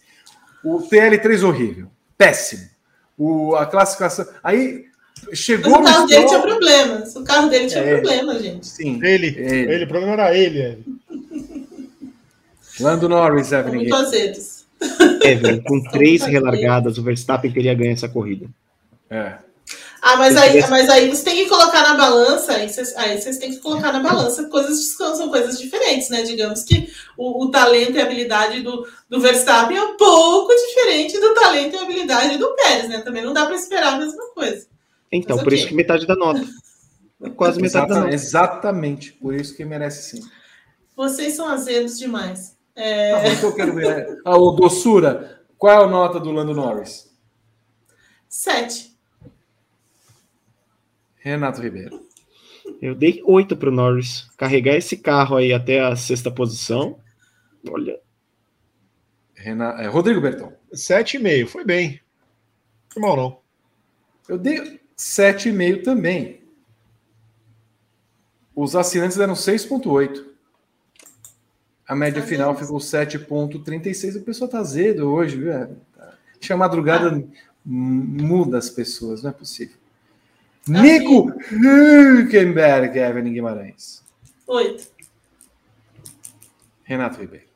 O 0.64 0.79
TL3 0.81 1.47
horrível. 1.47 1.88
Péssimo. 2.18 2.68
O, 3.17 3.55
a 3.57 3.67
classificação. 3.67 4.26
Aí 4.42 4.87
chegou. 5.33 5.80
Mas 5.80 5.80
o 5.80 5.84
carro 5.84 6.07
dele 6.07 6.26
tinha 6.26 6.41
problemas. 6.41 7.17
O 7.17 7.25
carro 7.25 7.49
dele 7.49 7.67
tinha 7.67 7.83
é, 7.83 7.95
problemas, 7.95 8.42
gente. 8.42 8.67
Sim. 8.67 9.01
Ele, 9.03 9.29
ele. 9.29 9.72
ele. 9.72 9.84
O 9.84 9.88
problema 9.88 10.13
era 10.14 10.37
ele. 10.37 10.84
Lando 12.81 13.09
Norris, 13.09 13.53
Evelyn. 13.53 13.79
Muito 13.79 13.95
azedos. 13.95 14.67
Evelyn, 15.23 15.63
com 15.63 15.83
três 15.91 16.23
relargadas, 16.23 16.99
o 16.99 17.03
Verstappen 17.03 17.53
teria 17.53 17.75
ganho 17.75 17.93
essa 17.93 18.09
corrida. 18.09 18.47
É. 19.09 19.39
Ah, 20.03 20.17
mas 20.17 20.35
aí, 20.35 20.65
mas 20.71 20.89
aí 20.89 21.11
você 21.11 21.23
tem 21.23 21.37
que 21.37 21.49
colocar 21.49 21.83
na 21.83 21.95
balança, 21.95 22.55
aí 22.55 22.69
vocês, 22.69 22.97
aí 22.97 23.21
vocês 23.21 23.37
têm 23.37 23.51
que 23.51 23.59
colocar 23.59 23.93
na 23.93 24.01
balança 24.01 24.49
coisas 24.49 24.95
são 24.97 25.29
coisas 25.29 25.59
diferentes, 25.59 26.09
né? 26.09 26.23
Digamos 26.23 26.63
que 26.63 26.91
o, 27.19 27.45
o, 27.45 27.51
talento 27.51 27.97
e 27.97 28.01
a 28.01 28.05
habilidade 28.05 28.63
do, 28.63 28.87
do 29.11 29.21
Verstappen 29.21 29.77
é 29.77 29.83
um 29.83 29.97
pouco 29.99 30.55
diferente 30.55 31.21
do 31.21 31.35
talento 31.35 31.75
e 31.75 31.79
a 31.79 31.83
habilidade 31.83 32.39
do 32.39 32.55
Pérez, 32.55 32.89
né? 32.89 33.01
Também 33.03 33.23
não 33.23 33.35
dá 33.35 33.45
para 33.45 33.55
esperar 33.55 33.95
a 33.95 33.99
mesma 33.99 34.27
coisa. 34.33 34.67
Então, 35.13 35.37
mas, 35.37 35.45
por 35.45 35.53
okay. 35.53 35.59
isso 35.59 35.69
que 35.69 35.75
metade 35.75 36.07
da 36.07 36.17
nota. 36.17 36.47
Quase 37.37 37.61
metade 37.61 37.89
da 37.89 38.01
nota. 38.01 38.15
Exatamente, 38.15 39.13
por 39.13 39.35
isso 39.35 39.55
que 39.55 39.67
merece 39.67 40.17
sim. 40.17 40.27
Vocês 40.97 41.35
são 41.35 41.47
azedos 41.47 41.99
demais. 41.99 42.57
É... 42.75 43.13
Ah, 43.13 43.42
eu 43.42 43.55
quero 43.55 43.75
ver. 43.75 44.21
O 44.25 44.53
doçura. 44.53 45.42
Qual 45.59 45.72
é 45.72 45.84
a 45.84 45.88
nota 45.88 46.18
do 46.18 46.30
Lando 46.30 46.55
Norris? 46.55 47.14
Sete. 48.29 48.97
Renato 51.17 51.61
Ribeiro. 51.61 52.09
Eu 52.80 52.95
dei 52.95 53.22
oito 53.26 53.57
para 53.57 53.68
o 53.68 53.72
Norris. 53.72 54.30
Carregar 54.37 54.76
esse 54.76 54.97
carro 54.97 55.37
aí 55.37 55.53
até 55.53 55.80
a 55.80 55.95
sexta 55.97 56.30
posição. 56.30 56.99
Olha. 57.68 58.01
Renato, 59.34 59.80
é, 59.80 59.87
Rodrigo 59.87 60.21
Bertão. 60.21 60.55
Sete 60.72 61.17
e 61.17 61.21
meio. 61.21 61.47
Foi 61.47 61.64
bem. 61.64 62.01
Foi 62.88 63.03
mal, 63.03 63.17
não. 63.17 63.41
Eu 64.29 64.38
dei 64.38 64.80
sete 64.97 65.49
e 65.49 65.53
meio 65.53 65.83
também. 65.83 66.41
Os 68.55 68.76
assinantes 68.76 69.17
deram 69.17 69.34
6,8. 69.34 70.30
A 71.91 71.95
média 71.96 72.22
final 72.22 72.54
ficou 72.57 72.79
7,36. 72.79 74.17
O 74.17 74.22
pessoal 74.22 74.49
tá 74.49 74.61
azedo 74.61 75.11
hoje, 75.11 75.37
viu? 75.37 75.53
É, 75.53 75.67
tá. 75.67 76.14
Acho 76.38 76.46
que 76.46 76.53
a 76.53 76.57
madrugada 76.57 77.08
Ah. 77.08 77.12
m- 77.12 77.33
muda 77.67 78.58
as 78.58 78.71
pessoas, 78.71 79.22
não 79.25 79.30
é 79.30 79.33
possível. 79.33 79.75
Tá 80.64 80.80
Nico 80.80 81.33
Hülkenberg, 81.50 82.96
Evelyn 82.96 83.33
Guimarães. 83.33 84.04
Oito. 84.46 84.88
Renato 86.84 87.21
Ribeiro. 87.21 87.46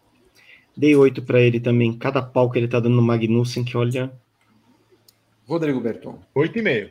Dei 0.76 0.96
oito 0.96 1.22
pra 1.22 1.40
ele 1.40 1.60
também. 1.60 1.96
Cada 1.96 2.20
pau 2.20 2.50
que 2.50 2.58
ele 2.58 2.66
tá 2.66 2.80
dando 2.80 2.96
no 2.96 3.02
Magnussen, 3.02 3.62
que 3.64 3.76
olha. 3.76 4.12
Rodrigo 5.46 5.80
Berton. 5.80 6.18
Oito 6.34 6.58
e 6.58 6.62
meio. 6.62 6.90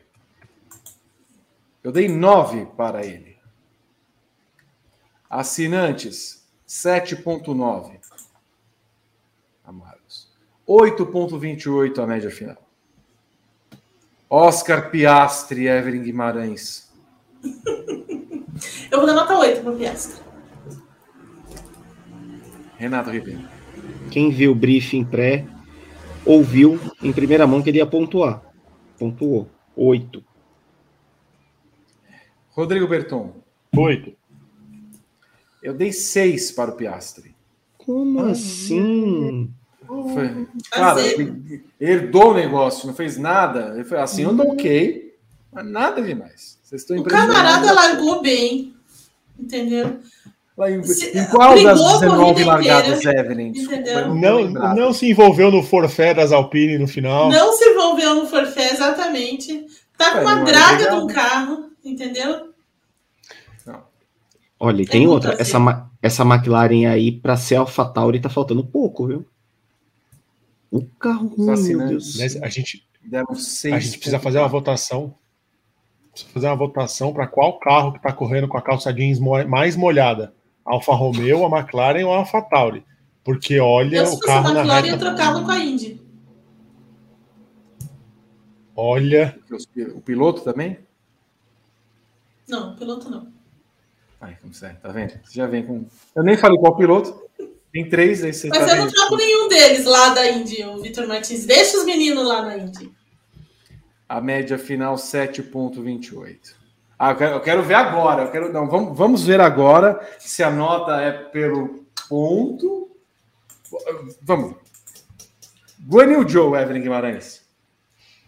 Eu 1.84 1.92
dei 1.92 2.08
9 2.08 2.66
para 2.78 3.06
ele. 3.06 3.36
Assinantes, 5.30 6.43
7,9. 6.74 8.00
Amados. 9.64 10.28
8,28 10.68 12.00
a 12.00 12.08
média 12.08 12.32
final. 12.32 12.58
Oscar 14.28 14.90
Piastri, 14.90 15.68
Evelyn 15.68 16.02
Guimarães. 16.02 16.92
Eu 18.90 18.98
vou 18.98 19.06
dar 19.06 19.14
nota 19.14 19.38
8 19.38 19.62
pro 19.62 19.76
Piastra. 19.76 20.24
Renato 22.78 23.12
Ribeiro. 23.12 23.48
Quem 24.10 24.32
viu 24.32 24.52
o 24.52 24.56
briefing 24.56 25.06
pré 25.06 25.46
ouviu 26.26 26.80
em 27.04 27.14
primeira 27.14 27.46
mão 27.46 27.62
que 27.62 27.70
ele 27.70 27.78
ia 27.78 27.86
pontuar. 27.86 28.42
Pontuou. 28.98 29.48
Oito. 29.76 30.24
Rodrigo 32.50 32.88
Berton. 32.88 33.44
Oito. 33.78 34.16
Eu 35.64 35.74
dei 35.74 35.92
6 35.92 36.52
para 36.52 36.72
o 36.72 36.76
Piastri. 36.76 37.34
Como 37.78 38.20
assim? 38.26 39.50
Foi- 39.88 40.48
Cara, 40.72 40.92
Azedo. 41.02 41.22
ele 41.22 41.64
herdou 41.80 42.32
o 42.32 42.34
negócio, 42.34 42.88
não 42.88 42.94
fez 42.94 43.18
nada. 43.18 43.72
Ele 43.76 43.84
foi 43.84 43.98
assim, 44.00 44.24
eu 44.24 44.34
dou 44.34 44.52
ok, 44.52 45.14
mas 45.52 45.66
nada 45.66 46.02
demais. 46.02 46.58
Vocês 46.64 46.82
estão 46.82 46.98
O 46.98 47.04
camarada 47.04 47.72
largou 47.72 48.22
bem. 48.22 48.74
Entendeu? 49.40 50.00
Em, 50.68 50.84
Se- 50.84 51.18
em 51.18 51.26
qual 51.26 51.50
das 51.56 51.64
brigou 51.64 51.88
a 51.88 51.94
19 52.00 52.24
corrida 52.24 52.46
largadas, 52.52 53.04
Evelyn? 53.06 53.52
Desculpa, 53.52 54.02
Não, 54.14 54.50
não 54.76 54.94
se 54.94 55.10
envolveu 55.10 55.50
no 55.52 55.64
forfé 55.64 56.14
das 56.14 56.32
Alpine 56.32 56.78
no 56.78 56.88
final. 56.88 57.30
Não 57.30 57.52
se 57.54 57.66
envolveu 57.66 58.16
no 58.16 58.28
forfé, 58.28 58.72
exatamente. 58.72 59.66
Tá 59.98 60.22
com 60.22 60.30
É, 60.30 60.42
é 60.42 60.44
draga 60.44 60.90
de 60.92 60.96
um 60.96 61.08
carro, 61.08 61.70
entendeu? 61.84 62.53
Olha, 64.66 64.82
e 64.82 64.86
Tem 64.86 65.02
tem 65.02 65.08
muita 65.08 65.28
outra. 65.30 65.42
Essa, 65.42 65.60
Ma- 65.60 65.90
essa 66.02 66.24
McLaren 66.24 66.86
aí, 66.88 67.12
pra 67.12 67.36
ser 67.36 67.56
AlphaTauri, 67.58 68.22
tá 68.22 68.30
faltando 68.30 68.64
pouco, 68.64 69.08
viu? 69.08 69.26
O 70.72 70.86
carro 70.86 71.28
ruim, 71.28 71.46
meu 71.46 71.54
assinantes. 71.54 72.18
Deus. 72.18 72.42
A 72.42 72.48
gente, 72.48 72.88
a 73.74 73.80
gente 73.80 73.98
precisa 73.98 74.20
fazer 74.20 74.40
uma 74.40 74.48
votação. 74.48 75.16
Precisa 76.12 76.32
fazer 76.34 76.48
uma 76.48 76.56
votação 76.56 77.12
para 77.12 77.28
qual 77.28 77.60
carro 77.60 77.92
que 77.92 77.98
está 77.98 78.14
correndo 78.14 78.48
com 78.48 78.58
a 78.58 78.62
calça 78.62 78.94
jeans 78.94 79.20
mais 79.20 79.76
molhada. 79.76 80.34
Alfa 80.64 80.94
Romeo, 80.94 81.46
a 81.46 81.60
McLaren 81.60 82.06
ou 82.06 82.14
a 82.14 82.20
Alfa 82.20 82.42
Tauri. 82.42 82.86
Porque 83.22 83.60
olha 83.60 83.98
Eu, 83.98 84.14
o 84.14 84.20
carro 84.20 84.48
a 84.48 84.54
na 84.54 84.60
McLaren, 84.62 84.88
eu 84.88 84.92
reta. 84.94 85.06
trocava 85.06 85.44
com 85.44 85.52
a 85.52 85.60
Indy. 85.60 86.02
Olha, 88.76 89.38
O 89.94 90.02
piloto 90.02 90.42
também? 90.42 90.80
Não, 92.48 92.76
piloto 92.76 93.10
não. 93.10 93.28
Ai, 94.24 94.38
como 94.40 94.54
você 94.54 94.70
tá 94.70 94.90
vendo? 94.90 95.20
Você 95.22 95.34
já 95.34 95.48
vem 95.48 95.66
com. 95.66 95.86
Eu 96.16 96.24
nem 96.24 96.38
falei 96.38 96.58
qual 96.58 96.78
piloto. 96.78 97.22
Tem 97.74 97.90
três, 97.90 98.24
aí 98.24 98.34
você 98.34 98.48
Mas 98.48 98.60
tá 98.60 98.78
eu 98.78 98.86
não 98.86 98.90
troco 98.90 99.18
nenhum 99.18 99.50
deles 99.50 99.84
lá 99.84 100.14
da 100.14 100.30
Indy, 100.30 100.64
o 100.64 100.78
Vitor 100.78 101.08
Martins. 101.08 101.46
Deixa 101.46 101.78
os 101.78 101.86
meninos 101.86 102.26
lá 102.26 102.42
na 102.44 102.58
Indy. 102.58 102.90
A 104.08 104.22
média 104.22 104.58
final 104.58 104.96
7,28. 104.96 106.54
Ah, 106.98 107.12
eu 107.12 107.16
quero, 107.18 107.34
eu 107.34 107.42
quero 107.42 107.64
ver 107.64 107.74
agora. 107.74 108.24
Eu 108.24 108.32
quero, 108.32 108.54
não, 108.54 108.70
vamos, 108.70 108.98
vamos 108.98 109.26
ver 109.26 109.42
agora 109.42 110.00
se 110.20 110.42
a 110.42 110.50
nota 110.50 111.02
é 111.02 111.12
pelo 111.12 111.84
ponto. 112.08 112.96
Vamos. 114.22 114.56
Guanil 115.86 116.30
Joe, 116.30 116.62
Evelyn 116.62 116.84
Guimarães. 116.84 117.44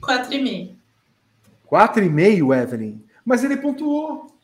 4,5. 0.02 0.76
4,5, 1.72 2.64
Evelyn. 2.64 3.06
Mas 3.24 3.46
ele 3.46 3.56
pontuou. 3.56 4.35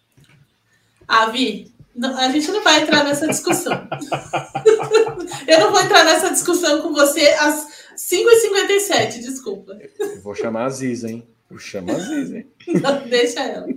Ah, 1.13 1.25
Vi, 1.25 1.69
não- 1.93 2.17
a 2.17 2.29
gente 2.29 2.49
não 2.51 2.63
vai 2.63 2.81
entrar 2.83 3.03
nessa 3.03 3.27
discussão. 3.27 3.73
eu 5.45 5.59
não 5.59 5.71
vou 5.71 5.81
entrar 5.81 6.05
nessa 6.05 6.29
discussão 6.29 6.81
com 6.81 6.93
você 6.93 7.27
às 7.33 7.67
5h57, 7.97 9.19
desculpa. 9.19 9.77
Eu 9.99 10.21
vou 10.21 10.33
chamar 10.33 10.65
a 10.65 10.69
Ziza, 10.69 11.09
hein? 11.11 11.27
Eu 11.49 11.57
chamo 11.57 11.91
a 11.91 11.99
Ziza, 11.99 12.37
hein? 12.37 12.47
Não, 12.81 13.01
deixa 13.09 13.41
ela. 13.41 13.67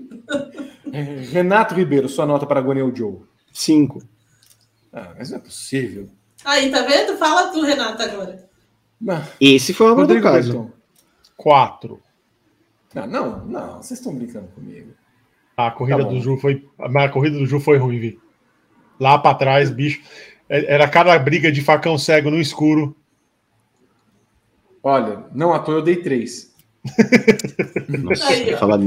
Renato 1.32 1.74
Ribeiro, 1.74 2.08
sua 2.08 2.24
nota 2.24 2.46
para 2.46 2.60
Guanil 2.60 2.94
Joe. 2.94 3.16
Cinco. 3.52 4.00
Ah, 4.92 5.12
mas 5.18 5.30
não 5.30 5.38
é 5.38 5.40
possível. 5.40 6.08
Aí, 6.44 6.70
tá 6.70 6.82
vendo? 6.82 7.16
Fala 7.18 7.48
tu, 7.50 7.62
Renato, 7.62 8.00
agora. 8.00 8.48
Não. 9.00 9.20
Esse 9.40 9.74
foi 9.74 9.90
o 9.90 9.94
Rodrigo 9.94 10.22
caso. 10.22 10.52
Berton. 10.52 10.70
quatro. 11.36 12.00
Não, 12.94 13.06
não, 13.08 13.44
não, 13.46 13.82
vocês 13.82 13.98
estão 13.98 14.14
brincando 14.14 14.46
comigo. 14.54 14.92
A 15.56 15.70
corrida 15.70 16.02
Tá 16.02 16.08
do 16.08 16.20
Ju 16.20 16.36
foi. 16.38 16.64
A 16.78 17.08
corrida 17.08 17.38
do 17.38 17.46
Ju 17.46 17.60
foi 17.60 17.78
ruim, 17.78 17.98
Vi. 17.98 18.18
Lá 18.98 19.18
para 19.18 19.34
trás, 19.36 19.70
bicho. 19.70 20.00
é- 20.48 20.74
Era 20.74 20.88
cada 20.88 21.16
briga 21.18 21.50
de 21.52 21.60
facão 21.62 21.96
cego 21.98 22.30
no 22.30 22.40
escuro. 22.40 22.96
Olha, 24.82 25.24
não 25.34 25.52
à 25.52 25.58
toa 25.58 25.76
eu 25.76 25.82
dei 25.82 25.96
três. 25.96 26.52
Nossa, 27.88 28.28
Aí, 28.28 28.54
falar, 28.56 28.78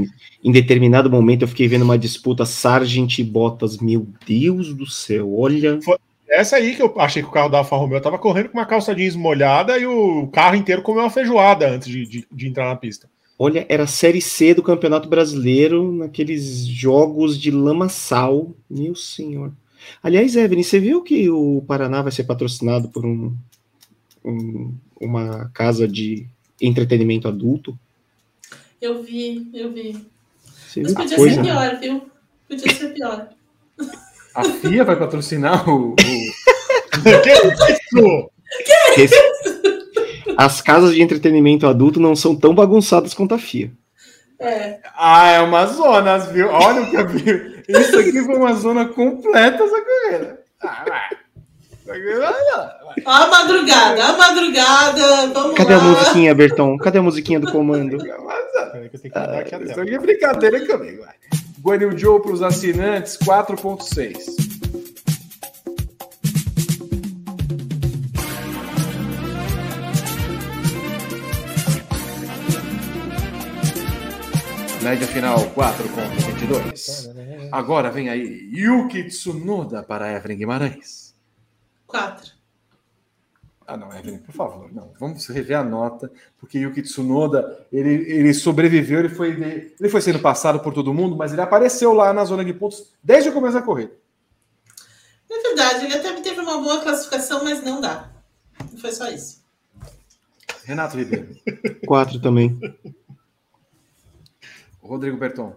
em 0.43 0.51
determinado 0.51 1.09
momento 1.09 1.41
eu 1.41 1.47
fiquei 1.47 1.67
vendo 1.67 1.81
uma 1.81 1.97
disputa 1.97 2.45
Sargent 2.45 3.17
e 3.17 3.23
Bottas. 3.23 3.77
Meu 3.79 4.07
Deus 4.25 4.73
do 4.73 4.85
céu, 4.85 5.33
olha. 5.39 5.79
Essa 6.29 6.57
aí 6.57 6.75
que 6.75 6.81
eu 6.83 6.93
achei 6.99 7.23
que 7.23 7.27
o 7.29 7.31
carro 7.31 7.49
da 7.49 7.59
Alfa 7.59 7.75
Romeo 7.77 8.01
tava 8.01 8.19
correndo 8.19 8.49
com 8.49 8.57
uma 8.57 8.65
calça 8.65 8.93
jeans 8.93 9.15
molhada 9.15 9.77
e 9.79 9.87
o 9.87 10.27
carro 10.27 10.55
inteiro 10.55 10.81
comeu 10.83 11.01
uma 11.03 11.09
feijoada 11.09 11.67
antes 11.69 11.87
de, 11.87 12.05
de- 12.05 12.27
de 12.31 12.47
entrar 12.47 12.65
na 12.67 12.75
pista. 12.75 13.09
Olha, 13.39 13.65
era 13.69 13.83
a 13.83 13.87
Série 13.87 14.21
C 14.21 14.53
do 14.53 14.63
Campeonato 14.63 15.07
Brasileiro, 15.07 15.91
naqueles 15.91 16.65
jogos 16.65 17.39
de 17.39 17.51
lamaçal. 17.51 18.51
Meu 18.69 18.95
senhor. 18.95 19.51
Aliás, 20.01 20.35
Evelyn, 20.35 20.63
você 20.63 20.79
viu 20.79 21.03
que 21.03 21.29
o 21.29 21.63
Paraná 21.67 22.01
vai 22.01 22.11
ser 22.11 22.23
patrocinado 22.23 22.89
por 22.89 23.05
um, 23.05 23.35
um- 24.25 24.73
uma 24.99 25.49
casa 25.53 25.87
de 25.87 26.25
entretenimento 26.59 27.27
adulto? 27.27 27.77
Eu 28.81 29.03
vi, 29.03 29.47
eu 29.53 29.71
vi. 29.71 29.91
Você 30.67 30.81
Mas 30.81 30.93
viu 30.93 30.95
que 30.95 31.01
podia 31.03 31.17
coisa? 31.17 31.35
ser 31.35 31.41
pior, 31.43 31.79
viu? 31.79 32.01
Podia 32.49 32.73
ser 32.73 32.93
pior. 32.93 33.29
A 34.33 34.43
FIA 34.43 34.83
vai 34.83 34.97
patrocinar 34.97 35.69
o. 35.69 35.93
o- 35.93 35.95
que 38.95 39.03
isso? 39.03 39.15
Esse- 39.15 39.56
As 40.37 40.61
casas 40.61 40.93
de 40.93 41.01
entretenimento 41.01 41.65
adulto 41.65 41.99
não 41.99 42.15
são 42.15 42.35
tão 42.35 42.53
bagunçadas 42.53 43.13
quanto 43.13 43.33
a 43.33 43.39
FIA. 43.39 43.71
É. 44.39 44.77
Ah, 44.95 45.31
é 45.31 45.39
uma 45.41 45.65
zona, 45.65 46.19
viu? 46.19 46.47
Olha 46.49 46.83
o 46.83 46.89
que 46.91 46.95
eu 46.95 47.07
vi. 47.07 47.63
Isso 47.67 47.97
aqui 47.99 48.23
foi 48.23 48.35
uma 48.35 48.53
zona 48.53 48.85
completa 48.85 49.63
essa 49.63 49.81
corrida. 49.81 50.39
Ah, 50.61 50.85
vai. 50.87 51.17
A 53.05 53.27
madrugada, 53.27 54.03
a 54.03 54.17
madrugada. 54.17 55.27
Vamos 55.33 55.55
Cadê 55.55 55.75
lá. 55.75 55.81
a 55.81 55.83
musiquinha, 55.83 56.35
Berton? 56.35 56.77
Cadê 56.77 56.97
a 56.99 57.01
musiquinha 57.01 57.39
do 57.39 57.51
comando? 57.51 57.97
Isso 57.97 59.79
aqui 59.81 59.95
é 59.95 59.99
brincadeira 59.99 60.67
comigo. 60.67 61.03
vai. 61.03 61.15
Guanil 61.61 61.97
Joe 61.97 62.21
para 62.21 62.31
os 62.31 62.43
assinantes, 62.43 63.17
4,6. 63.17 64.56
Média 74.87 75.05
final 75.05 75.37
4,22. 75.53 77.49
Agora 77.51 77.91
vem 77.91 78.07
aí 78.07 78.49
Yuki 78.53 79.03
Tsunoda 79.09 79.83
para 79.83 80.13
Evelyn 80.13 80.37
Guimarães. 80.37 81.13
Quatro. 81.85 82.31
Ah, 83.67 83.75
não, 83.75 83.93
Evelyn, 83.93 84.19
por 84.19 84.33
favor, 84.33 84.73
não. 84.73 84.93
Vamos 84.97 85.27
rever 85.27 85.57
a 85.57 85.63
nota, 85.63 86.09
porque 86.39 86.59
Yuki 86.59 86.83
Tsunoda, 86.83 87.67
ele, 87.69 88.09
ele 88.09 88.33
sobreviveu, 88.33 88.99
ele 88.99 89.09
foi, 89.09 89.31
ele 89.77 89.89
foi 89.89 89.99
sendo 89.99 90.19
passado 90.19 90.61
por 90.61 90.73
todo 90.73 90.93
mundo, 90.93 91.17
mas 91.17 91.33
ele 91.33 91.41
apareceu 91.41 91.91
lá 91.91 92.13
na 92.13 92.23
zona 92.23 92.45
de 92.45 92.53
pontos 92.53 92.93
desde 93.03 93.29
o 93.29 93.33
começo 93.33 93.55
da 93.55 93.61
corrida. 93.61 93.91
É 95.29 95.41
verdade, 95.41 95.83
ele 95.83 95.95
até 95.95 96.13
teve 96.21 96.39
uma 96.39 96.61
boa 96.61 96.81
classificação, 96.81 97.43
mas 97.43 97.61
não 97.61 97.81
dá. 97.81 98.09
Não 98.71 98.79
foi 98.79 98.93
só 98.93 99.09
isso. 99.09 99.43
Renato 100.63 100.95
Ribeiro, 100.95 101.27
Quatro 101.85 102.21
também. 102.21 102.57
Rodrigo 104.87 105.17
Berton, 105.17 105.55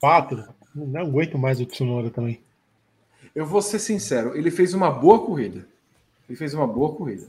Quatro. 0.00 0.44
Não 0.74 1.00
aguento 1.00 1.38
mais 1.38 1.60
o 1.60 1.66
Tsunoda 1.66 2.10
também. 2.10 2.40
eu 3.34 3.46
vou 3.46 3.62
ser 3.62 3.78
sincero, 3.78 4.36
ele 4.36 4.50
fez 4.50 4.74
uma 4.74 4.90
boa 4.90 5.24
corrida. 5.24 5.66
Ele 6.28 6.36
fez 6.36 6.52
uma 6.52 6.66
boa 6.66 6.94
corrida. 6.94 7.26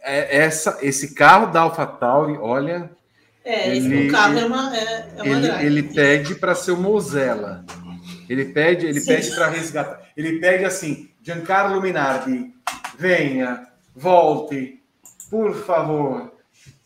É, 0.00 0.38
essa, 0.38 0.78
esse 0.82 1.14
carro 1.14 1.52
da 1.52 1.60
AlphaTauri, 1.60 2.36
olha. 2.38 2.90
É, 3.44 3.76
ele, 3.76 4.10
carro 4.10 4.38
é 4.38 4.44
uma, 4.44 4.76
é, 4.76 5.08
é 5.16 5.22
uma 5.22 5.26
ele, 5.26 5.66
ele 5.66 5.82
pede 5.82 6.34
para 6.34 6.54
ser 6.54 6.72
o 6.72 6.76
Mozella. 6.76 7.64
Ele 8.28 8.46
pede, 8.46 8.86
ele 8.86 9.00
Sim. 9.00 9.14
pede 9.14 9.34
para 9.34 9.48
resgatar. 9.48 10.02
Ele 10.16 10.38
pede 10.38 10.64
assim, 10.64 11.08
Giancarlo 11.22 11.80
Minardi, 11.80 12.52
venha, 12.98 13.66
volte, 13.94 14.82
por 15.30 15.54
favor. 15.54 16.32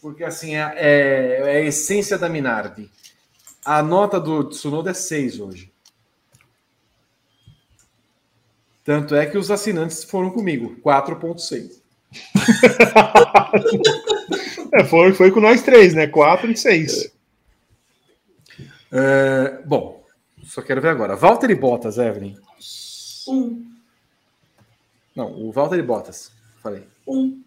Porque 0.01 0.25
assim, 0.25 0.57
é, 0.57 0.73
é, 0.77 1.41
é 1.45 1.57
a 1.57 1.61
essência 1.61 2.19
da 2.19 2.29
Minardi. 2.29 2.91
A 3.65 3.83
nota 3.83 4.19
do 4.19 4.45
Tsunoda 4.45 4.91
é 4.91 4.95
6 4.95 5.39
hoje. 5.39 5.73
Tanto 8.85 9.15
é 9.15 9.27
que 9.27 9.39
os 9.39 9.51
assinantes 9.51 10.03
foram 10.03 10.31
comigo, 10.31 10.77
4.6. 10.85 11.81
é, 14.73 14.85
foi, 14.85 15.13
foi 15.13 15.31
com 15.31 15.41
nós 15.41 15.63
três, 15.63 15.95
né? 15.95 16.09
4 16.09 16.51
e 16.51 16.57
6. 16.57 17.13
É, 18.91 19.63
bom, 19.65 20.05
só 20.45 20.61
quero 20.61 20.81
ver 20.81 20.89
agora. 20.89 21.15
Valtteri 21.15 21.55
Bottas, 21.55 21.99
Evelyn. 21.99 22.37
Um. 23.29 23.65
Não, 25.15 25.33
o 25.33 25.53
Valtteri 25.53 25.83
Bottas. 25.83 26.33
Falei. 26.61 26.83
Um. 27.07 27.41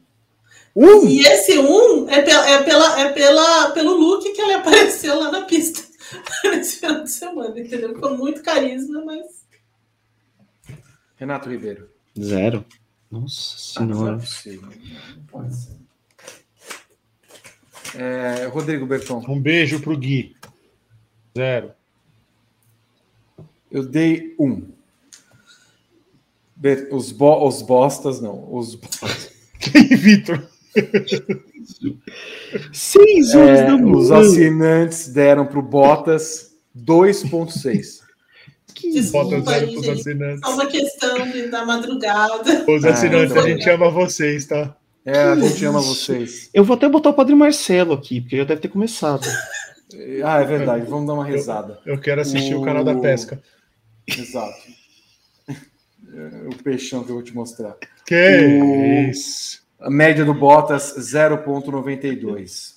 Um? 0.74 1.08
E 1.08 1.20
esse 1.20 1.60
um 1.60 2.10
é, 2.10 2.22
pela, 2.22 2.50
é, 2.50 2.64
pela, 2.64 3.02
é 3.02 3.12
pela, 3.12 3.72
pelo 3.72 3.94
look 3.94 4.32
que 4.32 4.42
ele 4.42 4.54
apareceu 4.54 5.20
lá 5.20 5.32
na 5.32 5.42
pista 5.42 5.85
nesse 6.46 6.78
final 6.80 7.04
de 7.04 7.12
semana, 7.12 7.60
entendeu? 7.60 8.00
Com 8.00 8.18
muito 8.18 8.42
carisma, 8.44 9.04
mas 9.04 9.46
Renato 11.18 11.50
Ribeiro. 11.50 11.90
Zero. 12.20 12.66
Nossa 13.10 13.58
senhora. 13.58 14.20
Ah, 17.94 17.98
é, 17.98 18.46
Rodrigo 18.48 18.86
Berton. 18.86 19.24
Um 19.28 19.40
beijo 19.40 19.80
pro 19.82 19.98
Gui. 19.98 20.36
Zero. 21.38 21.72
Eu 23.72 23.84
dei 23.84 24.36
um. 24.40 24.70
Os, 26.92 27.12
bo 27.12 27.48
os 27.48 27.62
bostas, 27.62 28.20
não. 28.22 28.54
Os 28.54 28.76
Quem, 29.60 29.88
Vitor? 29.96 30.48
Seis 32.72 33.34
é, 33.34 33.74
Os 33.74 34.12
assinantes 34.12 35.08
deram 35.10 35.46
para 35.46 35.60
o 35.60 35.62
Bottas 35.62 36.56
2,6. 36.78 38.06
Que 38.74 38.92
Desculpa 38.92 39.52
aí, 39.52 39.70
gente. 39.70 39.90
Assinantes. 39.90 40.42
Só 40.44 40.54
uma 40.54 40.66
questão 40.66 41.32
de, 41.32 41.48
da 41.48 41.66
madrugada. 41.66 42.66
Os 42.70 42.84
assinantes, 42.84 43.36
ah, 43.36 43.40
a 43.40 43.50
gente 43.50 43.70
ama 43.70 43.90
vocês, 43.90 44.46
tá? 44.46 44.76
É, 45.06 45.20
a 45.20 45.36
gente 45.36 45.64
ama 45.66 45.80
vocês. 45.80 46.50
Eu 46.54 46.64
vou 46.64 46.76
até 46.76 46.90
botar 46.90 47.12
o 47.12 47.14
Padre 47.14 47.36
Marcelo 47.36 47.94
aqui, 47.94 48.22
porque 48.22 48.38
já 48.38 48.44
deve 48.44 48.62
ter 48.62 48.68
começado. 48.68 49.26
Ah, 50.24 50.42
é 50.42 50.46
verdade. 50.46 50.86
Vamos 50.88 51.08
dar 51.08 51.14
uma 51.14 51.26
risada. 51.26 51.80
Eu, 51.86 51.96
eu 51.96 52.02
quero 52.02 52.20
assistir 52.20 52.56
o... 52.56 52.62
o... 52.62 52.66
canal 52.66 52.84
da 52.84 52.96
pesca. 52.96 53.42
Exato. 54.08 54.58
o 56.52 56.64
peixão 56.64 57.04
que 57.04 57.12
eu 57.12 57.16
vou 57.16 57.24
te 57.24 57.34
mostrar. 57.34 57.78
Que 58.06 58.60
o... 58.62 59.10
isso? 59.10 59.65
A 59.80 59.90
média 59.90 60.24
do 60.24 60.34
Bottas 60.34 60.96
0,92. 60.98 62.76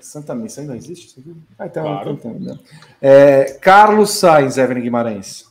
Santa 0.00 0.34
Missa 0.34 0.60
ainda 0.60 0.76
existe 0.76 1.06
isso 1.06 1.20
aqui? 1.20 1.34
Ah, 1.58 1.66
então, 1.66 1.82
claro. 1.82 2.10
então, 2.12 2.36
então 2.40 2.54
né? 2.54 2.60
é, 3.00 3.44
Carlos 3.60 4.10
Sainz, 4.10 4.56
Evelyn 4.56 4.82
Guimarães. 4.82 5.44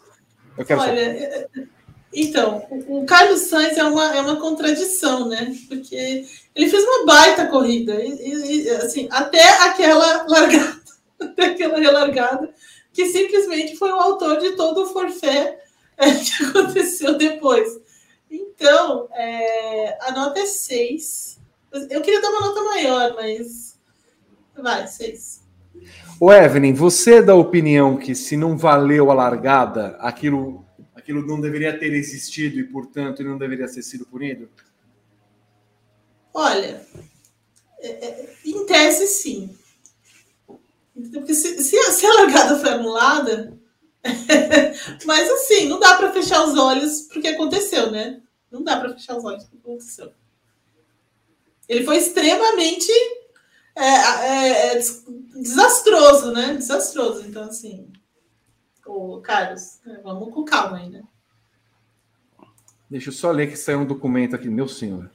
Eu 0.57 0.65
quero 0.65 0.81
Olha, 0.81 0.89
saber. 0.89 1.23
É, 1.23 1.47
então, 2.13 2.65
o 2.87 3.05
Carlos 3.05 3.41
Sainz 3.41 3.77
é 3.77 3.83
uma, 3.83 4.15
é 4.15 4.21
uma 4.21 4.37
contradição, 4.37 5.27
né? 5.27 5.55
Porque 5.67 6.25
ele 6.55 6.69
fez 6.69 6.83
uma 6.83 7.05
baita 7.05 7.45
corrida. 7.47 7.93
E, 8.01 8.63
e, 8.63 8.69
assim, 8.71 9.07
até 9.11 9.43
aquela 9.65 10.25
largada, 10.27 10.81
até 11.21 11.45
aquela 11.45 11.79
relargada, 11.79 12.49
que 12.93 13.05
simplesmente 13.07 13.75
foi 13.75 13.91
o 13.91 13.99
autor 13.99 14.39
de 14.39 14.55
todo 14.55 14.83
o 14.83 14.87
forfé 14.87 15.59
é, 15.97 16.11
que 16.11 16.43
aconteceu 16.45 17.17
depois. 17.17 17.67
Então, 18.59 19.07
é, 19.13 19.97
a 20.01 20.11
nota 20.11 20.39
é 20.39 20.45
6. 20.45 21.39
Eu 21.89 22.01
queria 22.01 22.21
dar 22.21 22.29
uma 22.29 22.41
nota 22.41 22.63
maior, 22.63 23.15
mas 23.15 23.77
Vai, 24.61 24.87
seis. 24.87 25.43
O 26.19 26.33
Evelyn, 26.33 26.73
você 26.73 27.15
é 27.15 27.21
da 27.21 27.35
opinião 27.35 27.95
que 27.95 28.15
se 28.15 28.35
não 28.35 28.57
valeu 28.57 29.11
a 29.11 29.13
largada, 29.13 29.95
aquilo, 29.99 30.65
aquilo 30.95 31.25
não 31.25 31.39
deveria 31.39 31.77
ter 31.77 31.93
existido 31.93 32.59
e, 32.59 32.63
portanto, 32.63 33.23
não 33.23 33.37
deveria 33.37 33.71
ter 33.71 33.83
sido 33.83 34.05
punido? 34.05 34.49
Olha, 36.33 36.81
é, 37.79 37.87
é, 37.87 38.33
em 38.43 38.65
tese, 38.65 39.07
sim. 39.07 39.55
Porque 41.13 41.35
se, 41.35 41.61
se, 41.61 41.83
se 41.91 42.05
a 42.05 42.13
largada 42.13 42.59
foi 42.59 42.69
anulada, 42.69 43.55
mas 45.05 45.29
assim, 45.29 45.67
não 45.67 45.79
dá 45.79 45.95
para 45.95 46.11
fechar 46.11 46.43
os 46.43 46.57
olhos 46.57 47.01
porque 47.13 47.27
aconteceu, 47.27 47.91
né? 47.91 48.21
Não 48.51 48.63
dá 48.63 48.79
para 48.79 48.93
fechar 48.93 49.17
os 49.17 49.25
olhos 49.25 49.43
porque 49.43 49.57
aconteceu. 49.57 50.11
Ele 51.67 51.83
foi 51.83 51.97
extremamente 51.97 52.91
é, 53.75 53.83
é, 53.83 54.77
é 54.77 54.79
desastroso, 55.35 56.31
né? 56.31 56.55
Desastroso. 56.55 57.27
Então, 57.27 57.43
assim, 57.43 57.91
o 58.85 59.19
Carlos, 59.21 59.79
né? 59.85 59.99
vamos 60.03 60.33
com 60.33 60.45
calma 60.45 60.77
aí, 60.77 60.89
né? 60.89 61.03
Deixa 62.89 63.09
eu 63.09 63.13
só 63.13 63.31
ler 63.31 63.47
que 63.47 63.57
saiu 63.57 63.79
um 63.79 63.85
documento 63.85 64.35
aqui, 64.35 64.49
meu 64.49 64.67
senhor. 64.67 65.11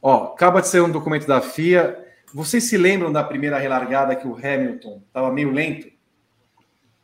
Ó, 0.00 0.32
acaba 0.32 0.60
de 0.60 0.68
sair 0.68 0.82
um 0.82 0.90
documento 0.90 1.26
da 1.26 1.40
FIA. 1.40 2.00
Vocês 2.32 2.64
se 2.64 2.76
lembram 2.76 3.12
da 3.12 3.24
primeira 3.24 3.58
relargada 3.58 4.14
que 4.14 4.26
o 4.26 4.36
Hamilton 4.36 5.02
estava 5.06 5.32
meio 5.32 5.50
lento? 5.50 5.92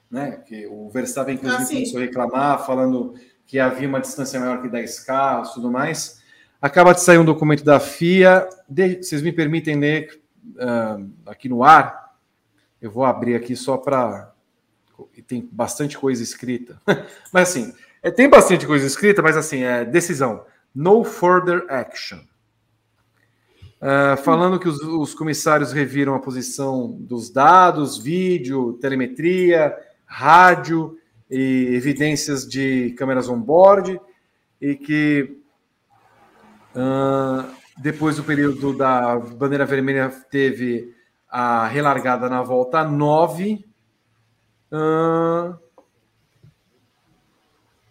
Né? 0.08 0.42
Que 0.46 0.66
o 0.66 0.88
Verstappen, 0.90 1.34
inclusive, 1.34 1.62
ah, 1.64 1.66
começou 1.66 1.98
a 1.98 2.02
reclamar, 2.02 2.66
falando 2.66 3.14
que 3.50 3.58
havia 3.58 3.88
uma 3.88 4.00
distância 4.00 4.38
maior 4.38 4.62
que 4.62 4.68
10 4.68 5.00
carros 5.00 5.50
tudo 5.50 5.72
mais. 5.72 6.22
Acaba 6.62 6.92
de 6.94 7.00
sair 7.00 7.18
um 7.18 7.24
documento 7.24 7.64
da 7.64 7.80
FIA. 7.80 8.48
De... 8.68 9.02
Vocês 9.02 9.22
me 9.22 9.32
permitem 9.32 9.76
ler 9.76 10.22
uh, 10.54 11.10
aqui 11.26 11.48
no 11.48 11.64
ar, 11.64 12.14
eu 12.80 12.92
vou 12.92 13.04
abrir 13.04 13.34
aqui 13.34 13.56
só 13.56 13.76
para. 13.76 14.32
Tem 15.26 15.48
bastante 15.50 15.98
coisa 15.98 16.22
escrita. 16.22 16.80
mas 17.32 17.48
assim, 17.48 17.74
é, 18.00 18.10
tem 18.12 18.28
bastante 18.28 18.64
coisa 18.68 18.86
escrita, 18.86 19.20
mas 19.20 19.36
assim, 19.36 19.64
é 19.64 19.84
decisão. 19.84 20.44
No 20.72 21.02
further 21.02 21.66
action. 21.68 22.20
Uh, 23.80 24.16
falando 24.22 24.60
que 24.60 24.68
os, 24.68 24.78
os, 24.80 25.12
comissários 25.12 25.72
reviram 25.72 26.14
a 26.14 26.20
posição 26.20 26.92
dos 27.00 27.30
dados, 27.30 27.98
vídeo, 27.98 28.74
telemetria, 28.74 29.76
rádio 30.06 30.99
e 31.30 31.74
evidências 31.74 32.46
de 32.46 32.90
câmeras 32.98 33.28
on-board 33.28 34.00
e 34.60 34.74
que 34.74 35.38
uh, 36.74 37.50
depois 37.78 38.16
do 38.16 38.24
período 38.24 38.76
da 38.76 39.18
bandeira 39.18 39.64
vermelha, 39.64 40.10
teve 40.30 40.94
a 41.28 41.66
relargada 41.66 42.28
na 42.28 42.42
volta 42.42 42.84
9. 42.84 43.64
Uh, 44.72 45.58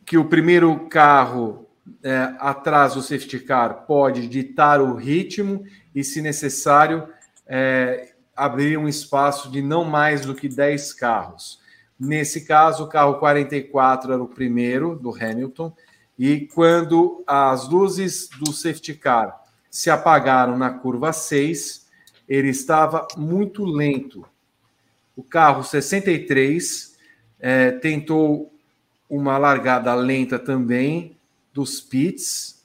que 0.05 0.17
o 0.17 0.25
primeiro 0.25 0.87
carro 0.87 1.67
é, 2.03 2.33
atrás 2.39 2.95
do 2.95 3.01
safety 3.01 3.39
car 3.39 3.85
pode 3.85 4.27
ditar 4.27 4.81
o 4.81 4.95
ritmo 4.95 5.63
e, 5.93 6.03
se 6.03 6.21
necessário, 6.21 7.07
é, 7.45 8.13
abrir 8.35 8.77
um 8.77 8.87
espaço 8.87 9.51
de 9.51 9.61
não 9.61 9.83
mais 9.83 10.25
do 10.25 10.33
que 10.33 10.47
10 10.47 10.93
carros. 10.93 11.58
Nesse 11.99 12.45
caso, 12.45 12.85
o 12.85 12.87
carro 12.87 13.19
44 13.19 14.13
era 14.13 14.23
o 14.23 14.27
primeiro 14.27 14.95
do 14.95 15.13
Hamilton, 15.13 15.75
e 16.17 16.47
quando 16.47 17.23
as 17.27 17.67
luzes 17.67 18.29
do 18.39 18.53
safety 18.53 18.93
car 18.93 19.39
se 19.69 19.89
apagaram 19.89 20.57
na 20.57 20.71
curva 20.71 21.13
6. 21.13 21.87
Ele 22.27 22.49
estava 22.49 23.07
muito 23.17 23.65
lento. 23.65 24.25
O 25.15 25.23
carro 25.23 25.63
63 25.63 26.97
é, 27.39 27.71
tentou 27.71 28.53
uma 29.09 29.37
largada 29.37 29.93
lenta 29.95 30.37
também 30.37 31.17
dos 31.53 31.81
pits. 31.81 32.63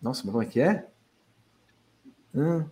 Nossa, 0.00 0.22
mas 0.24 0.32
como 0.32 0.42
é 0.42 0.46
que 0.46 0.60
é? 0.60 0.86
Hum. 2.34 2.66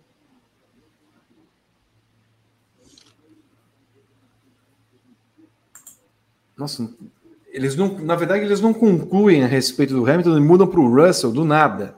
Nossa, 6.57 6.89
eles 7.51 7.75
não, 7.75 7.99
na 7.99 8.15
verdade, 8.15 8.43
eles 8.43 8.61
não 8.61 8.73
concluem 8.73 9.43
a 9.43 9.47
respeito 9.47 9.93
do 9.93 10.09
Hamilton 10.09 10.37
e 10.37 10.41
mudam 10.41 10.67
para 10.67 10.79
o 10.79 10.93
Russell 10.93 11.31
do 11.31 11.45
nada 11.45 11.95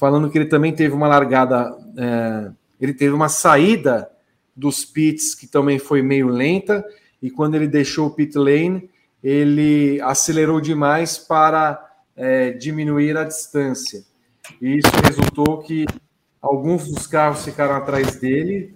falando 0.00 0.30
que 0.30 0.38
ele 0.38 0.46
também 0.46 0.72
teve 0.72 0.94
uma 0.94 1.06
largada, 1.06 1.76
é, 1.94 2.50
ele 2.80 2.94
teve 2.94 3.12
uma 3.12 3.28
saída 3.28 4.10
dos 4.56 4.82
pits 4.82 5.34
que 5.34 5.46
também 5.46 5.78
foi 5.78 6.00
meio 6.00 6.28
lenta, 6.28 6.82
e 7.20 7.30
quando 7.30 7.54
ele 7.54 7.68
deixou 7.68 8.06
o 8.06 8.10
pit 8.10 8.38
lane, 8.38 8.88
ele 9.22 10.00
acelerou 10.00 10.58
demais 10.58 11.18
para 11.18 11.86
é, 12.16 12.50
diminuir 12.50 13.14
a 13.18 13.24
distância. 13.24 14.02
E 14.58 14.78
isso 14.78 14.90
resultou 15.04 15.58
que 15.58 15.84
alguns 16.40 16.88
dos 16.88 17.06
carros 17.06 17.44
ficaram 17.44 17.74
atrás 17.74 18.18
dele, 18.18 18.74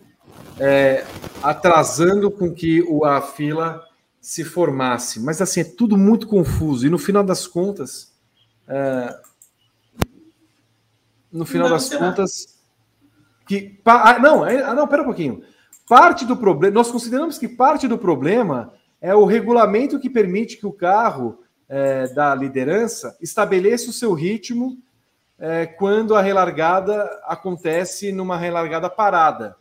é, 0.61 1.07
atrasando 1.43 2.31
com 2.31 2.53
que 2.53 2.85
a 3.03 3.23
fila 3.23 3.82
se 4.25 4.43
formasse. 4.43 5.21
Mas 5.21 5.43
assim, 5.43 5.61
é 5.61 5.65
tudo 5.65 5.99
muito 5.99 6.27
confuso. 6.27 6.87
E 6.87 6.89
no 6.89 6.97
final 6.97 7.23
das 7.23 7.47
contas, 7.47 8.11
é, 8.67 9.15
no 11.31 11.45
final 11.45 11.69
não, 11.69 11.77
das 11.77 11.95
contas, 11.95 12.59
que 13.47 13.79
ah, 13.85 14.19
não, 14.19 14.47
é, 14.47 14.63
ah, 14.63 14.73
não, 14.73 14.89
pera 14.89 15.03
um 15.03 15.05
pouquinho. 15.05 15.43
Parte 15.87 16.25
do 16.25 16.39
problema, 16.39 16.75
nós 16.75 16.91
consideramos 16.91 17.37
que 17.37 17.47
parte 17.47 17.87
do 17.87 17.99
problema 17.99 18.73
é 18.99 19.15
o 19.15 19.27
regulamento 19.27 20.01
que 20.01 20.09
permite 20.09 20.57
que 20.57 20.67
o 20.67 20.73
carro 20.73 21.45
é, 21.69 22.09
da 22.09 22.35
liderança 22.35 23.15
estabeleça 23.21 23.91
o 23.91 23.93
seu 23.93 24.15
ritmo 24.15 24.79
é, 25.39 25.67
quando 25.67 26.17
a 26.17 26.23
relargada 26.23 27.05
acontece 27.27 28.11
numa 28.11 28.39
relargada 28.39 28.89
parada. 28.89 29.55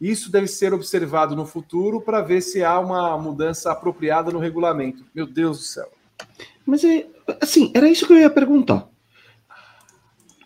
Isso 0.00 0.30
deve 0.30 0.46
ser 0.46 0.72
observado 0.72 1.34
no 1.34 1.44
futuro 1.44 2.00
para 2.00 2.20
ver 2.20 2.40
se 2.40 2.62
há 2.62 2.78
uma 2.78 3.18
mudança 3.18 3.72
apropriada 3.72 4.30
no 4.30 4.38
regulamento. 4.38 5.04
Meu 5.14 5.26
Deus 5.26 5.58
do 5.58 5.64
céu. 5.64 5.90
Mas 6.64 6.84
é 6.84 7.06
assim, 7.40 7.72
era 7.74 7.88
isso 7.88 8.06
que 8.06 8.12
eu 8.12 8.18
ia 8.18 8.30
perguntar. 8.30 8.88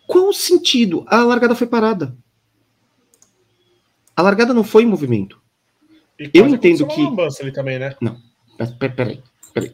Qual 0.06 0.28
o 0.28 0.32
sentido? 0.32 1.04
A 1.06 1.22
largada 1.22 1.54
foi 1.54 1.66
parada. 1.66 2.16
A 4.16 4.22
largada 4.22 4.54
não 4.54 4.64
foi 4.64 4.82
em 4.82 4.86
movimento. 4.86 5.40
Eu 6.32 6.46
entendo 6.46 6.86
que. 6.86 7.00
ali 7.40 7.52
também, 7.52 7.78
né? 7.78 7.94
Não. 8.00 8.16
Peraí. 8.78 8.92
peraí, 8.94 9.22
peraí. 9.52 9.72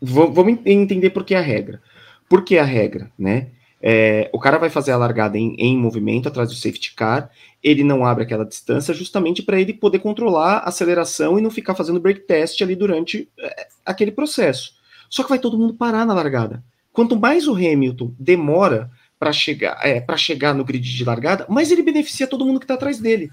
Vamos 0.00 0.60
entender 0.64 1.10
por 1.10 1.24
que 1.24 1.34
a 1.34 1.40
regra. 1.40 1.82
Por 2.28 2.44
que 2.44 2.58
a 2.58 2.64
regra, 2.64 3.10
né? 3.18 3.48
É, 3.82 4.28
o 4.32 4.38
cara 4.38 4.58
vai 4.58 4.68
fazer 4.68 4.92
a 4.92 4.96
largada 4.96 5.38
em, 5.38 5.54
em, 5.54 5.76
movimento 5.76 6.28
atrás 6.28 6.50
do 6.50 6.54
safety 6.54 6.94
car, 6.94 7.30
ele 7.62 7.82
não 7.82 8.04
abre 8.04 8.24
aquela 8.24 8.44
distância 8.44 8.92
justamente 8.92 9.42
para 9.42 9.58
ele 9.58 9.72
poder 9.72 10.00
controlar 10.00 10.58
a 10.58 10.68
aceleração 10.68 11.38
e 11.38 11.42
não 11.42 11.50
ficar 11.50 11.74
fazendo 11.74 12.00
break 12.00 12.20
test 12.20 12.60
ali 12.60 12.76
durante 12.76 13.30
é, 13.38 13.68
aquele 13.84 14.10
processo. 14.10 14.74
Só 15.08 15.22
que 15.22 15.30
vai 15.30 15.38
todo 15.38 15.58
mundo 15.58 15.74
parar 15.74 16.04
na 16.04 16.12
largada. 16.12 16.62
Quanto 16.92 17.18
mais 17.18 17.48
o 17.48 17.54
Hamilton 17.54 18.14
demora 18.18 18.90
para 19.18 19.32
chegar, 19.32 19.78
é, 19.82 20.04
chegar 20.16 20.54
no 20.54 20.64
grid 20.64 20.96
de 20.96 21.04
largada, 21.04 21.46
mais 21.48 21.70
ele 21.70 21.82
beneficia 21.82 22.26
todo 22.26 22.44
mundo 22.44 22.58
que 22.60 22.64
está 22.64 22.74
atrás 22.74 22.98
dele, 22.98 23.30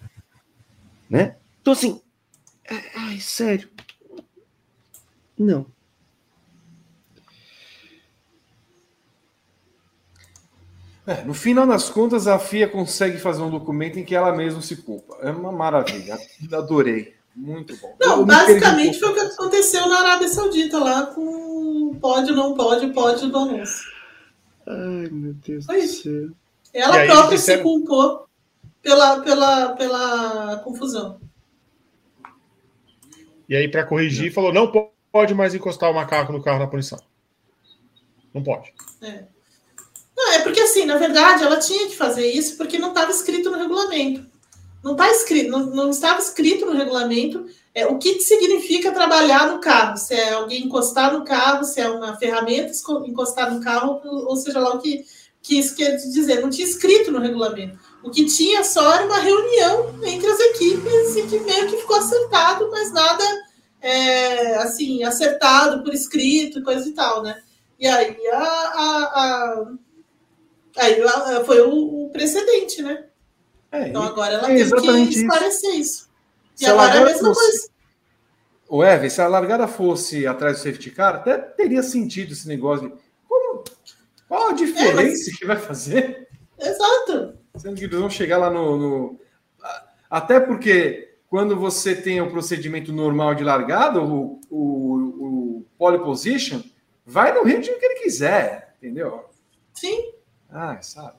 né? 1.09 1.35
Então 1.61 1.73
assim, 1.73 2.01
é, 2.69 2.75
ai, 2.95 3.19
sério, 3.19 3.69
não. 5.37 5.65
É, 11.07 11.23
no 11.23 11.33
final 11.33 11.65
das 11.65 11.89
contas, 11.89 12.27
a 12.27 12.37
FIA 12.37 12.67
consegue 12.67 13.17
fazer 13.17 13.41
um 13.41 13.49
documento 13.49 13.97
em 13.97 14.03
que 14.03 14.13
ela 14.13 14.35
mesma 14.35 14.61
se 14.61 14.75
culpa. 14.75 15.17
É 15.21 15.31
uma 15.31 15.53
maravilha. 15.53 16.19
Adorei. 16.51 17.15
Muito 17.33 17.77
bom. 17.77 17.95
Não, 17.97 18.25
basicamente 18.25 18.99
foi 18.99 19.11
o 19.11 19.13
que 19.13 19.19
aconteceu 19.21 19.87
na 19.87 19.99
Arábia 19.99 20.27
Saudita, 20.27 20.79
lá 20.79 21.05
com 21.05 21.95
pode, 22.01 22.31
não 22.33 22.55
pode, 22.55 22.87
pode 22.87 23.25
do 23.29 23.37
anúncio. 23.37 23.89
Ai, 24.67 25.07
meu 25.09 25.33
Deus 25.33 25.65
foi 25.65 25.81
do 25.81 25.87
céu. 25.87 26.29
Ela 26.73 27.05
própria 27.05 27.37
se 27.37 27.57
culpou 27.59 28.27
pela, 28.81 29.21
pela, 29.21 29.73
pela 29.75 30.57
confusão. 30.57 31.21
E 33.47 33.55
aí, 33.55 33.69
para 33.69 33.85
corrigir, 33.85 34.33
falou: 34.33 34.51
não 34.51 34.69
pode 35.11 35.33
mais 35.33 35.55
encostar 35.55 35.89
o 35.89 35.95
macaco 35.95 36.33
no 36.33 36.43
carro 36.43 36.59
na 36.59 36.67
punição. 36.67 36.99
Não 38.33 38.43
pode. 38.43 38.73
É. 39.01 39.36
Não, 40.17 40.33
é 40.33 40.39
porque 40.39 40.59
assim, 40.59 40.83
na 40.83 40.97
verdade, 40.97 41.43
ela 41.43 41.57
tinha 41.57 41.87
que 41.87 41.95
fazer 41.95 42.25
isso 42.25 42.57
porque 42.57 42.79
não 42.79 42.89
estava 42.89 43.11
escrito 43.11 43.51
no 43.51 43.59
regulamento. 43.59 44.25
Não 44.83 44.93
está 44.93 45.11
escrito, 45.11 45.51
não, 45.51 45.67
não, 45.67 45.89
estava 45.91 46.19
escrito 46.19 46.65
no 46.65 46.73
regulamento 46.73 47.45
é, 47.73 47.85
o 47.85 47.99
que 47.99 48.19
significa 48.19 48.91
trabalhar 48.91 49.47
no 49.51 49.59
carro, 49.59 49.95
se 49.97 50.15
é 50.15 50.33
alguém 50.33 50.63
encostar 50.63 51.13
no 51.13 51.23
carro, 51.23 51.63
se 51.63 51.79
é 51.79 51.87
uma 51.87 52.17
ferramenta 52.17 52.71
encostar 53.05 53.53
no 53.53 53.61
carro, 53.61 54.01
ou 54.03 54.35
seja 54.35 54.59
lá 54.59 54.73
o 54.73 54.79
que, 54.79 55.05
que 55.43 55.59
isso 55.59 55.75
quer 55.75 55.95
dizer. 55.97 56.41
Não 56.41 56.49
tinha 56.49 56.67
escrito 56.67 57.11
no 57.11 57.19
regulamento. 57.19 57.77
O 58.03 58.09
que 58.09 58.25
tinha 58.25 58.63
só 58.63 58.93
era 58.93 59.05
uma 59.05 59.19
reunião 59.19 59.93
entre 60.03 60.27
as 60.27 60.39
equipes 60.39 61.15
e 61.15 61.23
que 61.23 61.39
meio 61.39 61.67
que 61.67 61.77
ficou 61.77 61.97
acertado, 61.97 62.69
mas 62.71 62.91
nada 62.91 63.23
é, 63.81 64.55
assim, 64.55 65.03
acertado 65.03 65.83
por 65.83 65.93
escrito 65.93 66.63
coisa 66.63 66.87
e 66.87 66.93
tal, 66.93 67.21
né? 67.21 67.39
E 67.79 67.87
aí 67.87 68.17
a, 68.31 68.37
a, 68.37 69.03
a 69.03 69.71
Aí 70.77 71.01
foi 71.45 71.61
o, 71.61 72.05
o 72.05 72.09
precedente, 72.11 72.81
né? 72.81 73.05
É, 73.71 73.89
então 73.89 74.01
agora 74.01 74.35
ela 74.35 74.51
é 74.51 74.55
tem 74.55 75.07
que 75.07 75.15
esclarecer 75.15 75.71
isso. 75.71 75.79
isso. 75.79 76.09
E 76.55 76.59
se 76.59 76.65
agora 76.65 76.95
é 76.95 76.97
a 76.99 77.05
mesma 77.05 77.33
fosse... 77.33 77.41
coisa. 77.41 77.69
O 78.69 78.83
Evan, 78.83 79.09
se 79.09 79.21
a 79.21 79.27
largada 79.27 79.67
fosse 79.67 80.27
atrás 80.27 80.57
do 80.57 80.63
safety 80.63 80.91
car, 80.91 81.15
até 81.15 81.37
teria 81.37 81.83
sentido 81.83 82.33
esse 82.33 82.47
negócio 82.47 82.89
de. 82.89 82.95
Como, 83.27 83.63
qual 84.27 84.49
a 84.49 84.53
diferença 84.53 85.01
é, 85.01 85.03
mas... 85.03 85.37
que 85.37 85.45
vai 85.45 85.57
fazer? 85.57 86.27
Exato. 86.59 87.37
Sendo 87.57 87.75
que 87.75 87.85
eles 87.85 87.99
vão 87.99 88.09
chegar 88.09 88.37
lá 88.37 88.49
no, 88.49 88.77
no. 88.77 89.19
Até 90.09 90.39
porque 90.39 91.15
quando 91.29 91.55
você 91.55 91.95
tem 91.95 92.21
o 92.21 92.29
procedimento 92.29 92.91
normal 92.91 93.35
de 93.35 93.43
largada, 93.43 94.01
o, 94.01 94.39
o, 94.49 94.59
o 94.59 95.65
pole 95.77 95.99
position, 95.99 96.61
vai 97.05 97.33
no 97.33 97.43
ritmo 97.43 97.77
que 97.77 97.85
ele 97.85 97.99
quiser, 98.01 98.75
entendeu? 98.77 99.25
Sim. 99.73 100.16
Ah, 100.59 100.79
sabe? 100.81 101.13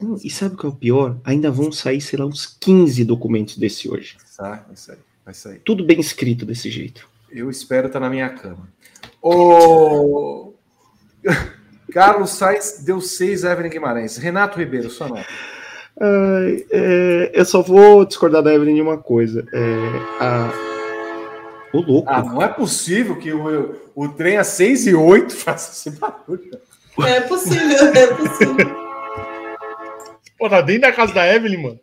Hum, 0.00 0.16
e 0.24 0.28
sabe 0.28 0.56
o 0.56 0.58
que 0.58 0.66
é 0.66 0.68
o 0.68 0.72
pior? 0.72 1.16
Ainda 1.22 1.52
vão 1.52 1.70
sair, 1.70 2.00
sei 2.00 2.18
lá, 2.18 2.26
uns 2.26 2.46
15 2.58 3.04
documentos 3.04 3.56
desse 3.56 3.88
hoje. 3.88 4.16
Sai, 4.26 4.60
vai 4.66 4.76
sair, 4.76 4.98
vai 5.24 5.34
sair. 5.34 5.60
Tudo 5.60 5.84
bem 5.84 6.00
escrito 6.00 6.44
desse 6.44 6.68
jeito. 6.68 7.08
Eu 7.30 7.48
espero 7.48 7.86
estar 7.86 8.00
na 8.00 8.10
minha 8.10 8.28
cama. 8.28 8.68
O 9.22 10.52
Carlos 11.92 12.30
Sainz 12.30 12.82
deu 12.84 13.00
6 13.00 13.44
Evelyn 13.44 13.70
Guimarães. 13.70 14.16
Renato 14.16 14.58
Ribeiro, 14.58 14.90
sua 14.90 15.06
nota. 15.06 15.26
É, 16.00 17.30
eu 17.32 17.44
só 17.44 17.62
vou 17.62 18.04
discordar 18.04 18.42
da 18.42 18.52
Evelyn 18.52 18.74
de 18.74 18.82
uma 18.82 18.98
coisa. 18.98 19.46
É, 19.52 19.64
a... 20.20 20.50
O 21.72 21.82
louco. 21.82 22.10
Ah, 22.10 22.24
não 22.24 22.42
é 22.42 22.48
possível 22.48 23.16
que 23.16 23.32
o, 23.32 23.76
o 23.94 24.08
trem 24.08 24.38
a 24.38 24.42
6 24.42 24.88
e 24.88 24.94
8 24.94 25.32
faça 25.36 25.70
esse 25.70 25.96
barulho. 25.96 26.58
É 27.06 27.20
possível, 27.20 27.92
é 27.94 28.06
possível. 28.08 28.80
Pô, 30.38 30.48
tá 30.48 30.60
dentro 30.60 30.82
da 30.82 30.92
casa 30.92 31.12
da 31.12 31.26
Evelyn, 31.26 31.62
mano. 31.62 31.80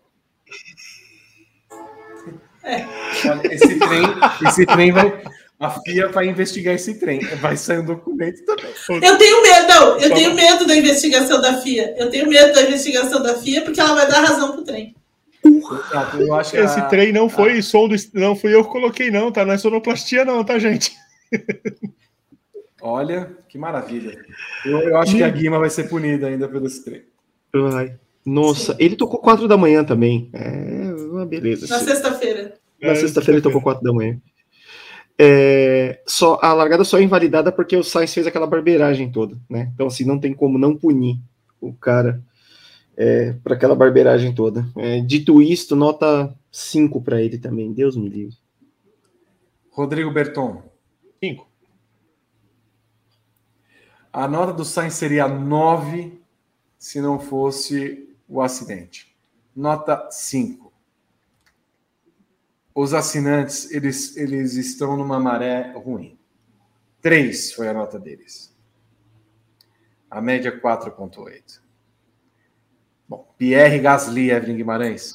É. 2.64 2.86
Olha, 3.30 3.54
esse 3.54 3.80
trem, 3.80 4.04
esse 4.48 4.66
trem 4.66 4.92
vai. 4.92 5.24
A 5.60 5.72
FIA 5.72 6.10
vai 6.10 6.28
investigar 6.28 6.76
esse 6.76 7.00
trem. 7.00 7.20
Vai 7.38 7.58
sair 7.58 7.80
um 7.80 7.86
documento 7.86 8.46
também. 8.46 8.72
Eu 9.02 9.18
tenho 9.18 9.42
medo, 9.42 9.68
não. 9.68 9.98
Eu 9.98 10.14
tenho 10.14 10.34
medo 10.36 10.68
da 10.68 10.76
investigação 10.76 11.42
da 11.42 11.60
FIA. 11.62 11.96
Eu 11.98 12.12
tenho 12.12 12.30
medo 12.30 12.54
da 12.54 12.62
investigação 12.62 13.24
da 13.24 13.36
FIA 13.36 13.64
porque 13.64 13.80
ela 13.80 13.96
vai 13.96 14.08
dar 14.08 14.22
razão 14.22 14.52
pro 14.52 14.64
trem. 14.64 14.96
Eu 16.20 16.36
acho 16.36 16.52
que 16.52 16.58
Esse 16.58 16.80
a... 16.80 16.86
trem 16.86 17.12
não 17.12 17.28
foi 17.30 17.58
a... 17.58 17.64
som 17.64 17.88
do. 17.88 17.96
Não 18.14 18.36
fui 18.36 18.54
eu 18.54 18.64
que 18.64 18.72
coloquei, 18.72 19.10
não, 19.10 19.32
tá? 19.32 19.46
Não 19.46 19.54
é 19.54 19.58
sonoplastia, 19.58 20.24
não, 20.26 20.44
tá, 20.44 20.60
gente? 20.60 20.96
Olha, 22.82 23.38
que 23.50 23.58
maravilha. 23.58 24.24
Eu, 24.66 24.80
eu 24.80 24.98
acho 24.98 25.16
que 25.16 25.24
a 25.24 25.30
Guima 25.30 25.60
vai 25.60 25.70
ser 25.70 25.90
punida 25.90 26.28
ainda 26.28 26.48
pelo 26.48 26.68
esse 26.68 26.84
trem. 26.84 27.04
Vai. 27.54 27.98
Nossa, 28.26 28.74
Sim. 28.74 28.80
ele 28.80 28.96
tocou 28.96 29.20
4 29.20 29.48
da 29.48 29.58
manhã 29.58 29.84
também. 29.84 30.30
É 30.34 30.94
uma 30.94 31.26
beleza. 31.26 31.66
Na 31.68 31.80
sexta-feira. 31.80 32.56
Na 32.82 32.90
é, 32.90 32.96
sexta-feira 32.96 33.38
ele 33.38 33.42
tocou 33.42 33.62
4 33.62 33.84
da 33.84 33.94
manhã. 33.94 34.20
É, 35.20 36.00
só, 36.06 36.38
a 36.42 36.54
largada 36.54 36.84
só 36.84 37.00
é 37.00 37.04
invalidada 37.04 37.52
porque 37.52 37.76
o 37.76 37.84
Sainz 37.84 38.14
fez 38.14 38.28
aquela 38.28 38.46
barbeiragem 38.46 39.12
toda, 39.12 39.36
né? 39.50 39.72
Então, 39.74 39.88
assim, 39.88 40.06
não 40.06 40.20
tem 40.20 40.34
como 40.34 40.60
não 40.60 40.76
punir 40.76 41.18
o 41.60 41.74
cara 41.74 42.22
é, 42.96 43.34
para 43.44 43.56
aquela 43.56 43.76
barbeiragem 43.76 44.36
toda. 44.36 44.68
É, 44.76 45.00
dito 45.00 45.42
isto, 45.42 45.76
nota 45.76 46.36
5 46.52 47.02
para 47.02 47.22
ele 47.22 47.40
também. 47.40 47.74
Deus 47.74 47.96
me 47.96 48.10
livre. 48.10 48.36
Rodrigo 49.72 50.12
Berton. 50.12 50.62
5. 51.24 51.47
A 54.18 54.28
nota 54.28 54.52
do 54.52 54.66
Sainz 54.66 54.96
seria 54.96 55.28
9 55.28 56.20
se 56.76 57.00
não 57.00 57.20
fosse 57.20 58.18
o 58.28 58.42
acidente. 58.42 59.16
Nota 59.56 60.08
5. 60.10 60.74
Os 62.74 62.96
assinantes, 62.96 63.70
eles, 63.70 64.18
eles 64.18 64.56
estão 64.56 64.98
numa 64.98 65.20
maré 65.20 65.72
ruim. 65.74 66.18
3 67.00 67.54
foi 67.54 67.68
a 67.68 67.74
nota 67.76 68.00
deles. 68.00 68.52
A 70.10 70.20
média 70.20 70.60
4,8. 70.60 71.62
Bom, 73.08 73.32
Pierre 73.38 73.78
Gasly, 73.78 74.32
Evelyn 74.32 74.58
Guimarães. 74.58 75.14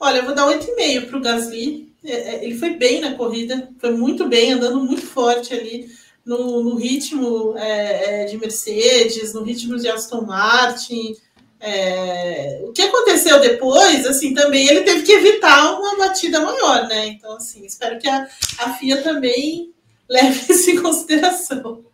Olha, 0.00 0.20
eu 0.20 0.24
vou 0.24 0.34
dar 0.34 0.46
8,5 0.46 1.08
para 1.08 1.18
o 1.18 1.20
Gasly. 1.20 1.94
É, 2.02 2.12
é, 2.12 2.44
ele 2.46 2.58
foi 2.58 2.78
bem 2.78 3.02
na 3.02 3.14
corrida, 3.14 3.70
foi 3.78 3.94
muito 3.94 4.26
bem, 4.26 4.54
andando 4.54 4.82
muito 4.82 5.06
forte 5.06 5.52
ali 5.52 6.07
no, 6.28 6.62
no 6.62 6.76
ritmo 6.76 7.56
é, 7.56 8.22
é, 8.22 8.24
de 8.26 8.36
Mercedes, 8.36 9.32
no 9.32 9.42
ritmo 9.42 9.78
de 9.78 9.88
Aston 9.88 10.20
Martin. 10.20 11.16
É, 11.58 12.60
o 12.64 12.72
que 12.72 12.82
aconteceu 12.82 13.40
depois, 13.40 14.06
assim, 14.06 14.34
também 14.34 14.68
ele 14.68 14.82
teve 14.82 15.04
que 15.04 15.12
evitar 15.12 15.72
uma 15.80 15.96
batida 15.96 16.38
maior, 16.40 16.86
né? 16.86 17.06
Então, 17.06 17.34
assim, 17.34 17.64
espero 17.64 17.98
que 17.98 18.06
a, 18.06 18.28
a 18.58 18.74
FIA 18.74 19.02
também 19.02 19.72
leve 20.06 20.52
isso 20.52 20.70
em 20.70 20.82
consideração. 20.82 21.86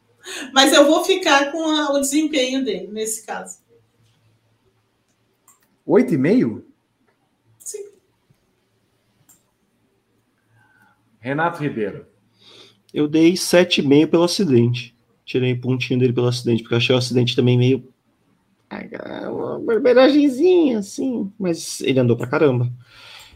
Mas 0.53 0.73
eu 0.73 0.85
vou 0.85 1.05
ficar 1.05 1.53
com 1.53 1.63
a, 1.63 1.93
o 1.93 2.01
desempenho 2.01 2.65
dele 2.65 2.89
nesse 2.89 3.25
caso. 3.25 3.59
Oito 5.87 6.13
e 6.13 6.19
meio? 6.19 6.67
Sim. 7.61 7.85
Renato 11.21 11.63
Ribeiro. 11.63 12.14
Eu 12.95 13.09
dei 13.09 13.33
7,5 13.33 14.07
pelo 14.07 14.23
acidente. 14.23 14.95
Tirei 15.25 15.53
pontinho 15.57 15.99
dele 15.99 16.13
pelo 16.13 16.29
acidente, 16.29 16.63
porque 16.63 16.75
eu 16.75 16.79
achei 16.79 16.95
o 16.95 16.99
acidente 16.99 17.35
também 17.35 17.59
meio. 17.59 17.93
Uma 19.29 19.59
barberagemzinha, 19.59 20.79
assim. 20.79 21.33
Mas 21.37 21.81
ele 21.81 21.99
andou 21.99 22.17
pra 22.17 22.29
caramba. 22.29 22.73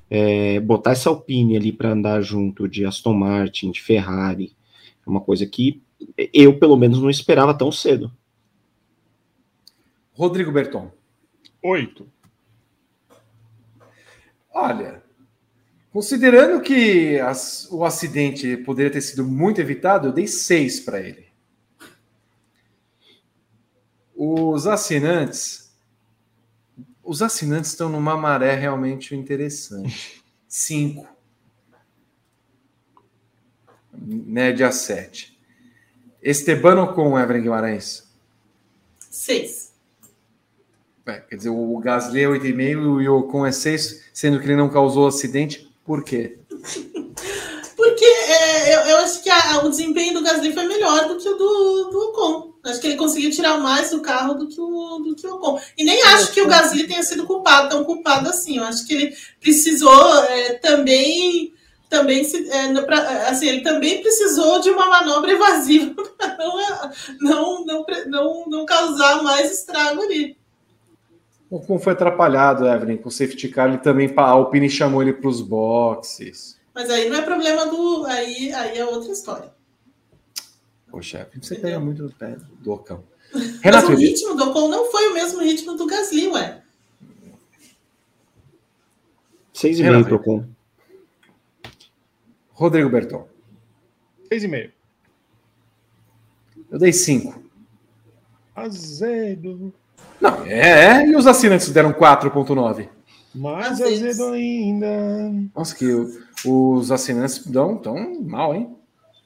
É, 0.09 0.61
botar 0.61 0.93
essa 0.93 1.11
Alpine 1.11 1.57
ali 1.57 1.73
para 1.73 1.91
andar 1.91 2.21
junto 2.23 2.69
de 2.69 2.85
Aston 2.85 3.15
Martin, 3.15 3.73
de 3.73 3.83
Ferrari, 3.83 4.57
é 5.05 5.11
uma 5.11 5.21
coisa 5.21 5.45
que 5.45 5.83
eu, 6.33 6.59
pelo 6.59 6.77
menos, 6.77 7.03
não 7.03 7.11
esperava 7.11 7.53
tão 7.53 7.73
cedo. 7.73 8.13
Rodrigo 10.13 10.53
Berton. 10.53 10.91
Oito. 11.63 12.07
Olha, 14.55 15.03
Considerando 15.99 16.61
que 16.61 17.19
as, 17.19 17.67
o 17.73 17.85
acidente 17.85 18.57
poderia 18.59 18.93
ter 18.93 19.01
sido 19.01 19.25
muito 19.25 19.61
evitado, 19.61 20.07
eu 20.07 20.13
dei 20.13 20.29
seis 20.29 20.79
para 20.79 21.01
ele. 21.01 21.27
Os 24.15 24.69
assinantes. 24.69 25.77
Os 27.03 27.21
assinantes 27.21 27.73
estão 27.73 27.89
numa 27.89 28.17
maré 28.17 28.55
realmente 28.55 29.17
interessante. 29.17 30.23
Cinco. 30.47 31.05
Média 33.93 34.71
sete. 34.71 35.37
Estebano 36.23 36.95
com 36.95 37.19
Evelyn 37.19 37.43
Guimarães? 37.43 38.09
Seis. 39.01 39.75
É, 41.05 41.19
quer 41.19 41.35
dizer, 41.35 41.51
o 41.51 41.77
Gasly 41.81 42.21
é 42.21 42.29
8,5 42.29 43.03
e 43.03 43.09
o 43.09 43.19
Ocon 43.19 43.45
é 43.45 43.51
6, 43.51 44.11
sendo 44.13 44.39
que 44.39 44.47
ele 44.47 44.55
não 44.55 44.69
causou 44.69 45.09
acidente. 45.09 45.68
Por 45.89 46.05
quê? 46.05 46.39
Porque 47.75 48.05
é, 48.05 48.75
eu, 48.75 48.81
eu, 48.81 48.97
acho 48.99 49.23
que 49.23 49.31
a, 49.31 49.65
o 49.65 49.71
desempenho 49.71 50.13
do 50.13 50.23
Gasly 50.23 50.53
foi 50.53 50.67
melhor 50.67 51.09
do 51.09 51.17
que 51.17 51.27
o 51.27 51.35
do, 51.35 51.91
do 51.91 51.99
Ocon. 52.11 52.53
Acho 52.63 52.79
que 52.79 52.89
ele 52.89 52.97
conseguiu 52.97 53.31
tirar 53.31 53.57
mais 53.57 53.89
do 53.89 54.03
carro 54.03 54.35
do 54.35 54.49
que 54.49 54.61
o, 54.61 54.99
do 54.99 55.17
que 55.17 55.27
o 55.27 55.37
Ocon. 55.37 55.59
E 55.79 55.85
nem 55.85 56.03
acho 56.03 56.31
que 56.33 56.43
o 56.43 56.47
Gasly 56.47 56.87
tenha 56.87 57.03
sido 57.03 57.25
culpado, 57.25 57.71
tão 57.71 57.85
culpado 57.85 58.29
assim. 58.29 58.59
Eu 58.59 58.65
acho 58.65 58.87
que 58.87 58.93
ele 58.93 59.17
precisou 59.41 60.25
é, 60.25 60.55
também 60.57 61.55
também 61.89 62.23
se, 62.23 62.51
é, 62.51 62.83
pra, 62.83 63.29
assim, 63.31 63.49
ele 63.49 63.63
também 63.63 64.03
precisou 64.03 64.61
de 64.61 64.69
uma 64.69 64.91
manobra 64.91 65.33
evasiva 65.33 65.95
para 66.19 66.37
não, 66.37 66.55
não, 67.19 67.65
não, 67.65 67.87
não, 68.09 68.45
não 68.47 68.67
causar 68.67 69.23
mais 69.23 69.51
estrago 69.51 70.03
ali. 70.03 70.38
Como 71.49 71.79
foi 71.79 71.95
atrapalhado, 71.95 72.69
Evelyn, 72.69 72.99
com 72.99 73.09
o 73.09 73.13
safety 73.13 73.49
car, 73.49 73.69
ele 73.69 73.79
também, 73.79 74.13
a 74.15 74.23
Alpine 74.23 74.69
chamou 74.69 75.01
ele 75.03 75.15
para 75.15 75.29
os 75.29 75.41
boxes. 75.41 76.59
Mas 76.75 76.91
aí 76.91 77.09
não 77.09 77.17
é 77.17 77.23
problema 77.23 77.67
do. 77.67 78.05
Aí, 78.07 78.53
aí 78.53 78.79
é 78.79 78.85
outra 78.85 79.11
história. 79.11 79.53
Poxa, 80.91 81.29
você 81.33 81.55
Entendeu? 81.55 81.63
pega 81.63 81.81
muito 81.81 82.03
no 82.03 82.13
pé 82.13 82.37
do 82.61 82.73
Ocão. 82.73 83.03
Renato, 83.63 83.91
Mas 83.91 83.99
o 83.99 84.01
ritmo 84.01 84.35
do 84.35 84.51
Ocon 84.51 84.69
não 84.69 84.91
foi 84.91 85.09
o 85.09 85.15
mesmo 85.15 85.41
ritmo 85.41 85.75
do 85.75 85.87
Gasly, 85.87 86.29
ué. 86.29 86.63
Seis 89.53 89.79
e 89.79 89.83
meio 89.83 90.05
pro 90.05 90.17
Ocon. 90.17 90.47
Rodrigo 92.51 92.89
Berton. 92.91 93.29
Seis 94.29 94.45
e 94.45 94.49
meio. 94.49 94.73
Eu 96.71 96.79
dei 96.79 96.93
cinco. 96.93 97.43
Azedo. 98.55 99.73
Não, 100.21 100.45
é, 100.45 101.07
e 101.07 101.15
os 101.15 101.27
assinantes 101.27 101.71
deram 101.71 101.93
4,9. 101.93 102.89
Mais 103.35 103.81
azedo 103.81 104.33
ainda. 104.33 104.89
Nossa, 105.55 105.75
que 105.77 105.87
os 106.45 106.91
assinantes 106.91 107.47
dão 107.47 107.77
tão 107.77 108.21
mal, 108.23 108.55
hein? 108.55 108.77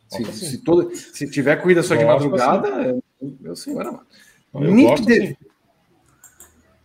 Se, 0.09 0.25
se, 0.33 0.59
todo, 0.59 0.95
se 0.95 1.31
tiver 1.31 1.57
corrida 1.57 1.83
só 1.83 1.95
de 1.95 2.05
madrugada, 2.05 2.69
assim. 2.69 3.39
meu 3.41 3.57
senhor 3.57 3.87
amado. 3.87 4.07
Nick 4.55 5.03
de... 5.03 5.13
assim. 5.13 5.37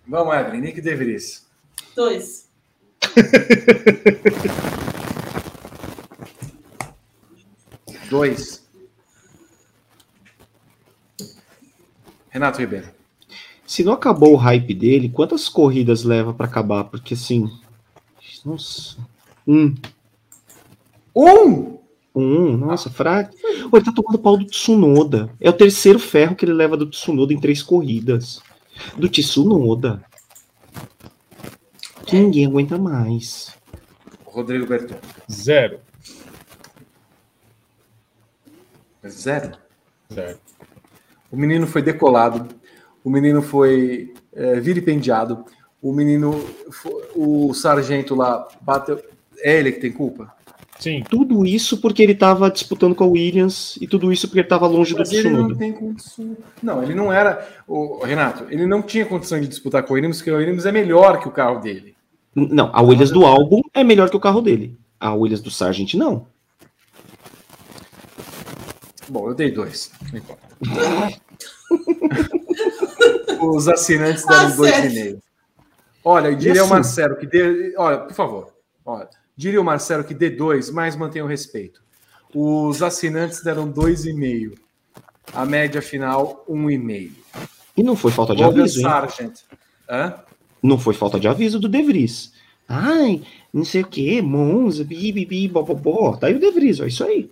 Vamos, 0.08 0.34
Evelyn, 0.34 0.62
Nick 0.62 0.80
De 0.80 0.96
Vries. 0.96 1.46
Dois. 1.94 2.48
Dois. 8.10 8.66
Renato 12.30 12.60
Ribeiro 12.60 12.97
se 13.68 13.84
não 13.84 13.92
acabou 13.92 14.32
o 14.32 14.38
hype 14.38 14.74
dele, 14.74 15.10
quantas 15.10 15.50
corridas 15.50 16.06
leva 16.06 16.34
para 16.34 16.46
acabar? 16.46 16.86
Porque 16.86 17.16
assim. 17.16 17.52
Nossa. 18.46 18.98
Um. 19.46 19.76
Um? 21.14 21.78
Um, 22.16 22.58
nossa, 22.58 22.90
fraco. 22.90 23.36
ele 23.46 23.84
tá 23.84 23.92
tomando 23.92 24.18
pau 24.18 24.38
do 24.38 24.46
Tsunoda. 24.46 25.30
É 25.42 25.50
o 25.50 25.54
terceiro 25.54 26.00
ferro 26.00 26.34
que 26.34 26.46
ele 26.46 26.54
leva 26.54 26.78
do 26.78 26.90
Tsunoda 26.90 27.34
em 27.34 27.40
três 27.40 27.62
corridas. 27.62 28.42
Do 28.96 29.10
Tsunoda. 29.10 30.02
Que 32.06 32.16
ninguém 32.16 32.46
aguenta 32.46 32.78
mais. 32.78 33.54
Rodrigo 34.26 34.66
Berton. 34.66 34.96
Zero. 35.30 35.82
Zero? 39.06 39.58
Zero. 40.12 40.40
O 41.30 41.36
menino 41.36 41.68
foi 41.68 41.82
decolado 41.82 42.48
o 43.08 43.10
menino 43.10 43.42
foi 43.42 44.14
é, 44.34 44.60
vilipendiado, 44.60 45.46
o 45.82 45.94
menino, 45.94 46.44
o 47.16 47.54
sargento 47.54 48.14
lá 48.14 48.46
bateu. 48.60 49.02
É 49.40 49.58
ele 49.58 49.72
que 49.72 49.80
tem 49.80 49.94
culpa? 49.94 50.36
Sim. 50.78 51.06
Tudo 51.10 51.46
isso 51.46 51.78
porque 51.78 52.04
ele 52.04 52.12
estava 52.12 52.52
disputando 52.52 52.94
com 52.94 53.06
a 53.06 53.08
Williams 53.08 53.78
e 53.80 53.88
tudo 53.88 54.12
isso 54.12 54.28
porque 54.28 54.40
ele 54.40 54.46
estava 54.48 54.68
longe 54.68 54.94
Mas 54.94 55.10
do 55.10 55.16
ele 55.16 55.30
não 55.30 55.56
tem 55.56 55.72
condição. 55.72 56.36
Não, 56.62 56.84
ele 56.84 56.94
não 56.94 57.14
era. 57.14 57.48
O 57.66 58.04
Renato, 58.04 58.46
ele 58.50 58.66
não 58.66 58.82
tinha 58.82 59.06
condição 59.06 59.40
de 59.40 59.48
disputar 59.48 59.84
com 59.84 59.94
a 59.94 59.96
Williams, 59.96 60.18
porque 60.18 60.32
a 60.32 60.36
Williams 60.36 60.66
é 60.66 60.72
melhor 60.74 61.22
que 61.22 61.30
o 61.30 61.32
carro 61.32 61.62
dele. 61.62 61.96
Não, 62.36 62.70
a 62.74 62.82
Williams 62.82 63.12
do 63.12 63.26
álbum 63.26 63.62
é 63.74 63.86
melhor 63.86 64.10
que 64.10 64.18
o 64.18 64.20
carro 64.20 64.42
dele. 64.42 64.76
A 65.00 65.14
Williams 65.14 65.42
do 65.42 65.50
Sargent 65.50 65.94
não. 65.94 66.28
Bom, 69.08 69.30
eu 69.30 69.34
dei 69.34 69.50
dois. 69.50 69.94
Não 70.12 70.20
importa. 70.20 70.46
Os 73.42 73.68
assinantes 73.68 74.26
deram 74.26 74.48
ah, 74.48 74.56
dois 74.56 74.86
e 74.86 74.90
meio. 74.90 75.22
Olha, 76.04 76.36
diria 76.36 76.64
o 76.64 76.68
Marcelo 76.70 77.18
que 77.18 77.26
dê. 77.26 77.74
Olha, 77.78 78.00
por 78.00 78.14
favor. 78.14 78.54
Olha, 78.86 79.10
diria 79.36 79.60
o 79.60 79.64
Marcelo 79.64 80.04
que 80.04 80.14
dê 80.14 80.30
dois, 80.30 80.70
mas 80.70 80.96
mantenha 80.96 81.26
o 81.26 81.28
respeito. 81.28 81.82
Os 82.34 82.82
assinantes 82.82 83.44
deram 83.44 83.70
dois 83.70 84.06
e 84.06 84.14
meio. 84.14 84.56
A 85.34 85.46
média 85.46 85.82
final, 85.82 86.46
um 86.48 86.70
e 86.70 86.78
meio. 86.78 87.12
E 87.76 87.84
não 87.84 87.96
foi 87.96 88.12
falta 88.12 88.36
de 88.36 88.44
Logan 88.44 88.62
aviso, 88.62 88.82
Sargent. 88.82 89.40
Hã? 89.90 90.16
Não 90.64 90.80
foi 90.80 90.94
falta 90.94 91.20
de 91.20 91.28
aviso 91.28 91.60
do 91.60 91.68
De 91.68 91.82
Vries. 91.84 92.34
Ai, 92.68 93.22
não 93.54 93.64
sei 93.64 93.82
o 93.82 93.88
que, 93.88 94.22
Monza, 94.22 94.84
bibibi, 94.84 95.48
bobobó. 95.48 96.16
Tá 96.18 96.28
aí 96.28 96.36
o 96.36 96.40
De 96.40 96.52
Vries, 96.52 96.80
ó, 96.80 96.86
isso 96.86 97.04
aí. 97.04 97.32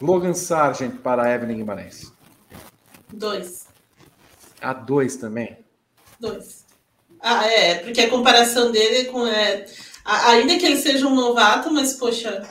Logan 0.00 0.34
Sargent 0.34 0.96
para 0.96 1.32
Evelyn 1.32 1.58
Guimarães. 1.58 2.12
Dois. 3.12 3.66
A 4.62 4.72
dois 4.72 5.16
também? 5.16 5.58
Dois. 6.20 6.64
Ah, 7.20 7.46
é, 7.46 7.74
porque 7.80 8.00
a 8.00 8.10
comparação 8.10 8.70
dele 8.70 9.06
com. 9.06 9.26
É, 9.26 9.66
ainda 10.04 10.56
que 10.56 10.64
ele 10.64 10.76
seja 10.76 11.06
um 11.06 11.14
novato, 11.14 11.72
mas, 11.72 11.94
poxa. 11.94 12.42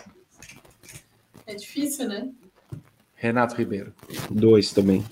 É 1.48 1.56
difícil, 1.56 2.08
né? 2.08 2.30
Renato 3.16 3.56
Ribeiro. 3.56 3.94
Dois 4.30 4.72
também. 4.72 5.06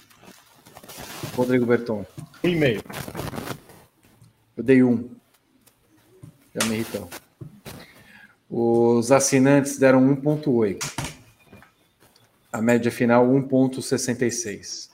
Rodrigo 1.36 1.66
Berton. 1.66 2.06
Um 2.44 2.50
e 2.50 2.56
meio. 2.56 2.84
Eu 4.58 4.64
dei 4.64 4.84
um. 4.84 5.10
Já 6.54 6.68
me 6.68 6.76
irritou. 6.76 7.10
Os 8.50 9.12
assinantes 9.12 9.78
deram 9.78 10.02
1,8. 10.16 11.10
A 12.52 12.62
média 12.62 12.92
final 12.92 13.28
1,66. 13.28 14.89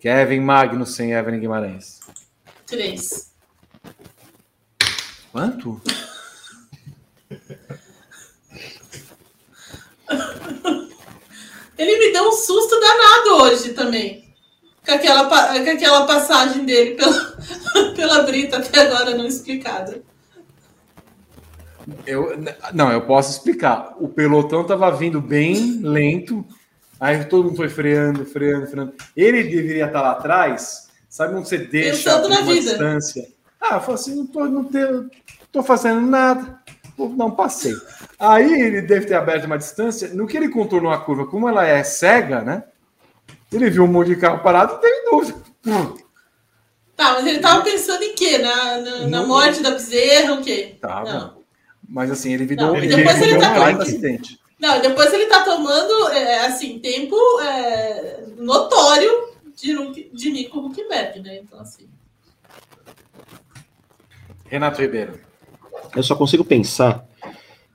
Kevin 0.00 0.40
Magnussen, 0.40 1.12
Evelyn 1.12 1.40
Guimarães. 1.40 2.00
Três. 2.66 3.30
Quanto? 5.30 5.80
Ele 11.76 11.98
me 11.98 12.12
deu 12.12 12.28
um 12.28 12.32
susto 12.32 12.80
danado 12.80 13.42
hoje 13.42 13.74
também. 13.74 14.34
Com 14.84 14.92
aquela, 14.92 15.28
com 15.28 15.70
aquela 15.70 16.06
passagem 16.06 16.64
dele 16.64 16.94
pela, 16.94 17.36
pela 17.94 18.22
Brita 18.22 18.56
até 18.56 18.80
agora 18.80 19.14
não 19.14 19.26
explicada. 19.26 20.02
Eu, 22.06 22.38
não, 22.72 22.90
eu 22.90 23.02
posso 23.06 23.32
explicar. 23.32 23.94
O 24.00 24.08
pelotão 24.08 24.62
estava 24.62 24.90
vindo 24.90 25.20
bem 25.20 25.80
lento 25.82 26.46
aí 27.00 27.24
todo 27.24 27.44
mundo 27.44 27.56
foi 27.56 27.68
freando, 27.68 28.24
freando, 28.26 28.66
freando. 28.66 28.94
Ele 29.16 29.42
deveria 29.42 29.86
estar 29.86 30.02
lá 30.02 30.12
atrás, 30.12 30.88
sabe 31.08 31.34
onde 31.34 31.48
você 31.48 31.58
deixa 31.58 32.16
uma 32.24 32.42
distância? 32.44 33.26
Ah, 33.60 33.76
eu 33.76 33.80
falei 33.80 33.94
assim, 33.94 34.16
não 34.16 34.26
tô, 34.26 34.44
não 34.46 34.64
tenho, 34.64 35.10
tô 35.50 35.62
fazendo 35.62 36.00
nada, 36.02 36.60
não 36.96 37.30
passei. 37.30 37.74
Aí 38.18 38.62
ele 38.62 38.82
deve 38.82 39.06
ter 39.06 39.14
aberto 39.14 39.44
uma 39.44 39.58
distância. 39.58 40.08
No 40.08 40.26
que 40.26 40.36
ele 40.36 40.48
contornou 40.48 40.92
a 40.92 40.98
curva, 40.98 41.26
como 41.26 41.48
ela 41.48 41.66
é 41.66 41.82
cega, 41.82 42.42
né? 42.42 42.64
Ele 43.52 43.70
viu 43.70 43.84
um 43.84 43.88
monte 43.88 44.08
de 44.08 44.16
carro 44.16 44.42
parado 44.42 44.74
e 44.76 44.80
teve 44.80 45.10
dúvida. 45.10 45.38
Tá, 46.96 47.14
mas 47.14 47.26
ele 47.26 47.38
tava 47.38 47.62
pensando 47.62 48.02
em 48.02 48.14
quê? 48.14 48.38
Na, 48.38 48.78
na, 48.78 49.08
na 49.08 49.26
morte 49.26 49.62
da 49.62 49.70
bezerra, 49.70 50.34
o 50.34 50.42
quê? 50.42 50.76
Tava. 50.80 51.12
Não. 51.12 51.40
Mas 51.88 52.10
assim, 52.10 52.32
ele 52.32 52.46
virou 52.46 52.76
ele 52.76 52.94
depois 52.94 53.20
ele 53.20 53.38
tá 53.38 53.52
um 53.52 53.80
acidente. 53.80 54.39
Não, 54.60 54.80
depois 54.80 55.12
ele 55.12 55.26
tá 55.26 55.42
tomando, 55.42 56.08
é, 56.10 56.46
assim, 56.46 56.78
tempo 56.78 57.16
é, 57.40 58.24
notório 58.36 59.10
de, 59.56 60.10
de 60.12 60.30
Nico 60.30 60.60
Huckberg, 60.60 61.20
né? 61.20 61.40
Então, 61.42 61.58
assim. 61.60 61.88
Renato 64.46 64.82
Ribeiro. 64.82 65.18
Eu 65.96 66.02
só 66.02 66.14
consigo 66.14 66.44
pensar 66.44 67.06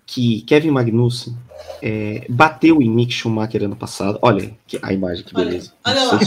que 0.05 0.41
Kevin 0.41 0.71
Magnussen 0.71 1.35
é, 1.81 2.25
bateu 2.29 2.81
em 2.81 2.89
Mick 2.89 3.11
Schumacher 3.11 3.63
ano 3.63 3.75
passado. 3.75 4.19
Olha 4.21 4.55
que, 4.67 4.77
a 4.81 4.93
imagem, 4.93 5.25
que 5.25 5.33
beleza. 5.33 5.73
Olha, 5.83 6.01
olha 6.01 6.11
lá. 6.11 6.19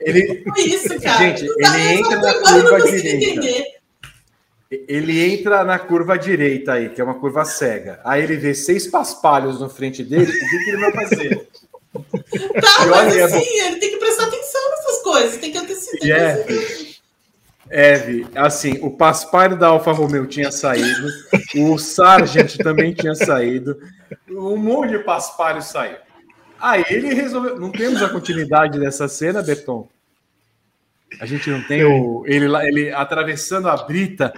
ele, 0.00 0.44
isso, 0.58 1.00
cara. 1.00 1.18
Gente, 1.18 1.44
ele 1.44 1.92
entra 1.98 2.20
na 2.20 2.34
curva 2.34 2.90
direita. 2.90 3.77
Ele 4.70 5.32
entra 5.32 5.64
na 5.64 5.78
curva 5.78 6.18
direita 6.18 6.74
aí, 6.74 6.90
que 6.90 7.00
é 7.00 7.04
uma 7.04 7.18
curva 7.18 7.44
cega. 7.44 8.00
Aí 8.04 8.22
ele 8.22 8.36
vê 8.36 8.54
seis 8.54 8.86
paspalhos 8.86 9.60
na 9.60 9.68
frente 9.68 10.04
dele. 10.04 10.30
O 10.30 10.48
que, 10.64 10.70
ele 10.70 10.76
vai 10.78 10.92
fazer? 10.92 11.48
Tá, 11.90 12.84
e 12.84 12.86
mas 12.90 13.18
assim, 13.18 13.58
ele 13.60 13.76
tem 13.76 13.90
que 13.90 13.96
prestar 13.96 14.24
atenção 14.24 14.70
nessas 14.70 15.02
coisas. 15.02 15.36
Tem 15.38 15.50
que 15.50 15.58
antecipar. 15.58 16.06
Yeah. 16.06 16.44
Eve, 17.70 18.26
assim, 18.34 18.78
o 18.82 18.90
Paspalho 18.90 19.56
da 19.56 19.68
Alfa 19.68 19.90
Romeo 19.90 20.26
tinha 20.26 20.52
saído, 20.52 21.08
o 21.56 21.78
Sargent 21.78 22.56
também 22.58 22.94
tinha 22.94 23.14
saído, 23.14 23.78
um 24.28 24.56
monte 24.56 24.90
de 24.90 24.98
Paspalho 25.00 25.62
saiu. 25.62 25.96
Aí 26.60 26.84
ele 26.88 27.14
resolveu. 27.14 27.58
Não 27.58 27.70
temos 27.70 28.02
a 28.02 28.08
continuidade 28.08 28.78
dessa 28.78 29.06
cena, 29.06 29.42
Beton. 29.42 29.88
A 31.20 31.26
gente 31.26 31.48
não 31.50 31.62
tem 31.62 31.84
o, 31.84 32.24
ele, 32.26 32.46
ele 32.66 32.92
atravessando 32.92 33.68
a 33.68 33.76
brita. 33.76 34.32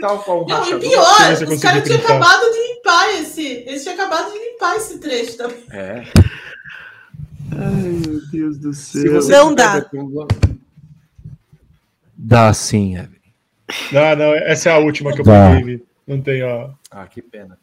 Tal 0.00 0.22
qual 0.22 0.44
um 0.44 0.48
não, 0.48 0.68
e 0.68 0.80
pior, 0.80 1.32
os 1.48 1.60
caras 1.60 1.84
tinham 1.84 2.00
acabado 2.00 2.50
de 2.50 2.74
limpar 2.74 3.14
esse. 3.20 3.46
Eles 3.46 3.82
tinham 3.82 3.94
acabado 3.94 4.32
de 4.32 4.38
limpar 4.38 4.76
esse 4.76 4.98
trecho 4.98 5.36
também. 5.36 5.64
É. 5.70 6.04
Ai, 7.52 8.02
meu 8.06 8.20
Deus 8.30 8.58
do 8.58 8.72
céu. 8.74 9.22
Não 9.22 9.54
dá. 9.54 9.80
Beton, 9.80 10.26
Dá 12.16 12.52
sim, 12.52 12.96
Evelyn. 12.96 13.16
Não, 13.92 14.16
não, 14.16 14.34
essa 14.34 14.70
é 14.70 14.72
a 14.72 14.78
última 14.78 15.12
que 15.12 15.20
eu 15.20 15.24
peguei. 15.24 15.84
Não 16.06 16.20
tem, 16.20 16.42
ó. 16.42 16.70
Ah, 16.90 17.06
que 17.06 17.22
pena. 17.22 17.58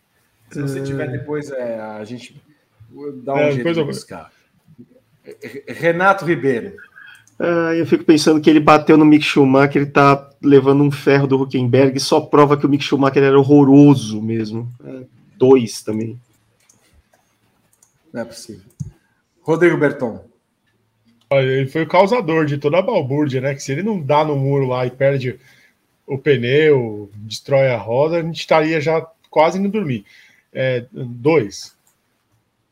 Se 0.51 0.61
você 0.61 0.81
tiver 0.81 1.09
depois, 1.09 1.49
é, 1.51 1.80
a 1.80 2.03
gente 2.03 2.41
dá 3.23 3.34
um 3.34 3.39
é, 3.39 3.51
jeito 3.51 3.73
de 3.73 3.80
eu... 3.80 3.85
buscar. 3.85 4.31
Renato 5.67 6.25
Ribeiro. 6.25 6.75
Ah, 7.39 7.73
eu 7.76 7.85
fico 7.85 8.03
pensando 8.03 8.39
que 8.39 8.49
ele 8.49 8.60
bateu 8.60 8.97
no 8.97 9.05
Mick 9.05 9.23
Schumacher, 9.23 9.81
ele 9.81 9.91
tá 9.91 10.30
levando 10.41 10.84
um 10.84 10.91
ferro 10.91 11.27
do 11.27 11.41
Huckenberg, 11.41 11.99
só 11.99 12.22
prova 12.22 12.57
que 12.57 12.65
o 12.65 12.69
Mick 12.69 12.84
Schumacher 12.84 13.23
era 13.23 13.38
horroroso 13.38 14.22
mesmo. 14.22 14.72
É, 14.85 15.03
dois 15.38 15.81
também. 15.81 16.19
Não 18.11 18.22
é 18.22 18.26
possível. 18.26 18.64
Rodrigo 19.41 19.77
Berton. 19.77 20.23
Ele 21.31 21.68
foi 21.68 21.81
o 21.81 21.88
causador 21.88 22.45
de 22.45 22.60
toda 22.60 22.77
a 22.77 22.81
balbúrdia, 22.81 23.41
né? 23.41 23.55
Que 23.55 23.64
se 23.64 23.72
ele 23.72 23.81
não 23.81 23.99
dá 23.99 24.23
no 24.23 24.35
muro 24.35 24.68
lá 24.68 24.85
e 24.85 24.91
perde 24.91 25.39
o 26.05 26.18
pneu, 26.18 27.10
destrói 27.15 27.69
a 27.69 27.77
roda, 27.77 28.18
a 28.18 28.22
gente 28.22 28.39
estaria 28.39 28.80
já 28.80 29.05
quase 29.31 29.57
indo 29.57 29.69
dormir. 29.69 30.05
É, 30.53 30.85
dois. 30.91 31.76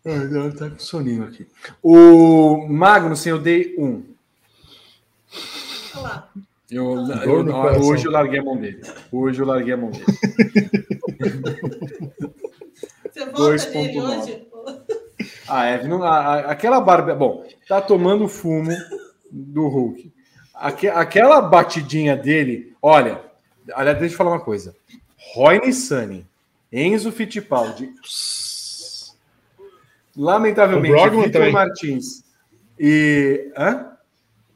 Ai, 0.06 0.52
tá 0.52 0.70
com 0.70 0.80
soninho 0.80 1.24
aqui. 1.24 1.48
O 1.82 2.68
Magnus, 2.68 3.26
eu 3.26 3.40
dei 3.40 3.76
um. 3.78 4.04
Olá. 5.95 6.30
Eu, 6.70 6.95
eu, 7.24 7.48
eu, 7.48 7.82
hoje 7.82 8.06
eu 8.06 8.12
larguei 8.12 8.40
a 8.40 8.44
mão 8.44 8.58
dele. 8.58 8.82
Hoje 9.12 9.41
eu 9.41 9.45
larguei 9.45 9.74
a 9.74 9.78
mão 9.78 9.91
dele. 9.91 10.06
Você 13.12 13.26
volta 13.26 13.70
nele 13.72 13.99
hoje? 13.99 14.48
A 15.48 15.66
Eve, 15.66 15.88
não, 15.88 16.02
a, 16.02 16.52
aquela 16.52 16.80
barba. 16.80 17.14
Bom, 17.14 17.45
tá 17.68 17.82
tomando 17.82 18.28
fumo 18.28 18.72
do 19.30 19.68
Hulk. 19.68 20.12
Aque, 20.53 20.88
aquela 20.88 21.41
batidinha 21.41 22.16
dele, 22.16 22.74
olha, 22.82 23.20
olha, 23.74 23.94
deixa 23.94 24.14
eu 24.14 24.18
falar 24.18 24.32
uma 24.32 24.40
coisa. 24.40 24.76
Roy 25.34 25.60
Nissani, 25.60 26.26
Enzo 26.72 27.12
Fittipaldi, 27.12 27.94
lamentavelmente, 30.16 31.10
Vitor 31.10 31.52
Martins 31.52 32.24
e. 32.80 33.52
Hã? 33.58 33.91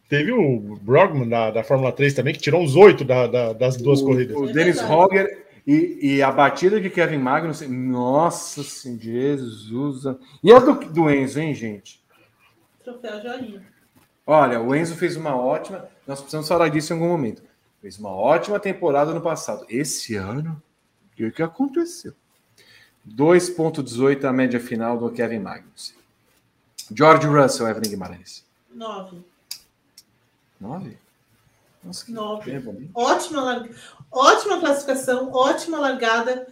Teve 0.07 0.31
o 0.31 0.77
Brogman 0.81 1.27
da, 1.27 1.49
da 1.49 1.63
Fórmula 1.63 1.91
3 1.91 2.13
também, 2.13 2.33
que 2.33 2.39
tirou 2.39 2.61
uns 2.61 2.75
oito 2.75 3.03
da, 3.03 3.25
da, 3.25 3.53
das 3.53 3.77
duas 3.77 4.01
o, 4.01 4.05
corridas. 4.05 4.37
O 4.37 4.45
Dennis 4.45 4.79
Hogger 4.81 5.45
e, 5.65 5.99
e, 6.01 6.21
a 6.21 6.31
batida 6.31 6.79
de 6.79 6.91
Kevin 6.91 7.17
Magnussen, 7.17 7.67
nossa 7.67 8.63
senhora, 8.63 9.01
Jesus. 9.01 10.03
E 10.43 10.53
a 10.53 10.59
do, 10.59 10.73
do 10.73 11.09
Enzo, 11.09 11.39
hein, 11.39 11.55
gente? 11.55 12.03
Troféu 12.83 13.19
Joinha. 13.19 13.65
Olha, 14.27 14.61
o 14.61 14.75
Enzo 14.75 14.95
fez 14.95 15.15
uma 15.15 15.35
ótima. 15.35 15.87
Nós 16.05 16.19
precisamos 16.19 16.47
falar 16.47 16.69
disso 16.69 16.93
em 16.93 16.97
algum 16.97 17.09
momento. 17.09 17.41
Fez 17.81 17.97
uma 17.97 18.11
ótima 18.11 18.59
temporada 18.59 19.11
no 19.11 19.21
passado. 19.21 19.65
Esse 19.67 20.15
ano, 20.15 20.61
o 21.11 21.15
que, 21.15 21.31
que 21.31 21.41
aconteceu? 21.41 22.13
2,18 23.07 24.23
a 24.23 24.33
média 24.33 24.59
final 24.59 24.99
do 24.99 25.09
Kevin 25.09 25.39
Magnussen. 25.39 25.95
George 26.91 27.25
Russell, 27.25 27.67
Evelyn 27.67 27.89
Guimarães. 27.89 28.45
9. 28.71 29.34
9? 30.65 30.97
Nossa, 31.83 32.11
Nove. 32.11 32.51
Tempo, 32.51 32.75
ótima, 32.95 33.67
ótima 34.11 34.59
classificação, 34.59 35.31
ótima 35.31 35.79
largada. 35.79 36.47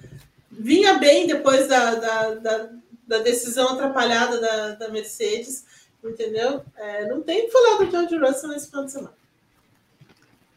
Vinha 0.52 1.00
bem 1.00 1.26
depois 1.26 1.68
da, 1.68 1.96
da, 1.96 2.36
da, 2.36 2.70
da 3.08 3.18
decisão 3.20 3.70
atrapalhada 3.70 4.40
da, 4.40 4.76
da 4.76 4.90
Mercedes, 4.90 5.66
entendeu? 6.04 6.64
É, 6.78 7.08
não 7.08 7.22
tem 7.24 7.48
que 7.48 7.52
falar 7.52 7.78
do 7.78 7.90
George 7.90 8.18
Russell 8.18 8.50
nesse 8.50 8.70
final 8.70 8.86
de 8.86 8.92
semana. 8.92 9.14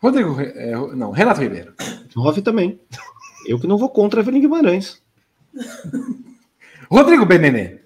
Rodrigo, 0.02 0.38
é, 0.38 0.72
não, 0.94 1.10
Renato 1.10 1.40
Ribeiro. 1.40 1.74
Nove 2.14 2.42
também. 2.42 2.78
Eu 3.46 3.58
que 3.58 3.66
não 3.66 3.78
vou 3.78 3.88
contra 3.88 4.20
a 4.20 4.22
Evelyn 4.22 4.42
Guimarães. 4.42 5.02
Rodrigo 6.90 7.24
Benenê. 7.24 7.80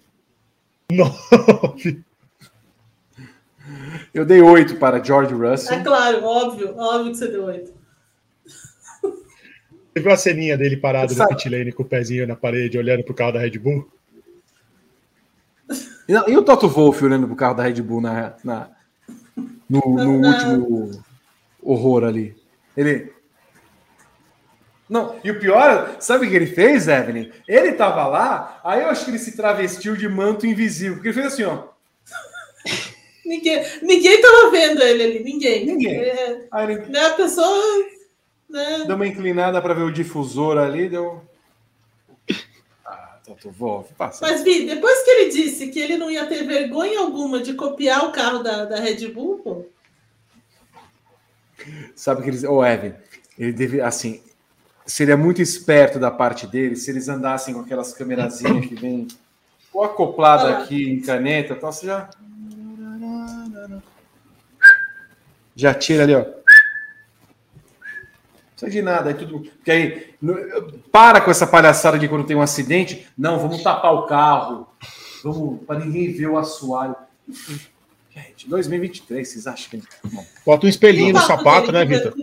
Nove. 0.90 2.04
Eu 4.12 4.24
dei 4.24 4.40
oito 4.40 4.76
para 4.76 5.02
George 5.02 5.32
Russell. 5.32 5.78
É 5.78 5.82
claro, 5.82 6.24
óbvio, 6.24 6.76
óbvio 6.76 7.12
que 7.12 7.18
você 7.18 7.28
deu 7.28 7.44
oito. 7.44 7.72
Você 9.92 10.00
viu 10.00 10.12
a 10.12 10.16
ceninha 10.16 10.56
dele 10.56 10.76
parado 10.76 11.14
no 11.14 11.28
pit 11.28 11.48
lane 11.48 11.72
com 11.72 11.82
o 11.82 11.86
pezinho 11.86 12.26
na 12.26 12.36
parede, 12.36 12.78
olhando 12.78 13.04
pro 13.04 13.14
carro 13.14 13.32
da 13.32 13.40
Red 13.40 13.58
Bull? 13.58 13.90
E, 16.08 16.12
e 16.12 16.36
o 16.36 16.42
Toto 16.42 16.68
Wolff 16.68 17.04
olhando 17.04 17.26
pro 17.26 17.36
carro 17.36 17.54
da 17.54 17.64
Red 17.64 17.82
Bull 17.82 18.00
na, 18.00 18.34
na 18.42 18.68
no, 19.68 19.80
no 19.80 20.26
último 20.26 21.04
horror 21.62 22.04
ali? 22.04 22.36
Ele. 22.76 23.12
Não, 24.88 25.14
e 25.22 25.30
o 25.30 25.38
pior, 25.38 25.96
sabe 26.00 26.26
o 26.26 26.30
que 26.30 26.34
ele 26.34 26.46
fez, 26.46 26.88
Evelyn? 26.88 27.30
Ele 27.46 27.72
tava 27.72 28.08
lá, 28.08 28.60
aí 28.64 28.82
eu 28.82 28.88
acho 28.88 29.04
que 29.04 29.12
ele 29.12 29.20
se 29.20 29.36
travestiu 29.36 29.94
de 29.94 30.08
manto 30.08 30.46
invisível, 30.46 30.94
porque 30.94 31.08
ele 31.08 31.14
fez 31.14 31.26
assim, 31.26 31.44
ó. 31.44 31.68
Ninguém, 33.30 33.64
ninguém 33.80 34.20
tava 34.20 34.50
vendo 34.50 34.82
ele 34.82 35.04
ali, 35.04 35.22
ninguém. 35.22 35.64
Ninguém. 35.64 36.00
É, 36.00 36.48
ele... 36.64 36.86
né, 36.86 37.06
a 37.06 37.10
pessoa. 37.10 37.86
Né? 38.48 38.84
Deu 38.88 38.96
uma 38.96 39.06
inclinada 39.06 39.62
para 39.62 39.72
ver 39.72 39.84
o 39.84 39.92
difusor 39.92 40.58
ali, 40.58 40.88
deu. 40.88 41.22
Ah, 42.84 43.18
Toto 43.24 43.52
Wolff, 43.52 43.94
passa. 43.94 44.26
Mas, 44.26 44.42
Vi, 44.42 44.66
depois 44.66 45.04
que 45.04 45.10
ele 45.10 45.30
disse 45.30 45.68
que 45.68 45.78
ele 45.78 45.96
não 45.96 46.10
ia 46.10 46.26
ter 46.26 46.44
vergonha 46.44 46.98
alguma 46.98 47.40
de 47.40 47.54
copiar 47.54 48.04
o 48.04 48.10
carro 48.10 48.42
da, 48.42 48.64
da 48.64 48.80
Red 48.80 49.06
Bull, 49.12 49.38
pô. 49.38 49.64
Sabe 51.94 52.22
que 52.22 52.30
eles. 52.30 52.42
Ô, 52.42 52.56
oh, 52.56 52.64
Evan, 52.64 52.96
ele 53.38 53.52
deve. 53.52 53.80
Assim, 53.80 54.20
seria 54.84 55.16
muito 55.16 55.40
esperto 55.40 56.00
da 56.00 56.10
parte 56.10 56.48
dele 56.48 56.74
se 56.74 56.90
eles 56.90 57.08
andassem 57.08 57.54
com 57.54 57.60
aquelas 57.60 57.92
câmerazinhas 57.92 58.66
que 58.66 58.74
vem 58.74 59.06
Ou 59.72 59.84
acoplada 59.84 60.58
aqui 60.58 60.90
em 60.90 61.00
caneta, 61.00 61.52
então 61.52 61.70
você 61.70 61.86
já. 61.86 62.10
Já 65.60 65.74
tira 65.74 66.04
ali, 66.04 66.14
ó. 66.14 66.20
Não 66.20 66.30
precisa 68.56 68.70
de 68.70 68.80
nada, 68.80 69.10
aí 69.10 69.14
tudo. 69.14 69.40
Porque 69.40 69.70
aí. 69.70 70.14
Para 70.90 71.20
com 71.20 71.30
essa 71.30 71.46
palhaçada 71.46 71.98
de 71.98 72.08
quando 72.08 72.24
tem 72.24 72.34
um 72.34 72.40
acidente. 72.40 73.06
Não, 73.16 73.38
vamos 73.38 73.62
tapar 73.62 73.92
o 73.92 74.06
carro. 74.06 74.66
Vamos. 75.22 75.62
para 75.66 75.80
ninguém 75.80 76.14
ver 76.14 76.28
o 76.28 76.38
assoalho. 76.38 76.96
Gente, 78.10 78.48
2023, 78.48 79.28
vocês 79.28 79.46
acham 79.46 79.68
que. 79.68 79.82
Bom. 80.08 80.24
Bota 80.46 80.64
um 80.64 80.68
espelhinho 80.68 81.12
no 81.12 81.20
sapato, 81.20 81.70
né, 81.70 81.84
Vitor? 81.84 82.14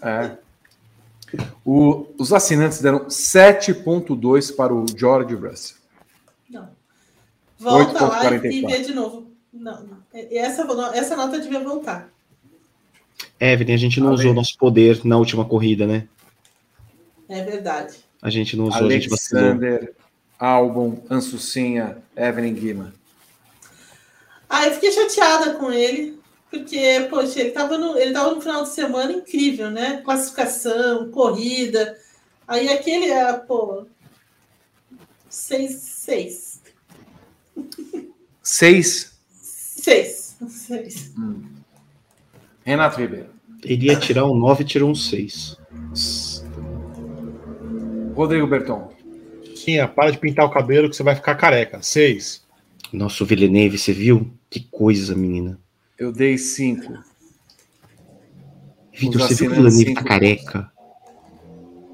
É. 0.00 0.38
O, 1.62 2.06
os 2.18 2.32
assinantes 2.32 2.80
deram 2.80 3.00
7,2 3.06 4.56
para 4.56 4.72
o 4.72 4.86
George 4.96 5.34
Russell. 5.34 5.76
Não. 6.48 6.70
Volta 7.58 8.06
lá 8.06 8.34
e 8.34 8.38
vê 8.38 8.78
de 8.80 8.94
novo. 8.94 9.30
Não, 9.52 9.82
não. 9.84 9.98
Essa, 10.12 10.66
essa 10.94 11.16
nota 11.16 11.38
devia 11.38 11.62
voltar. 11.62 12.13
Evelyn, 13.40 13.74
a 13.74 13.78
gente 13.78 14.00
não 14.00 14.08
Ale... 14.08 14.16
usou 14.16 14.34
nosso 14.34 14.56
poder 14.56 15.04
na 15.04 15.16
última 15.16 15.44
corrida, 15.44 15.86
né? 15.86 16.08
É 17.28 17.42
verdade. 17.42 17.96
A 18.22 18.30
gente 18.30 18.56
não 18.56 18.66
usou, 18.66 18.84
Alexander, 18.84 19.74
a 19.74 19.80
gente. 19.80 19.92
Albon, 20.38 21.02
Ansucinha, 21.10 21.98
Evelyn 22.16 22.54
Guima. 22.54 22.94
Ah, 24.48 24.66
eu 24.66 24.74
fiquei 24.74 24.92
chateada 24.92 25.54
com 25.54 25.72
ele, 25.72 26.18
porque, 26.50 27.06
poxa, 27.10 27.40
ele 27.40 27.48
estava 27.48 27.76
no, 27.76 27.98
ele 27.98 28.12
tava 28.12 28.34
no 28.34 28.40
final 28.40 28.62
de 28.62 28.70
semana 28.70 29.12
incrível, 29.12 29.70
né? 29.70 30.02
Classificação, 30.04 31.10
corrida. 31.10 31.98
Aí 32.46 32.68
aquele, 32.68 33.12
ah, 33.12 33.34
pô, 33.34 33.86
6, 35.28 35.72
6. 35.72 36.62
6? 38.42 39.12
6. 39.32 40.36
6. 40.48 41.12
Renato 42.64 43.00
Ribeiro. 43.00 43.28
Ele 43.62 43.86
ia 43.86 43.98
tirar 43.98 44.26
um 44.26 44.34
9 44.34 44.62
e 44.62 44.66
tirou 44.66 44.90
um 44.90 44.94
6. 44.94 45.58
Rodrigo 48.14 48.46
Berton. 48.46 48.92
Sim, 49.54 49.78
para 49.94 50.10
de 50.10 50.18
pintar 50.18 50.44
o 50.44 50.50
cabelo 50.50 50.90
que 50.90 50.96
você 50.96 51.02
vai 51.02 51.14
ficar 51.14 51.34
careca. 51.34 51.80
6. 51.80 52.44
Nosso 52.92 53.24
Villeneuve, 53.24 53.78
você 53.78 53.92
viu? 53.92 54.30
Que 54.50 54.60
coisa, 54.60 55.14
menina. 55.14 55.58
Eu 55.98 56.12
dei 56.12 56.36
5. 56.36 56.92
Vitor, 58.92 59.20
você 59.20 59.34
viu 59.34 59.50
que 59.50 59.58
o 59.58 59.62
Villeneuve 59.62 59.94
tá 59.94 60.04
careca? 60.04 60.72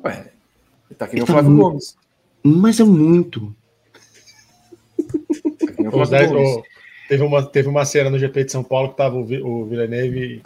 Ué, 0.04 0.30
ele 0.90 0.96
tá 0.98 1.04
aqui 1.04 1.20
no 1.20 1.26
Flávio 1.26 1.50
tá 1.50 1.62
Gomes. 1.62 1.96
Mas 2.42 2.80
é 2.80 2.84
muito. 2.84 3.54
Tá 5.90 5.96
Os 5.96 6.10
10, 6.10 6.32
oh, 6.32 6.62
teve, 7.08 7.22
uma, 7.22 7.42
teve 7.46 7.68
uma 7.68 7.84
cena 7.84 8.10
no 8.10 8.18
GP 8.18 8.44
de 8.44 8.52
São 8.52 8.62
Paulo 8.62 8.90
que 8.90 8.96
tava 8.96 9.16
o, 9.16 9.22
o 9.22 9.66
Villeneuve. 9.66 10.42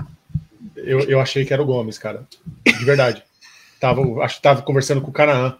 Eu, 0.86 1.00
eu 1.00 1.20
achei 1.20 1.44
que 1.44 1.52
era 1.52 1.62
o 1.62 1.66
Gomes, 1.66 1.98
cara. 1.98 2.26
De 2.64 2.84
verdade. 2.84 3.22
tava, 3.80 4.02
acho 4.22 4.36
que 4.36 4.42
tava 4.42 4.62
conversando 4.62 5.00
com 5.00 5.10
o 5.10 5.12
Canaã. 5.12 5.56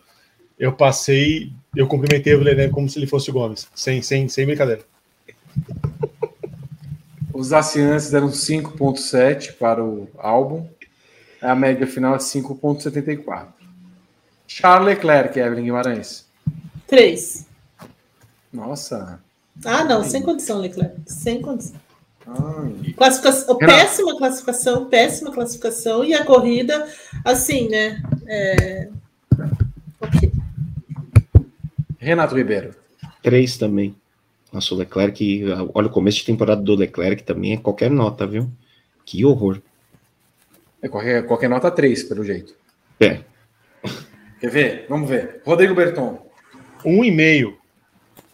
Eu 0.59 0.73
passei, 0.73 1.53
eu 1.75 1.87
cumprimentei 1.87 2.35
o 2.35 2.39
Villeneuve 2.39 2.73
como 2.73 2.89
se 2.89 2.99
ele 2.99 3.07
fosse 3.07 3.31
o 3.31 3.33
Gomes. 3.33 3.69
Sem, 3.75 4.03
sem, 4.03 4.29
sem 4.29 4.47
brincadeira. 4.47 4.83
Os 7.33 7.53
assinantes 7.53 8.11
deram 8.11 8.29
5,7 8.29 9.55
para 9.55 9.83
o 9.85 10.09
álbum. 10.17 10.69
A 11.43 11.55
média 11.55 11.87
final 11.87 12.15
é 12.15 12.19
5,74. 12.19 13.49
Charles 14.47 14.87
Leclerc, 14.87 15.39
Evelyn 15.39 15.65
Guimarães. 15.65 16.27
3. 16.87 17.47
Nossa. 18.53 19.21
Ah, 19.65 19.85
não, 19.85 20.05
sem 20.05 20.23
condição, 20.23 20.61
Leclerc. 20.61 20.97
Sem 21.07 21.43
condição. 21.43 21.81
Classificação, 22.97 23.59
péssima 23.59 24.17
classificação, 24.17 24.87
péssima 24.87 25.33
classificação. 25.33 26.05
E 26.05 26.15
a 26.15 26.25
corrida, 26.25 26.89
assim, 27.25 27.69
né? 27.69 28.03
É... 28.27 28.89
Ok. 30.01 30.33
Renato 31.99 32.35
Ribeiro. 32.35 32.75
3 33.23 33.57
também. 33.57 33.95
Nossa, 34.53 34.75
o 34.75 34.79
Leclerc, 34.79 35.45
olha 35.75 35.89
o 35.89 35.91
começo 35.91 36.19
de 36.19 36.27
temporada 36.27 36.63
do 36.63 36.75
Leclerc 36.75 37.23
também 37.25 37.55
é 37.55 37.57
qualquer 37.57 37.91
nota, 37.91 38.27
viu? 38.27 38.49
Que 39.05 39.25
horror. 39.25 39.61
É 40.81 40.89
qualquer, 40.89 41.27
qualquer 41.27 41.49
nota 41.49 41.71
3, 41.71 42.05
pelo 42.05 42.23
jeito. 42.23 42.55
É. 43.01 43.21
Quer 44.41 44.51
ver? 44.51 44.87
Vamos 44.89 45.09
ver. 45.09 45.41
Rodrigo 45.45 45.75
Berton. 45.75 46.25
Um 46.85 47.03
e 47.03 47.11
meio. 47.11 47.59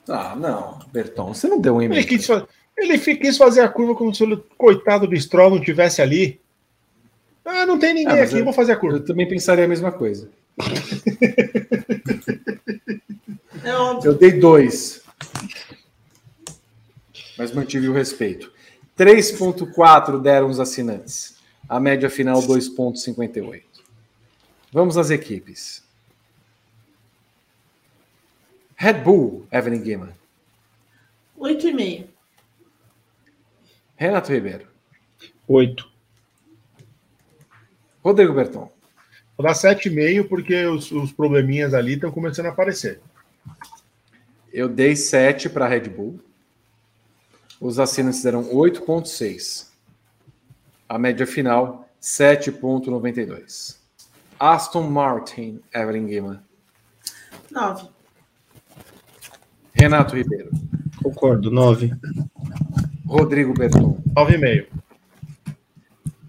Ah, 0.08 0.34
não, 0.36 0.80
Berton, 0.92 1.32
você 1.32 1.46
não 1.46 1.60
deu 1.60 1.76
um 1.76 1.82
e 1.82 1.88
meio. 1.88 2.00
Ele 2.00 2.06
quis, 2.06 2.26
ele 2.80 2.98
quis 2.98 3.36
fazer 3.36 3.60
a 3.60 3.68
curva 3.68 3.94
como 3.94 4.14
se 4.14 4.24
o 4.24 4.36
coitado 4.56 5.06
do 5.06 5.20
Stroll 5.20 5.50
não 5.50 5.60
tivesse 5.60 6.00
ali. 6.02 6.40
Ah, 7.44 7.66
não 7.66 7.78
tem 7.78 7.94
ninguém 7.94 8.20
ah, 8.20 8.24
aqui, 8.24 8.38
eu, 8.38 8.44
vou 8.44 8.52
fazer 8.52 8.72
a 8.72 8.76
curva. 8.76 8.98
Eu 8.98 9.04
também 9.04 9.28
pensaria 9.28 9.64
a 9.64 9.68
mesma 9.68 9.90
coisa. 9.92 10.28
é 13.64 14.06
eu 14.06 14.14
dei 14.14 14.32
dois 14.32 15.00
mas 17.40 17.52
mantive 17.52 17.88
o 17.88 17.94
respeito. 17.94 18.52
3,4 18.98 20.20
deram 20.20 20.50
os 20.50 20.60
assinantes. 20.60 21.38
A 21.66 21.80
média 21.80 22.10
final, 22.10 22.42
2,58. 22.42 23.62
Vamos 24.70 24.98
às 24.98 25.08
equipes. 25.08 25.82
Red 28.76 28.92
Bull, 28.92 29.46
Evelyn 29.50 29.80
Guima. 29.80 30.12
8,5. 31.38 32.08
Renato 34.00 34.32
Ribeiro. 34.32 34.66
8. 35.46 35.86
Rodrigo 38.02 38.32
Berton. 38.32 38.72
Vou 39.36 39.46
dar 39.46 39.52
7,5 39.52 40.26
porque 40.26 40.64
os, 40.64 40.90
os 40.90 41.12
probleminhas 41.12 41.74
ali 41.74 41.96
estão 41.96 42.10
começando 42.10 42.46
a 42.46 42.48
aparecer. 42.48 42.98
Eu 44.50 44.70
dei 44.70 44.96
7 44.96 45.50
para 45.50 45.68
Red 45.68 45.90
Bull. 45.90 46.18
Os 47.60 47.78
assinantes 47.78 48.22
deram 48.22 48.44
8,6. 48.44 49.68
A 50.88 50.98
média 50.98 51.26
final, 51.26 51.86
7,92. 52.00 53.76
Aston 54.38 54.88
Martin, 54.88 55.60
Evelyn 55.74 56.06
Guima. 56.06 56.42
9. 57.50 57.86
Renato 59.74 60.16
Ribeiro. 60.16 60.50
Concordo, 61.02 61.50
9. 61.50 61.92
Rodrigo 63.10 63.52
Berton. 63.52 64.00
9,5. 64.14 64.68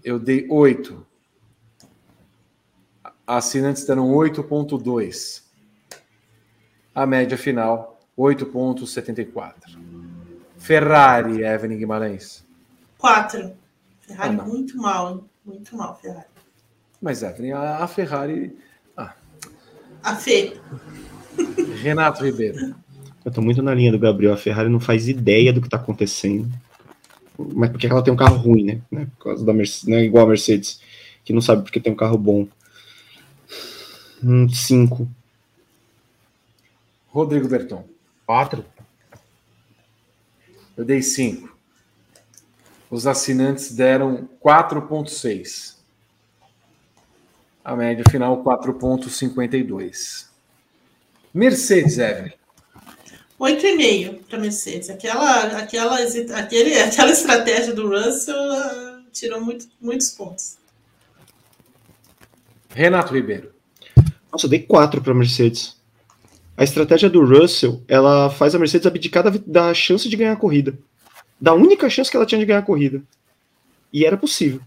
Eu 0.02 0.18
dei 0.18 0.48
8. 0.50 1.06
Assinantes 3.24 3.84
deram 3.84 4.08
8,2. 4.08 5.44
A 6.92 7.06
média 7.06 7.38
final, 7.38 8.00
8,74. 8.18 9.78
Ferrari, 10.58 11.44
Evelyn 11.44 11.78
Guimarães. 11.78 12.44
Quatro. 12.98 13.52
Ferrari 14.00 14.36
ah, 14.40 14.42
muito 14.42 14.76
mal, 14.76 15.12
hein? 15.12 15.24
Muito 15.46 15.76
mal, 15.76 15.96
Ferrari. 16.00 16.26
Mas, 17.00 17.22
Evelyn, 17.22 17.52
a, 17.52 17.76
a 17.76 17.86
Ferrari. 17.86 18.58
Ah. 18.96 19.14
A 20.02 20.16
Fê. 20.16 20.60
Renato 21.80 22.24
Ribeiro. 22.24 22.74
Eu 23.24 23.30
tô 23.30 23.40
muito 23.40 23.62
na 23.62 23.72
linha 23.72 23.92
do 23.92 24.00
Gabriel. 24.00 24.34
A 24.34 24.36
Ferrari 24.36 24.68
não 24.68 24.80
faz 24.80 25.06
ideia 25.06 25.52
do 25.52 25.62
que 25.62 25.68
tá 25.68 25.76
acontecendo. 25.76 26.50
Mas 27.38 27.70
porque 27.70 27.86
ela 27.86 28.02
tem 28.02 28.12
um 28.12 28.16
carro 28.16 28.36
ruim, 28.36 28.64
né? 28.64 28.80
né? 28.90 29.06
Por 29.16 29.24
causa 29.24 29.44
da 29.44 29.52
Mercedes, 29.52 29.88
não 29.88 29.96
é 29.96 30.04
igual 30.04 30.26
a 30.26 30.28
Mercedes, 30.28 30.80
que 31.24 31.32
não 31.32 31.40
sabe 31.40 31.62
porque 31.62 31.80
tem 31.80 31.92
um 31.92 31.96
carro 31.96 32.18
bom. 32.18 32.46
Um, 34.22 34.48
cinco. 34.48 35.08
Rodrigo 37.08 37.48
Berton. 37.48 37.84
Quatro. 38.26 38.64
Eu 40.76 40.84
dei 40.84 41.02
5. 41.02 41.54
Os 42.90 43.06
assinantes 43.06 43.74
deram 43.74 44.28
4,6. 44.42 45.76
A 47.64 47.76
média 47.76 48.04
final 48.10 48.42
4,52. 48.42 50.28
Mercedes, 51.32 51.98
Evelyn. 51.98 52.32
8,5 53.42 54.20
para 54.28 54.38
Mercedes. 54.38 54.88
Aquela, 54.88 55.58
aquela, 55.58 55.98
aquele, 55.98 56.78
aquela 56.80 57.10
estratégia 57.10 57.74
do 57.74 57.88
Russell 57.88 58.36
uh, 58.36 59.02
tirou 59.12 59.40
muito, 59.40 59.66
muitos 59.80 60.10
pontos. 60.10 60.56
Renato 62.70 63.12
Ribeiro. 63.12 63.52
Nossa, 64.30 64.46
eu 64.46 64.50
dei 64.50 64.60
4 64.60 65.02
para 65.02 65.12
Mercedes 65.12 65.76
a 66.56 66.64
estratégia 66.64 67.10
do 67.10 67.24
Russell, 67.24 67.82
ela 67.88 68.30
faz 68.30 68.54
a 68.54 68.58
Mercedes 68.58 68.86
abdicar 68.86 69.24
da, 69.24 69.32
da 69.46 69.74
chance 69.74 70.08
de 70.08 70.16
ganhar 70.16 70.32
a 70.32 70.36
corrida. 70.36 70.78
Da 71.40 71.54
única 71.54 71.90
chance 71.90 72.10
que 72.10 72.16
ela 72.16 72.24
tinha 72.26 72.38
de 72.38 72.44
ganhar 72.44 72.60
a 72.60 72.64
corrida. 72.64 73.02
E 73.92 74.04
era 74.04 74.16
possível. 74.16 74.60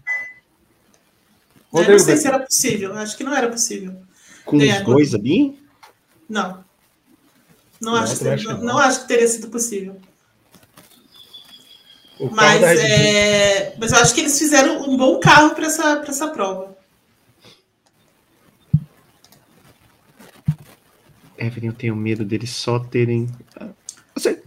Eu 1.72 1.88
não 1.88 1.98
sei 1.98 2.16
se 2.16 2.26
era 2.26 2.38
possível. 2.38 2.92
Acho 2.94 3.16
que 3.16 3.24
não 3.24 3.34
era 3.34 3.48
possível. 3.48 3.96
Com 4.44 4.56
os 4.56 4.82
dois 4.82 5.14
ali? 5.14 5.58
Não. 6.28 6.64
Não, 7.80 7.92
não 7.92 7.98
acho, 7.98 8.18
que, 8.18 8.44
não, 8.44 8.58
não 8.62 8.78
acho 8.78 9.00
que 9.02 9.08
teria 9.08 9.28
sido 9.28 9.48
possível. 9.48 10.00
Mas, 12.32 12.62
é, 12.62 13.74
mas 13.78 13.92
eu 13.92 13.98
acho 13.98 14.14
que 14.14 14.20
eles 14.20 14.38
fizeram 14.38 14.88
um 14.88 14.96
bom 14.96 15.20
carro 15.20 15.54
para 15.54 15.66
essa, 15.66 16.02
essa 16.06 16.28
prova. 16.28 16.74
Evelyn, 21.36 21.68
eu 21.68 21.74
tenho 21.74 21.94
medo 21.94 22.24
deles 22.24 22.50
só 22.50 22.78
terem. 22.78 23.28
Você... 24.14 24.42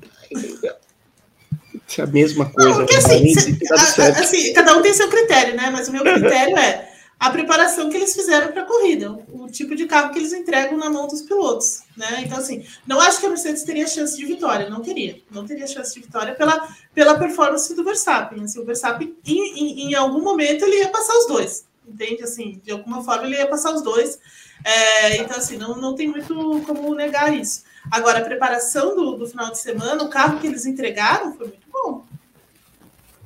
Se 1.86 2.02
é 2.02 2.04
a 2.04 2.08
mesma 2.08 2.50
coisa. 2.50 2.70
Não, 2.70 2.78
porque, 2.78 2.96
assim, 2.96 3.34
se, 3.36 3.60
a, 3.72 4.10
assim, 4.10 4.54
cada 4.54 4.76
um 4.76 4.82
tem 4.82 4.94
seu 4.94 5.08
critério, 5.08 5.56
né? 5.56 5.70
Mas 5.72 5.88
o 5.88 5.92
meu 5.92 6.04
critério 6.04 6.58
é 6.58 6.90
a 7.20 7.30
preparação 7.30 7.90
que 7.90 7.98
eles 7.98 8.14
fizeram 8.14 8.52
para 8.52 8.64
a 8.64 8.66
corrida, 8.66 9.18
tipo 9.52 9.76
de 9.76 9.86
carro 9.86 10.12
que 10.12 10.20
eles 10.20 10.34
entregam 10.34 10.78
na 10.78 10.90
mão 10.90 11.08
dos 11.08 11.22
pilotos, 11.22 11.84
né? 11.96 12.24
Então, 12.26 12.38
assim, 12.38 12.66
não 12.86 13.00
acho 13.00 13.20
que 13.20 13.26
a 13.26 13.30
Mercedes 13.30 13.64
teria 13.64 13.88
chance 13.88 14.18
de 14.18 14.26
vitória, 14.26 14.70
não 14.70 14.82
teria, 14.82 15.22
não 15.32 15.46
teria 15.46 15.68
chance 15.68 15.94
de 15.94 16.02
vitória 16.02 16.34
pela, 16.36 16.68
pela 16.94 17.18
performance 17.18 17.74
do 17.76 17.84
Verstappen. 17.84 18.44
Assim, 18.44 18.60
o 18.60 18.66
Verstappen, 18.66 19.16
em, 19.26 19.60
em, 19.60 19.92
em 19.92 19.96
algum 19.96 20.22
momento, 20.22 20.64
ele 20.64 20.80
ia 20.80 20.90
passar 20.90 21.18
os 21.18 21.28
dois, 21.28 21.66
entende? 21.88 22.24
Assim, 22.24 22.62
de 22.64 22.72
alguma 22.72 23.04
forma, 23.04 23.26
ele 23.26 23.36
ia 23.36 23.48
passar 23.48 23.74
os 23.74 23.82
dois. 23.82 24.20
É, 24.64 25.18
então, 25.18 25.38
assim, 25.38 25.58
não, 25.58 25.76
não 25.76 25.96
tem 25.96 26.08
muito 26.08 26.62
como 26.66 26.94
negar 26.96 27.34
isso. 27.34 27.64
Agora, 27.92 28.20
a 28.20 28.26
preparação 28.26 28.96
do, 28.96 29.18
do 29.18 29.28
final 29.28 29.52
de 29.52 29.60
semana, 29.60 30.04
o 30.04 30.10
carro 30.10 30.40
que 30.40 30.48
eles 30.48 30.66
entregaram 30.66 31.34
foi 31.36 31.48
muito 31.48 31.68
bom. 31.72 32.06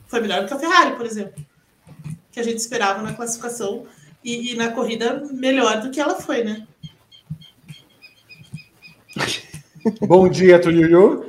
Foi 0.07 0.19
melhor 0.21 0.45
que 0.45 0.53
a 0.53 0.59
Ferrari, 0.59 0.95
por 0.95 1.05
exemplo 1.05 1.43
que 2.33 2.39
a 2.39 2.43
gente 2.43 2.57
esperava 2.57 3.01
na 3.01 3.13
classificação 3.13 3.85
e, 4.23 4.51
e 4.51 4.55
na 4.55 4.71
corrida 4.71 5.21
melhor 5.31 5.81
do 5.81 5.91
que 5.91 5.99
ela 5.99 6.15
foi, 6.15 6.43
né? 6.43 6.65
Bom 10.01 10.29
dia, 10.29 10.59
Tuiuiu. 10.59 11.25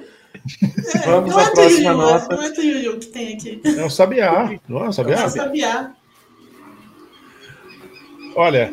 É, 0.95 0.99
Vamos 1.07 1.37
à 1.37 1.43
é 1.43 1.51
próxima 1.51 1.91
Yuyu, 1.91 1.97
nota. 1.97 2.37
Não 2.37 2.43
é 2.43 2.51
Tuiuiu 2.51 2.99
que 2.99 3.07
tem 3.07 3.35
aqui. 3.35 3.61
É 3.65 3.85
o 3.85 3.91
Sabiá. 3.91 4.59
Não 4.69 4.85
é 4.85 4.89
o 4.89 4.93
Sabiá? 4.93 5.21
É 5.21 5.27
o 5.27 5.31
Sabiá. 5.31 5.93
Olha. 8.37 8.73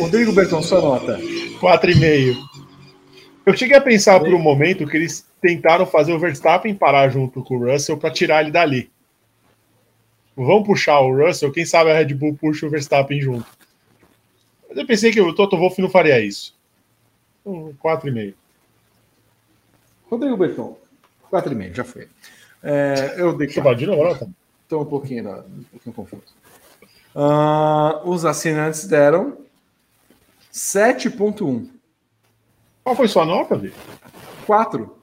Rodrigo 0.00 0.32
Berton, 0.32 0.62
sua 0.62 0.80
nota. 0.80 1.18
4,5. 1.60 2.36
Eu 3.44 3.56
cheguei 3.56 3.76
a 3.76 3.80
pensar 3.80 4.18
por 4.20 4.32
um 4.32 4.38
momento 4.38 4.86
que 4.86 4.96
eles 4.96 5.26
tentaram 5.40 5.86
fazer 5.86 6.12
o 6.12 6.18
Verstappen 6.18 6.74
parar 6.74 7.10
junto 7.10 7.42
com 7.42 7.56
o 7.56 7.70
Russell 7.70 7.96
para 7.96 8.10
tirar 8.10 8.42
ele 8.42 8.50
dali 8.50 8.90
vão 10.36 10.62
puxar 10.62 11.00
o 11.00 11.16
Russell, 11.16 11.50
quem 11.50 11.64
sabe 11.64 11.90
a 11.90 11.94
Red 11.94 12.14
Bull 12.14 12.36
puxa 12.36 12.66
o 12.66 12.70
Verstappen 12.70 13.20
junto. 13.20 13.46
Mas 14.68 14.76
eu 14.76 14.86
pensei 14.86 15.10
que 15.10 15.20
o 15.20 15.34
Toto 15.34 15.56
Wolff 15.56 15.80
não 15.80 15.88
faria 15.88 16.20
isso. 16.20 16.54
Um 17.44 17.72
4,5. 17.74 18.34
Rodrigo 20.10 20.36
Berton, 20.36 20.78
4,5, 21.32 21.74
já 21.74 21.84
foi. 21.84 22.08
É, 22.62 23.14
eu 23.16 23.36
dei 23.36 23.48
novo, 23.86 24.18
tá? 24.18 24.26
Estou 24.62 24.82
um 24.82 24.86
pouquinho, 24.86 25.30
um 25.30 25.62
pouquinho 25.64 25.94
confuso. 25.94 26.34
Uh, 27.14 28.08
os 28.08 28.24
assinantes 28.24 28.86
deram 28.86 29.38
7,1. 30.52 31.70
Qual 32.82 32.94
foi 32.94 33.08
sua 33.08 33.24
nota, 33.24 33.56
Vi? 33.56 33.72
4. 34.44 34.96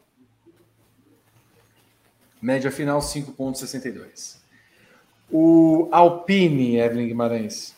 Média 2.41 2.69
final 2.72 2.99
5,62. 2.99 4.43
O 5.35 5.89
Alpine, 5.91 6.77
Evelyn 6.77 7.07
Guimarães. 7.07 7.73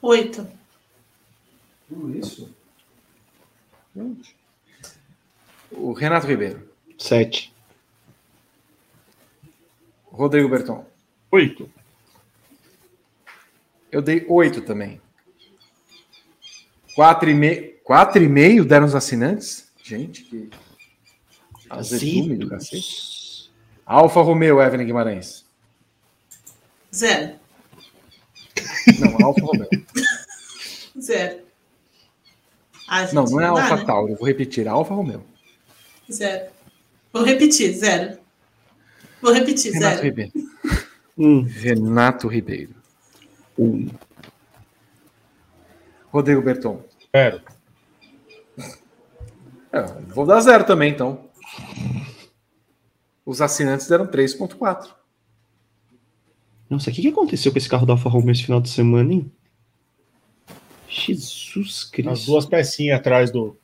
Oito. 0.00 0.48
Tudo 1.86 2.18
isso? 2.18 2.48
Gente. 3.94 4.34
O 5.70 5.92
Renato 5.92 6.26
Ribeiro. 6.26 6.66
Sete. 6.96 7.52
Rodrigo 10.06 10.48
Berton. 10.48 10.86
Oito. 11.30 11.70
Eu 13.90 14.00
dei 14.00 14.24
oito 14.26 14.62
também. 14.62 14.98
Quatro 16.94 17.28
e 17.28 17.34
meio, 17.34 17.74
quatro 17.84 18.22
e 18.22 18.28
meio 18.28 18.64
deram 18.64 18.86
os 18.86 18.94
assinantes? 18.94 19.70
Gente, 19.82 20.22
que 20.22 20.48
azedume 21.68 22.36
do 22.38 22.48
cacete. 22.48 23.50
Alfa 23.84 24.22
Romeo, 24.22 24.62
Evelyn 24.62 24.86
Guimarães. 24.86 25.41
Zero. 26.94 27.34
Não, 28.98 29.26
Alfa 29.26 29.40
Romeo. 29.40 29.68
Zero. 31.00 31.40
Ah, 32.88 33.10
não, 33.12 33.24
não 33.24 33.40
é 33.40 33.46
não 33.46 33.56
Alfa 33.56 33.76
né? 33.76 33.84
Tauri. 33.84 34.14
Vou 34.14 34.26
repetir. 34.26 34.68
Alfa 34.68 34.94
Romeo. 34.94 35.24
Zero. 36.10 36.50
Vou 37.12 37.24
repetir. 37.24 37.74
Zero. 37.74 38.18
Vou 39.20 39.32
repetir. 39.32 39.72
Renato 39.72 39.96
zero. 39.96 40.04
Ribeiro. 40.04 40.32
Hum. 41.16 41.42
Renato 41.42 42.28
Ribeiro. 42.28 42.74
Um. 43.58 43.88
Rodrigo 46.10 46.42
Berton. 46.42 46.84
Zero. 47.16 47.40
É, 49.72 49.82
vou 50.08 50.26
dar 50.26 50.40
zero 50.40 50.64
também, 50.64 50.92
então. 50.92 51.30
Os 53.24 53.40
assinantes 53.40 53.88
deram 53.88 54.06
3,4. 54.06 54.90
Nossa, 56.72 56.88
o 56.88 56.92
que, 56.94 57.02
que 57.02 57.08
aconteceu 57.08 57.52
com 57.52 57.58
esse 57.58 57.68
carro 57.68 57.84
da 57.84 57.92
Alfa 57.92 58.08
Romeo 58.08 58.32
esse 58.32 58.44
final 58.44 58.58
de 58.58 58.70
semana, 58.70 59.12
hein? 59.12 59.30
Jesus 60.88 61.84
Cristo. 61.84 62.10
As 62.10 62.24
duas 62.24 62.46
pecinhas 62.46 62.98
atrás 62.98 63.30
do. 63.30 63.54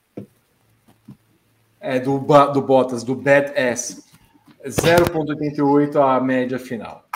É, 1.80 1.98
do, 1.98 2.18
do 2.18 2.60
Bottas, 2.60 3.02
do 3.02 3.14
Bad 3.16 3.52
S. 3.54 4.04
0,88 4.62 5.96
a 5.96 6.20
média 6.20 6.58
final. 6.58 7.08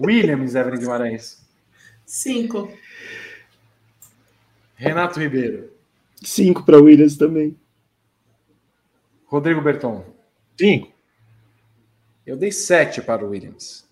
Williams, 0.00 0.54
Evelyn 0.54 0.80
Guimarães. 0.80 1.46
5. 2.06 2.72
Renato 4.76 5.20
Ribeiro. 5.20 5.70
5 6.22 6.64
para 6.64 6.78
Williams 6.78 7.18
também. 7.18 7.54
Rodrigo 9.26 9.60
Berton. 9.60 10.06
5. 10.58 10.90
Eu 12.24 12.34
dei 12.34 12.50
7 12.50 13.02
para 13.02 13.22
o 13.22 13.28
Williams. 13.28 13.86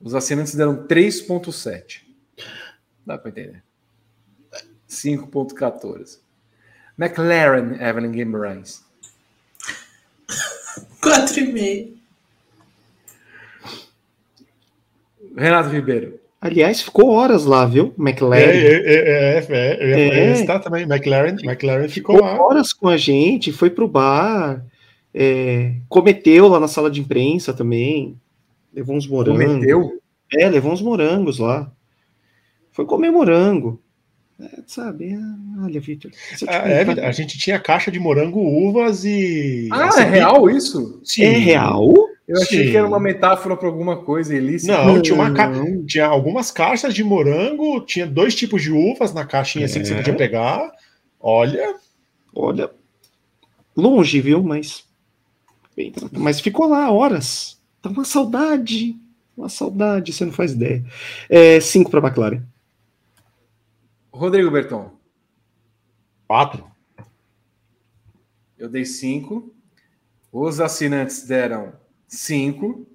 Os 0.00 0.14
assinantes 0.14 0.54
deram 0.54 0.86
3,7. 0.86 2.02
Dá 3.04 3.18
para 3.18 3.30
entender. 3.30 3.62
5,14. 4.88 6.18
McLaren, 6.98 7.76
Evelyn 7.80 8.12
Guimarães. 8.12 8.84
4,5. 11.02 12.00
Renato 15.36 15.68
Ribeiro. 15.68 16.20
Aliás, 16.40 16.80
ficou 16.80 17.10
horas 17.10 17.44
lá, 17.44 17.66
viu? 17.66 17.94
McLaren. 17.98 18.40
É, 18.40 18.56
é, 18.56 19.38
é, 19.38 19.46
é, 19.50 20.42
é, 20.42 20.58
também. 20.58 20.84
McLaren, 20.84 21.36
McLaren 21.42 21.88
ficou, 21.88 22.16
ficou 22.16 22.28
lá. 22.28 22.42
horas 22.42 22.72
com 22.72 22.88
a 22.88 22.96
gente, 22.96 23.52
foi 23.52 23.68
pro 23.68 23.86
bar, 23.86 24.64
é, 25.14 25.74
cometeu 25.88 26.48
lá 26.48 26.58
na 26.58 26.66
sala 26.66 26.90
de 26.90 27.00
imprensa 27.00 27.52
também. 27.52 28.18
Levou 28.72 28.96
uns 28.96 29.06
morangos. 29.06 29.44
Cometeu? 29.44 30.00
É, 30.32 30.48
levou 30.48 30.72
uns 30.72 30.82
morangos 30.82 31.38
lá. 31.38 31.70
Foi 32.72 32.84
comer 32.84 33.10
morango. 33.10 33.82
É, 34.40 34.62
sabe? 34.66 35.12
É, 35.12 35.62
olha, 35.62 35.80
Vitor. 35.80 36.10
Ah, 36.48 36.68
é, 36.68 36.82
a 37.06 37.12
gente 37.12 37.38
tinha 37.38 37.58
caixa 37.58 37.90
de 37.90 37.98
morango, 37.98 38.40
uvas 38.40 39.04
e. 39.04 39.68
Ah, 39.70 39.90
é 40.00 40.04
real 40.04 40.48
isso? 40.48 41.00
Sim. 41.04 41.24
É 41.24 41.30
real? 41.30 41.92
Eu 42.26 42.40
achei 42.40 42.64
Sim. 42.64 42.70
que 42.70 42.76
era 42.76 42.86
uma 42.86 43.00
metáfora 43.00 43.56
para 43.56 43.66
alguma 43.66 43.96
coisa 43.96 44.34
ilícita. 44.34 44.72
Não, 44.72 45.02
tinha, 45.02 45.16
uma 45.16 45.32
ca... 45.34 45.50
tinha 45.84 46.06
algumas 46.06 46.52
caixas 46.52 46.94
de 46.94 47.02
morango, 47.02 47.80
tinha 47.80 48.06
dois 48.06 48.36
tipos 48.36 48.62
de 48.62 48.70
uvas 48.70 49.12
na 49.12 49.26
caixinha 49.26 49.66
assim 49.66 49.80
que 49.80 49.88
você 49.88 49.96
podia 49.96 50.14
pegar. 50.14 50.70
Olha. 51.18 51.74
Olha. 52.32 52.70
Longe, 53.76 54.20
viu? 54.20 54.42
Mas. 54.42 54.84
Mas 56.12 56.40
ficou 56.40 56.68
lá 56.68 56.90
horas. 56.90 57.59
Tá 57.82 57.88
uma 57.88 58.04
saudade. 58.04 58.98
Uma 59.36 59.48
saudade, 59.48 60.12
você 60.12 60.24
não 60.24 60.32
faz 60.32 60.52
ideia. 60.52 60.84
É, 61.28 61.60
cinco 61.60 61.90
para 61.90 62.00
a 62.00 62.06
McLaren. 62.06 62.42
Rodrigo 64.12 64.50
Berton. 64.50 64.90
Quatro. 66.26 66.70
Eu 68.58 68.68
dei 68.68 68.84
cinco. 68.84 69.54
Os 70.30 70.60
assinantes 70.60 71.26
deram 71.26 71.72
cinco. 72.06 72.86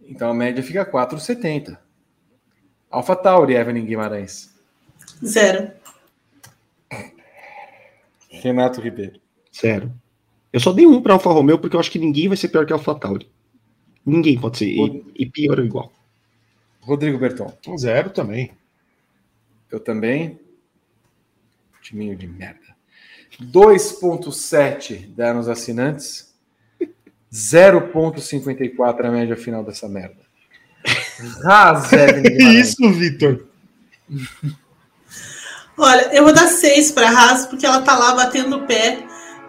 Então 0.00 0.30
a 0.30 0.34
média 0.34 0.62
fica 0.62 0.84
4,70. 0.84 1.76
Alpha 2.90 3.16
Tauri, 3.16 3.54
Evelyn 3.54 3.84
Guimarães. 3.84 4.54
Zero. 5.24 5.72
Renato 8.30 8.80
Ribeiro. 8.80 9.20
Zero. 9.52 9.92
Eu 10.52 10.60
só 10.60 10.72
dei 10.72 10.86
um 10.86 11.02
para 11.02 11.14
Alfa 11.14 11.30
Romeo 11.30 11.58
porque 11.58 11.74
eu 11.74 11.80
acho 11.80 11.90
que 11.90 11.98
ninguém 11.98 12.28
vai 12.28 12.36
ser 12.36 12.48
pior 12.48 12.64
que 12.64 12.72
Alfa 12.72 12.94
Tauri. 12.94 13.28
Ninguém 14.04 14.38
pode 14.38 14.58
ser. 14.58 14.66
E, 14.66 15.04
e 15.16 15.26
pior 15.26 15.58
ou 15.58 15.64
igual. 15.64 15.92
Rodrigo 16.80 17.18
Berton. 17.18 17.52
Zero 17.78 18.10
também. 18.10 18.52
Eu 19.70 19.80
também. 19.80 20.38
Timinho 21.80 22.16
de 22.16 22.26
merda. 22.26 22.74
2,7 23.40 25.08
deram 25.08 25.40
os 25.40 25.48
assinantes. 25.48 26.32
0,54 27.32 29.04
a 29.04 29.10
média 29.10 29.36
final 29.36 29.64
dessa 29.64 29.88
merda. 29.88 30.22
Haas, 31.44 31.90
Isso, 32.38 32.92
Vitor. 32.92 33.46
Olha, 35.76 36.14
eu 36.14 36.22
vou 36.22 36.32
dar 36.32 36.46
6 36.46 36.92
para 36.92 37.08
a 37.08 37.12
Haas, 37.12 37.46
porque 37.46 37.66
ela 37.66 37.82
tá 37.82 37.98
lá 37.98 38.14
batendo 38.14 38.58
o 38.58 38.66
pé 38.66 39.04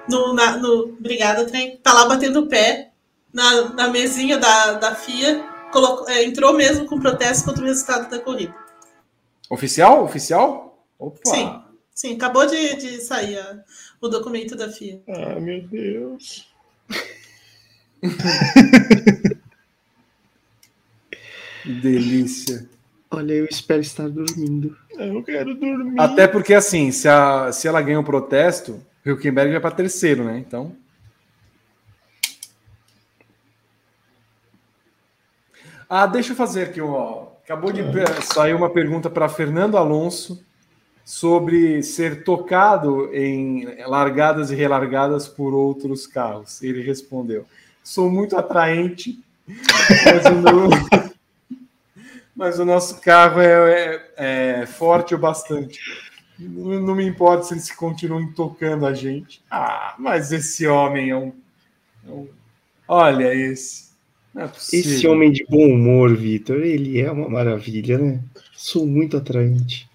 no. 0.10 0.34
Na, 0.34 0.58
no 0.58 0.96
obrigada, 0.98 1.46
trem. 1.46 1.78
Tá 1.78 1.94
lá 1.94 2.08
batendo 2.08 2.42
o 2.42 2.48
pé 2.48 2.92
na, 3.36 3.70
na 3.74 3.88
mesinha 3.90 4.38
da, 4.38 4.74
da 4.74 4.96
FIA. 4.96 5.44
Colocou, 5.72 6.08
é, 6.08 6.24
entrou 6.24 6.54
mesmo 6.54 6.86
com 6.86 7.00
protesto 7.00 7.44
contra 7.44 7.62
o 7.62 7.68
resultado 7.68 8.10
da 8.10 8.20
corrida. 8.20 8.56
Oficial? 9.50 10.06
Oficial? 10.06 10.82
Opa. 10.98 11.20
Sim, 11.26 11.62
sim, 11.94 12.16
acabou 12.16 12.48
de, 12.48 12.76
de 12.78 13.02
sair 13.02 13.38
a, 13.38 13.60
o 14.00 14.08
documento 14.08 14.56
da 14.56 14.72
FIA. 14.72 15.02
Ah, 15.10 15.38
meu 15.40 15.62
Deus. 15.68 16.48
que 21.62 21.74
delícia. 21.82 22.70
Olha, 23.12 23.34
eu 23.34 23.46
espero 23.46 23.82
estar 23.82 24.08
dormindo. 24.10 24.78
Eu 24.92 25.22
quero 25.24 25.56
dormir. 25.56 26.00
Até 26.00 26.26
porque, 26.26 26.54
assim, 26.54 26.92
se, 26.92 27.10
a, 27.10 27.52
se 27.52 27.68
ela 27.68 27.82
ganha 27.82 28.00
um 28.00 28.04
protesto, 28.04 28.82
o 29.06 29.10
Hülkenberg 29.10 29.52
vai 29.52 29.60
para 29.60 29.76
terceiro, 29.76 30.24
né? 30.24 30.38
Então. 30.38 30.76
Ah, 35.90 36.06
deixa 36.06 36.34
eu 36.34 36.36
fazer 36.36 36.64
aqui, 36.64 36.82
ó. 36.82 37.28
Acabou 37.44 37.72
de 37.72 37.84
sair 38.24 38.54
uma 38.54 38.70
pergunta 38.70 39.10
para 39.10 39.30
Fernando 39.30 39.78
Alonso 39.78 40.44
sobre 41.06 41.84
ser 41.84 42.24
tocado 42.24 43.14
em 43.14 43.84
largadas 43.86 44.50
e 44.50 44.56
relargadas 44.56 45.28
por 45.28 45.54
outros 45.54 46.08
carros. 46.08 46.64
Ele 46.64 46.82
respondeu: 46.82 47.46
Sou 47.84 48.10
muito 48.10 48.36
atraente, 48.36 49.24
mas 49.48 50.26
o, 50.26 50.36
meu... 50.36 50.70
mas 52.36 52.60
o 52.60 52.66
nosso 52.66 53.00
carro 53.00 53.40
é, 53.40 54.02
é, 54.18 54.62
é 54.62 54.66
forte 54.66 55.14
o 55.14 55.20
bastante. 55.20 55.80
Não, 56.38 56.96
me 56.96 57.06
importa 57.06 57.44
se 57.44 57.54
eles 57.54 57.72
continuam 57.72 58.34
tocando 58.34 58.86
a 58.86 58.94
gente. 58.94 59.42
Ah, 59.50 59.96
mas 59.98 60.32
esse 60.32 60.66
homem 60.68 61.12
é 61.12 61.16
um. 61.16 61.32
É 62.08 62.12
um... 62.12 62.28
Olha 62.88 63.34
esse. 63.34 63.86
É 64.38 64.50
esse 64.74 65.08
homem 65.08 65.32
de 65.32 65.46
bom 65.50 65.66
humor, 65.66 66.14
Vitor, 66.16 66.58
ele 66.58 67.00
é 67.00 67.10
uma 67.10 67.30
maravilha, 67.30 67.98
né? 67.98 68.20
Sou 68.54 68.86
muito 68.86 69.16
atraente. 69.16 69.90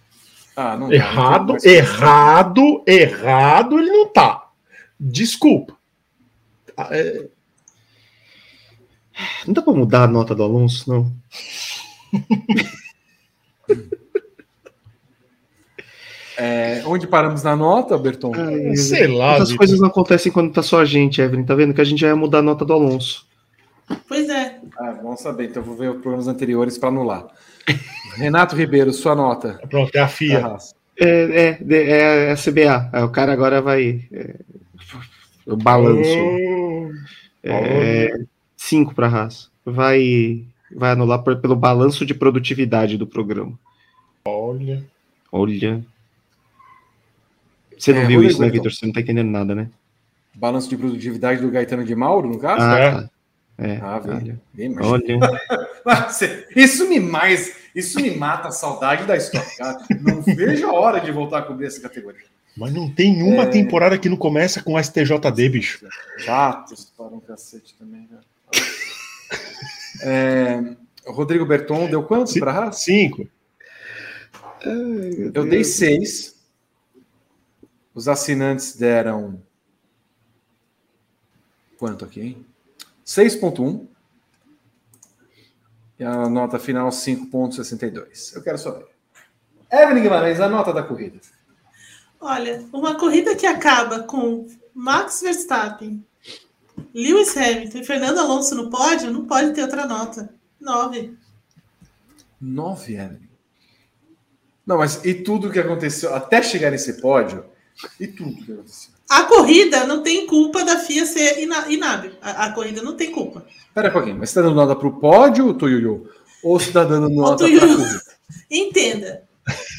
Ah, 0.56 0.76
não 0.76 0.90
errado, 0.90 1.54
não 1.54 1.70
errado, 1.70 2.82
errado, 2.86 3.78
ele 3.78 3.90
não 3.90 4.08
tá. 4.08 4.48
Desculpa. 4.98 5.76
Ah, 6.76 6.88
é... 6.90 7.28
Não 9.46 9.52
dá 9.52 9.60
para 9.60 9.74
mudar 9.74 10.04
a 10.04 10.08
nota 10.08 10.34
do 10.34 10.42
Alonso, 10.42 10.90
não. 10.90 11.12
É, 16.42 16.82
onde 16.86 17.06
paramos 17.06 17.42
na 17.42 17.54
nota, 17.54 17.98
Berton? 17.98 18.32
Ai, 18.34 18.74
Sei 18.74 19.06
lá. 19.06 19.34
Essas 19.34 19.52
coisas 19.54 19.78
não 19.78 19.88
acontecem 19.88 20.32
quando 20.32 20.50
tá 20.50 20.62
só 20.62 20.80
a 20.80 20.86
gente, 20.86 21.20
Evelyn. 21.20 21.44
Tá 21.44 21.54
vendo 21.54 21.74
que 21.74 21.82
a 21.82 21.84
gente 21.84 22.00
já 22.00 22.08
ia 22.08 22.16
mudar 22.16 22.38
a 22.38 22.42
nota 22.42 22.64
do 22.64 22.72
Alonso. 22.72 23.26
Pois 24.06 24.28
é. 24.28 24.60
Ah, 24.78 24.92
vamos 25.02 25.20
saber. 25.20 25.48
Então 25.48 25.62
vou 25.62 25.76
ver 25.76 25.90
os 25.90 26.00
programas 26.00 26.28
anteriores 26.28 26.78
para 26.78 26.88
anular. 26.88 27.26
Renato 28.16 28.56
Ribeiro, 28.56 28.92
sua 28.92 29.14
nota. 29.14 29.60
Pronto, 29.68 29.94
é 29.94 30.00
a 30.00 30.08
FIA. 30.08 30.56
É, 30.98 31.58
é, 31.60 32.28
é, 32.28 32.32
a 32.32 32.36
CBA. 32.36 33.04
O 33.04 33.08
cara 33.08 33.32
agora 33.32 33.62
vai. 33.62 34.06
É, 34.12 34.34
o 35.46 35.56
balanço. 35.56 36.10
Oh, 36.10 36.90
é, 37.42 38.20
cinco 38.56 38.94
para 38.94 39.06
a 39.06 39.10
Haas. 39.10 39.50
Vai, 39.64 40.44
vai 40.74 40.92
anular 40.92 41.22
por, 41.22 41.36
pelo 41.36 41.56
balanço 41.56 42.04
de 42.04 42.14
produtividade 42.14 42.98
do 42.98 43.06
programa. 43.06 43.58
Olha. 44.24 44.84
Olha. 45.32 45.84
Você 47.78 47.92
não 47.94 48.02
é, 48.02 48.06
viu 48.06 48.22
isso, 48.22 48.40
né, 48.40 48.50
Vitor? 48.50 48.70
Você 48.70 48.84
não 48.84 48.92
tá 48.92 49.00
entendendo 49.00 49.30
nada, 49.30 49.54
né? 49.54 49.70
Balanço 50.34 50.68
de 50.68 50.76
produtividade 50.76 51.40
do 51.40 51.50
Gaetano 51.50 51.84
de 51.84 51.94
Mauro, 51.94 52.28
no 52.28 52.38
caso? 52.38 52.62
Ah, 52.62 52.78
é. 52.78 52.90
Tá. 52.90 53.10
É, 53.62 53.78
ah, 53.82 53.98
vem, 53.98 54.40
vem 54.54 54.74
olha. 54.80 55.18
isso 56.56 56.88
me 56.88 56.98
mais, 56.98 57.54
isso 57.74 58.00
me 58.00 58.10
mata 58.16 58.48
a 58.48 58.52
saudade 58.52 59.04
da 59.04 59.14
história. 59.18 59.46
Cara. 59.58 59.84
Não 60.00 60.22
vejo 60.34 60.66
a 60.66 60.72
hora 60.72 60.98
de 60.98 61.12
voltar 61.12 61.40
a 61.40 61.42
cobrir 61.42 61.66
essa 61.66 61.78
categoria. 61.78 62.24
Mas 62.56 62.72
não 62.72 62.90
tem 62.90 63.22
uma 63.22 63.42
é... 63.42 63.46
temporada 63.46 63.98
que 63.98 64.08
não 64.08 64.16
começa 64.16 64.62
com 64.62 64.82
STJD, 64.82 65.48
bicho. 65.50 65.86
Chatos 66.16 66.90
para 66.96 67.14
um 67.14 67.20
cacete 67.20 67.76
também, 67.78 68.08
né? 68.10 68.18
é, 70.02 70.76
Rodrigo 71.06 71.44
Berton 71.44 71.86
deu 71.86 72.02
quantos 72.02 72.32
para 72.38 72.52
Haas? 72.52 72.82
Cinco. 72.82 73.28
Eu 75.34 75.46
dei 75.46 75.64
seis. 75.64 76.34
Os 77.94 78.08
assinantes 78.08 78.74
deram. 78.74 79.42
Quanto 81.78 82.06
aqui, 82.06 82.20
hein? 82.20 82.46
6,1. 83.10 83.88
E 85.98 86.04
a 86.04 86.28
nota 86.28 86.60
final 86.60 86.88
5,62. 86.90 88.36
Eu 88.36 88.42
quero 88.42 88.56
saber. 88.56 88.86
Evelyn 89.70 90.02
Guimarães, 90.02 90.40
a 90.40 90.48
nota 90.48 90.72
da 90.72 90.84
corrida. 90.84 91.18
Olha, 92.20 92.64
uma 92.72 92.96
corrida 92.96 93.34
que 93.34 93.46
acaba 93.46 94.04
com 94.04 94.46
Max 94.72 95.22
Verstappen, 95.22 96.04
Lewis 96.94 97.36
Hamilton 97.36 97.78
e 97.78 97.84
Fernando 97.84 98.18
Alonso 98.18 98.54
no 98.54 98.70
pódio, 98.70 99.10
não 99.10 99.26
pode 99.26 99.52
ter 99.54 99.62
outra 99.62 99.86
nota. 99.86 100.32
9. 100.60 101.16
9, 102.40 102.92
Evelyn? 102.92 103.28
Não, 104.64 104.78
mas 104.78 105.04
e 105.04 105.14
tudo 105.14 105.50
que 105.50 105.58
aconteceu 105.58 106.14
até 106.14 106.42
chegar 106.42 106.70
nesse 106.70 107.00
pódio? 107.00 107.44
E 107.98 108.06
tudo 108.06 108.34
que 108.44 108.52
aconteceu? 108.52 108.90
A 109.08 109.24
corrida 109.24 109.84
não 109.86 110.02
tem 110.02 110.26
culpa 110.26 110.64
da 110.64 110.78
FIA 110.78 111.04
ser 111.04 111.42
inábil. 111.42 112.12
A, 112.22 112.46
a 112.46 112.52
corrida 112.52 112.80
não 112.80 112.94
tem 112.96 113.10
culpa. 113.10 113.44
Pera 113.74 113.88
um 113.88 113.92
pouquinho, 113.92 114.16
mas 114.18 114.30
você 114.30 114.38
está 114.38 114.42
dando 114.42 114.54
nota 114.54 114.76
para 114.76 114.86
o 114.86 115.00
pódio, 115.00 115.54
Tuyuyu? 115.54 116.08
Ou 116.44 116.58
você 116.58 116.68
está 116.68 116.84
dando 116.84 117.08
nota 117.08 117.44
para 117.44 117.56
a 117.56 117.60
corrida? 117.60 118.02
Entenda. 118.50 119.28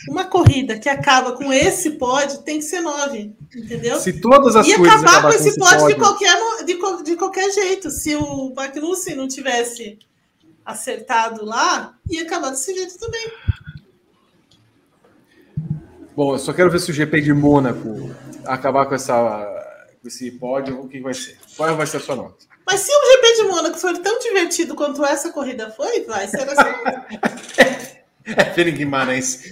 Uma 0.09 0.25
corrida 0.25 0.77
que 0.77 0.89
acaba 0.89 1.33
com 1.33 1.53
esse 1.53 1.91
pódio 1.91 2.39
tem 2.39 2.57
que 2.57 2.65
ser 2.65 2.81
nove, 2.81 3.33
entendeu? 3.55 3.99
Se 3.99 4.19
todas 4.19 4.55
as 4.55 4.67
e 4.67 4.73
acabar 4.73 5.21
com 5.21 5.29
esse 5.29 5.57
pódio, 5.57 5.79
pódio, 5.79 5.87
De, 5.87 5.95
qualquer, 5.95 6.65
de, 6.65 7.03
de 7.03 7.15
qualquer 7.15 7.51
jeito. 7.51 7.89
Se 7.89 8.15
o 8.15 8.53
Magnussen 8.53 9.15
não 9.15 9.27
tivesse 9.27 9.99
acertado 10.65 11.45
lá, 11.45 11.95
ia 12.09 12.23
acabar 12.23 12.49
desse 12.49 12.73
jeito 12.73 12.97
também. 12.97 13.31
Bom, 16.15 16.33
eu 16.33 16.39
só 16.39 16.51
quero 16.53 16.69
ver 16.69 16.79
se 16.79 16.91
o 16.91 16.93
GP 16.93 17.21
de 17.21 17.33
Mônaco 17.33 18.13
acabar 18.45 18.85
com, 18.85 18.95
essa, 18.95 19.45
com 20.01 20.07
esse 20.07 20.31
pódio, 20.31 20.81
o 20.81 20.87
que 20.87 20.99
vai 20.99 21.13
ser? 21.13 21.37
Qual 21.55 21.75
vai 21.75 21.87
ser 21.87 21.97
a 21.97 21.99
sua 22.01 22.15
nota? 22.15 22.45
Mas 22.65 22.81
se 22.81 22.91
o 22.91 23.11
GP 23.11 23.35
de 23.35 23.43
Mônaco 23.43 23.77
for 23.77 23.97
tão 23.97 24.19
divertido 24.19 24.75
quanto 24.75 25.03
essa 25.05 25.31
corrida 25.31 25.71
foi, 25.71 26.01
vai 26.05 26.27
ser 26.27 26.47
essa. 26.47 27.15
é, 28.25 28.45
Felipe 28.53 28.77
Guimarães. 28.79 29.51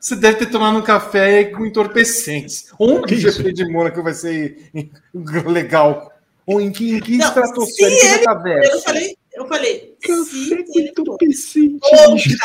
Você 0.00 0.16
deve 0.16 0.38
ter 0.38 0.46
tomado 0.46 0.78
um 0.78 0.82
café 0.82 1.44
com 1.44 1.66
entorpecentes. 1.66 2.72
Onde 2.78 3.14
o 3.14 3.18
GP 3.18 3.52
de 3.52 3.70
Mônaco 3.70 4.02
vai 4.02 4.14
ser 4.14 4.70
legal? 5.46 6.12
Ou 6.46 6.60
em 6.60 6.70
que, 6.72 6.96
em 6.96 7.00
que 7.00 7.16
estratosfera? 7.16 7.92
Ele, 7.92 8.66
eu 8.72 8.80
falei, 8.80 9.16
eu 9.42 9.48
falei, 9.48 9.96
Café 10.02 10.62
com 10.64 10.80
entorpecente. 10.80 12.36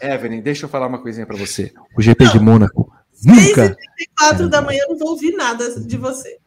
Evelyn, 0.00 0.40
deixa 0.40 0.64
eu 0.64 0.68
falar 0.68 0.86
uma 0.86 1.00
coisinha 1.00 1.26
para 1.26 1.36
você. 1.36 1.72
O 1.96 2.02
GP 2.02 2.24
não. 2.24 2.32
de 2.32 2.38
Mônaco 2.40 2.92
nunca. 3.24 3.76
6 4.28 4.48
da 4.48 4.62
manhã 4.62 4.80
eu 4.82 4.90
não 4.90 4.98
vou 4.98 5.10
ouvir 5.10 5.32
nada 5.32 5.80
de 5.80 5.96
você. 5.96 6.38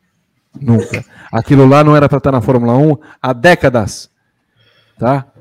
Nunca. 0.60 1.04
Aquilo 1.32 1.66
lá 1.68 1.84
não 1.84 1.96
era 1.96 2.08
para 2.08 2.18
estar 2.18 2.32
na 2.32 2.42
Fórmula 2.42 2.78
1 2.78 2.98
há 3.22 3.34
décadas. 3.34 4.10
Tá? 4.98 5.32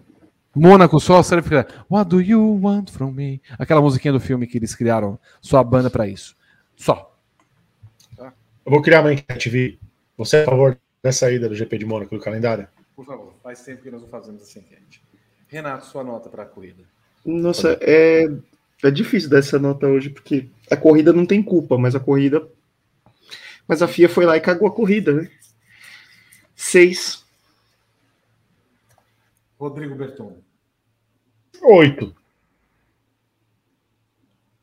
Mônaco 0.54 1.00
só 1.00 1.22
serve 1.22 1.48
para 1.48 1.66
What 1.90 2.10
do 2.10 2.20
you 2.20 2.60
want 2.62 2.90
from 2.90 3.12
me? 3.12 3.40
Aquela 3.58 3.80
musiquinha 3.80 4.12
do 4.12 4.20
filme 4.20 4.46
que 4.46 4.58
eles 4.58 4.74
criaram, 4.74 5.18
sua 5.40 5.62
banda 5.64 5.90
para 5.90 6.06
isso. 6.06 6.36
Só. 6.76 7.14
Tá? 8.16 8.32
Eu 8.64 8.72
vou 8.72 8.82
criar 8.82 9.00
uma 9.00 9.12
enquete, 9.12 9.78
Você 10.16 10.38
é 10.38 10.42
a 10.42 10.46
favor 10.46 10.78
da 11.02 11.12
saída 11.12 11.48
do 11.48 11.54
GP 11.54 11.78
de 11.78 11.86
Mônaco 11.86 12.14
do 12.14 12.20
calendário? 12.22 12.68
Por 12.94 13.04
favor, 13.04 13.34
faz 13.42 13.64
tempo 13.64 13.82
que 13.82 13.90
nós 13.90 14.02
não 14.02 14.08
fazemos 14.08 14.42
essa 14.42 14.58
enquete. 14.58 15.02
Renato, 15.48 15.86
sua 15.86 16.04
nota 16.04 16.28
para 16.28 16.42
a 16.42 16.46
corrida. 16.46 16.84
Nossa, 17.24 17.78
é, 17.80 18.24
é 18.82 18.90
difícil 18.90 19.30
dar 19.30 19.38
essa 19.38 19.58
nota 19.58 19.86
hoje, 19.86 20.10
porque 20.10 20.48
a 20.70 20.76
corrida 20.76 21.12
não 21.12 21.26
tem 21.26 21.42
culpa, 21.42 21.78
mas 21.78 21.94
a 21.94 22.00
corrida. 22.00 22.48
Mas 23.66 23.82
a 23.82 23.88
FIA 23.88 24.08
foi 24.08 24.26
lá 24.26 24.36
e 24.36 24.40
cagou 24.40 24.68
a 24.68 24.74
corrida, 24.74 25.12
né? 25.12 25.30
Seis. 26.54 27.24
Rodrigo 29.58 29.94
Berton. 29.94 30.38
Oito. 31.62 32.14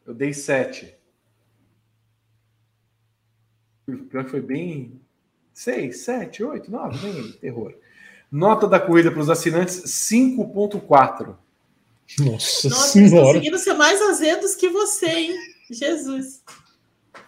Eu 0.06 0.14
dei 0.14 0.34
sete. 0.34 0.95
Pior 4.10 4.26
que 4.26 4.31
foi 4.31 4.41
bem. 4.41 4.99
6, 5.60 5.97
7, 6.06 6.41
8, 6.41 6.72
9, 6.72 6.97
bem 6.99 7.31
terror. 7.34 7.76
Nota 8.31 8.68
da 8.68 8.80
corrida 8.80 9.11
para 9.11 9.22
os 9.22 9.30
assinantes: 9.30 9.81
5,4. 9.85 11.35
Nossa, 12.19 12.69
Nossa, 12.69 12.69
senhora. 12.69 13.27
conseguiram 13.27 13.57
ser 13.57 13.73
mais 13.73 14.01
azedos 14.01 14.56
que 14.56 14.69
você, 14.69 15.07
hein? 15.07 15.35
Jesus. 15.69 16.43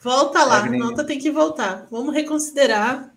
Volta 0.01 0.43
lá, 0.43 0.65
nota 0.65 1.03
tem 1.03 1.19
que 1.19 1.29
voltar. 1.29 1.87
Vamos 1.91 2.13
reconsiderar. 2.13 3.13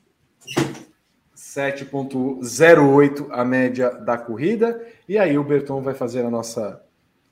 7,08 1.35 3.28
a 3.31 3.44
média 3.44 3.90
da 3.90 4.19
corrida. 4.19 4.86
E 5.09 5.16
aí 5.16 5.39
o 5.39 5.44
Berton 5.44 5.81
vai 5.81 5.94
fazer 5.94 6.24
a 6.24 6.31
nossa. 6.31 6.82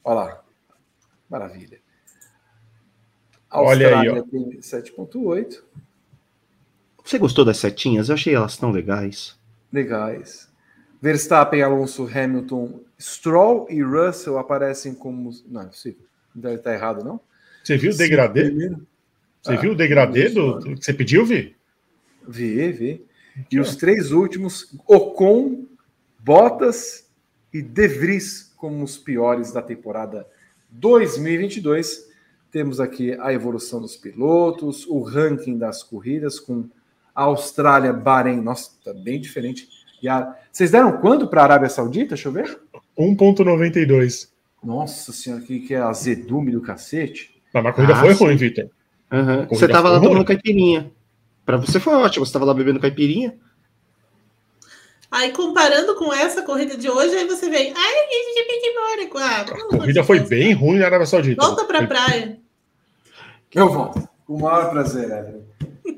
Olha 0.02 0.14
lá. 0.14 0.42
Maravilha. 1.28 1.80
Olha 3.50 3.88
aí, 3.88 4.08
Austrália 4.08 4.24
tem 4.30 4.60
7,8. 4.60 5.62
Você 7.04 7.18
gostou 7.18 7.44
das 7.44 7.58
setinhas? 7.58 8.08
Eu 8.08 8.14
achei 8.14 8.34
elas 8.34 8.56
tão 8.56 8.70
legais. 8.70 9.36
Legais. 9.72 10.50
Verstappen, 11.00 11.62
Alonso, 11.62 12.06
Hamilton, 12.06 12.80
Stroll 13.00 13.66
e 13.68 13.82
Russell 13.82 14.38
aparecem 14.38 14.94
como. 14.94 15.30
Não, 15.48 15.62
é 15.62 15.66
possível. 15.66 16.00
Deve 16.34 16.56
estar 16.56 16.72
errado, 16.72 17.04
não? 17.04 17.20
Você 17.64 17.76
viu 17.76 17.92
o 17.92 17.96
degradê? 17.96 18.44
Primeiro. 18.44 18.86
Você 19.42 19.52
Ah, 19.54 19.56
viu 19.56 19.72
o 19.72 19.74
degradê 19.74 20.28
do, 20.28 20.60
que 20.60 20.84
você 20.84 20.94
pediu, 20.94 21.26
Vi? 21.26 21.56
Vi, 22.26 22.72
vi. 22.72 23.04
E 23.50 23.58
os 23.58 23.74
três 23.74 24.12
últimos, 24.12 24.72
Ocon, 24.86 25.66
Bottas 26.18 27.08
e 27.52 27.60
De 27.60 27.88
Vries, 27.88 28.52
como 28.56 28.84
os 28.84 28.96
piores 28.96 29.50
da 29.52 29.60
temporada 29.60 30.26
2022. 30.70 32.08
Temos 32.52 32.78
aqui 32.78 33.16
a 33.18 33.32
evolução 33.32 33.80
dos 33.80 33.96
pilotos, 33.96 34.86
o 34.86 35.00
ranking 35.00 35.58
das 35.58 35.82
corridas 35.82 36.38
com 36.38 36.68
Austrália, 37.14 37.92
Bahrein. 37.92 38.40
Nossa, 38.40 38.70
tá 38.84 38.92
bem 38.94 39.20
diferente. 39.20 39.68
E 40.02 40.08
a... 40.08 40.34
Vocês 40.50 40.70
deram 40.70 40.98
quanto 41.00 41.26
para 41.26 41.40
a 41.42 41.44
Arábia 41.44 41.68
Saudita? 41.68 42.14
Deixa 42.14 42.28
eu 42.28 42.32
ver. 42.32 42.58
1.92. 42.98 44.28
Nossa 44.62 45.12
senhora, 45.12 45.42
que, 45.42 45.60
que 45.60 45.74
é 45.74 45.78
azedume 45.80 46.52
do 46.52 46.60
cacete. 46.60 47.40
Mas 47.52 47.66
a 47.66 47.72
corrida 47.72 47.94
Ah, 47.94 48.00
foi 48.00 48.14
sim. 48.14 48.24
ruim, 48.24 48.36
Vitor. 48.36 48.70
Corrida 49.10 49.46
Você 49.50 49.68
tava 49.68 49.90
lá 49.90 49.98
ruim. 49.98 50.08
tomando 50.08 50.24
caipirinha. 50.24 50.90
Pra 51.44 51.56
você 51.56 51.78
foi 51.80 51.94
ótimo, 51.94 52.24
você 52.24 52.32
tava 52.32 52.44
lá 52.44 52.54
bebendo 52.54 52.80
caipirinha. 52.80 53.34
Aí, 55.10 55.30
comparando 55.32 55.94
com 55.96 56.12
essa 56.14 56.42
corrida 56.42 56.76
de 56.76 56.88
hoje, 56.88 57.14
aí 57.14 57.26
você 57.26 57.50
vem. 57.50 57.74
Ai, 57.76 57.94
a 57.94 58.08
gente 58.08 58.46
tem 58.46 58.60
que 58.60 58.66
ir 58.66 58.70
embora. 58.70 59.26
Ah, 59.26 59.40
A 59.42 59.68
corrida 59.78 60.00
de 60.00 60.06
foi 60.06 60.20
bem 60.20 60.52
ruim 60.54 60.78
na 60.78 60.86
Arábia 60.86 61.06
Saudita. 61.06 61.44
Volta 61.44 61.64
pra 61.66 61.78
Foi- 61.78 61.86
praia. 61.88 62.38
Eu 63.54 63.68
volto. 63.68 64.08
Com 64.26 64.36
o 64.36 64.40
maior 64.40 64.70
prazer, 64.70 65.04
Evelyn. 65.10 65.42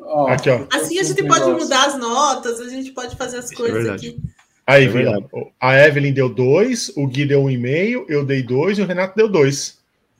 Ó, 0.00 0.28
Aqui, 0.28 0.50
ó. 0.50 0.66
Assim 0.72 0.98
a 0.98 1.02
gente 1.02 1.22
pode 1.24 1.50
mudar 1.50 1.86
as 1.86 1.98
notas, 1.98 2.60
a 2.60 2.68
gente 2.68 2.90
pode 2.92 3.16
fazer 3.16 3.38
as 3.38 3.46
Isso 3.46 3.54
é 3.54 3.56
coisas 3.56 3.76
verdade. 3.82 4.08
aqui. 4.08 4.20
Aí, 4.66 4.86
É 4.86 5.44
a 5.60 5.86
Evelyn 5.86 6.12
deu 6.12 6.28
2, 6.28 6.92
o 6.96 7.06
Gui 7.06 7.26
deu 7.26 7.42
1,5, 7.42 8.06
eu 8.08 8.24
dei 8.24 8.42
2 8.42 8.78
e 8.78 8.82
o 8.82 8.86
Renato 8.86 9.14
deu 9.14 9.28
2. 9.28 9.78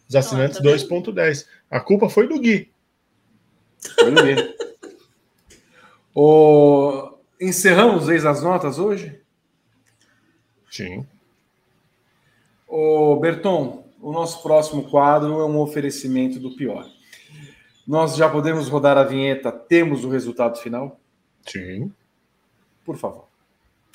Os 0.08 0.14
assinantes 0.14 0.58
tá 0.58 0.62
vendo? 0.62 1.12
2.10. 1.12 1.46
A 1.70 1.80
culpa 1.80 2.10
foi 2.10 2.28
do 2.28 2.38
Gui. 2.38 2.70
Vamos 3.98 4.22
ver. 4.22 4.54
O... 6.14 7.14
Encerramos 7.40 8.08
eis 8.08 8.24
as 8.24 8.42
notas 8.42 8.78
hoje? 8.78 9.18
Sim. 10.70 11.06
O 12.68 13.16
Berton, 13.16 13.86
o 14.00 14.12
nosso 14.12 14.42
próximo 14.42 14.88
quadro 14.88 15.40
é 15.40 15.44
um 15.44 15.58
oferecimento 15.58 16.38
do 16.38 16.54
pior. 16.54 16.86
Nós 17.86 18.16
já 18.16 18.30
podemos 18.30 18.66
rodar 18.68 18.96
a 18.96 19.04
vinheta, 19.04 19.52
temos 19.52 20.04
o 20.04 20.08
resultado 20.08 20.58
final? 20.58 20.98
Sim. 21.46 21.92
Por 22.82 22.96
favor. 22.96 23.26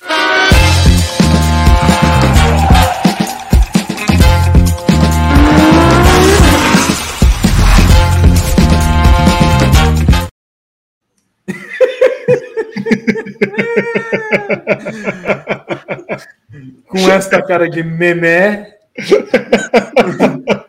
Com 16.86 17.10
esta 17.10 17.42
cara 17.42 17.68
de 17.68 17.82
memé. 17.82 18.78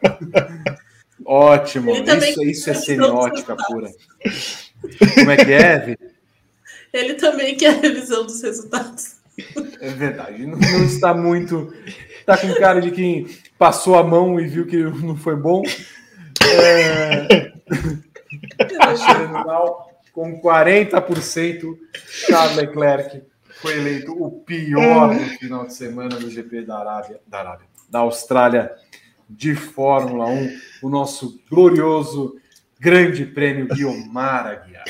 Ótimo. 1.32 1.92
Isso, 1.92 2.44
isso 2.44 2.70
é 2.70 2.74
quer 2.74 2.80
semiótica 2.80 3.56
pura. 3.56 3.90
Como 5.16 5.32
é 5.32 5.38
que 5.38 5.54
é, 5.54 5.80
Vi? 5.80 5.98
Ele 6.92 7.14
também 7.14 7.56
quer 7.56 7.70
a 7.70 7.80
revisão 7.80 8.26
dos 8.26 8.42
resultados. 8.42 9.16
É 9.80 9.90
verdade. 9.92 10.46
Não, 10.46 10.58
não 10.58 10.84
está 10.84 11.14
muito. 11.14 11.74
Está 12.20 12.36
com 12.36 12.54
cara 12.56 12.82
de 12.82 12.92
quem 12.92 13.28
passou 13.58 13.98
a 13.98 14.04
mão 14.04 14.42
e 14.42 14.46
viu 14.46 14.68
que 14.68 14.76
não 14.76 15.16
foi 15.16 15.38
bom. 15.38 15.64
É, 16.44 17.54
chegando 18.98 19.32
mal, 19.32 19.90
com 20.12 20.38
40%, 20.42 21.78
Charles 22.28 22.58
Leclerc 22.58 23.24
foi 23.62 23.78
eleito 23.78 24.12
o 24.22 24.32
pior 24.32 25.14
no 25.14 25.26
final 25.38 25.66
de 25.66 25.74
semana 25.76 26.18
do 26.18 26.30
GP 26.30 26.64
da 26.64 26.80
Arábia, 26.80 27.22
da 27.26 27.40
Arábia, 27.40 27.68
da 27.90 28.00
Austrália 28.00 28.76
de 29.38 29.56
Fórmula 29.56 30.26
1, 30.28 30.58
o 30.84 30.90
nosso 30.90 31.40
glorioso 31.50 32.36
Grande 32.80 33.26
Prêmio 33.26 33.68
Guiomar 33.68 34.48
Aguiar. 34.48 34.86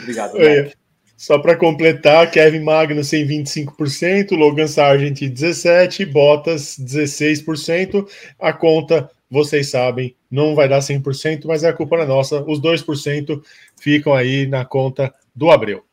Obrigado, 0.00 0.34
Oi. 0.36 0.62
Mac. 0.62 0.72
Só 1.16 1.38
para 1.38 1.54
completar, 1.54 2.30
Kevin 2.30 2.60
Magnussen 2.60 3.26
25%, 3.26 4.30
Logan 4.30 4.66
Sargent 4.66 5.20
17%, 5.20 6.10
Bottas 6.10 6.78
16%. 6.78 8.08
A 8.38 8.54
conta, 8.54 9.10
vocês 9.30 9.70
sabem, 9.70 10.16
não 10.30 10.54
vai 10.54 10.66
dar 10.66 10.78
100%, 10.78 11.42
mas 11.44 11.62
a 11.62 11.74
culpa 11.74 11.98
não 11.98 12.04
é 12.04 12.06
nossa. 12.06 12.42
Os 12.44 12.58
2% 12.58 13.42
ficam 13.78 14.14
aí 14.14 14.46
na 14.46 14.64
conta 14.64 15.12
do 15.34 15.50
Abreu. 15.50 15.84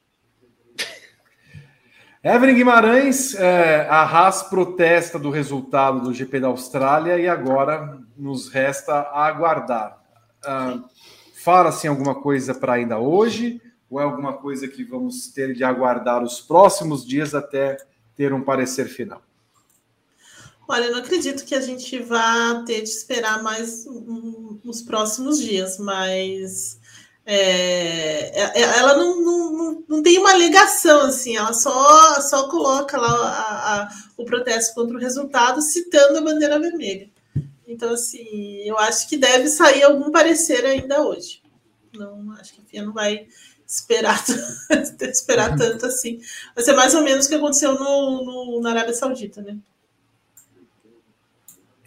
Evelyn 2.23 2.55
Guimarães, 2.55 3.35
é, 3.35 3.87
a 3.89 4.01
Haas 4.03 4.43
protesta 4.43 5.17
do 5.19 5.29
resultado 5.29 6.01
do 6.01 6.13
GP 6.13 6.39
da 6.39 6.47
Austrália 6.47 7.17
e 7.19 7.27
agora 7.27 7.99
nos 8.17 8.49
resta 8.49 9.01
aguardar. 9.13 10.01
Ah, 10.43 10.79
Fala-se 11.35 11.87
em 11.87 11.89
alguma 11.89 12.15
coisa 12.15 12.53
para 12.53 12.73
ainda 12.73 12.97
hoje 12.97 13.61
ou 13.89 14.01
é 14.01 14.03
alguma 14.03 14.33
coisa 14.33 14.67
que 14.67 14.83
vamos 14.83 15.27
ter 15.29 15.53
de 15.53 15.63
aguardar 15.63 16.21
os 16.21 16.41
próximos 16.41 17.05
dias 17.07 17.33
até 17.33 17.77
ter 18.17 18.33
um 18.33 18.43
parecer 18.43 18.87
final? 18.87 19.21
Olha, 20.67 20.85
eu 20.85 20.91
não 20.91 20.99
acredito 20.99 21.45
que 21.45 21.55
a 21.55 21.61
gente 21.61 21.97
vá 21.99 22.63
ter 22.65 22.81
de 22.81 22.89
esperar 22.89 23.41
mais 23.41 23.87
um- 23.87 24.59
os 24.65 24.81
próximos 24.81 25.39
dias, 25.39 25.77
mas 25.79 26.76
é, 27.29 28.41
é- 28.41 28.61
ela 28.79 28.95
não, 28.95 29.21
não, 29.21 29.51
não, 29.51 29.83
não 29.87 30.01
tem 30.03 30.17
uma 30.17 30.31
alegação, 30.31 31.01
assim, 31.01 31.35
ela 31.35 31.51
só, 31.53 32.21
só 32.21 32.47
coloca 32.49 32.97
lá 32.97 33.09
a- 33.09 33.81
a- 33.83 33.89
o 34.15 34.23
protesto 34.23 34.73
contra 34.73 34.95
o 34.95 34.99
resultado 34.99 35.61
citando 35.61 36.17
a 36.17 36.21
bandeira 36.21 36.57
vermelha. 36.59 37.09
Então, 37.67 37.91
assim, 37.93 38.23
eu 38.63 38.77
acho 38.79 39.09
que 39.09 39.17
deve 39.17 39.49
sair 39.49 39.83
algum 39.83 40.09
parecer 40.09 40.65
ainda 40.65 41.01
hoje. 41.05 41.41
Não, 41.93 42.31
acho 42.39 42.53
que 42.53 42.61
a 42.61 42.63
FIA 42.63 42.83
não 42.85 42.93
vai 42.93 43.27
esperar, 43.67 44.23
esperar 45.01 45.57
tanto 45.57 45.85
assim. 45.85 46.21
Vai 46.55 46.63
ser 46.63 46.71
mais 46.73 46.95
ou 46.95 47.03
menos 47.03 47.25
o 47.25 47.29
que 47.29 47.35
aconteceu 47.35 47.73
no, 47.77 48.23
no- 48.23 48.61
na 48.61 48.69
Arábia 48.69 48.93
Saudita, 48.93 49.41
né? 49.41 49.57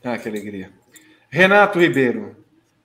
Ah, 0.05 0.19
que 0.19 0.29
alegria. 0.29 0.71
Renato 1.31 1.79
Ribeiro, 1.79 2.37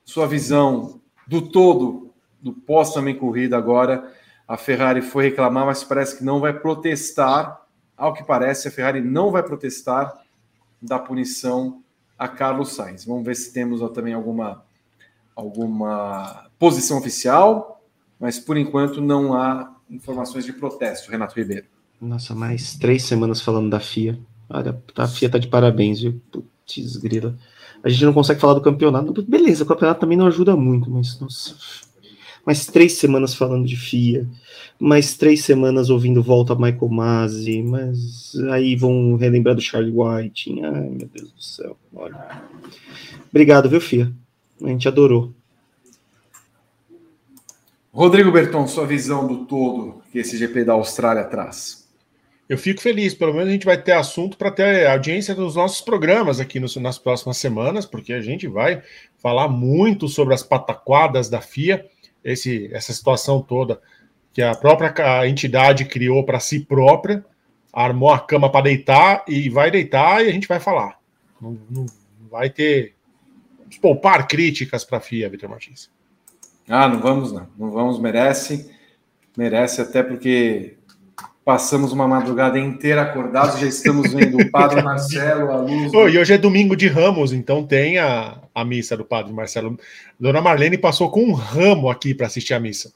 sua 0.04 0.26
visão 0.26 1.00
do 1.26 1.50
todo, 1.50 2.05
do 2.46 2.52
pós 2.52 2.94
também 2.94 3.16
corrida 3.16 3.56
agora. 3.56 4.08
A 4.46 4.56
Ferrari 4.56 5.02
foi 5.02 5.24
reclamar, 5.24 5.66
mas 5.66 5.82
parece 5.82 6.16
que 6.16 6.24
não 6.24 6.38
vai 6.38 6.52
protestar. 6.52 7.60
Ao 7.96 8.14
que 8.14 8.22
parece, 8.22 8.68
a 8.68 8.70
Ferrari 8.70 9.00
não 9.00 9.32
vai 9.32 9.42
protestar 9.42 10.14
da 10.80 10.98
punição 10.98 11.82
a 12.16 12.28
Carlos 12.28 12.72
Sainz. 12.74 13.04
Vamos 13.04 13.24
ver 13.24 13.34
se 13.34 13.52
temos 13.52 13.80
também 13.92 14.14
alguma, 14.14 14.62
alguma 15.34 16.46
posição 16.58 16.98
oficial, 16.98 17.82
mas 18.20 18.38
por 18.38 18.56
enquanto 18.56 19.00
não 19.00 19.34
há 19.34 19.74
informações 19.90 20.44
de 20.44 20.52
protesto, 20.52 21.10
Renato 21.10 21.34
Ribeiro. 21.34 21.66
Nossa, 22.00 22.34
mais 22.34 22.76
três 22.76 23.02
semanas 23.02 23.40
falando 23.40 23.70
da 23.70 23.80
FIA. 23.80 24.18
Olha, 24.48 24.80
a 24.94 25.08
FIA 25.08 25.30
tá 25.30 25.38
de 25.38 25.48
parabéns, 25.48 26.00
viu? 26.00 26.20
Putz, 26.30 26.96
grila. 26.96 27.36
A 27.82 27.88
gente 27.88 28.04
não 28.04 28.12
consegue 28.12 28.40
falar 28.40 28.54
do 28.54 28.60
campeonato. 28.60 29.22
Beleza, 29.22 29.64
o 29.64 29.66
campeonato 29.66 30.00
também 30.00 30.16
não 30.16 30.26
ajuda 30.26 30.54
muito, 30.54 30.88
mas 30.90 31.18
nossa. 31.18 31.85
Mais 32.46 32.64
três 32.64 32.92
semanas 32.92 33.34
falando 33.34 33.66
de 33.66 33.76
FIA. 33.76 34.26
Mais 34.78 35.16
três 35.16 35.42
semanas 35.42 35.90
ouvindo 35.90 36.22
volta 36.22 36.54
Michael 36.54 36.88
Masi. 36.88 37.62
Mas 37.62 38.32
aí 38.52 38.76
vão 38.76 39.16
relembrar 39.16 39.56
do 39.56 39.60
Charlie 39.60 39.92
White. 39.92 40.62
Ai, 40.62 40.88
meu 40.90 41.08
Deus 41.12 41.32
do 41.32 41.42
céu. 41.42 41.76
Olha. 41.92 42.42
Obrigado, 43.28 43.68
viu, 43.68 43.80
FIA? 43.80 44.12
A 44.62 44.68
gente 44.68 44.86
adorou. 44.86 45.34
Rodrigo 47.92 48.30
Berton, 48.30 48.66
sua 48.68 48.86
visão 48.86 49.26
do 49.26 49.46
todo 49.46 50.02
que 50.12 50.18
esse 50.18 50.36
GP 50.36 50.64
da 50.64 50.74
Austrália 50.74 51.24
traz? 51.24 51.86
Eu 52.48 52.56
fico 52.56 52.80
feliz, 52.80 53.12
pelo 53.12 53.32
menos 53.32 53.48
a 53.48 53.52
gente 53.52 53.66
vai 53.66 53.80
ter 53.80 53.92
assunto 53.92 54.36
para 54.36 54.52
ter 54.52 54.86
audiência 54.86 55.34
dos 55.34 55.56
nossos 55.56 55.80
programas 55.80 56.38
aqui 56.38 56.60
no, 56.60 56.68
nas 56.80 56.96
próximas 56.96 57.38
semanas, 57.38 57.84
porque 57.84 58.12
a 58.12 58.20
gente 58.20 58.46
vai 58.46 58.82
falar 59.18 59.48
muito 59.48 60.06
sobre 60.08 60.32
as 60.32 60.44
pataquadas 60.44 61.28
da 61.28 61.40
FIA, 61.40 61.84
esse, 62.32 62.68
essa 62.72 62.92
situação 62.92 63.40
toda 63.40 63.80
que 64.32 64.42
a 64.42 64.54
própria 64.54 65.26
entidade 65.26 65.86
criou 65.86 66.22
para 66.24 66.40
si 66.40 66.60
própria, 66.60 67.24
armou 67.72 68.10
a 68.10 68.18
cama 68.18 68.50
para 68.50 68.64
deitar 68.64 69.24
e 69.26 69.48
vai 69.48 69.70
deitar 69.70 70.22
e 70.22 70.28
a 70.28 70.32
gente 70.32 70.46
vai 70.46 70.60
falar. 70.60 70.98
Não, 71.40 71.56
não 71.70 71.86
vai 72.30 72.50
ter. 72.50 72.94
Poupar 73.80 74.26
críticas 74.28 74.84
para 74.84 74.98
a 74.98 75.00
FIA, 75.00 75.28
Vitor 75.28 75.48
Martins. 75.48 75.90
Ah, 76.68 76.88
não 76.88 77.00
vamos, 77.00 77.32
não. 77.32 77.48
Não 77.58 77.70
vamos, 77.70 77.98
merece. 77.98 78.70
Merece, 79.36 79.80
até 79.80 80.02
porque 80.02 80.76
passamos 81.46 81.92
uma 81.92 82.08
madrugada 82.08 82.58
inteira 82.58 83.02
acordados, 83.02 83.60
já 83.60 83.68
estamos 83.68 84.12
vendo 84.12 84.36
o 84.36 84.50
Padre 84.50 84.82
Marcelo, 84.82 85.52
a 85.52 85.58
luz. 85.58 85.94
Oh, 85.94 86.08
e 86.08 86.18
hoje 86.18 86.32
é 86.32 86.38
domingo 86.38 86.74
de 86.74 86.88
Ramos, 86.88 87.32
então 87.32 87.64
tem 87.64 87.98
a, 87.98 88.38
a 88.52 88.64
missa 88.64 88.96
do 88.96 89.04
Padre 89.04 89.32
Marcelo. 89.32 89.78
Dona 90.18 90.40
Marlene 90.40 90.76
passou 90.76 91.08
com 91.08 91.22
um 91.22 91.32
ramo 91.32 91.88
aqui 91.88 92.12
para 92.12 92.26
assistir 92.26 92.52
a 92.52 92.58
missa. 92.58 92.92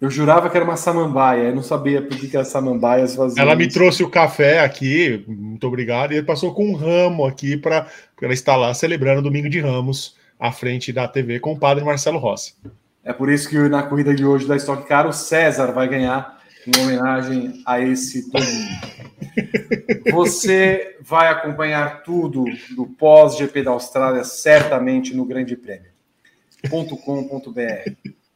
Eu 0.00 0.10
jurava 0.10 0.50
que 0.50 0.56
era 0.56 0.64
uma 0.64 0.76
samambaia, 0.76 1.44
eu 1.44 1.54
não 1.54 1.62
sabia 1.62 2.02
por 2.02 2.18
que, 2.18 2.26
que 2.26 2.36
as 2.36 2.48
samambaias 2.48 3.14
faziam. 3.14 3.40
Ela 3.40 3.54
me 3.54 3.68
trouxe 3.68 4.02
o 4.02 4.10
café 4.10 4.58
aqui, 4.58 5.24
muito 5.28 5.64
obrigado, 5.68 6.10
e 6.10 6.16
ele 6.16 6.26
passou 6.26 6.52
com 6.52 6.68
um 6.68 6.74
ramo 6.74 7.24
aqui 7.24 7.56
para 7.56 7.86
ela 8.20 8.34
estar 8.34 8.56
lá 8.56 8.74
celebrando 8.74 9.20
o 9.20 9.22
domingo 9.22 9.48
de 9.48 9.60
Ramos 9.60 10.16
à 10.40 10.50
frente 10.50 10.92
da 10.92 11.06
TV 11.06 11.38
com 11.38 11.52
o 11.52 11.58
Padre 11.58 11.84
Marcelo 11.84 12.18
Rossi. 12.18 12.54
É 13.04 13.12
por 13.12 13.30
isso 13.30 13.48
que 13.48 13.56
na 13.68 13.84
corrida 13.84 14.12
de 14.12 14.24
hoje 14.26 14.48
da 14.48 14.56
Stock 14.56 14.88
Car, 14.88 15.06
o 15.06 15.12
César 15.12 15.70
vai 15.70 15.86
ganhar 15.86 16.35
em 16.66 16.82
homenagem 16.82 17.62
a 17.64 17.80
esse 17.80 18.30
domingo. 18.30 18.96
Você 20.10 20.96
vai 21.00 21.28
acompanhar 21.28 22.02
tudo 22.02 22.44
do 22.74 22.86
pós-GP 22.86 23.62
da 23.62 23.70
Austrália, 23.70 24.24
certamente 24.24 25.14
no 25.14 25.24
Grande 25.24 25.56
Prêmio.com.br. 25.56 25.90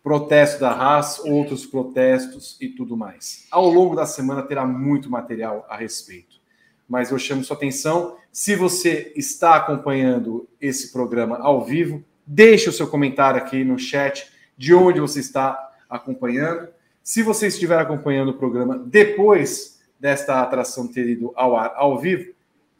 Protesto 0.02 0.60
da 0.60 0.70
Haas, 0.70 1.18
outros 1.18 1.66
protestos 1.66 2.56
e 2.60 2.68
tudo 2.68 2.96
mais. 2.96 3.46
Ao 3.50 3.68
longo 3.68 3.94
da 3.94 4.06
semana 4.06 4.42
terá 4.42 4.64
muito 4.66 5.10
material 5.10 5.66
a 5.68 5.76
respeito. 5.76 6.40
Mas 6.88 7.10
eu 7.10 7.18
chamo 7.18 7.44
sua 7.44 7.56
atenção, 7.56 8.16
se 8.32 8.56
você 8.56 9.12
está 9.14 9.56
acompanhando 9.56 10.48
esse 10.60 10.92
programa 10.92 11.38
ao 11.38 11.64
vivo, 11.64 12.02
deixe 12.26 12.68
o 12.68 12.72
seu 12.72 12.86
comentário 12.86 13.40
aqui 13.40 13.62
no 13.62 13.78
chat 13.78 14.30
de 14.56 14.74
onde 14.74 15.00
você 15.00 15.20
está 15.20 15.70
acompanhando. 15.88 16.68
Se 17.02 17.22
você 17.22 17.46
estiver 17.46 17.78
acompanhando 17.78 18.30
o 18.30 18.34
programa 18.34 18.78
depois 18.78 19.80
desta 19.98 20.40
atração 20.40 20.86
ter 20.86 21.08
ido 21.08 21.32
ao 21.34 21.56
ar 21.56 21.72
ao 21.76 21.98
vivo, 21.98 22.32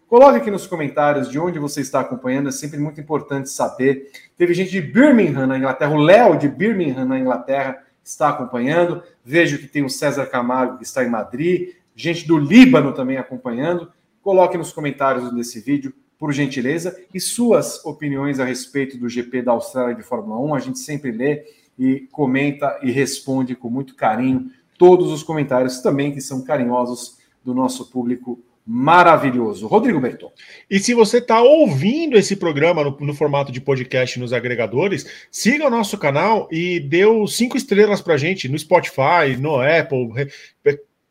coloque 0.06 0.38
aqui 0.38 0.51
nos 0.51 0.66
comentários 0.66 1.28
de 1.28 1.38
onde 1.38 1.59
você 1.59 1.80
está 1.80 2.01
acompanhando, 2.01 2.48
é 2.48 2.52
sempre 2.52 2.78
muito 2.78 3.01
importante 3.01 3.51
saber. 3.51 4.10
Teve 4.36 4.55
gente 4.55 4.70
de 4.70 4.80
Birmingham, 4.80 5.47
na 5.47 5.59
Inglaterra, 5.59 5.92
o 5.92 5.98
Léo 5.98 6.38
de 6.38 6.48
Birmingham, 6.48 7.05
na 7.05 7.18
Inglaterra, 7.18 7.82
está 8.05 8.28
acompanhando. 8.28 9.02
Vejo 9.24 9.59
que 9.59 9.66
tem 9.66 9.84
o 9.84 9.90
César 9.90 10.26
Camargo, 10.26 10.78
que 10.78 10.84
está 10.84 11.05
em 11.05 11.10
Madrid, 11.10 11.74
gente 11.94 12.26
do 12.26 12.38
Líbano 12.38 12.92
também 12.92 13.16
acompanhando. 13.16 13.90
Coloque 14.22 14.59
nos 14.59 14.72
comentários 14.72 15.32
desse 15.32 15.60
vídeo, 15.60 15.94
por 16.18 16.32
gentileza, 16.32 17.01
e 17.14 17.18
suas 17.18 17.82
opiniões 17.84 18.38
a 18.38 18.44
respeito 18.44 18.98
do 18.98 19.09
GP 19.09 19.40
da 19.40 19.52
Austrália 19.52 19.94
de 19.94 20.02
Fórmula 20.02 20.38
1. 20.40 20.55
A 20.55 20.59
gente 20.59 20.78
sempre 20.78 21.10
lê 21.10 21.44
e 21.81 22.07
comenta 22.12 22.78
e 22.82 22.90
responde 22.90 23.57
com 23.57 23.70
muito 23.70 23.94
carinho 23.94 24.51
todos 24.77 25.11
os 25.11 25.23
comentários 25.23 25.81
também 25.81 26.12
que 26.12 26.20
são 26.20 26.44
carinhosos 26.44 27.16
do 27.43 27.55
nosso 27.55 27.90
público 27.90 28.39
maravilhoso. 28.66 29.66
Rodrigo 29.66 29.98
Berton. 29.98 30.31
E 30.70 30.78
se 30.78 30.93
você 30.93 31.19
está 31.19 31.40
ouvindo 31.40 32.19
esse 32.19 32.36
programa 32.36 32.85
no, 32.85 32.97
no, 33.01 33.15
formato 33.15 33.51
de 33.51 33.62
podcast 33.62 34.20
nos 34.20 34.35
agregadores, 34.35 35.27
siga 35.31 35.66
o 35.66 35.70
nosso 35.70 35.97
canal 35.97 36.47
e 36.52 36.81
dê 36.81 37.05
cinco 37.27 37.57
estrelas 37.57 38.02
para 38.02 38.19
gente 38.19 38.47
no 38.47 38.59
Spotify, 38.59 39.36
no 39.39 39.59
Apple. 39.59 40.11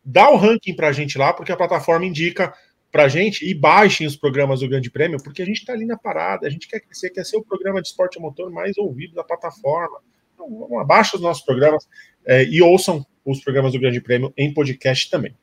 Dá 0.06 0.30
o 0.30 0.38
ranking 0.38 0.76
para 0.76 0.92
gente 0.92 1.18
lá, 1.18 1.34
porque 1.34 1.52
a 1.52 1.58
plataforma 1.58 2.06
indica 2.06 2.54
para 2.92 3.08
gente 3.08 3.44
e 3.44 3.56
baixem 3.56 4.06
os 4.06 4.16
programas 4.16 4.60
do 4.60 4.70
Grande 4.70 4.92
Prêmio, 4.92 5.22
porque 5.22 5.42
a 5.42 5.46
gente 5.46 5.60
está 5.60 5.74
ali 5.74 5.86
na 5.86 5.98
parada, 5.98 6.48
a 6.48 6.50
gente 6.50 6.68
quer 6.68 6.80
crescer, 6.80 7.10
quer 7.10 7.26
ser 7.26 7.38
o 7.38 7.44
programa 7.44 7.82
de 7.82 7.88
esporte 7.88 8.20
motor 8.20 8.52
mais 8.52 8.78
ouvido 8.78 9.16
da 9.16 9.24
plataforma. 9.24 10.00
Então, 10.40 10.80
abaixo 10.80 11.18
os 11.18 11.22
nossos 11.22 11.44
programas 11.44 11.88
é, 12.26 12.46
e 12.46 12.62
ouçam 12.62 13.06
os 13.26 13.44
programas 13.44 13.74
do 13.74 13.80
Grande 13.80 14.00
Prêmio 14.00 14.34
em 14.38 14.54
podcast 14.54 15.10
também. 15.10 15.36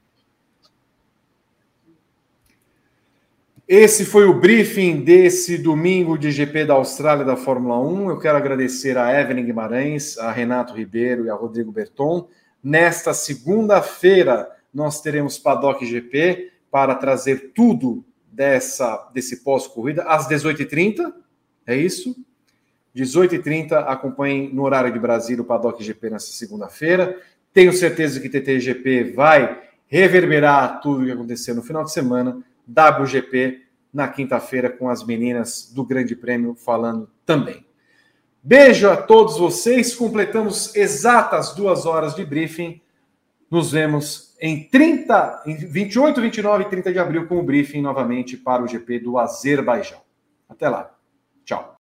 Esse 3.68 4.04
foi 4.04 4.24
o 4.26 4.38
briefing 4.38 5.02
desse 5.02 5.58
domingo 5.58 6.16
de 6.16 6.30
GP 6.30 6.66
da 6.66 6.74
Austrália 6.74 7.24
da 7.24 7.36
Fórmula 7.36 7.78
1. 7.80 8.10
Eu 8.10 8.18
quero 8.18 8.38
agradecer 8.38 8.96
a 8.96 9.20
Evelyn 9.20 9.44
Guimarães, 9.44 10.16
a 10.18 10.30
Renato 10.30 10.72
Ribeiro 10.72 11.26
e 11.26 11.30
a 11.30 11.34
Rodrigo 11.34 11.72
Berton. 11.72 12.28
Nesta 12.62 13.12
segunda-feira, 13.12 14.48
nós 14.72 15.02
teremos 15.02 15.36
Paddock 15.36 15.84
GP 15.84 16.52
para 16.70 16.94
trazer 16.94 17.52
tudo 17.54 18.04
dessa 18.30 19.10
desse 19.12 19.42
pós-corrida 19.42 20.04
às 20.04 20.28
18h30. 20.28 21.12
É 21.66 21.76
isso? 21.76 22.14
18h30, 22.96 23.84
acompanhem 23.86 24.52
no 24.52 24.62
horário 24.62 24.90
de 24.90 24.98
Brasília 24.98 25.42
o 25.42 25.46
Paddock 25.46 25.84
GP 25.84 26.10
nessa 26.10 26.32
segunda-feira. 26.32 27.20
Tenho 27.52 27.72
certeza 27.72 28.18
que 28.18 28.28
TTGP 28.28 29.12
vai 29.12 29.62
reverberar 29.86 30.80
tudo 30.80 31.02
o 31.02 31.04
que 31.04 31.12
aconteceu 31.12 31.54
no 31.54 31.62
final 31.62 31.84
de 31.84 31.92
semana. 31.92 32.42
WGP 32.66 33.62
na 33.92 34.08
quinta-feira 34.08 34.70
com 34.70 34.88
as 34.88 35.04
meninas 35.04 35.70
do 35.74 35.84
Grande 35.84 36.16
Prêmio 36.16 36.54
falando 36.54 37.08
também. 37.24 37.64
Beijo 38.42 38.88
a 38.88 38.96
todos 38.96 39.38
vocês. 39.38 39.94
Completamos 39.94 40.74
exatas 40.74 41.54
duas 41.54 41.84
horas 41.84 42.14
de 42.14 42.24
briefing. 42.24 42.80
Nos 43.50 43.72
vemos 43.72 44.34
em 44.40 44.68
30, 44.68 45.42
em 45.46 45.56
28, 45.56 46.20
29 46.20 46.64
e 46.64 46.68
30 46.68 46.92
de 46.92 46.98
abril 46.98 47.26
com 47.26 47.38
o 47.38 47.42
briefing 47.42 47.80
novamente 47.80 48.36
para 48.36 48.62
o 48.62 48.66
GP 48.66 49.00
do 49.00 49.18
Azerbaijão. 49.18 50.00
Até 50.48 50.68
lá. 50.68 50.94
Tchau. 51.44 51.75